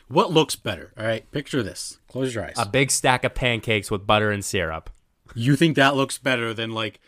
What 0.07 0.31
looks 0.31 0.55
better? 0.55 0.91
All 0.97 1.05
right, 1.05 1.29
picture 1.31 1.61
this. 1.61 1.99
Close 2.07 2.33
your 2.33 2.45
eyes. 2.45 2.55
A 2.57 2.65
big 2.65 2.89
stack 2.89 3.23
of 3.23 3.35
pancakes 3.35 3.91
with 3.91 4.07
butter 4.07 4.31
and 4.31 4.43
syrup. 4.43 4.89
you 5.35 5.55
think 5.55 5.75
that 5.75 5.95
looks 5.95 6.17
better 6.17 6.53
than 6.53 6.71
like 6.71 6.99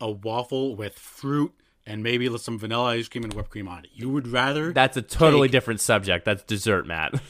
a 0.00 0.10
waffle 0.10 0.76
with 0.76 0.98
fruit 0.98 1.54
and 1.86 2.02
maybe 2.02 2.34
some 2.38 2.58
vanilla 2.58 2.90
ice 2.90 3.08
cream 3.08 3.24
and 3.24 3.34
whipped 3.34 3.50
cream 3.50 3.68
on 3.68 3.84
it? 3.84 3.90
You 3.94 4.08
would 4.10 4.28
rather 4.28 4.72
That's 4.72 4.96
a 4.96 5.02
totally 5.02 5.48
Take- 5.48 5.52
different 5.52 5.80
subject. 5.80 6.24
That's 6.24 6.42
dessert, 6.42 6.86
Matt. 6.86 7.20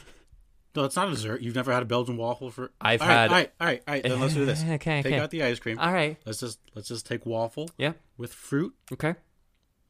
No, 0.77 0.83
it's 0.85 0.97
not 0.97 1.07
a 1.07 1.11
dessert. 1.13 1.41
You've 1.41 1.55
never 1.55 1.73
had 1.73 1.83
a 1.83 1.87
Belgian 1.87 2.17
waffle 2.17 2.51
for. 2.51 2.73
I've 2.81 3.01
All 3.01 3.07
right, 3.07 3.15
had- 3.15 3.31
All 3.31 3.37
right, 3.37 3.53
all 3.61 3.67
right, 3.69 3.83
all 3.87 3.95
right. 3.95 4.03
Then 4.03 4.21
let's 4.21 4.35
do 4.35 4.45
this. 4.45 4.61
Okay, 4.69 5.03
Take 5.03 5.07
okay. 5.07 5.19
out 5.21 5.31
the 5.31 5.45
ice 5.45 5.61
cream. 5.61 5.79
All 5.79 5.93
right. 5.93 6.17
Let's 6.27 6.41
just 6.41 6.59
let's 6.75 6.89
just 6.89 7.07
take 7.07 7.25
waffle 7.25 7.71
Yeah. 7.79 7.93
with 8.19 8.33
fruit, 8.33 8.75
Okay. 8.93 9.15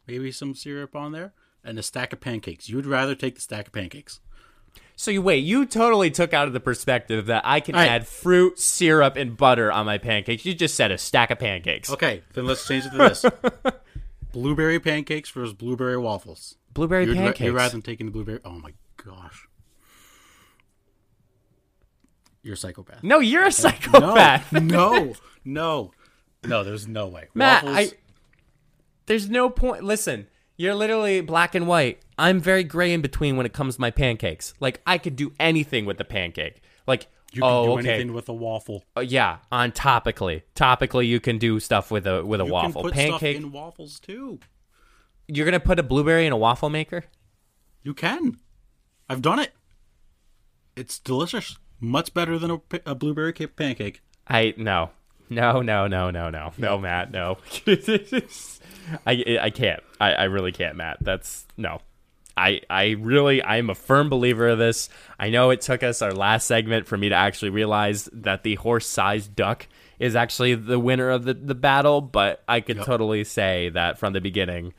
maybe 0.06 0.30
some 0.30 0.54
syrup 0.54 0.94
on 0.94 1.12
there, 1.12 1.32
and 1.64 1.78
a 1.78 1.82
stack 1.82 2.12
of 2.12 2.20
pancakes. 2.20 2.68
You 2.68 2.76
would 2.76 2.84
rather 2.86 3.14
take 3.14 3.34
the 3.36 3.40
stack 3.40 3.68
of 3.68 3.72
pancakes. 3.72 4.20
So 4.96 5.10
you 5.10 5.22
wait, 5.22 5.38
you 5.38 5.64
totally 5.66 6.10
took 6.10 6.34
out 6.34 6.46
of 6.48 6.52
the 6.52 6.60
perspective 6.60 7.26
that 7.26 7.42
I 7.46 7.60
can 7.60 7.74
right. 7.74 7.88
add 7.88 8.06
fruit, 8.06 8.58
syrup, 8.58 9.16
and 9.16 9.36
butter 9.36 9.72
on 9.72 9.86
my 9.86 9.96
pancakes. 9.98 10.44
You 10.44 10.52
just 10.54 10.74
said 10.74 10.90
a 10.92 10.98
stack 10.98 11.30
of 11.30 11.38
pancakes. 11.38 11.90
Okay, 11.90 12.22
then 12.34 12.44
let's 12.46 12.66
change 12.68 12.84
it 12.86 12.90
to 12.90 12.98
this: 12.98 13.24
blueberry 14.34 14.80
pancakes 14.80 15.30
versus 15.30 15.54
blueberry 15.54 15.96
waffles. 15.96 16.56
Blueberry 16.72 17.06
You'd, 17.06 17.16
ra- 17.16 17.22
pancakes. 17.22 17.40
you'd 17.40 17.54
rather 17.54 17.70
than 17.72 17.82
taking 17.82 18.06
the 18.06 18.12
blueberry. 18.12 18.40
Oh 18.44 18.58
my 18.58 18.72
gosh, 19.02 19.46
you're 22.42 22.54
a 22.54 22.56
psychopath. 22.56 23.02
no, 23.02 23.20
you're 23.20 23.42
a 23.42 23.46
No, 23.46 23.50
psychopath. 23.50 24.52
no, 24.52 25.14
no, 25.44 25.92
no. 26.44 26.64
There's 26.64 26.86
no 26.86 27.06
way. 27.08 27.28
Matt, 27.34 27.64
Waffles, 27.64 27.92
I 27.92 27.96
there's 29.06 29.30
no 29.30 29.48
point. 29.48 29.84
Listen, 29.84 30.26
you're 30.56 30.74
literally 30.74 31.20
black 31.20 31.54
and 31.54 31.66
white. 31.66 32.00
I'm 32.18 32.40
very 32.40 32.64
gray 32.64 32.92
in 32.92 33.00
between 33.00 33.36
when 33.36 33.46
it 33.46 33.52
comes 33.52 33.76
to 33.76 33.80
my 33.80 33.90
pancakes. 33.90 34.52
Like 34.60 34.80
I 34.86 34.98
could 34.98 35.16
do 35.16 35.32
anything 35.40 35.84
with 35.86 35.96
the 35.98 36.04
pancake. 36.04 36.60
Like 36.86 37.06
You 37.34 37.42
can 37.42 37.50
Oh, 37.50 37.64
do 37.66 37.72
okay. 37.80 37.88
anything 37.90 38.12
with 38.12 38.28
a 38.28 38.32
waffle. 38.32 38.84
Uh, 38.96 39.00
yeah, 39.00 39.38
on 39.50 39.72
topically. 39.72 40.42
Topically, 40.54 41.06
you 41.06 41.20
can 41.20 41.38
do 41.38 41.58
stuff 41.60 41.90
with 41.90 42.06
a 42.06 42.24
with 42.24 42.40
a 42.40 42.44
You 42.44 42.52
waffle 42.52 42.82
can 42.82 42.82
put 42.82 42.94
pancake. 42.94 43.36
stuff 43.36 43.44
in 43.44 43.52
waffles 43.52 43.98
too. 44.00 44.38
You're 45.28 45.44
gonna 45.46 45.60
put 45.60 45.78
a 45.78 45.82
blueberry 45.82 46.26
in 46.26 46.32
a 46.32 46.36
waffle 46.36 46.70
maker? 46.70 47.04
You 47.82 47.94
can. 47.94 48.38
I've 49.08 49.22
done 49.22 49.38
it. 49.38 49.52
It's 50.76 50.98
delicious. 50.98 51.58
Much 51.80 52.14
better 52.14 52.38
than 52.38 52.50
a, 52.50 52.60
a 52.86 52.94
blueberry 52.94 53.32
cake 53.32 53.56
pancake. 53.56 54.00
I 54.28 54.54
no, 54.56 54.90
no, 55.28 55.60
no, 55.60 55.86
no, 55.86 56.10
no, 56.10 56.30
no, 56.30 56.52
no, 56.56 56.78
Matt, 56.78 57.10
no. 57.10 57.38
I 59.06 59.38
I 59.40 59.50
can't. 59.50 59.82
I, 60.00 60.12
I 60.12 60.24
really 60.24 60.52
can't, 60.52 60.76
Matt. 60.76 60.98
That's 61.00 61.46
no. 61.56 61.80
I 62.36 62.60
I 62.68 62.90
really 62.98 63.42
I'm 63.42 63.70
a 63.70 63.74
firm 63.74 64.08
believer 64.08 64.48
of 64.48 64.58
this. 64.58 64.88
I 65.18 65.30
know 65.30 65.50
it 65.50 65.60
took 65.60 65.82
us 65.82 66.02
our 66.02 66.12
last 66.12 66.46
segment 66.46 66.86
for 66.86 66.96
me 66.96 67.08
to 67.08 67.14
actually 67.14 67.50
realize 67.50 68.08
that 68.12 68.42
the 68.42 68.56
horse-sized 68.56 69.34
duck 69.36 69.66
is 69.98 70.16
actually 70.16 70.54
the 70.54 70.78
winner 70.78 71.10
of 71.10 71.24
the 71.24 71.34
the 71.34 71.54
battle, 71.54 72.00
but 72.00 72.42
I 72.48 72.60
could 72.60 72.82
totally 72.82 73.24
say 73.24 73.68
that 73.70 73.98
from 73.98 74.12
the 74.12 74.20
beginning, 74.20 74.74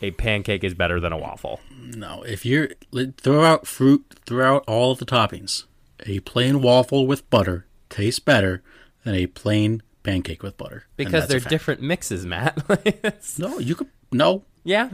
a 0.00 0.10
pancake 0.12 0.64
is 0.64 0.74
better 0.74 1.00
than 1.00 1.12
a 1.12 1.18
waffle. 1.18 1.60
No, 1.78 2.22
if 2.22 2.46
you're 2.46 2.70
throw 3.18 3.44
out 3.44 3.66
fruit, 3.66 4.04
throw 4.26 4.56
out 4.56 4.64
all 4.66 4.92
of 4.92 4.98
the 4.98 5.06
toppings. 5.06 5.64
A 6.06 6.20
plain 6.20 6.60
waffle 6.62 7.06
with 7.06 7.28
butter 7.30 7.66
tastes 7.88 8.20
better 8.20 8.62
than 9.04 9.14
a 9.14 9.26
plain 9.26 9.82
pancake 10.02 10.42
with 10.42 10.56
butter. 10.56 10.84
Because 10.96 11.28
they're 11.28 11.40
different 11.40 11.80
mixes, 11.80 12.26
Matt. 12.26 12.58
No, 13.38 13.58
you 13.58 13.74
could 13.74 13.88
no. 14.12 14.44
yeah. 14.64 14.88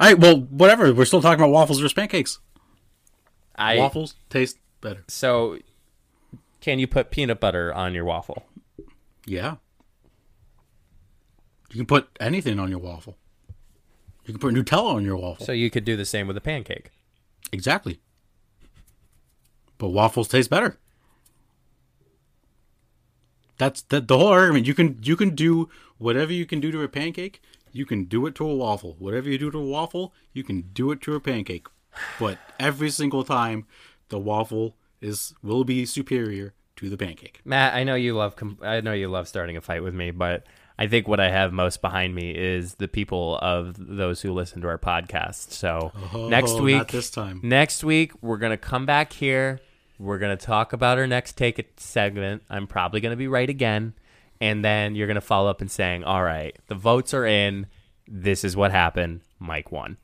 All 0.00 0.08
right, 0.08 0.18
well, 0.18 0.40
whatever. 0.40 0.92
We're 0.92 1.04
still 1.04 1.22
talking 1.22 1.40
about 1.40 1.52
waffles 1.52 1.78
versus 1.78 1.92
pancakes. 1.92 2.38
I 3.54 3.78
waffles 3.78 4.14
taste 4.30 4.58
better. 4.80 5.04
So, 5.08 5.58
can 6.60 6.78
you 6.78 6.86
put 6.86 7.10
peanut 7.10 7.40
butter 7.40 7.72
on 7.72 7.94
your 7.94 8.04
waffle? 8.04 8.44
Yeah. 9.26 9.56
You 11.70 11.76
can 11.76 11.86
put 11.86 12.08
anything 12.20 12.58
on 12.58 12.70
your 12.70 12.78
waffle. 12.78 13.16
You 14.24 14.34
can 14.34 14.40
put 14.40 14.54
Nutella 14.54 14.94
on 14.94 15.04
your 15.04 15.16
waffle. 15.16 15.44
So 15.44 15.52
you 15.52 15.70
could 15.70 15.84
do 15.84 15.96
the 15.96 16.04
same 16.04 16.26
with 16.26 16.36
a 16.36 16.40
pancake. 16.40 16.90
Exactly. 17.52 18.00
But 19.78 19.88
waffles 19.88 20.28
taste 20.28 20.50
better. 20.50 20.78
That's 23.58 23.82
the, 23.82 24.00
the 24.00 24.18
whole 24.18 24.28
argument. 24.28 24.66
You 24.66 24.74
can 24.74 24.98
you 25.02 25.16
can 25.16 25.34
do 25.34 25.68
whatever 25.98 26.32
you 26.32 26.46
can 26.46 26.60
do 26.60 26.70
to 26.72 26.82
a 26.82 26.88
pancake, 26.88 27.40
you 27.72 27.84
can 27.86 28.04
do 28.04 28.26
it 28.26 28.34
to 28.36 28.46
a 28.48 28.54
waffle. 28.54 28.96
Whatever 28.98 29.28
you 29.28 29.38
do 29.38 29.50
to 29.50 29.58
a 29.58 29.64
waffle, 29.64 30.12
you 30.32 30.44
can 30.44 30.62
do 30.72 30.90
it 30.92 31.00
to 31.02 31.14
a 31.14 31.20
pancake. 31.20 31.66
But 32.18 32.38
every 32.60 32.90
single 32.90 33.24
time, 33.24 33.66
the 34.08 34.18
waffle 34.18 34.76
is 35.00 35.34
will 35.42 35.64
be 35.64 35.84
superior 35.86 36.54
to 36.76 36.88
the 36.88 36.96
pancake. 36.96 37.40
Matt, 37.44 37.74
I 37.74 37.84
know 37.84 37.94
you 37.94 38.14
love 38.14 38.34
I 38.62 38.80
know 38.80 38.92
you 38.92 39.08
love 39.08 39.28
starting 39.28 39.56
a 39.56 39.60
fight 39.60 39.82
with 39.82 39.94
me, 39.94 40.10
but 40.10 40.46
I 40.78 40.86
think 40.86 41.06
what 41.06 41.20
I 41.20 41.30
have 41.30 41.52
most 41.52 41.82
behind 41.82 42.14
me 42.14 42.30
is 42.30 42.76
the 42.76 42.88
people 42.88 43.38
of 43.42 43.76
those 43.78 44.22
who 44.22 44.32
listen 44.32 44.62
to 44.62 44.68
our 44.68 44.78
podcast. 44.78 45.50
So 45.52 45.92
oh, 46.14 46.28
next 46.28 46.52
Oh, 46.52 46.62
week, 46.62 46.76
not 46.78 46.88
this 46.88 47.10
time. 47.10 47.40
next 47.42 47.84
week 47.84 48.12
we're 48.22 48.38
gonna 48.38 48.56
come 48.56 48.86
back 48.86 49.12
here. 49.12 49.60
We're 49.98 50.18
gonna 50.18 50.36
talk 50.36 50.72
about 50.72 50.98
our 50.98 51.06
next 51.06 51.36
take 51.36 51.58
it 51.58 51.78
segment. 51.78 52.42
I'm 52.48 52.66
probably 52.66 53.00
gonna 53.00 53.16
be 53.16 53.28
right 53.28 53.48
again, 53.50 53.92
and 54.42 54.62
then 54.64 54.94
you're 54.96 55.06
gonna 55.06 55.20
follow 55.22 55.48
up 55.48 55.60
and 55.62 55.70
saying, 55.70 56.02
"All 56.04 56.22
right, 56.22 56.54
the 56.66 56.74
votes 56.74 57.14
are 57.14 57.24
in. 57.24 57.66
This 58.08 58.42
is 58.44 58.56
what 58.56 58.72
happened. 58.72 59.20
Mike 59.38 59.70
won." 59.72 59.96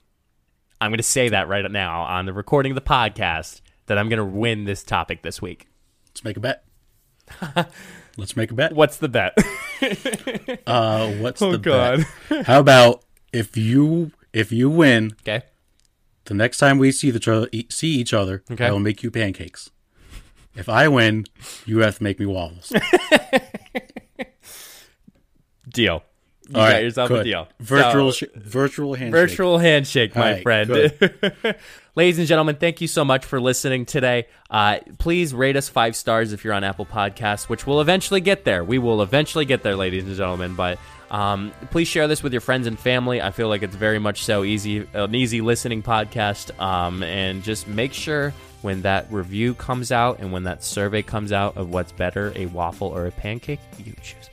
I'm 0.80 0.92
gonna 0.92 1.02
say 1.02 1.28
that 1.28 1.48
right 1.48 1.68
now 1.70 2.02
on 2.02 2.24
the 2.26 2.32
recording 2.32 2.70
of 2.72 2.76
the 2.76 2.80
podcast 2.80 3.60
that 3.86 3.98
I'm 3.98 4.08
gonna 4.08 4.24
win 4.24 4.64
this 4.64 4.82
topic 4.84 5.22
this 5.22 5.42
week. 5.42 5.66
Let's 6.06 6.22
make 6.24 6.36
a 6.36 6.40
bet. 6.40 6.64
Let's 8.16 8.36
make 8.36 8.50
a 8.50 8.54
bet. 8.54 8.72
What's 8.72 8.96
the 8.96 9.08
bet? 9.08 9.36
Uh, 10.66 11.12
what's 11.18 11.40
Oh, 11.42 11.52
the 11.52 11.58
God. 11.58 12.04
bet? 12.28 12.46
How 12.46 12.58
about 12.60 13.04
if 13.32 13.56
you 13.56 14.10
if 14.32 14.50
you 14.50 14.68
win 14.70 15.12
okay. 15.22 15.42
the 16.24 16.34
next 16.34 16.58
time 16.58 16.78
we 16.78 16.90
see 16.90 17.08
each 17.10 17.28
other 17.28 17.48
e- 17.52 17.66
see 17.70 17.90
each 17.94 18.12
other, 18.14 18.42
Okay. 18.50 18.66
I 18.66 18.70
will 18.72 18.80
make 18.80 19.02
you 19.04 19.10
pancakes. 19.10 19.70
If 20.56 20.68
I 20.68 20.88
win, 20.88 21.26
you 21.66 21.78
have 21.78 21.98
to 21.98 22.02
make 22.02 22.18
me 22.18 22.26
waffles. 22.26 22.72
Deal. 25.78 26.02
You 26.48 26.56
All 26.56 26.62
got 26.62 26.72
right, 26.72 26.82
yourself 26.84 27.10
a 27.10 27.24
deal. 27.24 27.48
Virtual 27.60 28.10
So- 28.12 28.26
sh- 28.26 28.30
virtual 28.36 28.94
handshake. 28.94 29.28
virtual 29.28 29.58
handshake, 29.58 30.16
my 30.16 30.32
right, 30.32 30.42
friend. 30.42 30.70
Ladies 31.94 32.18
and 32.18 32.26
gentlemen, 32.26 32.56
thank 32.56 32.80
you 32.80 32.88
so 32.88 33.04
much 33.04 33.24
for 33.24 33.40
listening 33.40 33.84
today. 33.84 34.28
Uh, 34.50 34.78
please 34.98 35.34
rate 35.34 35.56
us 35.56 35.68
five 35.68 35.94
stars 35.94 36.32
if 36.32 36.44
you're 36.44 36.54
on 36.54 36.64
Apple 36.64 36.86
Podcasts, 36.86 37.48
which 37.50 37.66
will 37.66 37.80
eventually 37.80 38.20
get 38.22 38.44
there. 38.44 38.64
We 38.64 38.78
will 38.78 39.02
eventually 39.02 39.44
get 39.44 39.62
there, 39.62 39.76
ladies 39.76 40.04
and 40.04 40.16
gentlemen. 40.16 40.54
But 40.54 40.78
um, 41.10 41.52
please 41.70 41.86
share 41.88 42.08
this 42.08 42.22
with 42.22 42.32
your 42.32 42.40
friends 42.40 42.66
and 42.66 42.78
family. 42.78 43.20
I 43.20 43.30
feel 43.30 43.48
like 43.48 43.62
it's 43.62 43.76
very 43.76 43.98
much 43.98 44.24
so 44.24 44.42
easy, 44.42 44.86
an 44.94 45.14
easy 45.14 45.40
listening 45.42 45.82
podcast. 45.82 46.58
Um, 46.60 47.02
and 47.02 47.42
just 47.42 47.68
make 47.68 47.92
sure 47.92 48.32
when 48.62 48.82
that 48.82 49.12
review 49.12 49.52
comes 49.54 49.92
out 49.92 50.20
and 50.20 50.32
when 50.32 50.44
that 50.44 50.64
survey 50.64 51.02
comes 51.02 51.30
out 51.30 51.56
of 51.58 51.68
what's 51.70 51.92
better, 51.92 52.32
a 52.36 52.46
waffle 52.46 52.88
or 52.88 53.06
a 53.06 53.10
pancake, 53.12 53.60
you 53.84 53.92
choose 54.02 54.27